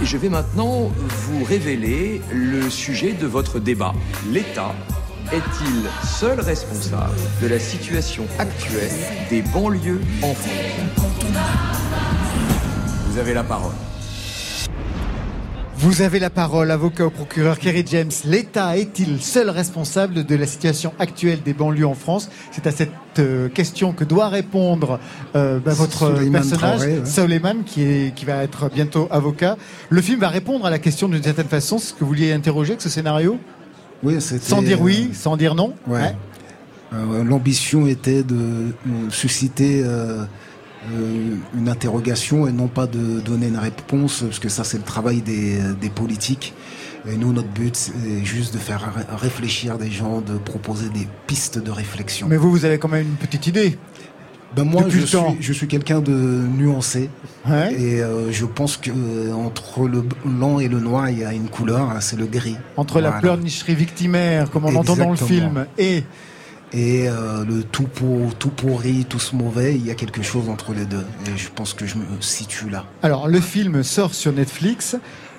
Et 0.00 0.06
je 0.06 0.16
vais 0.16 0.30
maintenant 0.30 0.90
vous 0.96 1.44
révéler 1.44 2.22
le 2.32 2.70
sujet 2.70 3.12
de 3.12 3.26
votre 3.26 3.58
débat. 3.58 3.92
L'État 4.30 4.74
est-il 5.30 6.08
seul 6.08 6.40
responsable 6.40 7.12
de 7.42 7.48
la 7.48 7.58
situation 7.58 8.24
actuelle 8.38 8.92
des 9.28 9.42
banlieues 9.42 10.00
en 10.22 10.32
France? 10.32 11.34
Vous 13.08 13.18
avez 13.18 13.34
la 13.34 13.44
parole. 13.44 13.74
Vous 15.84 16.00
avez 16.00 16.18
la 16.18 16.30
parole, 16.30 16.70
avocat 16.70 17.04
au 17.04 17.10
procureur 17.10 17.58
Kerry 17.58 17.84
James. 17.86 18.10
L'État 18.24 18.78
est-il 18.78 19.20
seul 19.20 19.50
responsable 19.50 20.24
de 20.24 20.34
la 20.34 20.46
situation 20.46 20.94
actuelle 20.98 21.42
des 21.44 21.52
banlieues 21.52 21.86
en 21.86 21.92
France? 21.92 22.30
C'est 22.52 22.66
à 22.66 22.70
cette 22.70 22.88
euh, 23.18 23.50
question 23.50 23.92
que 23.92 24.02
doit 24.02 24.28
répondre 24.28 24.98
euh, 25.36 25.58
bah, 25.58 25.74
votre 25.74 26.10
personnage, 26.32 26.78
Traoré, 26.78 27.38
ouais. 27.38 27.56
Qui, 27.66 27.82
est, 27.82 28.14
qui 28.14 28.24
va 28.24 28.42
être 28.42 28.70
bientôt 28.70 29.08
avocat. 29.10 29.58
Le 29.90 30.00
film 30.00 30.20
va 30.20 30.30
répondre 30.30 30.64
à 30.64 30.70
la 30.70 30.78
question 30.78 31.06
d'une 31.06 31.22
certaine 31.22 31.48
façon. 31.48 31.76
Ce 31.76 31.92
que 31.92 32.00
vous 32.00 32.06
vouliez 32.06 32.32
interroger 32.32 32.70
avec 32.70 32.80
ce 32.80 32.88
scénario? 32.88 33.38
Oui, 34.02 34.22
Sans 34.22 34.62
dire 34.62 34.80
oui, 34.80 35.08
euh, 35.10 35.14
sans 35.14 35.36
dire 35.36 35.54
non? 35.54 35.74
Ouais. 35.86 36.00
Ouais. 36.00 36.16
Euh, 36.94 37.24
L'ambition 37.24 37.86
était 37.86 38.22
de 38.22 38.34
euh, 38.36 39.10
susciter 39.10 39.84
euh, 40.92 41.34
une 41.56 41.68
interrogation 41.68 42.46
et 42.46 42.52
non 42.52 42.68
pas 42.68 42.86
de 42.86 43.20
donner 43.20 43.48
une 43.48 43.56
réponse, 43.58 44.22
parce 44.22 44.38
que 44.38 44.48
ça 44.48 44.64
c'est 44.64 44.76
le 44.78 44.82
travail 44.84 45.22
des, 45.22 45.58
des 45.80 45.88
politiques. 45.90 46.54
Et 47.06 47.16
nous, 47.18 47.34
notre 47.34 47.48
but, 47.48 47.76
c'est 47.76 48.24
juste 48.24 48.54
de 48.54 48.58
faire 48.58 48.80
ré- 48.94 49.02
réfléchir 49.18 49.76
des 49.76 49.90
gens, 49.90 50.22
de 50.22 50.38
proposer 50.38 50.88
des 50.88 51.06
pistes 51.26 51.58
de 51.58 51.70
réflexion. 51.70 52.26
Mais 52.28 52.38
vous, 52.38 52.50
vous 52.50 52.64
avez 52.64 52.78
quand 52.78 52.88
même 52.88 53.06
une 53.06 53.16
petite 53.16 53.46
idée. 53.46 53.76
Ben 54.56 54.64
moi, 54.64 54.84
Depuis 54.84 55.00
je 55.00 55.06
suis, 55.06 55.18
je 55.40 55.52
suis 55.52 55.66
quelqu'un 55.66 56.00
de 56.00 56.12
nuancé. 56.12 57.10
Et 57.46 58.00
euh, 58.00 58.32
je 58.32 58.46
pense 58.46 58.78
que 58.78 58.90
euh, 58.90 59.32
entre 59.34 59.86
le 59.86 60.02
blanc 60.24 60.60
et 60.60 60.68
le 60.68 60.78
noir, 60.80 61.10
il 61.10 61.18
y 61.18 61.24
a 61.24 61.32
une 61.34 61.48
couleur, 61.48 61.90
hein, 61.90 62.00
c'est 62.00 62.16
le 62.16 62.24
gris. 62.26 62.56
Entre 62.78 63.00
la 63.02 63.08
Voilà. 63.08 63.20
pleurnicherie 63.20 63.74
victimaire, 63.74 64.50
comme 64.50 64.64
on 64.64 64.74
entend 64.74 64.96
dans 64.96 65.10
le 65.10 65.16
film, 65.16 65.66
et 65.76 66.04
et 66.74 67.08
euh, 67.08 67.44
le 67.44 67.62
tout 67.62 67.84
pour 67.84 68.34
tout 68.34 68.50
pourri, 68.50 69.06
tout 69.08 69.20
ce 69.20 69.36
mauvais, 69.36 69.74
il 69.76 69.86
y 69.86 69.90
a 69.90 69.94
quelque 69.94 70.22
chose 70.22 70.48
entre 70.48 70.72
les 70.74 70.84
deux. 70.84 71.04
Et 71.26 71.36
je 71.38 71.48
pense 71.54 71.72
que 71.72 71.86
je 71.86 71.94
me 71.96 72.04
situe 72.20 72.68
là. 72.68 72.84
Alors, 73.02 73.28
le 73.28 73.40
film 73.40 73.82
sort 73.84 74.12
sur 74.14 74.32
Netflix. 74.32 74.96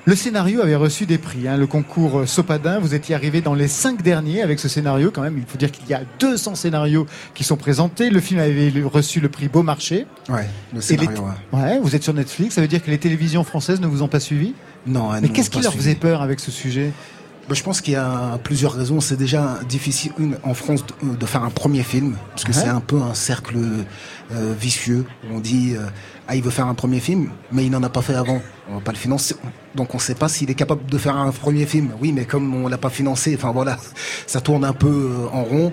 Le 0.07 0.15
scénario 0.15 0.61
avait 0.61 0.75
reçu 0.75 1.07
des 1.07 1.17
prix. 1.17 1.47
hein. 1.47 1.57
Le 1.57 1.65
concours 1.65 2.27
Sopadin, 2.29 2.77
vous 2.77 2.93
étiez 2.93 3.15
arrivé 3.15 3.41
dans 3.41 3.55
les 3.55 3.67
cinq 3.67 4.03
derniers 4.03 4.43
avec 4.43 4.59
ce 4.59 4.67
scénario. 4.69 5.09
Quand 5.11 5.23
même, 5.23 5.35
il 5.35 5.45
faut 5.47 5.57
dire 5.57 5.71
qu'il 5.71 5.87
y 5.89 5.95
a 5.95 6.01
200 6.19 6.53
scénarios 6.53 7.07
qui 7.33 7.43
sont 7.43 7.57
présentés. 7.57 8.11
Le 8.11 8.19
film 8.19 8.39
avait 8.39 8.71
reçu 8.85 9.19
le 9.19 9.29
prix 9.29 9.47
Beaumarchais. 9.47 10.05
Ouais, 10.29 10.47
le 10.75 10.79
scénario. 10.79 11.09
les- 11.11 11.57
ouais. 11.59 11.63
ouais, 11.71 11.79
vous 11.81 11.95
êtes 11.95 12.03
sur 12.03 12.13
Netflix. 12.13 12.53
Ça 12.53 12.61
veut 12.61 12.67
dire 12.67 12.83
que 12.83 12.91
les 12.91 12.99
télévisions 12.99 13.43
françaises 13.43 13.81
ne 13.81 13.87
vous 13.87 14.03
ont 14.03 14.07
pas 14.07 14.19
suivi? 14.19 14.53
Non, 14.85 15.11
elles 15.15 15.23
Mais 15.23 15.29
qu'est-ce 15.29 15.49
qui 15.49 15.59
leur 15.61 15.73
faisait 15.73 15.95
peur 15.95 16.21
avec 16.21 16.39
ce 16.39 16.51
sujet? 16.51 16.91
Je 17.53 17.61
pense 17.63 17.81
qu'il 17.81 17.93
y 17.93 17.97
a 17.97 18.39
plusieurs 18.43 18.73
raisons. 18.73 18.99
C'est 19.01 19.17
déjà 19.17 19.59
difficile 19.69 20.11
une, 20.17 20.37
en 20.43 20.53
France 20.53 20.83
de, 21.03 21.15
de 21.15 21.25
faire 21.25 21.43
un 21.43 21.49
premier 21.51 21.83
film, 21.83 22.15
parce 22.31 22.43
que 22.43 22.51
Ouais. 22.51 22.57
c'est 22.57 22.67
un 22.69 22.79
peu 22.79 22.99
un 23.01 23.13
cercle 23.13 23.57
euh, 24.33 24.53
vicieux. 24.59 25.05
On 25.31 25.39
dit, 25.39 25.75
euh, 25.75 25.85
ah, 26.27 26.35
il 26.35 26.41
veut 26.41 26.49
faire 26.49 26.65
un 26.67 26.73
premier 26.73 26.99
film, 26.99 27.29
mais 27.51 27.65
il 27.65 27.69
n'en 27.71 27.83
a 27.83 27.89
pas 27.89 28.01
fait 28.01 28.15
avant. 28.15 28.41
On 28.69 28.75
va 28.75 28.81
pas 28.81 28.91
le 28.91 28.97
financer. 28.97 29.35
Donc 29.75 29.93
on 29.93 29.97
ne 29.97 30.01
sait 30.01 30.15
pas 30.15 30.27
s'il 30.27 30.49
est 30.49 30.55
capable 30.55 30.85
de 30.89 30.97
faire 30.97 31.15
un 31.17 31.31
premier 31.31 31.67
film. 31.67 31.91
Oui, 32.01 32.11
mais 32.13 32.25
comme 32.25 32.55
on 32.55 32.67
l'a 32.67 32.79
pas 32.79 32.89
financé, 32.89 33.35
enfin 33.37 33.51
voilà, 33.51 33.77
ça 34.27 34.41
tourne 34.41 34.65
un 34.65 34.73
peu 34.73 34.87
euh, 34.87 35.27
en 35.31 35.43
rond. 35.43 35.71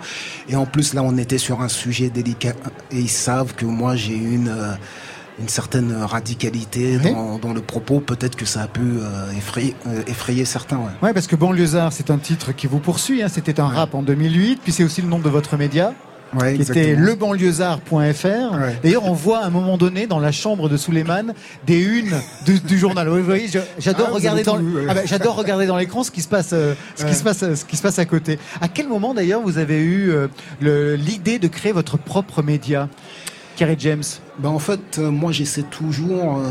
Et 0.49 0.57
en 0.57 0.67
plus, 0.67 0.93
là, 0.93 1.03
on 1.03 1.17
était 1.17 1.39
sur 1.39 1.63
un 1.63 1.69
sujet 1.69 2.11
délicat. 2.11 2.53
Et 2.91 2.99
ils 3.01 3.09
savent 3.09 3.55
que 3.55 3.65
moi, 3.65 3.97
j'ai 3.97 4.15
une... 4.17 4.49
euh, 4.49 4.75
une 5.41 5.49
certaine 5.49 5.93
radicalité 5.95 6.99
dans, 6.99 7.39
dans 7.39 7.53
le 7.55 7.61
propos, 7.63 8.01
peut-être 8.01 8.37
que 8.37 8.45
ça 8.45 8.63
a 8.63 8.67
pu 8.69 8.81
euh, 8.83 9.31
effrayer, 9.37 9.75
euh, 9.87 10.03
effrayer 10.07 10.45
certains. 10.45 10.77
ouais. 10.77 10.91
Ouais, 11.03 11.13
parce 11.15 11.27
que 11.27 11.37
Banlieusard, 11.37 11.93
c'est 11.93 12.11
un 12.11 12.19
titre 12.19 12.53
qui 12.53 12.67
vous 12.67 12.79
poursuit. 12.81 13.23
hein. 13.23 13.29
C'était 13.29 13.59
un 13.61 13.67
rap 13.69 13.95
en 13.95 14.03
2008, 14.03 14.61
puis 14.63 14.73
c'est 14.73 14.85
aussi 14.85 15.01
le 15.03 15.09
nom 15.09 15.19
de 15.19 15.29
votre 15.31 15.57
média. 15.57 15.95
Ouais, 16.35 16.55
qui 16.55 16.63
était 16.63 16.95
lebanlieusard.fr. 16.95 18.57
D'ailleurs, 18.83 19.05
on 19.05 19.13
voit 19.13 19.41
à 19.41 19.47
un 19.47 19.51
moment 19.51 19.77
donné 19.77 20.07
dans 20.07 20.19
la 20.19 20.33
chambre 20.33 20.69
de 20.71 20.77
Suleiman 20.79 21.35
des 21.67 21.81
unes 21.83 22.15
du, 22.47 22.59
du 22.61 22.79
journal. 22.79 23.09
Oui, 23.09 23.21
vous 23.21 23.27
voyez, 23.27 23.49
j'adore 23.79 24.09
Ah, 24.11 24.15
regarder 24.15 24.43
dans 24.43 24.57
ouais. 24.59 24.87
ah 24.89 24.95
ben, 24.95 25.03
j'adore 25.07 25.37
regarder 25.37 25.67
dans 25.67 25.77
l'écran 25.77 26.03
ce 26.05 26.11
qui 26.11 26.23
se 26.23 26.29
passe, 26.29 26.51
euh, 26.55 26.75
ce 26.97 27.03
qui 27.05 27.11
Ouais. 27.11 27.15
se 27.17 27.23
passe, 27.23 27.55
ce 27.55 27.65
qui 27.67 27.77
se 27.77 27.83
passe 27.83 27.99
à 27.99 28.07
côté. 28.07 28.39
À 28.63 28.69
quel 28.69 28.89
moment 28.89 29.13
d'ailleurs 29.13 29.43
vous 29.43 29.59
avez 29.59 29.79
eu 29.81 30.11
euh, 30.63 30.97
l'idée 30.97 31.39
de 31.39 31.49
créer 31.49 31.73
votre 31.73 31.99
propre 31.99 32.43
média, 32.43 32.89
Kerry 33.63 33.77
James 33.79 34.03
Ben 34.41 34.49
en 34.49 34.59
fait, 34.59 34.99
euh, 34.99 35.13
moi 35.13 35.31
j'essaie 35.31 35.63
toujours 35.63 36.39
euh, 36.39 36.49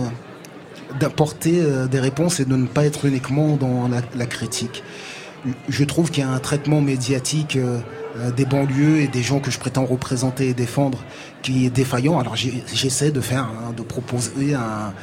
d'apporter 0.98 1.60
euh, 1.60 1.86
des 1.86 2.00
réponses 2.00 2.40
et 2.40 2.46
de 2.46 2.56
ne 2.56 2.66
pas 2.66 2.86
être 2.86 3.04
uniquement 3.04 3.58
dans 3.58 3.90
la, 3.90 4.00
la 4.16 4.26
critique. 4.26 4.82
Je 5.68 5.84
trouve 5.84 6.10
qu'il 6.10 6.24
y 6.24 6.26
a 6.26 6.30
un 6.30 6.40
traitement 6.40 6.80
médiatique 6.80 7.58
des 8.38 8.46
banlieues 8.46 9.00
et 9.02 9.08
des 9.10 9.24
gens 9.24 9.40
que 9.40 9.52
je 9.52 9.60
prétends 9.60 9.86
représenter 9.86 10.48
et 10.50 10.54
défendre 10.54 11.00
qui 11.42 11.66
est 11.66 11.70
défaillant. 11.70 12.18
Alors 12.18 12.36
j'essaie 12.38 13.12
de 13.12 13.20
faire, 13.20 13.44
hein, 13.46 13.74
de 13.76 13.82
proposer 13.82 14.54
un- 14.54 14.94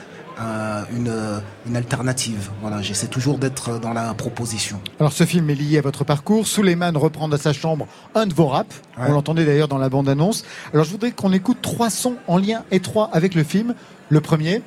un- 0.41 0.85
une, 0.97 1.09
euh, 1.09 1.39
une 1.67 1.77
alternative. 1.77 2.51
Voilà, 2.61 2.81
j'essaie 2.83 3.07
toujours 3.09 3.39
d'être 3.39 3.79
dans 3.81 3.93
la 3.93 4.15
proposition. 4.15 4.81
Alors 5.01 5.13
ce 5.13 5.25
film 5.25 5.49
est 5.51 5.55
lié 5.55 5.79
à 5.79 5.83
votre 5.83 6.05
parcours. 6.05 6.47
Suleiman 6.47 6.93
reprend 6.97 7.29
dans 7.29 7.37
sa 7.39 7.53
chambre 7.53 7.87
un 8.15 8.27
de 8.27 8.35
vos 8.35 8.47
raps. 8.47 8.77
Ouais. 8.99 9.05
On 9.09 9.13
l'entendait 9.13 9.45
d'ailleurs 9.45 9.69
dans 9.69 9.79
la 9.79 9.89
bande-annonce. 9.89 10.45
Alors 10.73 10.85
je 10.85 10.91
voudrais 10.91 11.11
qu'on 11.13 11.33
écoute 11.33 11.59
trois 11.63 11.91
sons 11.91 12.17
en 12.27 12.39
lien 12.39 12.63
étroit 12.71 13.11
avec 13.13 13.35
le 13.35 13.45
film. 13.45 13.75
Le 14.11 14.21
premier. 14.21 14.63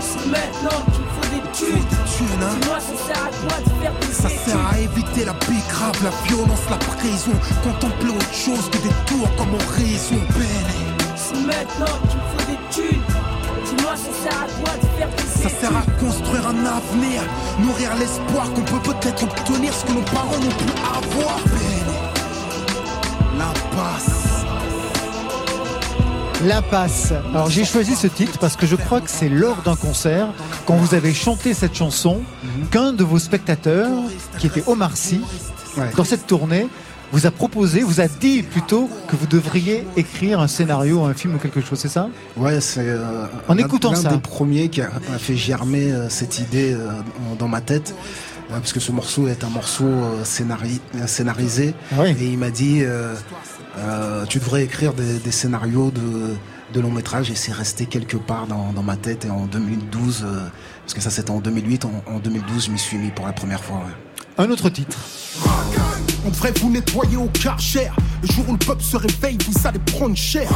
C'est 0.00 0.26
maintenant 0.30 0.84
qu'il 0.86 1.04
faut 1.04 1.34
des 1.34 1.52
thunes. 1.52 1.86
Dis-moi, 2.60 2.78
ça 2.80 2.96
sert 3.06 3.24
à 3.24 3.28
quoi 3.28 3.58
de 3.64 3.82
faire 3.82 3.92
des 4.00 4.06
Ça 4.12 4.28
sert 4.28 4.66
à 4.72 4.78
éviter 4.78 5.24
la 5.24 5.32
grave, 5.32 6.02
la 6.04 6.10
violence, 6.28 6.60
la 6.70 6.76
prison. 6.76 7.32
Contempler 7.62 8.10
autre 8.10 8.32
chose 8.34 8.70
que 8.70 8.78
des 8.78 8.94
tours 9.06 9.28
comme 9.36 9.54
horizon. 9.54 10.16
C'est 11.16 11.34
maintenant 11.46 11.98
qu'il 12.08 12.20
faut 12.20 12.50
des 12.50 12.58
thunes. 12.90 13.02
Ça 13.94 14.10
sert 14.22 14.42
à 14.42 14.46
quoi 14.46 14.74
de 14.76 14.86
faire 14.98 15.08
des 15.08 15.42
Ça 15.42 15.48
sert 15.48 15.76
à 15.76 15.82
construire 16.00 16.46
un 16.48 16.66
avenir, 16.66 17.22
nourrir 17.60 17.94
l'espoir 17.96 18.52
qu'on 18.52 18.62
peut 18.62 18.92
peut-être 18.92 19.22
obtenir 19.22 19.72
ce 19.72 19.84
que 19.84 19.92
nos 19.92 20.02
parents 20.02 20.38
n'ont 20.38 20.48
pu 20.48 20.64
avoir. 20.82 21.38
L'impasse. 23.38 24.44
L'impasse. 26.44 27.12
Alors 27.32 27.48
j'ai 27.48 27.64
choisi 27.64 27.94
ce 27.94 28.08
titre 28.08 28.38
parce 28.38 28.56
que 28.56 28.66
je 28.66 28.76
crois 28.76 29.00
que 29.00 29.10
c'est 29.10 29.28
lors 29.28 29.62
d'un 29.62 29.76
concert, 29.76 30.28
quand 30.66 30.76
vous 30.76 30.94
avez 30.94 31.14
chanté 31.14 31.54
cette 31.54 31.74
chanson, 31.74 32.22
qu'un 32.70 32.92
de 32.92 33.04
vos 33.04 33.18
spectateurs, 33.18 33.90
qui 34.38 34.48
était 34.48 34.64
Omar 34.66 34.96
Sy, 34.96 35.22
dans 35.96 36.04
cette 36.04 36.26
tournée, 36.26 36.68
vous 37.12 37.26
a 37.26 37.30
proposé, 37.30 37.80
vous 37.82 38.00
a 38.00 38.08
dit 38.08 38.42
plutôt 38.42 38.88
que 39.08 39.16
vous 39.16 39.26
devriez 39.26 39.86
écrire 39.96 40.40
un 40.40 40.48
scénario, 40.48 41.04
un 41.04 41.14
film 41.14 41.34
ou 41.36 41.38
quelque 41.38 41.60
chose, 41.60 41.78
c'est 41.78 41.88
ça 41.88 42.08
Ouais, 42.36 42.60
c'est 42.60 42.80
euh, 42.88 43.26
En 43.48 43.56
écoutant 43.58 43.92
l'un 43.92 44.02
des 44.10 44.18
premiers 44.18 44.68
qui 44.68 44.80
a, 44.82 44.90
a 45.14 45.18
fait 45.18 45.36
germer 45.36 45.92
euh, 45.92 46.08
cette 46.08 46.38
idée 46.40 46.72
euh, 46.74 46.90
dans- 47.38 47.48
ma 47.48 47.60
tête. 47.60 47.94
euh, 48.50 48.58
parce 48.58 48.72
que 48.72 48.80
ce 48.80 48.92
morceau 48.92 49.28
est 49.28 49.44
un 49.44 49.48
morceau 49.50 49.88
scénari- 50.24 50.80
scénarisé. 51.06 51.74
Ah 51.96 52.06
Et 52.08 52.14
il 52.26 52.38
m'a 52.38 52.50
dit 52.50 52.82
Tu 54.28 54.38
devrais 54.38 54.64
écrire 54.64 54.92
des, 54.94 55.18
des 55.18 55.30
scénarios 55.30 55.90
de, 55.90 56.34
de 56.74 56.80
long 56.80 56.90
métrage. 56.90 57.30
Et 57.30 57.34
c'est 57.34 57.52
resté 57.52 57.86
quelque 57.86 58.16
part 58.16 58.46
dans, 58.46 58.72
dans 58.72 58.82
ma 58.82 58.96
tête. 58.96 59.24
Et 59.24 59.30
en 59.30 59.46
2012, 59.46 60.24
euh, 60.26 60.40
parce 60.82 60.94
que 60.94 61.00
ça 61.00 61.10
c'était 61.10 61.30
en 61.30 61.40
2008, 61.40 61.84
en, 61.84 62.02
en 62.06 62.18
2012, 62.18 62.66
je 62.66 62.70
m'y 62.70 62.78
suis 62.78 62.98
mis 62.98 63.10
pour 63.10 63.26
la 63.26 63.32
première 63.32 63.62
fois. 63.62 63.76
ouais. 63.76 64.05
Un 64.38 64.50
autre 64.50 64.68
titre. 64.68 64.98
On 66.26 66.28
devrait 66.28 66.52
vous 66.60 66.68
nettoyer 66.68 67.16
au 67.16 67.28
karcher. 67.28 67.88
Le 68.20 68.28
jour 68.28 68.44
où 68.48 68.52
le 68.52 68.58
peuple 68.58 68.82
se 68.82 68.98
réveille, 68.98 69.38
vous 69.48 69.66
allez 69.66 69.78
prendre 69.78 70.14
cher. 70.14 70.50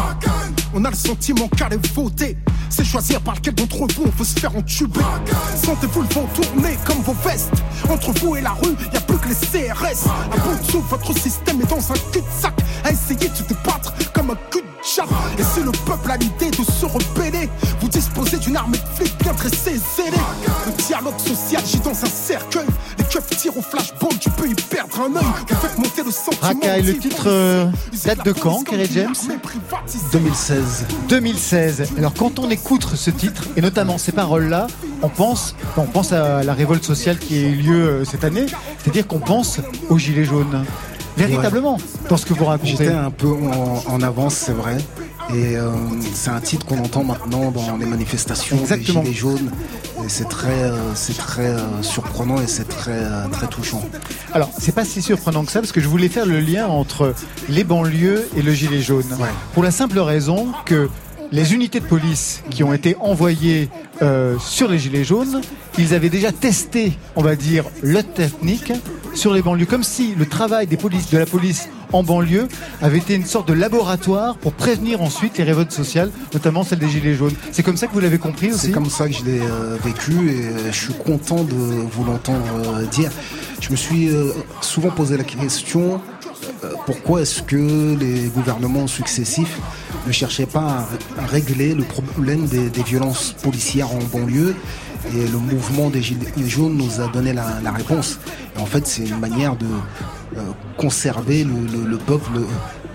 On 0.74 0.85
a 0.85 0.90
le 0.90 0.97
sentiment 0.97 1.48
qu'aller 1.48 1.78
voter, 1.94 2.36
c'est 2.69 2.85
choisir 2.85 3.23
par 3.23 3.36
lequel 3.36 3.55
d'entre 3.55 3.78
vous 3.78 4.05
on 4.05 4.11
veut 4.11 4.24
se 4.24 4.39
faire 4.39 4.55
entuber. 4.55 5.01
Sentez-vous 5.65 6.02
le 6.02 6.09
vent 6.09 6.28
tourner 6.35 6.77
comme 6.86 6.98
vos 6.98 7.16
vestes. 7.24 7.55
Entre 7.89 8.12
vous 8.20 8.36
et 8.36 8.43
la 8.43 8.51
rue, 8.51 8.74
y 8.93 8.97
a 8.97 9.01
plus 9.01 9.16
que 9.16 9.28
les 9.28 9.35
CRS. 9.35 10.07
À 10.31 10.36
bout 10.36 10.59
de 10.62 10.70
souffle, 10.70 10.89
votre 10.90 11.16
système 11.16 11.62
est 11.62 11.70
dans 11.70 11.90
un 11.90 11.97
cul-de-sac. 12.12 12.55
À 12.85 12.90
essayer 12.90 13.28
de 13.31 13.35
se 13.35 13.44
débattre 13.44 13.94
comme 14.12 14.31
un 14.31 14.39
cul 14.51 14.61
de 14.61 14.66
chat. 14.85 15.07
Et 15.39 15.43
si 15.43 15.62
le 15.62 15.73
peuple 15.73 16.11
a 16.11 16.19
l'idée 16.19 16.51
de 16.51 16.65
se 16.65 16.85
rebeller, 16.85 17.48
vous 17.81 17.89
disposez 17.89 18.36
d'une 18.36 18.57
armée 18.57 18.78
de 18.78 18.97
flics 18.97 19.19
bien 19.23 19.32
dressée 19.32 19.77
et 19.77 20.02
zélée. 20.02 20.16
Le 20.66 20.73
dialogue 20.82 21.19
social 21.19 21.65
gît 21.65 21.81
dans 21.81 21.93
un 21.93 22.11
cercueil. 22.11 22.66
Les 23.11 23.16
keufs 23.16 23.37
tirent 23.39 23.57
au 23.57 23.62
flashball, 23.62 24.16
tu 24.20 24.31
peux 24.31 24.49
y 24.49 24.55
perdre 24.55 25.01
un 25.01 25.16
œil. 25.16 25.24
Vous 25.49 25.57
faites 25.57 25.78
monter 25.78 26.03
le 26.05 26.12
sentiment. 26.12 26.41
Racaille, 26.43 26.82
le 26.82 26.97
titre 26.97 27.24
euh, 27.27 27.66
date 28.05 28.24
de 28.24 28.31
quand, 28.31 28.62
Kerry 28.62 28.89
James 28.93 29.15
2016. 30.12 30.87
2016. 31.09 31.93
Alors 31.99 32.15
quand 32.15 32.39
on 32.39 32.49
écoute 32.51 32.87
ce 32.95 33.11
titre, 33.11 33.45
et 33.57 33.62
notamment 33.62 33.99
ces 33.99 34.12
paroles-là, 34.12 34.69
on 35.03 35.09
pense, 35.09 35.57
on 35.77 35.87
pense 35.87 36.12
à 36.12 36.45
la 36.45 36.55
révolte 36.55 36.85
sociale 36.85 37.19
qui 37.19 37.37
a 37.39 37.49
eu 37.49 37.57
lieu 37.57 37.89
euh, 37.89 38.05
cette 38.05 38.23
année, 38.23 38.47
c'est-à-dire 38.78 39.09
qu'on 39.09 39.19
pense 39.19 39.59
aux 39.89 39.99
Gilets 39.99 40.24
jaunes. 40.24 40.65
Véritablement, 41.16 41.78
dans 42.09 42.16
ce 42.16 42.24
que 42.24 42.32
vous 42.35 42.45
racontez. 42.45 42.70
J'étais 42.70 42.93
un 42.93 43.11
peu 43.11 43.28
en, 43.28 43.82
en 43.93 44.03
avance, 44.03 44.35
c'est 44.35 44.53
vrai. 44.53 44.78
Et 45.35 45.57
euh, 45.57 45.70
c'est 46.12 46.31
un 46.31 46.40
titre 46.40 46.66
qu'on 46.66 46.78
entend 46.78 47.05
maintenant 47.05 47.51
dans 47.51 47.77
les 47.77 47.86
manifestations 47.86 48.59
Exactement. 48.59 49.01
des 49.01 49.12
Gilets 49.12 49.19
jaunes. 49.19 49.51
Et 50.05 50.09
c'est 50.09 50.28
très, 50.28 50.51
euh, 50.51 50.94
c'est 50.94 51.16
très 51.16 51.47
euh, 51.47 51.82
surprenant 51.82 52.40
et 52.40 52.47
c'est 52.47 52.69
très, 52.69 53.01
très 53.31 53.47
touchant. 53.47 53.82
Alors, 54.32 54.51
c'est 54.59 54.74
pas 54.74 54.85
si 54.85 55.02
surprenant 55.02 55.44
que 55.44 55.52
ça, 55.52 55.61
parce 55.61 55.73
que 55.73 55.81
je 55.81 55.89
voulais 55.89 56.09
faire 56.09 56.27
le 56.27 56.40
lien 56.40 56.66
entre 56.66 57.15
les 57.48 57.65
banlieues 57.65 58.28
et 58.36 58.43
le 58.43 58.52
gilet 58.52 58.81
jaune. 58.81 59.05
Pour 59.55 59.62
la 59.62 59.70
simple 59.70 59.98
raison 60.01 60.48
que 60.65 60.89
les 61.32 61.55
unités 61.55 61.81
de 61.81 61.85
police 61.85 62.43
qui 62.51 62.65
ont 62.65 62.73
été 62.73 62.97
envoyées 63.01 63.69
euh, 64.02 64.36
sur 64.39 64.69
les 64.69 64.78
gilets 64.78 65.05
jaunes, 65.05 65.40
ils 65.78 65.94
avaient 65.94 66.09
déjà 66.09 66.32
testé, 66.32 66.93
on 67.16 67.23
va 67.23 67.36
dire, 67.36 67.65
le 67.82 68.02
technique 68.02 68.73
sur 69.15 69.32
les 69.32 69.43
banlieues, 69.43 69.66
comme 69.66 69.85
si 69.85 70.15
le 70.15 70.27
travail 70.27 70.66
des 70.66 70.77
polices, 70.77 71.11
de 71.11 71.19
la 71.19 71.27
police 71.27 71.69
en 71.93 72.03
banlieue 72.03 72.49
avait 72.83 72.99
été 72.99 73.15
une 73.15 73.27
sorte 73.27 73.49
de 73.49 73.53
laboratoire 73.53 74.37
pour 74.37 74.53
prévenir 74.53 75.03
ensuite 75.03 75.39
les 75.39 75.45
révoltes 75.45 75.73
sociales, 75.73 76.11
notamment 76.33 76.65
celle 76.65 76.79
des 76.79 76.89
gilets 76.89 77.15
jaunes. 77.15 77.35
C'est 77.53 77.62
comme 77.62 77.77
ça 77.77 77.87
que 77.87 77.93
vous 77.93 78.01
l'avez 78.01 78.19
compris 78.19 78.53
aussi? 78.53 78.67
C'est 78.67 78.73
comme 78.73 78.91
ça 78.91 79.07
que 79.09 79.15
je 79.15 79.25
l'ai 79.25 79.41
euh, 79.41 79.77
vécu 79.83 80.31
et 80.31 80.47
euh, 80.47 80.73
je 80.73 80.79
suis 80.79 80.95
content 80.95 81.45
de 81.45 81.55
vous 81.55 82.05
l'entendre 82.05 82.45
euh, 82.65 82.87
dire. 82.87 83.11
Je 83.61 83.71
me 83.71 83.77
suis 83.77 84.11
souvent 84.62 84.89
posé 84.89 85.19
la 85.19 85.25
question 85.25 86.01
pourquoi 86.87 87.23
est-ce 87.23 87.43
que 87.43 87.95
les 87.99 88.29
gouvernements 88.29 88.87
successifs 88.87 89.59
ne 90.07 90.12
cherchaient 90.12 90.47
pas 90.47 90.89
à, 91.19 91.27
régler 91.27 91.75
le 91.75 91.85
problème 91.85 92.47
des, 92.47 92.83
violences 92.83 93.35
policières 93.43 93.93
en 93.95 93.99
banlieue 94.11 94.55
et 95.15 95.27
le 95.29 95.39
mouvement 95.39 95.91
des 95.91 96.03
Gilets 96.03 96.33
jaunes 96.47 96.77
nous 96.77 97.01
a 97.01 97.09
donné 97.09 97.33
la, 97.33 97.73
réponse. 97.73 98.19
En 98.59 98.67
fait, 98.67 98.87
c'est 98.87 99.07
une 99.07 99.19
manière 99.19 99.57
de 99.57 99.67
conserver 100.77 101.44
le, 101.44 101.52
le- 101.73 101.86
le 101.89 101.97
peuple 101.98 102.32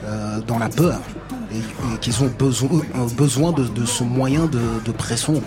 euh, 0.06 0.40
dans 0.48 0.58
la 0.60 0.70
peur 0.70 1.00
et, 1.52 1.98
qu'ils 2.00 2.24
ont 2.24 2.32
besoin, 2.38 2.70
euh, 2.96 3.08
besoin 3.18 3.52
de, 3.52 3.64
de 3.64 3.86
ce 3.86 4.04
moyen 4.04 4.46
de, 4.46 4.60
de 4.86 4.92
pression 4.92 5.42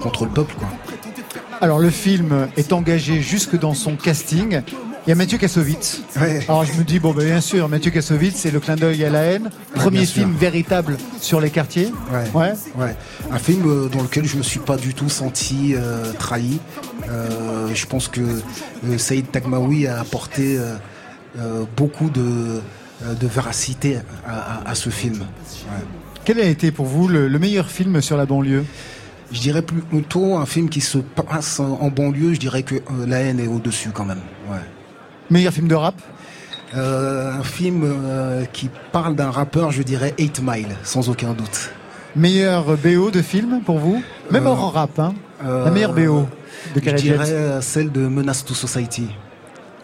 contre 0.00 0.24
le 0.24 0.30
peuple. 0.30 0.54
Quoi. 0.58 0.68
Alors 1.60 1.78
le 1.78 1.90
film 1.90 2.48
est 2.56 2.72
engagé 2.72 3.20
jusque 3.20 3.58
dans 3.58 3.74
son 3.74 3.96
casting. 3.96 4.60
Il 5.06 5.10
y 5.10 5.12
a 5.12 5.14
Mathieu 5.14 5.38
Kassovitz. 5.38 6.02
Alors 6.48 6.64
je 6.64 6.72
me 6.72 6.82
dis, 6.82 6.98
bon, 6.98 7.12
ben, 7.12 7.24
bien 7.24 7.40
sûr, 7.40 7.68
Mathieu 7.68 7.92
Kassovitz, 7.92 8.34
c'est 8.36 8.50
le 8.50 8.58
clin 8.58 8.74
d'œil 8.74 9.04
à 9.04 9.10
la 9.10 9.20
haine. 9.22 9.50
Premier 9.74 10.04
film 10.04 10.34
véritable 10.34 10.96
sur 11.20 11.40
les 11.40 11.50
quartiers. 11.50 11.92
Ouais. 12.34 12.52
ouais. 12.76 12.96
Un 13.30 13.38
film 13.38 13.62
euh, 13.68 13.88
dans 13.88 14.02
lequel 14.02 14.24
je 14.24 14.36
me 14.36 14.42
suis 14.42 14.58
pas 14.58 14.76
du 14.76 14.94
tout 14.94 15.08
senti 15.08 15.74
euh, 15.76 16.12
trahi. 16.18 16.58
Euh, 17.08 17.68
je 17.72 17.86
pense 17.86 18.08
que 18.08 18.20
euh, 18.20 18.98
Saïd 18.98 19.30
Tagmaoui 19.30 19.86
a 19.86 20.00
apporté 20.00 20.58
beaucoup 21.76 22.10
de, 22.10 22.60
de 23.02 23.26
véracité 23.26 23.98
à, 24.26 24.62
à- 24.64 24.70
à 24.70 24.74
ce 24.74 24.90
film. 24.90 25.24
Quel 26.24 26.40
a 26.40 26.44
été 26.46 26.72
pour 26.72 26.86
vous 26.86 27.06
le, 27.06 27.28
le 27.28 27.38
meilleur 27.38 27.68
film 27.70 28.00
sur 28.00 28.16
la 28.16 28.26
banlieue? 28.26 28.64
Je 29.30 29.40
dirais 29.40 29.62
plutôt 29.62 30.36
un 30.36 30.46
film 30.46 30.68
qui 30.68 30.80
se 30.80 30.98
passe 30.98 31.60
en 31.60 31.78
en 31.80 31.88
banlieue. 31.90 32.34
Je 32.34 32.40
dirais 32.40 32.62
que 32.64 32.76
euh, 32.76 33.06
La 33.06 33.18
haine 33.20 33.38
est 33.38 33.46
au-dessus 33.48 33.90
quand 33.92 34.04
même. 34.04 34.20
Ouais. 34.50 34.58
Meilleur 35.30 35.52
film 35.52 35.68
de 35.68 35.74
rap 35.74 35.94
Euh, 36.74 37.32
Un 37.38 37.42
film 37.42 37.82
euh, 37.84 38.44
qui 38.52 38.70
parle 38.92 39.14
d'un 39.16 39.30
rappeur, 39.30 39.70
je 39.70 39.82
dirais 39.82 40.14
8 40.18 40.40
Mile, 40.42 40.76
sans 40.82 41.08
aucun 41.08 41.32
doute. 41.32 41.70
Meilleur 42.14 42.76
BO 42.76 43.10
de 43.10 43.22
film 43.22 43.60
pour 43.64 43.78
vous 43.78 44.02
Même 44.30 44.46
Euh, 44.46 44.50
hors 44.50 44.72
rap, 44.72 44.98
hein 44.98 45.14
Euh, 45.44 45.64
La 45.64 45.70
meilleure 45.70 45.92
BO 45.92 46.26
de 46.74 46.80
Je 46.84 46.90
dirais 46.94 47.30
euh, 47.30 47.60
celle 47.60 47.92
de 47.92 48.00
Menace 48.08 48.44
to 48.44 48.54
Society. 48.54 49.08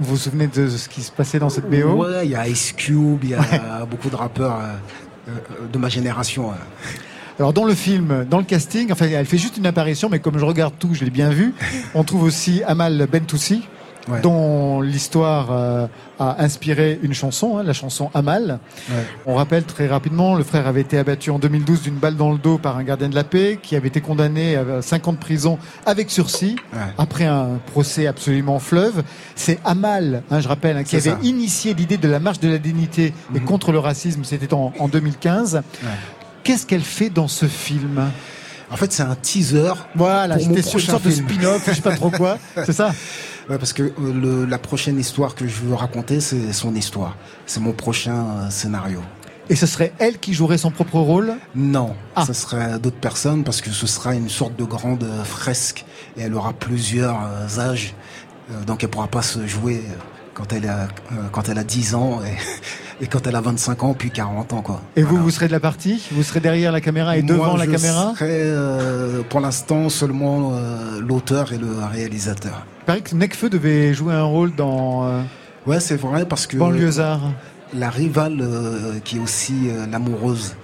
Vous 0.01 0.10
vous 0.10 0.16
souvenez 0.16 0.47
de 0.48 0.69
ce 0.69 0.89
qui 0.89 1.02
se 1.02 1.12
passait 1.12 1.39
dans 1.39 1.51
cette 1.51 1.69
BO 1.70 2.05
Ouais, 2.05 2.24
il 2.24 2.31
y 2.31 2.35
a 2.35 2.48
Ice 2.48 2.73
Cube, 2.73 3.20
il 3.23 3.31
y 3.31 3.35
a 3.35 3.85
beaucoup 3.90 4.09
de 4.10 4.16
rappeurs 4.16 4.56
euh, 4.59 5.28
euh, 5.28 5.32
de 5.73 5.78
ma 5.78 5.89
génération. 5.89 6.51
euh. 6.51 6.55
Alors 7.39 7.52
dans 7.52 7.64
le 7.64 7.74
film, 7.74 8.27
dans 8.28 8.39
le 8.39 8.44
casting, 8.44 8.93
enfin 8.93 9.06
elle 9.10 9.24
fait 9.27 9.39
juste 9.39 9.56
une 9.56 9.66
apparition, 9.66 10.09
mais 10.10 10.19
comme 10.19 10.39
je 10.39 10.44
regarde 10.44 10.74
tout, 10.78 10.90
je 10.93 11.05
l'ai 11.05 11.10
bien 11.10 11.31
vu. 11.31 11.55
On 11.94 12.05
trouve 12.05 12.24
aussi 12.24 12.62
Amal 12.66 13.06
Bentoussi, 13.10 13.62
Ouais. 14.09 14.20
dont 14.20 14.81
l'histoire 14.81 15.49
euh, 15.53 15.87
a 16.19 16.43
inspiré 16.43 16.99
une 17.05 17.15
chanson, 17.15 17.59
hein, 17.59 17.62
la 17.62 17.73
chanson 17.73 18.11
Amal. 18.15 18.59
Ouais. 18.91 18.97
On 19.27 19.37
rappelle 19.37 19.62
très 19.62 19.87
rapidement, 19.87 20.35
le 20.35 20.43
frère 20.43 20.66
avait 20.66 20.81
été 20.81 20.99
abattu 20.99 21.31
en 21.31 21.39
2012 21.39 21.83
d'une 21.83 21.95
balle 21.95 22.16
dans 22.16 22.33
le 22.33 22.39
dos 22.39 22.59
par 22.59 22.77
un 22.79 22.83
gardien 22.83 23.09
de 23.09 23.15
la 23.15 23.23
paix, 23.23 23.61
qui 23.62 23.77
avait 23.77 23.87
été 23.87 24.01
condamné 24.01 24.57
à 24.57 24.83
5 24.83 25.07
ans 25.07 25.12
de 25.12 25.19
prison 25.19 25.57
avec 25.87 26.11
sursis, 26.11 26.57
Ouais. 26.73 26.79
après 26.99 27.27
un 27.27 27.61
procès 27.70 28.09
absolument 28.09 28.59
fleuve. 28.59 29.05
C'est 29.37 29.61
Amal, 29.65 30.24
hein, 30.33 30.41
je 30.41 30.49
rappelle, 30.49 30.77
hein, 30.79 30.83
qui 30.83 30.97
avait 30.97 31.11
ça. 31.11 31.19
initié 31.23 31.73
l'idée 31.73 31.97
de 31.97 32.09
la 32.09 32.19
marche 32.19 32.41
de 32.41 32.49
la 32.49 32.59
dignité 32.59 33.12
et 33.35 33.39
Mhm. 33.39 33.45
contre 33.45 33.70
le 33.70 33.79
racisme, 33.79 34.24
c'était 34.24 34.53
en, 34.53 34.73
en 34.81 34.89
2015. 34.89 35.62
Qu'est-ce 36.43 36.66
qu'elle 36.66 36.81
fait 36.83 37.09
dans 37.09 37.29
ce 37.29 37.47
film? 37.47 38.11
En 38.70 38.77
fait, 38.77 38.91
c'est 38.91 39.03
un 39.03 39.15
teaser. 39.15 39.74
Voilà, 39.95 40.37
pour 40.39 40.49
mon 40.49 40.55
j'étais 40.57 40.62
sur 40.69 40.79
une 40.81 40.87
prochain 40.87 40.93
sorte 40.93 41.05
de 41.05 41.11
spin-off, 41.11 41.62
je 41.69 41.74
sais 41.74 41.83
pas 41.83 41.95
trop 41.95 42.11
quoi, 42.11 42.39
c'est 42.65 42.73
ça? 42.73 42.93
Ouais, 43.48 43.59
parce 43.59 43.73
que 43.73 43.82
euh, 43.82 43.93
le- 43.98 44.44
la 44.44 44.59
prochaine 44.59 44.98
histoire 44.98 45.35
que 45.35 45.47
je 45.47 45.62
veux 45.62 45.74
raconter, 45.74 46.20
c'est 46.20 46.52
son 46.52 46.74
histoire. 46.74 47.16
C'est 47.47 47.60
mon 47.60 47.73
prochain 47.73 48.14
euh, 48.14 48.51
scénario. 48.51 49.01
Et 49.51 49.56
ce 49.56 49.66
serait 49.66 49.93
elle 49.98 50.19
qui 50.19 50.32
jouerait 50.32 50.59
son 50.59 50.70
propre 50.70 50.97
rôle? 50.98 51.35
Non, 51.55 51.94
ce 52.27 52.32
serait 52.32 52.78
d'autres 52.78 53.01
personnes 53.01 53.43
parce 53.44 53.60
que 53.60 53.70
ce 53.70 53.86
sera 53.86 54.14
une 54.14 54.28
sorte 54.28 54.56
de 54.56 54.64
grande 54.64 55.02
euh, 55.02 55.24
fresque 55.24 55.85
et 56.16 56.23
elle 56.23 56.35
aura 56.35 56.52
plusieurs 56.52 57.19
âges. 57.59 57.94
Donc 58.66 58.82
elle 58.85 58.90
pourra 58.90 59.09
pas 59.09 59.23
se 59.23 59.47
jouer 59.47 59.82
quand 60.35 60.53
elle 60.53 60.67
a, 60.69 60.83
euh, 61.13 61.29
quand 61.31 61.49
elle 61.49 61.59
a 61.59 61.65
10 61.65 61.95
ans 61.95 62.21
et, 62.25 63.05
et 63.05 63.07
quand 63.07 63.27
elle 63.27 63.37
a 63.37 63.41
25 63.41 63.83
ans 63.85 63.95
puis 63.95 64.11
40 64.11 64.53
ans 64.55 64.63
quoi. 64.63 64.81
Et 64.97 65.03
vous, 65.03 65.17
vous 65.19 65.31
serez 65.31 65.47
de 65.47 65.53
la 65.53 65.61
partie? 65.61 66.03
Vous 66.13 66.23
serez 66.23 66.41
derrière 66.41 66.73
la 66.73 66.81
caméra 66.81 67.17
et 67.17 67.23
devant 67.23 67.57
la 67.57 67.67
je 67.67 67.71
caméra? 67.71 68.13
serai, 68.15 68.29
euh, 68.31 69.23
pour 69.29 69.41
l'instant 69.41 69.89
seulement 69.89 70.53
euh, 70.55 71.01
l'auteur 71.01 71.53
et 71.53 71.59
le 71.59 71.69
réalisateur. 71.91 72.65
Il 72.83 72.85
paraît 72.87 73.01
que 73.03 73.15
Necfeu 73.15 73.49
devait 73.51 73.93
jouer 73.95 74.15
un 74.15 74.25
rôle 74.25 74.55
dans 74.55 75.23
Ouais, 75.67 75.79
c'est 75.81 75.97
vrai 75.97 76.25
parce 76.27 76.47
que 76.49 76.57
Banlieusard. 76.57 77.21
la 77.75 77.91
rivale 77.91 78.43
qui 79.05 79.19
est 79.19 79.21
aussi 79.21 79.71
l'amoureuse 79.91 80.57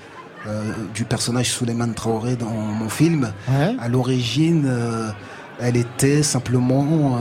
du 0.95 1.05
personnage 1.05 1.51
Souleymane 1.51 1.95
Traoré 1.95 2.35
dans 2.37 2.51
mon 2.51 2.89
film, 2.89 3.31
Ouais. 3.49 3.77
à 3.81 3.89
l'origine, 3.89 4.69
elle 5.61 5.77
était 5.77 6.23
simplement 6.25 7.17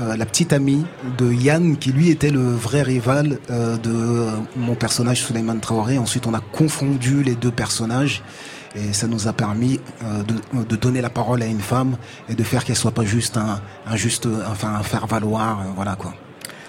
euh, 0.00 0.16
la 0.16 0.26
petite 0.26 0.52
amie 0.52 0.84
de 1.18 1.32
Yann, 1.32 1.76
qui 1.76 1.92
lui 1.92 2.10
était 2.10 2.30
le 2.30 2.40
vrai 2.40 2.82
rival 2.82 3.38
euh, 3.50 3.76
de 3.76 4.26
mon 4.56 4.74
personnage 4.74 5.22
Souleymane 5.22 5.60
Traoré. 5.60 5.98
Ensuite, 5.98 6.26
on 6.26 6.34
a 6.34 6.40
confondu 6.40 7.22
les 7.22 7.34
deux 7.34 7.50
personnages. 7.50 8.22
Et 8.74 8.92
ça 8.92 9.06
nous 9.06 9.26
a 9.26 9.32
permis 9.32 9.80
euh, 10.04 10.22
de, 10.64 10.76
donner 10.76 11.00
la 11.00 11.10
parole 11.10 11.42
à 11.42 11.46
une 11.46 11.60
femme 11.60 11.96
et 12.28 12.34
de 12.34 12.42
faire 12.44 12.64
qu'elle 12.64 12.76
soit 12.76 12.92
pas 12.92 13.04
juste 13.04 13.36
un, 13.36 13.60
un 13.86 13.96
juste, 13.96 14.28
enfin 14.46 14.74
un 14.74 14.82
faire 14.82 15.06
valoir, 15.06 15.64
voilà 15.74 15.96
quoi. 15.96 16.14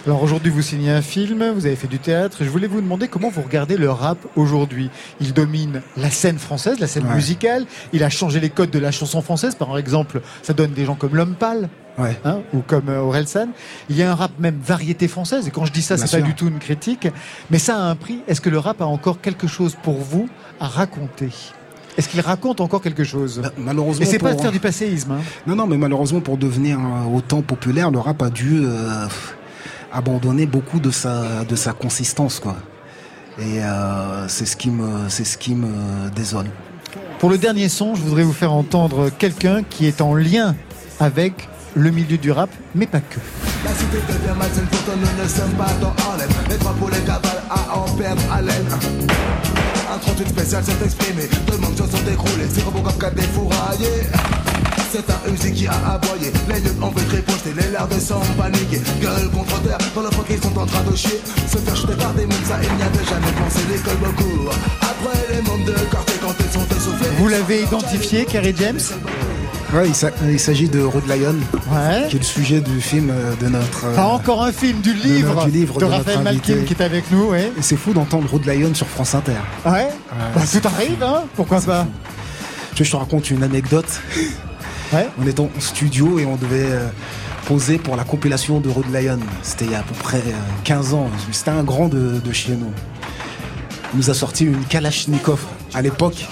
Alors 0.06 0.24
aujourd'hui, 0.24 0.50
vous 0.52 0.62
signez 0.62 0.90
un 0.92 1.02
film, 1.02 1.52
vous 1.54 1.66
avez 1.66 1.76
fait 1.76 1.88
du 1.88 2.00
théâtre. 2.00 2.38
Je 2.42 2.50
voulais 2.50 2.68
vous 2.68 2.82
demander 2.82 3.08
comment 3.08 3.30
vous 3.30 3.42
regardez 3.42 3.78
le 3.78 3.92
rap 3.92 4.18
aujourd'hui. 4.36 4.90
Il 5.20 5.34
domine 5.34 5.82
la 5.98 6.10
scène 6.10 6.40
française, 6.40 6.80
la 6.80 6.88
scène 6.88 7.06
Ouais. 7.06 7.16
musicale. 7.16 7.66
Il 7.94 8.04
a 8.04 8.10
changé 8.10 8.40
les 8.40 8.50
codes 8.50 8.72
de 8.72 8.80
la 8.80 8.92
chanson 8.92 9.22
française. 9.22 9.56
Par 9.56 9.78
exemple, 9.78 10.22
ça 10.42 10.54
donne 10.54 10.72
des 10.72 10.86
gens 10.86 10.96
comme 10.96 11.16
L'Homme 11.16 11.36
Pâle. 11.36 11.70
Ouais. 11.98 12.18
hein, 12.24 12.40
ou 12.54 12.60
comme 12.62 12.88
euh, 12.88 13.02
Orelsan. 13.02 13.50
Il 13.90 13.98
y 13.98 14.04
a 14.04 14.10
un 14.12 14.16
rap 14.16 14.32
même 14.40 14.58
variété 14.66 15.10
française. 15.10 15.46
Et 15.48 15.52
quand 15.52 15.66
je 15.66 15.74
dis 15.74 15.82
ça, 15.82 15.98
c'est 15.98 16.10
pas 16.22 16.26
du 16.26 16.34
tout 16.34 16.48
une 16.48 16.60
critique. 16.60 17.10
Mais 17.52 17.60
ça 17.60 17.76
a 17.76 17.82
un 17.82 17.96
prix. 17.98 18.20
Est-ce 18.30 18.40
que 18.40 18.50
le 18.50 18.58
rap 18.58 18.82
a 18.82 18.86
encore 18.86 19.20
quelque 19.20 19.48
chose 19.48 19.76
pour 19.84 19.98
vous 19.98 20.30
à 20.62 20.68
raconter? 20.68 21.30
Est-ce 21.98 22.08
qu'il 22.08 22.22
raconte 22.22 22.62
encore 22.62 22.82
quelque 22.82 23.04
chose? 23.04 23.42
Malheureusement. 23.58 24.02
Et 24.06 24.06
c'est 24.10 24.18
pas 24.18 24.30
de 24.30 24.36
pour- 24.36 24.44
faire 24.44 24.52
du 24.54 24.62
passéisme. 24.62 25.12
hein. 25.12 25.20
Non, 25.46 25.58
non, 25.58 25.68
mais 25.68 25.76
malheureusement, 25.76 26.22
pour 26.22 26.38
devenir 26.38 26.80
euh, 26.80 27.14
autant 27.18 27.42
populaire, 27.42 27.92
le 27.92 28.00
rap 28.00 28.22
a 28.22 28.30
dû 28.30 28.62
euh, 28.64 29.06
abandonner 29.92 30.46
beaucoup 30.46 30.80
de 30.80 30.92
sa, 30.92 31.44
de 31.44 31.56
sa 31.56 31.74
consistance, 31.74 32.40
quoi. 32.40 32.56
Et 33.40 33.64
euh, 33.64 34.28
c'est 34.28 34.46
ce 34.46 34.58
qui 34.58 34.70
me, 34.70 35.08
c'est 35.10 35.24
ce 35.24 35.38
qui 35.38 35.56
me 35.56 36.10
désole. 36.10 36.48
Pour 37.20 37.30
le 37.30 37.38
dernier 37.38 37.70
son, 37.70 37.96
je 37.96 38.02
voudrais 38.02 38.24
vous 38.24 38.34
faire 38.34 38.54
entendre 38.54 39.10
quelqu'un 39.10 39.64
qui 39.64 39.86
est 39.86 40.02
en 40.02 40.14
lien 40.14 40.56
avec 41.00 41.48
le 41.76 41.92
milieu 41.92 42.18
du 42.18 42.32
rap, 42.32 42.50
mais 42.76 42.86
pas 42.86 43.00
que. 43.00 43.20
La 43.64 43.72
cité 43.72 43.98
devient 44.08 44.38
malsaine, 44.38 44.66
pourtant 44.72 44.94
nous 44.96 45.24
ne 45.24 45.28
sommes 45.28 45.52
pas 45.52 45.72
dans 45.82 45.94
Harlem. 46.04 46.30
Les 46.50 46.58
drapeaux, 46.58 46.90
les 46.90 47.00
cavales 47.00 47.44
à 47.50 47.78
en 47.78 47.96
perdre 47.96 48.22
haleine. 48.32 48.68
Un 49.94 49.98
38 49.98 50.30
spécial 50.30 50.64
s'est 50.64 50.84
exprimé, 50.84 51.24
le 51.52 51.58
monde 51.58 51.78
se 51.78 51.84
sont 51.84 52.04
décroulés. 52.04 52.48
C'est 52.50 52.62
qui 52.62 53.06
a 53.06 53.10
défouraillé. 53.12 54.49
C'est 54.92 55.08
un 55.10 55.34
Uzi 55.34 55.52
qui 55.54 55.68
a 55.68 55.74
aboyé. 55.94 56.32
Les 56.50 56.60
yeux 56.62 56.74
ont 56.82 56.92
fait 56.92 57.16
riposter, 57.16 57.54
les 57.56 57.72
larmes 57.72 58.00
sont 58.00 58.20
paniquées. 58.38 58.82
Gueule 59.02 59.30
contre 59.32 59.62
terre, 59.62 59.78
dans 59.96 60.02
le 60.02 60.10
fond 60.12 60.24
qu'ils 60.24 60.42
sont 60.42 60.58
en 60.58 60.66
train 60.66 60.84
de 60.90 60.96
chier. 60.96 61.22
Se 61.48 61.58
faire 61.58 61.76
jeter 61.76 61.94
par 61.94 62.14
des 62.14 62.26
moules, 62.26 62.46
ça 62.48 62.58
il 62.62 62.76
n'y 62.76 62.82
avait 62.82 63.06
jamais 63.06 63.32
pensé. 63.40 63.60
L'école 63.72 63.98
beaucoup. 63.98 64.50
Après 64.82 65.36
les 65.36 65.42
membres 65.44 65.66
de 65.66 65.74
quartier 65.92 66.16
quand 66.22 66.34
ils 66.40 66.52
sont 66.52 66.66
essoufflés. 66.76 67.08
Vous 67.20 67.28
l'avez 67.28 67.62
identifié, 67.64 68.26
Kerry 68.26 68.54
James? 68.58 68.80
Ouais, 69.72 69.88
il 69.88 69.94
s'a- 69.94 70.10
il 70.28 70.40
s'agit 70.40 70.68
de 70.68 70.82
Road 70.82 71.04
Lion, 71.08 71.36
qui 72.10 72.16
est 72.16 72.20
le 72.20 72.26
sujet 72.26 72.60
du 72.60 72.82
film 72.82 73.12
euh, 73.12 73.36
de 73.40 73.48
notre. 73.50 73.86
euh, 73.86 73.92
Enfin, 73.94 74.06
encore 74.06 74.44
un 74.44 74.52
film 74.52 74.82
du 74.82 74.96
de 74.96 75.04
livre, 75.04 75.36
notre- 75.36 75.46
du 75.46 75.52
livre 75.52 75.76
de, 75.76 75.80
de 75.82 75.86
notre 75.86 75.98
Raphaël 76.00 76.24
Malkin 76.24 76.64
qui 76.66 76.74
est 76.74 76.82
avec 76.82 77.12
nous. 77.12 77.26
Ouais. 77.30 77.52
Et 77.56 77.62
c'est 77.62 77.76
fou 77.76 77.94
d'entendre 77.94 78.28
Road 78.32 78.44
Lion 78.48 78.74
sur 78.74 78.88
France 78.88 79.14
Inter. 79.14 79.34
Ouais. 79.68 79.90
Bah, 80.34 80.42
tout 80.52 80.68
arrive, 80.68 81.04
hein 81.04 81.22
Pourquoi 81.36 81.62
pas? 81.62 81.86
Tu 82.74 82.82
veux, 82.82 82.86
je 82.86 82.92
te 82.92 82.96
raconte 82.98 83.30
une 83.30 83.44
anecdote. 83.44 83.86
On 85.20 85.28
était 85.28 85.40
en 85.42 85.50
studio 85.60 86.20
et 86.20 86.26
on 86.26 86.36
devait 86.36 86.66
euh, 86.72 86.88
poser 87.46 87.78
pour 87.78 87.96
la 87.96 88.04
compilation 88.04 88.60
de 88.60 88.70
Road 88.70 88.86
Lion. 88.92 89.20
C'était 89.44 89.66
il 89.66 89.72
y 89.72 89.76
a 89.76 89.80
à 89.80 89.84
peu 89.84 89.94
près 89.96 90.18
euh, 90.18 90.32
15 90.64 90.94
ans. 90.94 91.10
C'était 91.32 91.52
un 91.52 91.64
grand 91.64 91.88
de, 91.88 92.20
de 92.20 92.32
chez 92.34 92.54
nous. 92.54 92.72
Il 93.94 93.98
nous 93.98 94.10
a 94.10 94.14
sorti 94.14 94.46
une 94.46 94.64
Kalachnikov. 94.66 95.40
À 95.74 95.82
l'époque, 95.82 96.26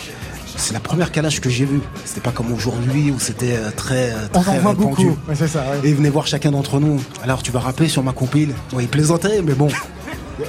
c'est 0.56 0.74
la 0.74 0.80
première 0.80 1.12
Kalash 1.12 1.40
que 1.40 1.50
j'ai 1.50 1.66
vue. 1.66 1.82
C'était 2.06 2.22
pas 2.22 2.32
comme 2.32 2.52
aujourd'hui 2.52 3.12
où 3.12 3.20
c'était 3.20 3.56
euh, 3.58 3.70
très, 3.76 4.12
euh, 4.12 4.28
On 4.34 4.42
très 4.42 4.52
en 4.52 4.60
voit 4.60 4.72
répandu. 4.72 4.88
beaucoup. 5.06 5.18
Ouais, 5.28 5.36
c'est 5.36 5.48
ça, 5.48 5.60
ouais. 5.72 5.80
Et 5.88 5.90
il 5.90 5.96
venait 5.96 6.10
voir 6.10 6.26
chacun 6.28 6.52
d'entre 6.52 6.80
nous. 6.80 7.00
Alors 7.24 7.44
tu 7.44 7.52
vas 7.52 7.60
rapper 7.60 7.88
sur 7.88 8.04
ma 8.04 8.12
compile. 8.14 8.54
Ouais, 8.74 8.84
il 8.84 8.90
plaisantait, 8.90 9.42
mais 9.44 9.54
bon. 9.54 9.68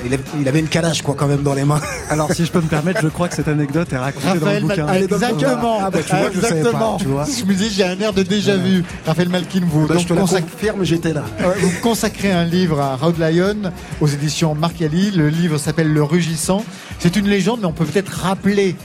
Il 0.05 0.48
avait, 0.48 0.60
une 0.60 0.69
Kalash 0.69 1.02
quoi 1.02 1.15
quand 1.16 1.27
même 1.27 1.43
dans 1.43 1.55
les 1.55 1.65
mains. 1.65 1.81
Alors 2.10 2.32
si 2.32 2.44
je 2.44 2.52
peux 2.52 2.60
me 2.60 2.69
permettre, 2.69 3.01
je 3.02 3.09
crois 3.09 3.28
que 3.28 3.35
cette 3.35 3.48
anecdote 3.48 3.93
est 3.93 3.97
racontée 3.97 4.27
Raphaël 4.27 4.40
dans 4.40 4.52
le 4.52 4.60
bouquin. 4.60 4.86
Malkin. 4.86 5.02
Exactement. 5.05 5.78
Ah 5.82 5.90
bah, 5.90 5.98
tu 6.02 6.15
vois, 6.15 6.31
je 6.32 6.40
pas, 6.40 6.48
Exactement. 6.48 6.97
tu 6.97 7.06
vois. 7.06 7.24
Je 7.24 7.44
me 7.44 7.55
dis, 7.55 7.70
j'ai 7.70 7.85
un 7.85 7.98
air 8.01 8.12
de 8.12 8.23
déjà 8.23 8.56
vu. 8.56 8.85
Raphaël 9.06 9.28
Malkin, 9.28 9.62
vous, 9.66 9.86
Bah, 9.86 9.97
je 9.98 10.06
te 10.06 10.12
confirme, 10.12 10.85
j'étais 10.85 11.12
là. 11.12 11.24
Vous 11.60 11.70
consacrez 11.82 12.32
un 12.32 12.44
livre 12.44 12.81
à 12.81 12.97
Road 12.97 13.19
Lion 13.19 13.73
aux 14.01 14.06
éditions 14.06 14.55
Marc 14.55 14.82
Ali. 14.82 15.10
Le 15.10 15.28
livre 15.28 15.59
s'appelle 15.59 15.93
Le 15.93 16.02
Rugissant. 16.02 16.65
C'est 16.98 17.16
une 17.16 17.28
légende, 17.28 17.60
mais 17.60 17.66
on 17.66 17.73
peut 17.73 17.85
peut-être 17.85 18.10
rappeler 18.12 18.77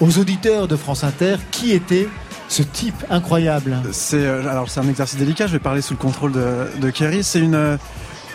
aux 0.00 0.18
auditeurs 0.18 0.68
de 0.68 0.76
France 0.76 1.04
Inter 1.04 1.36
qui 1.50 1.72
était 1.72 2.08
ce 2.48 2.62
type 2.62 3.04
incroyable. 3.10 3.76
C'est 3.92 4.16
euh, 4.16 4.48
alors 4.48 4.70
c'est 4.70 4.80
un 4.80 4.88
exercice 4.88 5.18
délicat. 5.18 5.46
Je 5.46 5.52
vais 5.52 5.58
parler 5.58 5.82
sous 5.82 5.94
le 5.94 5.98
contrôle 5.98 6.32
de, 6.32 6.66
de 6.80 6.90
Kerry. 6.90 7.22
C'est 7.22 7.40
une 7.40 7.54
euh, 7.54 7.76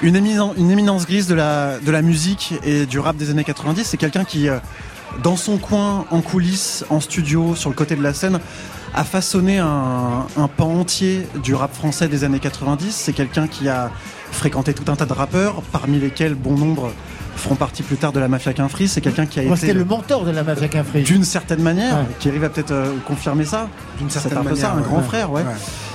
une, 0.03 0.15
éminen- 0.15 0.53
une 0.57 0.69
éminence 0.71 1.05
grise 1.07 1.27
de 1.27 1.33
la 1.35 1.79
de 1.79 1.91
la 1.91 2.01
musique 2.01 2.53
et 2.63 2.85
du 2.85 2.99
rap 2.99 3.15
des 3.17 3.29
années 3.31 3.43
90. 3.43 3.83
C'est 3.85 3.97
quelqu'un 3.97 4.23
qui 4.25 4.49
euh, 4.49 4.57
dans 5.23 5.35
son 5.35 5.57
coin, 5.57 6.05
en 6.11 6.21
coulisses, 6.21 6.85
en 6.89 6.99
studio, 6.99 7.55
sur 7.55 7.69
le 7.69 7.75
côté 7.75 7.95
de 7.95 8.01
la 8.03 8.13
scène, 8.13 8.39
a 8.95 9.03
façonné 9.03 9.59
un, 9.59 10.25
un 10.37 10.47
pan 10.47 10.73
entier 10.79 11.27
du 11.43 11.53
rap 11.55 11.73
français 11.73 12.07
des 12.07 12.23
années 12.23 12.39
90. 12.39 12.91
C'est 12.95 13.13
quelqu'un 13.13 13.47
qui 13.47 13.69
a 13.69 13.91
fréquenté 14.31 14.73
tout 14.73 14.91
un 14.91 14.95
tas 14.95 15.05
de 15.05 15.13
rappeurs, 15.13 15.61
parmi 15.71 15.99
lesquels 15.99 16.33
bon 16.35 16.57
nombre 16.57 16.91
feront 17.35 17.55
partie 17.55 17.81
plus 17.83 17.97
tard 17.97 18.11
de 18.11 18.19
la 18.19 18.27
mafia 18.27 18.53
Quinfri. 18.53 18.87
C'est 18.87 19.01
quelqu'un 19.01 19.25
qui 19.27 19.39
a 19.39 19.43
Moi, 19.43 19.55
été 19.57 19.67
C'était 19.67 19.77
le 19.77 19.85
mentor 19.85 20.23
de 20.25 20.31
la 20.31 20.43
mafia 20.43 20.67
Quinfri. 20.67 21.03
d'une 21.03 21.23
certaine 21.23 21.61
manière, 21.61 21.97
Ouais. 21.97 22.05
qui 22.19 22.29
arrive 22.29 22.43
à 22.43 22.49
peut-être 22.49 22.71
euh, 22.71 22.93
confirmer 23.07 23.45
ça. 23.45 23.69
D'une 23.99 24.09
C'est 24.09 24.19
certaine 24.19 24.39
un 24.39 24.43
peu 24.43 24.55
ça, 24.55 24.69
manière, 24.69 24.73
un 24.73 24.77
ouais. 24.81 24.83
grand 24.87 24.97
Ouais. 24.97 25.03
frère, 25.03 25.31
ouais. 25.31 25.43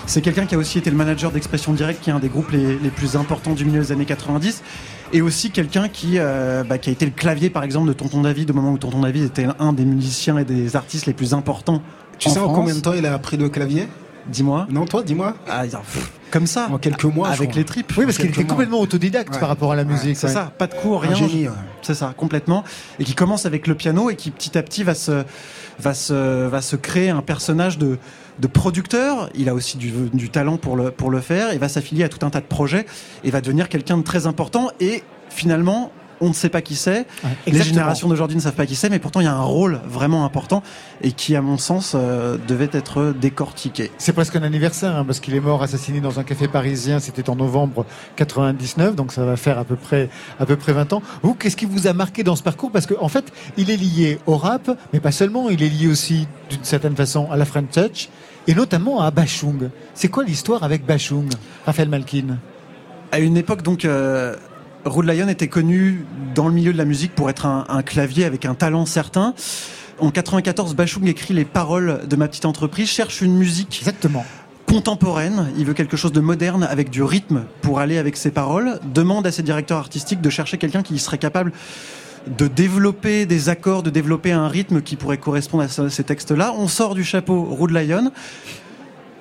C'est 0.08 0.22
quelqu'un 0.22 0.46
qui 0.46 0.54
a 0.54 0.58
aussi 0.58 0.78
été 0.78 0.88
le 0.88 0.96
manager 0.96 1.30
d'Expression 1.30 1.74
Directe, 1.74 2.00
qui 2.02 2.08
est 2.08 2.14
un 2.14 2.18
des 2.18 2.30
groupes 2.30 2.50
les, 2.50 2.78
les 2.78 2.88
plus 2.88 3.14
importants 3.14 3.52
du 3.52 3.66
milieu 3.66 3.80
des 3.80 3.92
années 3.92 4.06
90. 4.06 4.62
Et 5.12 5.20
aussi 5.20 5.50
quelqu'un 5.50 5.90
qui, 5.90 6.14
euh, 6.16 6.64
bah, 6.64 6.78
qui 6.78 6.88
a 6.88 6.92
été 6.94 7.04
le 7.04 7.10
clavier, 7.10 7.50
par 7.50 7.62
exemple, 7.62 7.88
de 7.88 7.92
Tonton 7.92 8.22
David, 8.22 8.50
au 8.50 8.54
moment 8.54 8.72
où 8.72 8.78
Tonton 8.78 9.00
David 9.00 9.24
était 9.24 9.46
un 9.58 9.72
des 9.74 9.84
musiciens 9.84 10.38
et 10.38 10.44
des 10.46 10.76
artistes 10.76 11.04
les 11.04 11.12
plus 11.12 11.34
importants. 11.34 11.82
Tu 12.18 12.28
en 12.28 12.32
sais 12.32 12.40
en 12.40 12.54
combien 12.54 12.74
de 12.74 12.80
temps 12.80 12.94
il 12.94 13.04
a 13.04 13.12
appris 13.12 13.36
le 13.36 13.50
clavier? 13.50 13.86
Dis-moi. 14.28 14.66
Non, 14.70 14.86
toi, 14.86 15.02
dis-moi. 15.02 15.34
Ah, 15.46 15.64
comme 16.30 16.46
ça. 16.46 16.68
En 16.70 16.78
quelques 16.78 17.04
mois. 17.04 17.28
Avec 17.28 17.54
les 17.54 17.64
tripes. 17.64 17.92
Oui, 17.98 18.06
parce 18.06 18.16
qu'il 18.16 18.28
était 18.30 18.44
mois. 18.44 18.48
complètement 18.50 18.80
autodidacte 18.80 19.34
Ouais. 19.34 19.40
par 19.40 19.48
rapport 19.50 19.72
à 19.72 19.76
la 19.76 19.84
musique. 19.84 20.16
C'est 20.16 20.26
ouais. 20.28 20.32
ça, 20.32 20.52
pas 20.56 20.66
de 20.66 20.74
cours, 20.74 21.02
rien. 21.02 21.14
génie, 21.14 21.48
ouais. 21.48 21.54
C'est 21.82 21.94
ça, 21.94 22.14
complètement. 22.16 22.64
Et 22.98 23.04
qui 23.04 23.14
commence 23.14 23.44
avec 23.44 23.66
le 23.66 23.74
piano 23.74 24.08
et 24.08 24.16
qui 24.16 24.30
petit 24.30 24.56
à 24.56 24.62
petit 24.62 24.84
va 24.84 24.94
se, 24.94 25.24
va 25.78 25.92
se, 25.94 26.46
va 26.46 26.62
se 26.62 26.76
créer 26.76 27.10
un 27.10 27.22
personnage 27.22 27.78
de, 27.78 27.98
de 28.38 28.46
producteur. 28.46 29.30
Il 29.34 29.48
a 29.48 29.54
aussi 29.54 29.76
du, 29.76 29.92
du 30.12 30.30
talent 30.30 30.56
pour 30.56 30.76
le, 30.76 30.90
pour 30.90 31.10
le 31.10 31.20
faire. 31.20 31.52
Il 31.52 31.58
va 31.58 31.68
s'affilier 31.68 32.04
à 32.04 32.08
tout 32.08 32.24
un 32.24 32.30
tas 32.30 32.40
de 32.40 32.46
projets 32.46 32.86
et 33.24 33.30
va 33.30 33.40
devenir 33.40 33.68
quelqu'un 33.68 33.98
de 33.98 34.02
très 34.02 34.26
important. 34.26 34.70
Et 34.80 35.02
finalement, 35.30 35.92
on 36.20 36.28
ne 36.28 36.34
sait 36.34 36.48
pas 36.48 36.62
qui 36.62 36.74
c'est. 36.74 37.06
Les 37.46 37.62
générations 37.62 38.08
d'aujourd'hui 38.08 38.36
ne 38.36 38.42
savent 38.42 38.54
pas 38.54 38.66
qui 38.66 38.76
c'est, 38.76 38.90
mais 38.90 38.98
pourtant 38.98 39.20
il 39.20 39.24
y 39.24 39.28
a 39.28 39.34
un 39.34 39.42
rôle 39.42 39.80
vraiment 39.86 40.24
important 40.24 40.62
et 41.02 41.12
qui, 41.12 41.36
à 41.36 41.42
mon 41.42 41.58
sens, 41.58 41.92
euh, 41.94 42.36
devait 42.48 42.70
être 42.72 43.14
décortiqué. 43.18 43.90
C'est 43.98 44.12
presque 44.12 44.36
un 44.36 44.42
anniversaire, 44.42 44.96
hein, 44.96 45.04
parce 45.04 45.20
qu'il 45.20 45.34
est 45.34 45.40
mort 45.40 45.62
assassiné 45.62 46.00
dans 46.00 46.18
un 46.18 46.24
café 46.24 46.48
parisien. 46.48 47.00
C'était 47.00 47.30
en 47.30 47.36
novembre 47.36 47.86
99, 48.16 48.94
donc 48.94 49.12
ça 49.12 49.24
va 49.24 49.36
faire 49.36 49.58
à 49.58 49.64
peu 49.64 49.76
près, 49.76 50.08
à 50.38 50.46
peu 50.46 50.56
près 50.56 50.72
20 50.72 50.92
ans. 50.92 51.02
Vous, 51.22 51.34
qu'est-ce 51.34 51.56
qui 51.56 51.66
vous 51.66 51.86
a 51.86 51.92
marqué 51.92 52.22
dans 52.22 52.36
ce 52.36 52.42
parcours? 52.42 52.70
Parce 52.70 52.86
qu'en 52.86 53.02
en 53.02 53.08
fait, 53.08 53.32
il 53.56 53.70
est 53.70 53.76
lié 53.76 54.18
au 54.26 54.36
rap, 54.36 54.70
mais 54.92 55.00
pas 55.00 55.12
seulement. 55.12 55.48
Il 55.50 55.62
est 55.62 55.68
lié 55.68 55.86
aussi, 55.86 56.26
d'une 56.50 56.64
certaine 56.64 56.96
façon, 56.96 57.30
à 57.30 57.36
la 57.36 57.44
French 57.44 57.70
Touch, 57.70 58.08
et 58.48 58.54
notamment 58.54 59.00
à 59.00 59.12
Bachung. 59.12 59.70
C'est 59.94 60.08
quoi 60.08 60.24
l'histoire 60.24 60.64
avec 60.64 60.84
Bachung, 60.84 61.28
Raphaël 61.66 61.88
Malkin? 61.88 62.38
À 63.12 63.20
une 63.20 63.36
époque, 63.36 63.62
donc, 63.62 63.84
euh, 63.84 64.34
Rude 64.84 65.06
Lion 65.06 65.28
était 65.28 65.48
connu 65.48 66.04
dans 66.34 66.48
le 66.48 66.54
milieu 66.54 66.72
de 66.72 66.78
la 66.78 66.86
musique 66.86 67.14
pour 67.14 67.30
être 67.30 67.46
un, 67.46 67.66
un 67.68 67.82
clavier 67.82 68.24
avec 68.24 68.46
un 68.46 68.54
talent 68.54 68.86
certain. 68.86 69.34
En 70.00 70.10
94, 70.10 70.74
Bachung 70.74 71.06
écrit 71.06 71.34
les 71.34 71.44
paroles 71.44 72.00
de 72.08 72.16
ma 72.16 72.26
petite 72.26 72.46
entreprise, 72.46 72.88
cherche 72.88 73.20
une 73.20 73.36
musique 73.36 73.78
Exactement. 73.80 74.24
contemporaine. 74.66 75.52
Il 75.58 75.66
veut 75.66 75.74
quelque 75.74 75.96
chose 75.96 76.12
de 76.12 76.20
moderne 76.20 76.66
avec 76.70 76.88
du 76.88 77.02
rythme 77.02 77.44
pour 77.60 77.80
aller 77.80 77.98
avec 77.98 78.16
ses 78.16 78.30
paroles. 78.30 78.80
Demande 78.94 79.26
à 79.26 79.32
ses 79.32 79.42
directeurs 79.42 79.78
artistiques 79.78 80.20
de 80.20 80.30
chercher 80.30 80.56
quelqu'un 80.56 80.82
qui 80.82 80.98
serait 80.98 81.18
capable 81.18 81.52
de 82.36 82.46
développer 82.46 83.26
des 83.26 83.48
accords, 83.48 83.82
de 83.82 83.90
développer 83.90 84.32
un 84.32 84.48
rythme 84.48 84.82
qui 84.82 84.96
pourrait 84.96 85.18
correspondre 85.18 85.62
à 85.64 85.68
ce- 85.68 85.88
ces 85.88 86.04
textes-là. 86.04 86.54
On 86.56 86.68
sort 86.68 86.94
du 86.94 87.04
chapeau 87.04 87.42
Rude 87.58 87.70
Lion. 87.70 88.10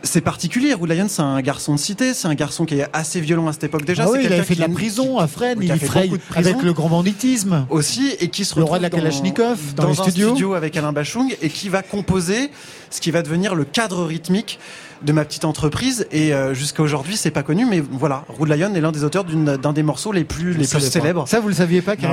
C'est 0.03 0.21
particulier. 0.21 0.73
Rude 0.73 0.91
Lion, 0.91 1.07
c'est 1.09 1.23
un 1.23 1.41
garçon 1.41 1.73
de 1.73 1.79
cité. 1.79 2.13
C'est 2.13 2.27
un 2.27 2.35
garçon 2.35 2.65
qui 2.65 2.75
est 2.75 2.87
assez 2.93 3.19
violent 3.19 3.47
à 3.47 3.53
cette 3.53 3.65
époque 3.65 3.83
déjà. 3.83 4.03
Ah 4.03 4.07
C'est 4.11 4.19
oui, 4.19 4.23
il 4.25 4.33
avait 4.33 4.43
fait 4.43 4.55
de 4.55 4.59
la 4.61 4.67
a 4.67 4.69
prison 4.69 5.17
à 5.17 5.27
a 5.71 5.73
il 5.75 5.79
fait 5.79 5.85
fraye 5.87 6.09
beaucoup 6.09 6.21
de 6.21 6.23
prison. 6.29 6.49
avec 6.51 6.63
le 6.63 6.71
grand 6.73 6.87
banditisme. 6.89 7.65
aussi 7.69 8.15
et 8.19 8.29
qui 8.29 8.45
se 8.45 8.55
Le 8.55 8.61
retrouve 8.61 8.69
roi 8.69 8.77
de 8.77 8.83
la 8.83 8.89
dans- 8.89 8.97
Kalachnikov 8.97 9.73
dans 9.75 9.85
les 9.89 9.99
un 9.99 10.03
studios. 10.03 10.29
studio 10.29 10.53
avec 10.53 10.77
Alain 10.77 10.93
Bachung 10.93 11.35
et 11.41 11.49
qui 11.49 11.67
va 11.69 11.81
composer 11.81 12.51
ce 12.91 13.01
qui 13.01 13.11
va 13.11 13.21
devenir 13.23 13.55
le 13.55 13.65
cadre 13.65 14.05
rythmique 14.05 14.59
de 15.01 15.11
ma 15.11 15.26
petite 15.26 15.45
entreprise 15.45 16.08
et 16.11 16.34
euh, 16.34 16.53
jusqu'à 16.53 16.82
aujourd'hui 16.84 17.17
c'est 17.17 17.32
pas 17.32 17.43
connu 17.43 17.66
mais 17.66 17.82
voilà 17.92 18.24
Rude 18.40 18.50
Lion 18.50 18.74
est 18.74 18.82
l'un 18.82 18.92
des 18.92 19.03
auteurs 19.03 19.24
d'un 19.24 19.74
des 19.74 19.84
morceaux 19.84 20.11
les 20.11 20.24
plus 20.24 20.53
les 20.53 20.67
plus 20.67 20.80
célèbres 20.80 21.27
Ça, 21.27 21.40
vous 21.40 21.48
le 21.48 21.53
saviez 21.53 21.82
pas, 21.82 21.95
il 21.95 22.03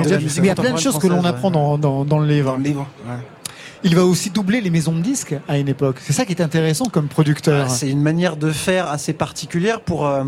y 0.45 0.49
a 0.49 0.55
plein 0.55 0.73
de 0.73 0.79
choses 0.79 0.99
que 0.99 1.07
l'on 1.07 1.23
apprend 1.25 1.51
dans, 1.51 1.77
dans, 1.77 2.05
dans 2.05 2.19
le 2.19 2.27
livre. 2.27 2.57
Il 3.83 3.95
va 3.95 4.03
aussi 4.03 4.31
doubler 4.31 4.61
les 4.61 4.71
maisons 4.71 4.93
de 4.93 5.01
disques 5.01 5.35
à 5.47 5.59
une 5.59 5.67
époque. 5.67 5.97
C'est 6.01 6.13
ça 6.13 6.25
qui 6.25 6.33
est 6.33 6.41
intéressant 6.41 6.85
comme 6.85 7.07
producteur. 7.07 7.67
Ah, 7.67 7.69
c'est 7.69 7.89
une 7.89 8.01
manière 8.01 8.35
de 8.35 8.49
faire 8.51 8.89
assez 8.89 9.13
particulière 9.13 9.79
pour 9.81 10.07
euh, 10.07 10.23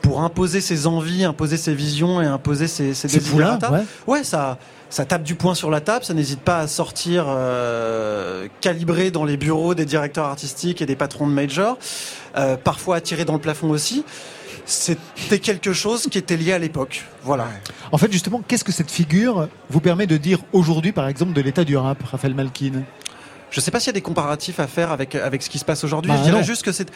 pour 0.00 0.22
imposer 0.22 0.60
ses 0.60 0.86
envies, 0.86 1.24
imposer 1.24 1.56
ses 1.56 1.74
visions 1.74 2.20
et 2.20 2.26
imposer 2.26 2.66
ses, 2.66 2.94
ses 2.94 3.08
poulains, 3.20 3.56
desiderata. 3.56 3.84
ouais. 4.06 4.22
ça, 4.24 4.58
ça 4.94 5.04
tape 5.04 5.24
du 5.24 5.34
poing 5.34 5.56
sur 5.56 5.72
la 5.72 5.80
table, 5.80 6.04
ça 6.04 6.14
n'hésite 6.14 6.38
pas 6.38 6.58
à 6.58 6.68
sortir 6.68 7.24
euh, 7.26 8.46
calibré 8.60 9.10
dans 9.10 9.24
les 9.24 9.36
bureaux 9.36 9.74
des 9.74 9.86
directeurs 9.86 10.26
artistiques 10.26 10.80
et 10.82 10.86
des 10.86 10.94
patrons 10.94 11.26
de 11.26 11.32
major, 11.32 11.78
euh, 12.36 12.56
parfois 12.56 12.94
attiré 12.94 13.24
dans 13.24 13.32
le 13.32 13.40
plafond 13.40 13.70
aussi. 13.70 14.04
C'était 14.66 15.40
quelque 15.40 15.72
chose 15.72 16.06
qui 16.08 16.16
était 16.16 16.36
lié 16.36 16.52
à 16.52 16.60
l'époque. 16.60 17.06
Voilà. 17.24 17.48
En 17.90 17.98
fait, 17.98 18.12
justement, 18.12 18.40
qu'est-ce 18.46 18.62
que 18.62 18.70
cette 18.70 18.90
figure 18.90 19.48
vous 19.68 19.80
permet 19.80 20.06
de 20.06 20.16
dire 20.16 20.38
aujourd'hui, 20.52 20.92
par 20.92 21.08
exemple, 21.08 21.32
de 21.32 21.40
l'état 21.40 21.64
du 21.64 21.76
rap, 21.76 22.00
Raphaël 22.04 22.36
Malkin? 22.36 22.84
Je 23.50 23.58
sais 23.58 23.72
pas 23.72 23.80
s'il 23.80 23.88
y 23.88 23.90
a 23.90 23.94
des 23.94 24.00
comparatifs 24.00 24.60
à 24.60 24.68
faire 24.68 24.92
avec, 24.92 25.16
avec 25.16 25.42
ce 25.42 25.50
qui 25.50 25.58
se 25.58 25.64
passe 25.64 25.82
aujourd'hui. 25.82 26.12
Bah, 26.12 26.18
je 26.18 26.22
dirais 26.22 26.38
non. 26.38 26.44
juste 26.44 26.62
que 26.62 26.70
c'est. 26.70 26.88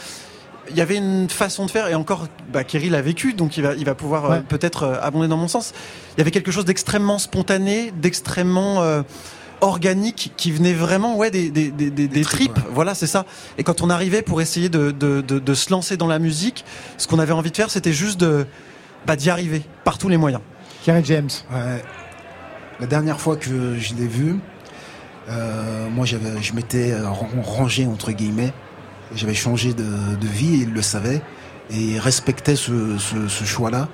Il 0.70 0.76
y 0.76 0.80
avait 0.80 0.96
une 0.96 1.28
façon 1.30 1.66
de 1.66 1.70
faire, 1.70 1.88
et 1.88 1.94
encore, 1.94 2.26
bah, 2.52 2.64
Kerry 2.64 2.88
l'a 2.90 3.02
vécu, 3.02 3.32
donc 3.32 3.56
il 3.56 3.62
va, 3.62 3.74
il 3.74 3.84
va 3.84 3.94
pouvoir 3.94 4.30
euh, 4.30 4.40
peut-être 4.40 4.82
euh, 4.84 4.96
abonder 5.00 5.28
dans 5.28 5.36
mon 5.36 5.48
sens. 5.48 5.72
Il 6.16 6.18
y 6.18 6.20
avait 6.22 6.30
quelque 6.30 6.50
chose 6.50 6.64
d'extrêmement 6.64 7.18
spontané, 7.18 7.90
d'extrêmement 7.92 8.82
euh, 8.82 9.02
organique, 9.60 10.32
qui 10.36 10.52
venait 10.52 10.72
vraiment 10.74 11.16
ouais, 11.16 11.30
des, 11.30 11.50
des, 11.50 11.70
des, 11.70 11.90
des- 11.90 12.08
des 12.08 12.22
tripes. 12.22 12.58
Voilà, 12.70 12.94
c'est 12.94 13.06
ça. 13.06 13.24
Et 13.56 13.64
quand 13.64 13.80
on 13.82 13.90
arrivait 13.90 14.22
pour 14.22 14.40
essayer 14.40 14.68
de, 14.68 14.90
de, 14.90 15.20
de, 15.20 15.38
de 15.38 15.54
se 15.54 15.70
lancer 15.70 15.96
dans 15.96 16.06
la 16.06 16.18
musique, 16.18 16.64
ce 16.96 17.06
qu'on 17.08 17.18
avait 17.18 17.32
envie 17.32 17.50
de 17.50 17.56
faire, 17.56 17.70
c'était 17.70 17.92
juste 17.92 18.20
de 18.20 18.46
bah, 19.06 19.16
d'y 19.16 19.30
arriver, 19.30 19.62
par 19.84 19.98
tous 19.98 20.08
les 20.08 20.16
moyens. 20.16 20.42
Karim 20.84 21.04
James. 21.04 21.30
Ouais. 21.52 21.82
La 22.80 22.86
dernière 22.86 23.20
fois 23.20 23.36
que 23.36 23.76
je 23.78 23.94
l'ai 23.94 24.06
vu, 24.06 24.36
euh, 25.28 25.88
moi 25.90 26.06
j'avais, 26.06 26.40
je 26.40 26.52
m'étais 26.54 26.94
ran- 27.00 27.28
rangé 27.42 27.86
entre 27.86 28.12
guillemets. 28.12 28.52
J'avais 29.14 29.34
changé 29.34 29.72
de, 29.72 29.84
de 29.84 30.26
vie 30.26 30.60
il 30.62 30.72
le 30.72 30.82
savait 30.82 31.22
et 31.70 31.76
il 31.78 31.98
respectait 31.98 32.56
ce, 32.56 32.98
ce- 32.98 33.28
ce 33.28 33.44
choix-là. 33.44 33.88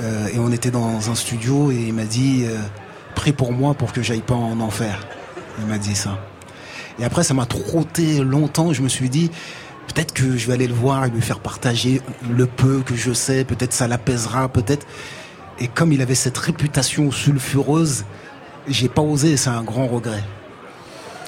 Euh, 0.00 0.26
et 0.34 0.38
on 0.38 0.50
était 0.52 0.70
dans 0.70 1.10
un 1.10 1.14
studio 1.14 1.70
et 1.70 1.76
il 1.88 1.94
m'a 1.94 2.04
dit 2.04 2.44
euh, 2.46 2.56
prie 3.14 3.32
pour 3.32 3.52
moi 3.52 3.74
pour 3.74 3.92
que 3.92 4.02
j'aille 4.02 4.22
pas 4.22 4.34
en 4.34 4.58
enfer. 4.60 5.06
Il 5.60 5.66
m'a 5.66 5.78
dit 5.78 5.94
ça. 5.94 6.18
Et 6.98 7.04
après 7.04 7.22
ça 7.22 7.34
m'a 7.34 7.46
trotté 7.46 8.18
longtemps. 8.20 8.72
Je 8.72 8.82
me 8.82 8.88
suis 8.88 9.08
dit 9.08 9.30
peut-être 9.86 10.12
que 10.12 10.36
je 10.36 10.46
vais 10.48 10.54
aller 10.54 10.66
le 10.68 10.74
voir 10.74 11.04
et 11.04 11.10
lui 11.10 11.22
faire 11.22 11.38
partager 11.40 12.00
le 12.28 12.46
peu 12.46 12.80
que 12.80 12.96
je 12.96 13.12
sais. 13.12 13.44
Peut-être 13.44 13.72
ça 13.72 13.86
l'apaisera. 13.88 14.48
Peut-être. 14.48 14.86
Et 15.60 15.68
comme 15.68 15.92
il 15.92 16.02
avait 16.02 16.14
cette 16.16 16.38
réputation 16.38 17.10
sulfureuse, 17.10 18.04
j'ai 18.68 18.88
pas 18.88 19.02
osé, 19.02 19.36
c'est 19.36 19.50
un 19.50 19.62
grand 19.62 19.86
regret. 19.88 20.22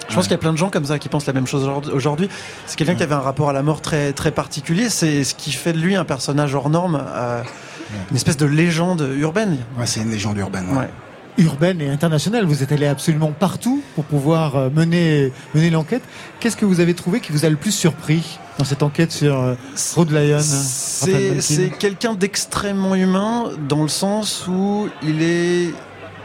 Je 0.09 0.15
pense 0.15 0.25
qu'il 0.25 0.33
y 0.33 0.35
a 0.35 0.39
plein 0.39 0.53
de 0.53 0.59
gens 0.59 0.71
comme 0.71 0.85
ça 0.85 0.99
qui 0.99 1.09
pensent 1.09 1.27
la 1.27 1.33
même 1.33 1.47
chose 1.47 1.69
aujourd'hui-. 1.93 2.29
C'est 2.67 2.77
quelqu'un 2.77 2.95
qui 2.97 3.03
avait 3.03 3.15
un 3.15 3.21
rapport 3.21 3.49
à 3.49 3.53
la 3.53 3.63
mort 3.63 3.81
très 3.81 4.13
très 4.13 4.33
particulier. 4.33 4.89
C'est 4.89 5.23
ce 5.25 5.35
qui 5.35 5.53
fait 5.53 5.73
de 5.73 5.79
lui 5.79 5.95
un 5.95 6.05
personnage 6.05 6.55
hors 6.55 6.69
norme, 6.71 7.01
euh, 7.07 7.43
une 8.11 8.17
espèce 8.17 8.37
de 8.37 8.47
légende 8.47 9.09
urbaine. 9.19 9.59
Ouais, 9.79 9.87
c'est 9.87 10.01
une 10.01 10.11
légende 10.11 10.39
urbaine. 10.39 10.67
Ouais. 10.77 10.89
urbaine 11.39 11.81
et 11.81 11.89
internationale. 11.89 12.45
Vous 12.45 12.63
êtes 12.65 12.73
allé 12.73 12.87
absolument 12.87 13.31
partout 13.31 13.83
pour 13.95 14.05
pouvoir 14.05 14.57
euh, 14.57 14.69
mener, 14.75 15.33
mener 15.55 15.71
l'enquête. 15.71 16.03
Qu'est-ce 16.41 16.57
que 16.57 16.65
vous 16.65 16.81
avez 16.81 16.95
trouvé 16.95 17.21
qui 17.21 17.31
vous 17.31 17.45
a 17.45 17.49
le 17.49 17.57
plus 17.57 17.73
surpris 17.73 18.39
dans 18.59 18.65
cette 18.65 18.83
enquête 18.83 19.13
sur 19.13 19.39
euh, 19.41 19.55
Rod 19.95 20.11
Lyon 20.11 20.39
Raphaël 20.39 20.43
C'est 20.97 21.13
Malkin? 21.13 21.41
c'est 21.41 21.71
quelqu'un 21.71 22.15
d'extrêmement 22.15 22.95
humain 22.97 23.45
dans 23.69 23.83
le 23.83 23.89
sens 23.89 24.47
où 24.49 24.89
il 25.05 25.23
est 25.23 25.73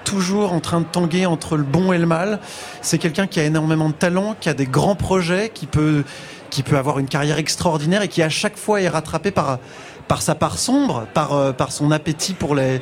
toujours 0.06 0.54
en 0.54 0.62
train 0.62 0.80
de 0.80 0.86
tanguer 0.86 1.26
entre 1.26 1.58
le 1.58 1.64
bon 1.64 1.92
et 1.92 1.98
le 1.98 2.06
mal. 2.06 2.40
C'est 2.82 2.98
quelqu'un 2.98 3.28
qui 3.28 3.40
a 3.42 3.44
énormément 3.44 3.90
de 3.90 3.94
talent, 3.94 4.36
qui 4.40 4.48
a 4.48 4.54
des 4.54 4.66
grands 4.68 4.96
projets, 4.96 5.52
qui 5.54 5.66
peut, 5.66 6.04
qui 6.50 6.64
peut 6.64 6.78
avoir 6.78 7.00
une 7.00 7.08
carrière 7.08 7.38
extraordinaire 7.38 8.02
et 8.04 8.08
qui 8.08 8.22
à 8.22 8.30
chaque 8.30 8.58
fois 8.58 8.82
est 8.82 8.88
rattrapé 8.88 9.32
par, 9.32 9.60
par 10.08 10.22
sa 10.22 10.36
part 10.36 10.58
sombre, 10.58 11.06
par, 11.14 11.34
euh, 11.34 11.52
par 11.52 11.72
son 11.74 11.92
appétit 11.92 12.34
pour 12.34 12.56
les, 12.56 12.80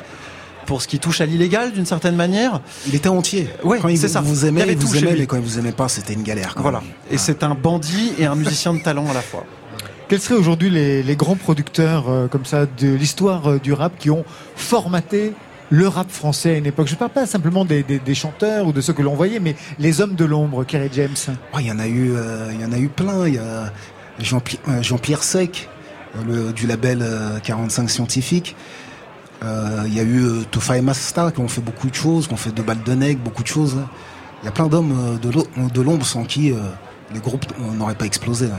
pour 0.66 0.80
ce 0.82 0.86
qui 0.88 0.98
touche 0.98 1.20
à 1.20 1.26
l'illégal 1.26 1.72
d'une 1.72 1.86
certaine 1.86 2.14
manière. 2.16 2.60
Il 2.86 2.94
était 2.94 3.08
entier. 3.08 3.48
Oui, 3.64 3.78
quand 3.80 3.88
il 3.88 3.98
c'est 3.98 4.06
vous, 4.06 4.12
ça. 4.12 4.20
vous 4.20 4.46
Il 4.46 4.60
avait 4.62 4.72
il 4.74 4.78
vous 4.78 4.92
lui. 4.94 5.20
mais 5.20 5.26
quand 5.26 5.36
il 5.36 5.42
vous 5.42 5.58
aimait 5.58 5.72
pas, 5.72 5.88
c'était 5.88 6.12
une 6.12 6.22
galère. 6.22 6.54
quand 6.54 6.62
Voilà. 6.62 6.80
même. 6.80 6.90
Et 7.10 7.18
c'est 7.18 7.42
un 7.42 7.54
bandit 7.54 8.12
et 8.18 8.26
un 8.26 8.34
musicien 8.34 8.74
de 8.74 8.80
talent 8.80 9.08
à 9.10 9.14
la 9.14 9.22
fois. 9.22 9.44
Quels 10.08 10.20
seraient 10.20 10.38
aujourd'hui 10.38 10.68
les, 10.70 11.02
les 11.02 11.16
grands 11.16 11.34
producteurs 11.36 12.08
euh, 12.08 12.28
comme 12.28 12.44
ça 12.44 12.66
de 12.66 12.88
l'histoire 12.94 13.52
euh, 13.52 13.58
du 13.58 13.72
rap 13.72 13.92
qui 13.98 14.10
ont 14.10 14.24
formaté 14.54 15.32
le 15.74 15.88
rap 15.88 16.10
français 16.10 16.54
à 16.54 16.56
une 16.58 16.66
époque 16.66 16.86
Je 16.88 16.94
ne 16.94 16.98
parle 16.98 17.10
pas 17.10 17.26
simplement 17.26 17.64
des, 17.64 17.82
des- 17.82 17.98
des 17.98 18.14
chanteurs 18.14 18.66
ou 18.66 18.72
de 18.72 18.80
ceux 18.80 18.92
que 18.92 19.02
l'on 19.02 19.14
voyait, 19.14 19.40
mais 19.40 19.56
les 19.78 20.00
hommes 20.00 20.14
de 20.14 20.24
l'ombre, 20.24 20.64
Kerry 20.64 20.88
James. 20.92 21.16
Il 21.58 21.66
y 21.66 21.72
en 21.72 21.78
a 21.78 21.86
eu, 21.88 22.12
euh, 22.14 22.50
il 22.54 22.60
y 22.60 22.64
en 22.64 22.72
a 22.72 22.78
eu 22.78 22.88
plein. 22.88 23.26
Il 23.26 23.34
y 23.34 23.38
a 23.38 23.42
euh, 23.42 24.82
Jean-Pierre 24.82 25.22
Sec, 25.22 25.68
euh, 26.16 26.46
le, 26.46 26.52
du 26.52 26.66
label 26.66 27.00
euh, 27.02 27.38
45 27.40 27.90
Scientifique. 27.90 28.54
Euh, 29.42 29.82
Il 29.86 29.94
y 29.94 30.00
a 30.00 30.04
eu 30.04 30.44
Tofa 30.50 30.78
et 30.78 30.82
Masta 30.82 31.30
qui 31.32 31.40
ont 31.40 31.48
fait 31.48 31.60
beaucoup 31.60 31.88
de 31.90 31.94
choses, 31.94 32.28
qui 32.28 32.34
ont 32.34 32.38
fait 32.38 32.52
deux 32.52 32.62
balles 32.62 32.82
de 32.84 33.14
beaucoup 33.14 33.42
de 33.42 33.48
choses. 33.48 33.76
hein. 33.78 33.88
Il 34.42 34.46
y 34.46 34.48
a 34.48 34.52
plein 34.52 34.68
d'hommes 34.68 35.18
de 35.20 35.30
l'o- 35.30 35.46
de 35.72 35.80
l'ombre 35.82 36.04
sans 36.06 36.24
qui 36.24 36.52
les 37.12 37.20
groupes 37.20 37.46
n'auraient 37.78 37.94
pas 37.94 38.04
explosé. 38.06 38.46
là. 38.46 38.52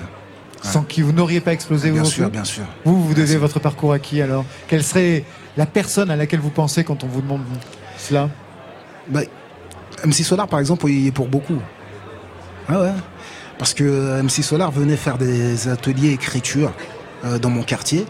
Ouais. 0.63 0.71
Sans 0.71 0.81
qui 0.81 1.01
vous 1.03 1.11
n'auriez 1.11 1.41
pas 1.41 1.53
explosé 1.53 1.91
Bien 1.91 2.01
vous 2.03 2.09
sûr, 2.09 2.29
bien 2.29 2.43
sûr. 2.43 2.63
Vous, 2.85 3.03
vous 3.03 3.13
devez 3.13 3.37
votre 3.37 3.59
parcours 3.59 3.93
à 3.93 3.99
qui 3.99 4.21
alors? 4.21 4.45
Quelle 4.67 4.83
serait 4.83 5.23
la 5.57 5.65
personne 5.65 6.11
à 6.11 6.15
laquelle 6.15 6.39
vous 6.39 6.49
pensez 6.49 6.83
quand 6.83 7.03
on 7.03 7.07
vous 7.07 7.21
demande 7.21 7.41
cela 7.97 8.29
Bah, 9.07 9.21
MC 10.03 10.23
Solar, 10.23 10.47
par 10.47 10.59
exemple, 10.59 10.89
il 10.89 11.07
est 11.07 11.11
pour 11.11 11.27
beaucoup. 11.27 11.59
Ah 12.67 12.81
ouais. 12.81 12.93
Parce 13.57 13.73
que 13.73 13.83
euh, 13.83 14.23
MC 14.23 14.43
Solar 14.43 14.71
venait 14.71 14.97
faire 14.97 15.17
des 15.17 15.67
ateliers 15.67 16.11
écriture 16.11 16.73
euh, 17.23 17.39
dans 17.39 17.49
mon 17.49 17.63
quartier. 17.63 18.05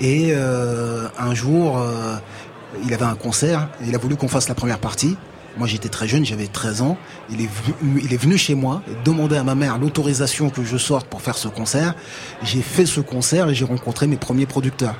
Et 0.00 0.30
euh, 0.32 1.08
un 1.18 1.34
jour, 1.34 1.82
il 2.84 2.92
avait 2.92 3.04
un 3.04 3.14
concert. 3.14 3.68
Il 3.86 3.94
a 3.94 3.98
voulu 3.98 4.16
qu'on 4.16 4.28
fasse 4.28 4.48
la 4.48 4.54
première 4.54 4.78
partie. 4.78 5.16
Moi, 5.56 5.66
j'étais 5.66 5.88
très 5.88 6.06
jeune, 6.06 6.26
j'avais 6.26 6.48
13 6.48 6.82
ans. 6.82 6.98
Il 7.30 7.40
est, 7.40 8.16
venu, 8.16 8.36
chez 8.36 8.54
moi, 8.54 8.82
demander 9.06 9.36
à 9.36 9.44
ma 9.44 9.54
mère 9.54 9.78
l'autorisation 9.78 10.50
que 10.50 10.62
je 10.62 10.76
sorte 10.76 11.06
pour 11.06 11.22
faire 11.22 11.38
ce 11.38 11.48
concert. 11.48 11.94
J'ai 12.42 12.60
fait 12.60 12.84
ce 12.84 13.00
concert 13.00 13.48
et 13.48 13.54
j'ai 13.54 13.64
rencontré 13.64 14.06
mes 14.06 14.18
premiers 14.18 14.44
producteurs. 14.44 14.96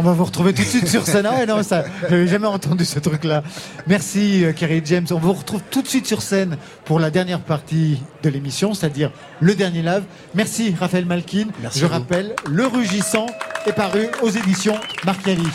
On 0.00 0.02
va 0.02 0.12
vous 0.12 0.24
retrouver 0.24 0.54
tout 0.54 0.62
de 0.62 0.66
suite 0.66 0.88
sur 0.88 1.04
scène. 1.06 1.28
Ah 1.30 1.44
non, 1.44 1.62
ça, 1.62 1.84
j'avais 2.08 2.26
jamais 2.26 2.46
entendu 2.46 2.86
ce 2.86 2.98
truc-là. 2.98 3.42
Merci, 3.86 4.46
euh, 4.46 4.54
Kerry 4.54 4.80
James. 4.86 5.04
On 5.10 5.18
vous 5.18 5.34
retrouve 5.34 5.60
tout 5.70 5.82
de 5.82 5.88
suite 5.88 6.06
sur 6.06 6.22
scène 6.22 6.56
pour 6.86 6.98
la 6.98 7.10
dernière 7.10 7.40
partie 7.40 8.00
de 8.22 8.30
l'émission, 8.30 8.72
c'est-à-dire 8.72 9.12
le 9.40 9.54
dernier 9.54 9.82
live. 9.82 10.04
Merci, 10.34 10.74
Raphaël 10.80 11.04
Malkin. 11.04 11.48
Merci 11.60 11.80
Je 11.80 11.84
rappelle, 11.84 12.34
Le 12.48 12.66
Rugissant 12.66 13.26
est 13.66 13.74
paru 13.74 14.08
aux 14.22 14.30
éditions 14.30 14.76
Marcali. 15.04 15.46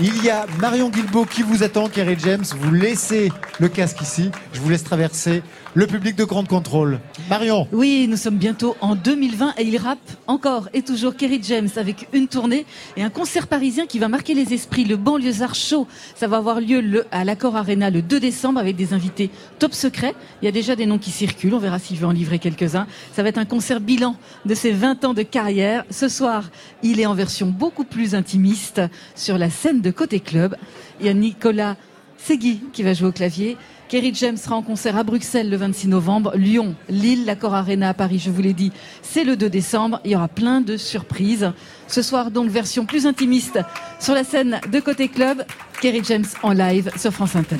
Il 0.00 0.24
y 0.24 0.30
a 0.30 0.46
Marion 0.58 0.88
Guilbault 0.88 1.26
qui 1.26 1.42
vous 1.42 1.62
attend, 1.62 1.90
Kerry 1.90 2.16
James. 2.18 2.44
Vous 2.60 2.72
laissez 2.72 3.30
le 3.60 3.68
casque 3.68 4.00
ici. 4.00 4.30
Je 4.54 4.60
vous 4.60 4.70
laisse 4.70 4.84
traverser 4.84 5.42
le 5.74 5.86
public 5.86 6.16
de 6.16 6.24
Grande 6.24 6.48
Contrôle. 6.48 7.00
Marion. 7.30 7.66
Oui, 7.72 8.06
nous 8.08 8.18
sommes 8.18 8.36
bientôt 8.36 8.76
en 8.80 8.94
2020 8.94 9.54
et 9.56 9.62
il 9.62 9.78
rappe 9.78 9.98
encore 10.26 10.68
et 10.74 10.82
toujours 10.82 11.16
Kerry 11.16 11.40
James 11.42 11.68
avec 11.76 12.08
une 12.12 12.28
tournée 12.28 12.66
et 12.96 13.02
un 13.02 13.08
concert 13.08 13.46
parisien 13.46 13.86
qui 13.86 13.98
va 13.98 14.08
marquer 14.08 14.34
les 14.34 14.52
esprits, 14.52 14.84
le 14.84 14.96
banlieusard 14.96 15.54
show. 15.54 15.86
Ça 16.14 16.26
va 16.26 16.36
avoir 16.36 16.60
lieu 16.60 16.80
le, 16.80 17.06
à 17.10 17.24
l'Accor 17.24 17.56
Arena 17.56 17.88
le 17.88 18.02
2 18.02 18.20
décembre 18.20 18.60
avec 18.60 18.76
des 18.76 18.92
invités 18.92 19.30
top 19.58 19.72
secrets. 19.72 20.14
Il 20.42 20.44
y 20.44 20.48
a 20.48 20.52
déjà 20.52 20.76
des 20.76 20.84
noms 20.84 20.98
qui 20.98 21.10
circulent, 21.10 21.54
on 21.54 21.58
verra 21.58 21.78
s'il 21.78 21.96
veut 21.96 22.06
en 22.06 22.12
livrer 22.12 22.38
quelques-uns. 22.38 22.86
Ça 23.14 23.22
va 23.22 23.30
être 23.30 23.38
un 23.38 23.46
concert 23.46 23.80
bilan 23.80 24.16
de 24.44 24.54
ses 24.54 24.72
20 24.72 25.04
ans 25.06 25.14
de 25.14 25.22
carrière. 25.22 25.84
Ce 25.90 26.08
soir, 26.08 26.50
il 26.82 27.00
est 27.00 27.06
en 27.06 27.14
version 27.14 27.46
beaucoup 27.46 27.84
plus 27.84 28.14
intimiste 28.14 28.82
sur 29.14 29.38
la 29.38 29.48
scène 29.48 29.80
de 29.80 29.90
Côté 29.90 30.20
Club. 30.20 30.54
Il 31.00 31.06
y 31.06 31.08
a 31.08 31.14
Nicolas 31.14 31.76
Segui 32.18 32.60
qui 32.72 32.82
va 32.82 32.92
jouer 32.92 33.08
au 33.08 33.12
clavier. 33.12 33.56
Kerry 33.92 34.14
James 34.14 34.38
sera 34.38 34.56
en 34.56 34.62
concert 34.62 34.96
à 34.96 35.02
Bruxelles 35.02 35.50
le 35.50 35.56
26 35.58 35.88
novembre, 35.88 36.32
Lyon, 36.34 36.74
Lille, 36.88 37.26
l'Accor 37.26 37.54
Arena 37.54 37.90
à 37.90 37.92
Paris, 37.92 38.18
je 38.18 38.30
vous 38.30 38.40
l'ai 38.40 38.54
dit, 38.54 38.72
c'est 39.02 39.22
le 39.22 39.36
2 39.36 39.50
décembre. 39.50 40.00
Il 40.06 40.12
y 40.12 40.16
aura 40.16 40.28
plein 40.28 40.62
de 40.62 40.78
surprises. 40.78 41.52
Ce 41.88 42.00
soir, 42.00 42.30
donc, 42.30 42.48
version 42.48 42.86
plus 42.86 43.04
intimiste 43.04 43.58
sur 44.00 44.14
la 44.14 44.24
scène 44.24 44.62
de 44.72 44.80
Côté 44.80 45.08
Club. 45.08 45.44
Kerry 45.82 46.00
James 46.04 46.24
en 46.42 46.54
live 46.54 46.90
sur 46.96 47.12
France 47.12 47.36
Inter. 47.36 47.56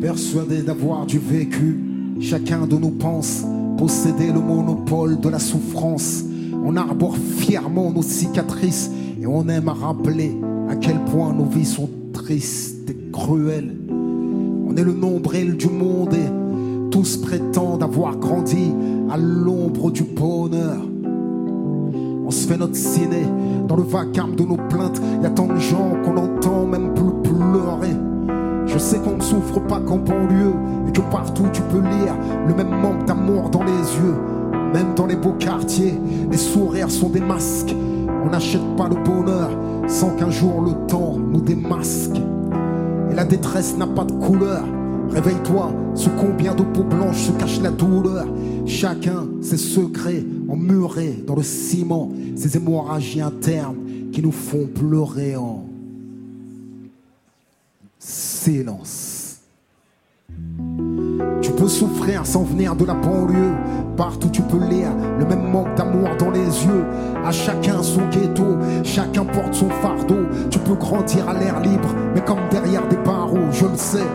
Persuadé 0.00 0.62
d'avoir 0.62 1.04
du 1.04 1.18
vécu, 1.18 1.78
chacun 2.20 2.66
de 2.66 2.74
nous 2.74 2.90
pense 2.90 3.44
posséder 3.76 4.32
le 4.32 4.40
monopole 4.40 5.20
de 5.20 5.28
la 5.28 5.38
souffrance. 5.38 6.24
On 6.64 6.74
arbore 6.76 7.18
fièrement 7.18 7.92
nos 7.92 8.00
cicatrices 8.02 8.90
et 9.20 9.26
on 9.26 9.46
aime 9.48 9.68
à 9.68 9.74
rappeler 9.74 10.34
à 10.70 10.76
quel 10.76 10.98
point 11.04 11.34
nos 11.34 11.44
vies 11.44 11.66
sont 11.66 11.90
tristes 12.14 12.88
et 12.88 12.96
cruelles. 13.12 13.76
On 13.90 14.74
est 14.74 14.84
le 14.84 14.94
nombril 14.94 15.58
du 15.58 15.68
monde 15.68 16.14
et 16.14 16.90
tous 16.90 17.18
prétendent 17.18 17.82
avoir 17.82 18.16
grandi 18.16 18.72
à 19.10 19.18
l'ombre 19.18 19.90
du 19.90 20.04
bonheur. 20.04 20.80
On 22.24 22.30
se 22.30 22.48
fait 22.48 22.56
notre 22.56 22.76
ciné 22.76 23.26
dans 23.68 23.76
le 23.76 23.82
vacarme 23.82 24.34
de 24.34 24.44
nos 24.44 24.56
plaintes. 24.56 24.98
Y 25.22 25.26
a 25.26 25.30
tant 25.30 25.46
de 25.46 25.58
gens 25.58 25.92
qu'on 26.02 26.16
entend 26.16 26.64
même 26.64 26.94
plus. 26.94 27.19
Je 28.72 28.78
sais 28.78 28.98
qu'on 28.98 29.16
ne 29.16 29.22
souffre 29.22 29.58
pas 29.60 29.80
qu'en 29.80 29.98
banlieue 29.98 30.54
et 30.88 30.92
que 30.92 31.00
partout 31.00 31.46
tu 31.52 31.60
peux 31.62 31.80
lire 31.80 32.14
le 32.46 32.54
même 32.54 32.70
manque 32.70 33.04
d'amour 33.04 33.50
dans 33.50 33.64
les 33.64 33.72
yeux. 33.72 34.14
Même 34.72 34.94
dans 34.94 35.06
les 35.06 35.16
beaux 35.16 35.32
quartiers, 35.32 35.98
les 36.30 36.36
sourires 36.36 36.90
sont 36.90 37.08
des 37.08 37.20
masques. 37.20 37.74
On 38.24 38.30
n'achète 38.30 38.76
pas 38.76 38.88
le 38.88 38.94
bonheur 38.94 39.50
sans 39.88 40.10
qu'un 40.10 40.30
jour 40.30 40.62
le 40.62 40.86
temps 40.86 41.16
nous 41.18 41.40
démasque. 41.40 42.16
Et 43.10 43.14
la 43.14 43.24
détresse 43.24 43.76
n'a 43.76 43.88
pas 43.88 44.04
de 44.04 44.12
couleur. 44.12 44.62
Réveille-toi, 45.10 45.72
sous 45.96 46.10
combien 46.10 46.54
de 46.54 46.62
peau 46.62 46.84
blanche 46.84 47.24
se 47.24 47.32
cache 47.32 47.60
la 47.60 47.70
douleur. 47.70 48.26
Chacun 48.66 49.26
ses 49.40 49.56
secrets 49.56 50.24
emmurés 50.48 51.24
dans 51.26 51.34
le 51.34 51.42
ciment, 51.42 52.12
ces 52.36 52.56
hémorragies 52.56 53.20
internes 53.20 53.76
qui 54.12 54.22
nous 54.22 54.30
font 54.30 54.68
pleurer 54.72 55.34
en 55.34 55.64
Tu 61.42 61.52
peux 61.52 61.68
souffrir 61.68 62.24
sans 62.24 62.44
venir 62.44 62.74
de 62.74 62.86
la 62.86 62.94
banlieue. 62.94 63.52
Partout 63.98 64.30
tu 64.30 64.40
peux 64.40 64.64
lire 64.64 64.88
le 65.18 65.26
même 65.26 65.50
manque 65.50 65.74
d'amour 65.74 66.08
dans 66.18 66.30
les 66.30 66.46
yeux. 66.64 66.86
À 67.22 67.32
chacun 67.32 67.82
son 67.82 68.08
ghetto, 68.08 68.56
chacun 68.82 69.26
porte 69.26 69.52
son 69.52 69.68
fardeau. 69.68 70.26
Tu 70.50 70.58
peux 70.58 70.74
grandir 70.74 71.28
à 71.28 71.34
l'air 71.34 71.60
libre, 71.60 71.94
mais 72.14 72.22
comme 72.22 72.38
derrière 72.50 72.88
des 72.88 72.96
barreaux, 72.96 73.50
je 73.52 73.66
le 73.66 73.76
sais. 73.76 74.08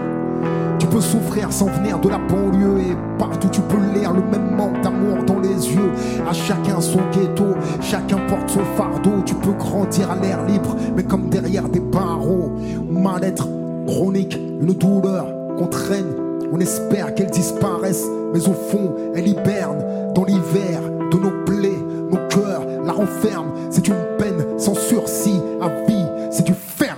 Tu 0.79 0.87
peux 0.87 1.01
souffrir 1.01 1.51
sans 1.51 1.67
venir 1.67 1.99
de 1.99 2.09
la 2.09 2.17
banlieue 2.17 2.79
et 2.79 2.97
partout 3.19 3.49
tu 3.49 3.61
peux 3.61 3.77
lire 3.93 4.11
le 4.11 4.23
même 4.23 4.55
manque 4.55 4.81
d'amour 4.81 5.23
dans 5.27 5.39
les 5.39 5.71
yeux. 5.71 5.91
À 6.27 6.33
chacun 6.33 6.81
son 6.81 7.01
ghetto, 7.11 7.53
chacun 7.79 8.17
porte 8.27 8.49
son 8.49 8.65
fardeau. 8.75 9.21
Tu 9.23 9.35
peux 9.35 9.53
grandir 9.53 10.09
à 10.09 10.15
l'air 10.15 10.43
libre, 10.45 10.75
mais 10.95 11.03
comme 11.03 11.29
derrière 11.29 11.69
des 11.69 11.79
barreaux. 11.79 12.53
Mal-être 12.89 13.47
chronique, 13.85 14.35
une 14.35 14.73
douleur 14.73 15.27
qu'on 15.57 15.67
traîne. 15.67 16.13
On 16.51 16.59
espère 16.59 17.15
qu'elle 17.15 17.31
disparaisse, 17.31 18.05
mais 18.33 18.47
au 18.47 18.53
fond 18.53 18.93
elle 19.15 19.27
hiberne 19.27 20.13
dans 20.13 20.25
l'hiver 20.25 20.81
de 21.11 21.17
nos 21.17 21.43
plaies. 21.45 21.79
Nos 22.11 22.27
cœurs 22.29 22.65
la 22.85 22.91
renferment. 22.91 23.53
C'est 23.69 23.87
une 23.87 23.95
peine 24.17 24.45
sans 24.57 24.75
sursis 24.75 25.39
à 25.61 25.69
vie, 25.87 26.05
c'est 26.31 26.45
du 26.45 26.53
ferme. 26.53 26.95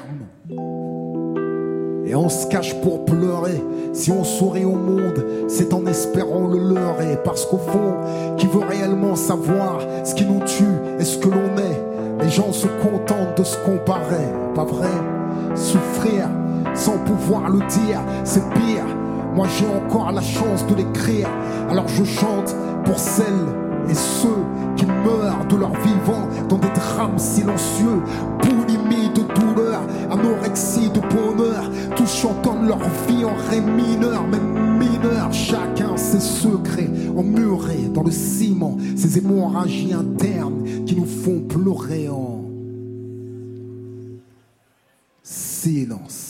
Et 2.05 2.15
on 2.15 2.29
se 2.29 2.47
cache 2.47 2.75
pour 2.81 3.05
pleurer. 3.05 3.61
Si 3.93 4.11
on 4.11 4.23
sourit 4.23 4.65
au 4.65 4.73
monde, 4.73 5.25
C'est 5.47 5.73
en 5.73 5.85
espérant 5.85 6.47
le 6.47 6.59
leurrer, 6.59 7.17
parce 7.23 7.45
qu'au 7.45 7.57
fond, 7.57 7.93
qui 8.37 8.47
veut 8.47 8.65
réellement 8.67 9.15
savoir 9.15 9.79
ce 10.03 10.13
qui 10.13 10.25
nous 10.25 10.43
tue 10.45 10.65
et 10.99 11.05
ce 11.05 11.17
que 11.17 11.29
l'on 11.29 11.57
est? 11.57 12.23
Les 12.23 12.29
gens 12.29 12.51
se 12.51 12.67
contentent 12.67 13.37
de 13.37 13.43
se 13.43 13.57
comparer, 13.59 14.27
pas 14.53 14.65
vrai? 14.65 14.89
Souffrir 15.55 16.27
sans 16.77 16.97
pouvoir 16.99 17.49
le 17.49 17.59
dire, 17.59 17.99
c'est 18.23 18.47
pire. 18.51 18.85
Moi 19.35 19.47
j'ai 19.57 19.67
encore 19.67 20.11
la 20.11 20.21
chance 20.21 20.65
de 20.67 20.75
l'écrire, 20.75 21.27
alors 21.69 21.87
je 21.87 22.03
chante 22.03 22.55
pour 22.85 22.97
celles 22.97 23.33
et 23.89 23.93
ceux 23.93 24.43
qui 24.75 24.85
meurent 24.85 25.45
de 25.49 25.55
leur 25.55 25.71
vivant 25.71 26.27
dans 26.49 26.57
des 26.57 26.69
drames 26.69 27.17
silencieux, 27.17 28.01
boulimie 28.41 29.09
de 29.09 29.21
douleur, 29.39 29.81
anorexie 30.11 30.89
de 30.89 30.99
bonheur, 30.99 31.69
tous 31.95 32.07
chantant 32.07 32.61
leur 32.61 32.79
vie 33.07 33.25
en 33.25 33.35
ré 33.49 33.61
mineur, 33.61 34.27
même 34.27 34.77
mineur, 34.77 35.31
chacun 35.31 35.95
ses 35.95 36.19
secrets 36.19 36.89
emmurés 37.15 37.89
dans 37.93 38.03
le 38.03 38.11
ciment, 38.11 38.77
ces 38.95 39.17
hémorragies 39.17 39.93
internes 39.93 40.63
qui 40.85 40.95
nous 40.95 41.05
font 41.05 41.41
pleurer 41.47 42.09
en 42.09 42.43
silence. 45.23 46.26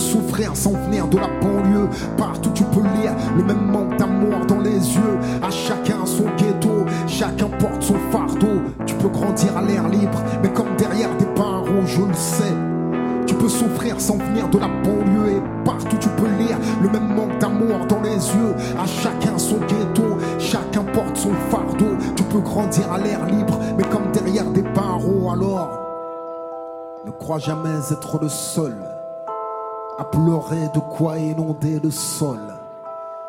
Souffrir 0.00 0.56
sans 0.56 0.72
venir 0.72 1.06
de 1.08 1.18
la 1.18 1.28
banlieue. 1.28 1.88
Partout 2.16 2.50
tu 2.54 2.64
peux 2.64 2.80
lire 2.80 3.12
le 3.36 3.44
même 3.44 3.70
manque 3.70 3.96
d'amour 3.98 4.46
dans 4.48 4.58
les 4.58 4.94
yeux. 4.94 5.18
À 5.42 5.50
chacun 5.50 6.06
son 6.06 6.24
ghetto, 6.38 6.86
chacun 7.06 7.48
porte 7.58 7.82
son 7.82 7.96
fardeau. 8.10 8.62
Tu 8.86 8.94
peux 8.94 9.08
grandir 9.08 9.56
à 9.58 9.62
l'air 9.62 9.86
libre, 9.88 10.22
mais 10.42 10.48
comme 10.48 10.74
derrière 10.78 11.14
des 11.18 11.26
barreaux, 11.36 11.84
je 11.84 12.00
le 12.00 12.14
sais. 12.14 12.54
Tu 13.26 13.34
peux 13.34 13.48
souffrir 13.48 14.00
sans 14.00 14.16
venir 14.16 14.48
de 14.48 14.58
la 14.58 14.68
banlieue 14.68 15.36
et 15.36 15.64
partout 15.66 15.98
tu 16.00 16.08
peux 16.08 16.28
lire 16.38 16.56
le 16.82 16.88
même 16.88 17.14
manque 17.14 17.38
d'amour 17.38 17.86
dans 17.86 18.00
les 18.00 18.16
yeux. 18.16 18.54
À 18.78 18.86
chacun 18.86 19.36
son 19.36 19.58
ghetto, 19.58 20.16
chacun 20.38 20.82
porte 20.82 21.16
son 21.18 21.34
fardeau. 21.50 21.96
Tu 22.16 22.22
peux 22.24 22.40
grandir 22.40 22.90
à 22.90 22.98
l'air 22.98 23.26
libre, 23.26 23.60
mais 23.76 23.84
comme 23.84 24.10
derrière 24.12 24.50
des 24.50 24.62
barreaux 24.62 25.30
alors. 25.30 25.78
Ne 27.04 27.10
crois 27.10 27.38
jamais 27.38 27.92
être 27.92 28.18
le 28.20 28.28
seul 28.28 28.74
pleurer 30.04 30.68
de 30.74 30.80
quoi 30.80 31.18
inonder 31.18 31.80
le 31.82 31.90
sol. 31.90 32.38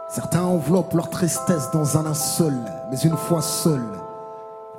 Certains 0.09 0.43
enveloppent 0.43 0.93
leur 0.93 1.09
tristesse 1.09 1.71
dans 1.71 1.97
un 1.97 2.03
linceul, 2.03 2.57
mais 2.89 2.97
une 2.97 3.15
fois 3.15 3.41
seuls, 3.41 3.97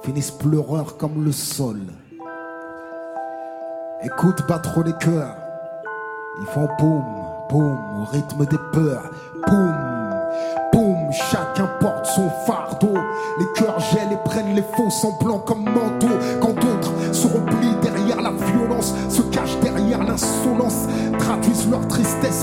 finissent 0.03 0.31
pleureurs 0.31 0.97
comme 0.97 1.25
le 1.25 1.33
sol. 1.33 1.81
Écoute 4.03 4.47
battre 4.49 4.83
les 4.83 4.93
cœurs, 4.95 5.37
ils 6.41 6.47
font 6.47 6.69
boum, 6.79 7.05
boum, 7.49 7.79
au 8.01 8.05
rythme 8.11 8.45
des 8.47 8.59
peurs, 8.73 9.11
boum, 9.47 9.75
boum, 10.73 11.13
chacun 11.13 11.69
porte 11.81 12.07
son 12.07 12.29
fardeau. 12.47 12.95
Les 13.39 13.47
cœurs 13.55 13.79
gèlent 13.79 14.13
et 14.13 14.29
prennent 14.29 14.55
les 14.55 14.63
faux 14.63 14.91
semblants 14.91 15.39
comme 15.39 15.65
manteau, 15.65 16.09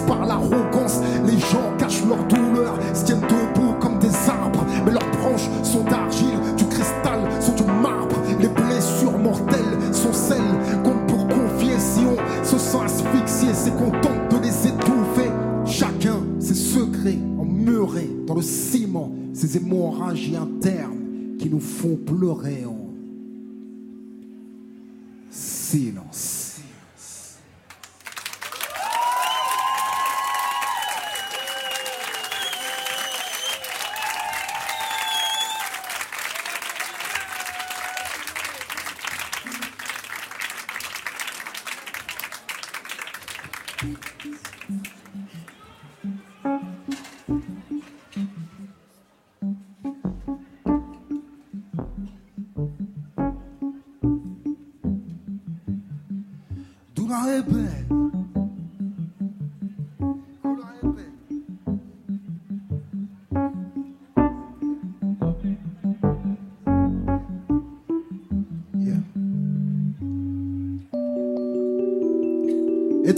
par 0.10 0.26
l'arrogance. 0.26 1.00
Les 1.26 1.38
gens 1.38 1.72
cachent 1.78 2.04
leur 2.06 2.24
douleur, 2.26 2.78
se 2.94 3.06
tiennent 3.06 3.22
debout 3.22 3.74
comme 3.80 4.00
des 4.00 4.14
arbres, 4.28 4.66
mais 4.86 4.92
leurs 4.92 5.12
branches 5.12 5.48
sont 5.64 5.84
d'argile, 5.84 6.40
du 6.58 6.66
cristal 6.66 7.20
sont 7.40 7.54
du 7.54 7.64
marbre. 7.64 8.16
Les 8.40 8.48
blessures 8.48 9.18
mortelles 9.18 9.78
sont 9.92 10.12
celles 10.12 10.82
qu'on 10.84 10.98
peut 11.06 11.34
confier 11.34 11.78
si 11.78 12.02
on 12.06 12.44
se 12.44 12.58
sent 12.58 12.78
asphyxié, 12.84 13.50
c'est 13.54 13.76
qu'on 13.78 13.92
tente 13.92 14.32
de 14.32 14.38
les 14.42 14.68
étouffer. 14.68 15.30
Chacun 15.66 16.18
ses 16.40 16.56
secrets 16.56 17.20
emmurés 17.40 18.10
dans 18.26 18.34
le 18.34 18.42
ciment, 18.42 19.12
ces 19.34 19.58
hémorragies 19.58 20.36
internes 20.36 21.38
qui 21.38 21.50
nous 21.50 21.60
font 21.60 21.96
pleurer 21.96 22.66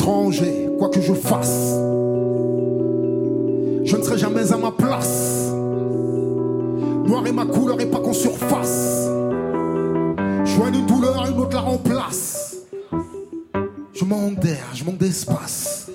Quoi 0.03 0.89
que 0.89 0.99
je 0.99 1.13
fasse, 1.13 1.75
je 3.83 3.95
ne 3.95 4.01
serai 4.01 4.17
jamais 4.17 4.51
à 4.51 4.57
ma 4.57 4.71
place. 4.71 5.51
Noir 7.05 7.25
est 7.27 7.31
ma 7.31 7.45
couleur 7.45 7.79
et 7.79 7.85
pas 7.85 7.99
qu'en 7.99 8.13
surface. 8.13 9.07
Je 10.43 10.55
vois 10.55 10.69
une 10.69 10.87
douleur, 10.87 11.27
une 11.29 11.39
autre 11.39 11.55
la 11.55 11.61
remplace. 11.61 12.57
Je 13.93 14.03
manque 14.03 14.39
d'air, 14.39 14.65
je 14.73 14.83
manque 14.83 14.97
d'espace. 14.97 15.91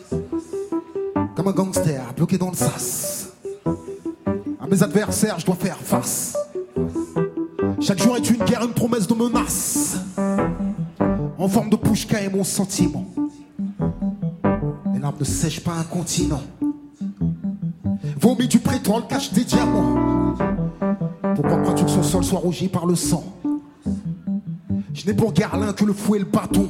Comme 1.34 1.48
un 1.48 1.52
gangster 1.52 2.00
bloqué 2.16 2.38
dans 2.38 2.50
le 2.50 2.56
sas. 2.56 3.32
À 4.60 4.68
mes 4.70 4.82
adversaires, 4.84 5.40
je 5.40 5.46
dois 5.46 5.56
faire 5.56 5.78
face. 5.78 6.36
Chaque 7.80 8.00
jour 8.00 8.16
est 8.16 8.30
une 8.30 8.44
guerre, 8.44 8.62
une 8.62 8.72
promesse 8.72 9.08
de 9.08 9.14
menace. 9.14 9.96
En 11.38 11.48
forme 11.48 11.70
de 11.70 11.76
pushka 11.76 12.20
et 12.20 12.28
mon 12.28 12.44
sentiment. 12.44 13.04
Ne 15.18 15.24
sèchent 15.24 15.64
pas 15.64 15.72
un 15.72 15.84
continent. 15.84 16.42
Vomi 18.20 18.48
du 18.48 18.58
pétrole 18.58 19.06
cache 19.08 19.32
des 19.32 19.44
diamants. 19.44 20.34
Pourquoi 21.34 21.56
crois-tu 21.58 21.84
que 21.84 21.90
son 21.90 22.02
sol 22.02 22.22
soit 22.24 22.38
rougi 22.38 22.68
par 22.68 22.86
le 22.86 22.94
sang? 22.94 23.24
Je 24.92 25.06
n'ai 25.06 25.14
pour 25.14 25.32
Garlin 25.32 25.72
que 25.72 25.84
le 25.84 25.92
fouet 25.92 26.18
et 26.18 26.20
le 26.20 26.26
bâton. 26.26 26.68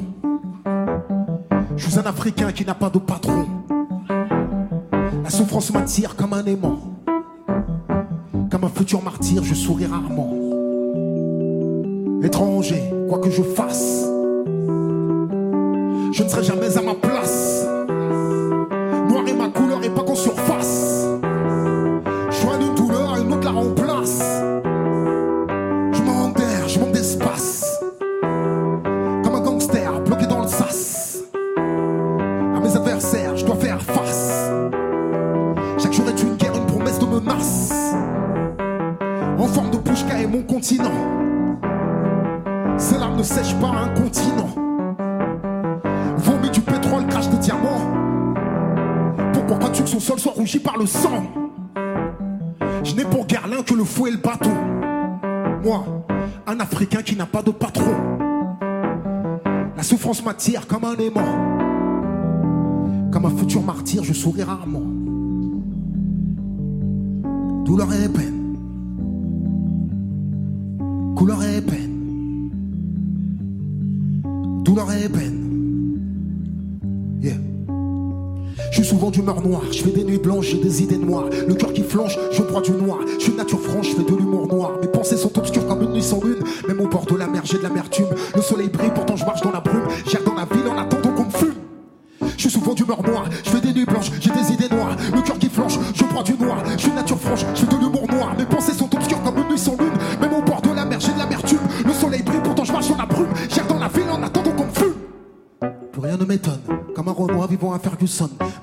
Je 1.76 1.90
suis 1.90 1.98
un 1.98 2.04
Africain 2.04 2.52
qui 2.52 2.64
n'a 2.64 2.74
pas 2.74 2.90
de 2.90 2.98
patron. 2.98 3.46
La 5.24 5.30
souffrance 5.30 5.72
m'attire 5.72 6.14
comme 6.14 6.32
un 6.32 6.44
aimant. 6.44 6.78
Comme 8.50 8.64
un 8.64 8.68
futur 8.68 9.02
martyr, 9.02 9.42
je 9.42 9.54
souris 9.54 9.86
rarement. 9.86 10.32
Étranger, 12.22 12.82
quoi 13.08 13.18
que 13.18 13.30
je 13.30 13.42
fasse, 13.42 14.04
je 16.12 16.22
ne 16.24 16.28
serai 16.28 16.42
jamais 16.42 16.76
à 16.76 16.82
ma 16.82 16.94
comme 60.68 60.84
un 60.84 60.96
aimant. 60.96 61.20
Comme 63.12 63.26
un 63.26 63.30
futur 63.30 63.62
martyr, 63.62 64.04
je 64.04 64.12
souris 64.12 64.42
rarement. 64.42 64.82
Douleur 67.64 67.88
et 67.92 68.08
peine. 68.08 68.56
Couleur 71.16 71.42
et 71.42 71.60
peine. 71.60 72.50
Douleur 74.64 74.92
et 74.92 75.08
peine. 75.08 75.98
Yeah. 77.22 77.36
Je 78.70 78.82
suis 78.82 78.84
souvent 78.84 79.10
d'humeur 79.10 79.40
noire, 79.40 79.62
je 79.70 79.82
fais 79.82 79.90
des 79.90 80.04
nuits 80.04 80.18
blanches, 80.18 80.48
j'ai 80.50 80.58
des 80.58 80.82
idées 80.82 80.98
noires. 80.98 81.30
Le 81.48 81.54
cœur 81.54 81.72
qui 81.72 81.82
flanche, 81.82 82.18
je 82.32 82.42
bois 82.42 82.60
du 82.60 82.72
noir. 82.72 82.98
Je 83.18 83.24
suis 83.24 83.32
nature 83.32 83.60
franche, 83.60 83.90
je 83.90 83.96
fais 83.96 84.04
de 84.04 84.14
l'humour 84.14 84.46
noir. 84.48 84.72
Mes 84.82 84.88
pensées 84.88 85.16
sont 85.16 85.36
obscures 85.38 85.66
comme 85.66 85.82
une 85.82 85.92
nuit 85.92 86.02
sans 86.02 86.22
lune. 86.22 86.42
Même 86.68 86.80
au 86.80 86.88
bord 86.88 87.06
de 87.06 87.16
la 87.16 87.26
mer, 87.26 87.42
j'ai 87.44 87.58
de 87.58 87.62
l'amertume. 87.62 87.85
Le 87.85 87.85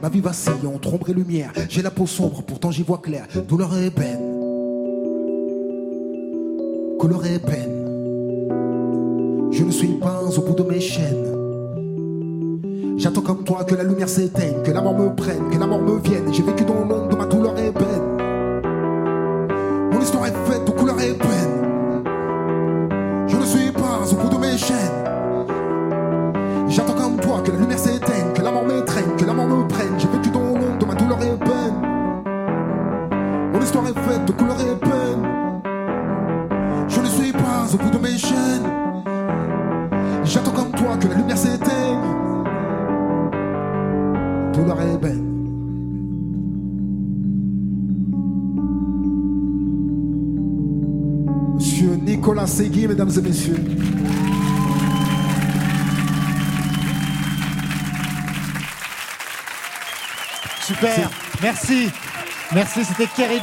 Ma 0.01 0.09
vie 0.09 0.21
vacille 0.21 0.53
entre 0.65 0.93
ombre 0.93 1.09
et 1.09 1.13
lumière. 1.13 1.51
J'ai 1.69 1.81
la 1.81 1.91
peau 1.91 2.07
sombre, 2.07 2.41
pourtant 2.43 2.71
j'y 2.71 2.83
vois 2.83 2.99
clair. 2.99 3.27
Douleur 3.47 3.77
et 3.77 3.91
peine. 3.91 4.22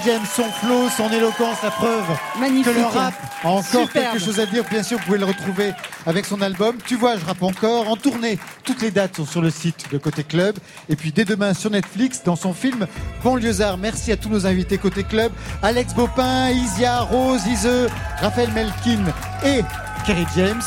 James, 0.05 0.21
son 0.35 0.45
flow, 0.45 0.89
son 0.97 1.11
éloquence, 1.13 1.57
la 1.63 1.71
preuve 1.71 2.05
Magnifique. 2.39 2.73
que 2.73 2.79
le 2.79 2.85
rap 2.87 3.15
a 3.45 3.49
encore 3.49 3.65
Superbe. 3.65 3.91
quelque 3.93 4.19
chose 4.25 4.41
à 4.41 4.47
dire. 4.47 4.65
Bien 4.71 4.83
sûr, 4.83 4.99
vous 4.99 5.05
pouvez 5.05 5.19
le 5.19 5.25
retrouver 5.27 5.73
avec 6.07 6.25
son 6.27 6.41
album. 6.43 6.77
Tu 6.87 6.97
vois, 6.97 7.17
je 7.17 7.25
rappe 7.25 7.43
encore, 7.43 7.89
en 7.89 7.97
tournée. 7.97 8.39
Toutes 8.65 8.83
les 8.83 8.91
dates 8.91 9.17
sont 9.17 9.27
sur 9.27 9.43
le 9.43 9.51
site 9.51 9.87
de 9.93 9.99
Côté 9.99 10.25
Club. 10.25 10.57
Et 10.89 10.97
puis 10.97 11.13
dès 11.13 11.25
demain 11.25 11.55
sur 11.55 11.71
Netflix, 11.71 12.23
dans 12.25 12.37
son 12.37 12.53
film 12.55 12.87
Banlieusard. 13.25 13.79
Merci 13.79 14.13
à 14.13 14.17
tous 14.17 14.29
nos 14.29 14.47
invités 14.47 14.79
Côté 14.79 15.05
Club. 15.05 15.33
Alex 15.63 15.95
Bopin, 15.95 16.51
Isia, 16.51 17.01
Rose, 17.01 17.47
Ise, 17.47 17.89
Raphaël 18.21 18.51
Melkin 18.55 19.01
et 19.45 19.63
Kerry 20.07 20.27
James. 20.37 20.63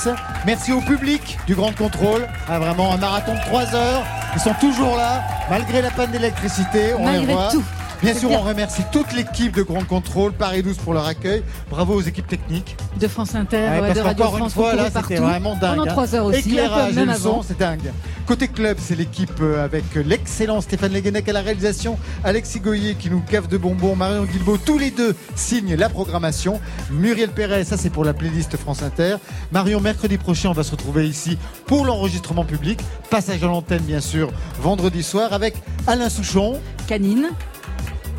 Merci 0.46 0.72
au 0.74 0.82
public 0.82 1.38
du 1.48 1.56
Grand 1.56 1.76
Contrôle. 1.76 2.28
Ah, 2.48 2.60
vraiment 2.60 2.94
un 2.94 2.98
marathon 2.98 3.34
de 3.34 3.40
3 3.42 3.74
heures. 3.76 4.04
Ils 4.36 4.42
sont 4.42 4.54
toujours 4.60 4.96
là, 4.96 5.24
malgré 5.50 5.82
la 5.82 5.92
panne 5.92 6.12
d'électricité. 6.12 6.94
On 6.98 7.06
les 7.08 7.18
Malgré 7.18 7.34
voit. 7.34 7.50
tout. 7.52 7.64
Bien 8.04 8.14
sûr, 8.16 8.30
bien. 8.30 8.40
on 8.40 8.42
remercie 8.42 8.82
toute 8.92 9.14
l'équipe 9.14 9.56
de 9.56 9.64
Grand 9.64 9.86
Contrôle, 9.86 10.34
Paris 10.34 10.62
12 10.62 10.78
pour 10.78 10.94
leur 10.94 11.06
accueil. 11.06 11.42
Bravo 11.70 11.94
aux 11.94 12.02
équipes 12.02 12.28
techniques. 12.28 12.76
De 13.00 13.08
France 13.08 13.34
Inter, 13.34 13.70
Ouais, 13.70 13.80
parce 13.80 13.94
de 13.94 14.00
Radio 14.02 14.26
qu'encore 14.26 14.38
une 14.38 14.40
France, 14.42 14.54
fois, 14.54 14.76
là, 14.76 14.90
c'était 14.94 15.16
vraiment 15.16 15.56
dingue. 15.56 15.78
Pendant 15.78 15.84
hein. 15.84 15.94
trois 15.94 16.14
heures 16.14 16.26
aussi, 16.26 16.50
Éclairage 16.50 16.94
même 16.96 17.16
son, 17.16 17.42
c'est 17.42 17.58
dingue. 17.58 17.92
Côté 18.26 18.50
club, 18.50 18.78
c'est 18.80 18.96
l'équipe 18.96 19.40
euh, 19.42 19.64
avec 19.64 19.84
l'excellent 19.96 20.60
Stéphane 20.60 20.92
Leguenec 20.94 21.28
à 21.28 21.34
la 21.34 21.42
réalisation, 21.42 21.98
Alexis 22.24 22.60
Goyer 22.60 22.96
qui 22.96 23.10
nous 23.10 23.22
cave 23.22 23.48
de 23.48 23.58
bonbons, 23.58 23.96
Marion 23.96 24.24
Guilbault, 24.26 24.58
tous 24.58 24.78
les 24.78 24.92
deux 24.92 25.16
signent 25.36 25.76
la 25.76 25.90
programmation. 25.90 26.60
Muriel 26.92 27.30
Perret, 27.30 27.64
ça 27.64 27.78
c'est 27.78 27.90
pour 27.90 28.04
la 28.04 28.14
playlist 28.14 28.56
France 28.58 28.82
Inter. 28.82 29.16
Marion, 29.52 29.80
mercredi 29.82 30.18
prochain, 30.18 30.50
on 30.50 30.54
va 30.54 30.64
se 30.64 30.72
retrouver 30.72 31.08
ici 31.08 31.38
pour 31.68 31.86
l'enregistrement 31.86 32.44
public. 32.46 32.80
Passage 33.10 33.44
à 33.44 33.48
l'antenne, 33.48 33.84
bien 33.84 34.02
sûr, 34.02 34.32
vendredi 34.62 35.04
soir 35.04 35.34
avec 35.34 35.56
Alain 35.88 36.10
Souchon, 36.10 36.60
Canine, 36.88 37.30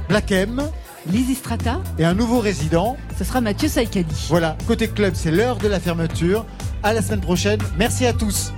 Black 0.09 0.33
M 0.33 0.63
Lizzy 1.07 1.35
Strata, 1.35 1.81
et 1.99 2.05
un 2.05 2.15
nouveau 2.15 2.41
résident. 2.41 2.97
ce 3.19 3.25
sera 3.25 3.41
Mathieu 3.41 3.69
Saïkadi. 3.69 4.27
Voilà, 4.31 4.57
côté 4.67 4.89
club, 4.89 5.13
c'est 5.15 5.31
l'heure 5.31 5.59
de 5.59 5.69
la 5.69 5.79
fermeture. 5.79 6.47
À 6.83 6.93
la 6.93 7.03
semaine 7.03 7.21
prochaine. 7.21 7.61
Merci 7.79 8.07
à 8.07 8.13
tous. 8.13 8.53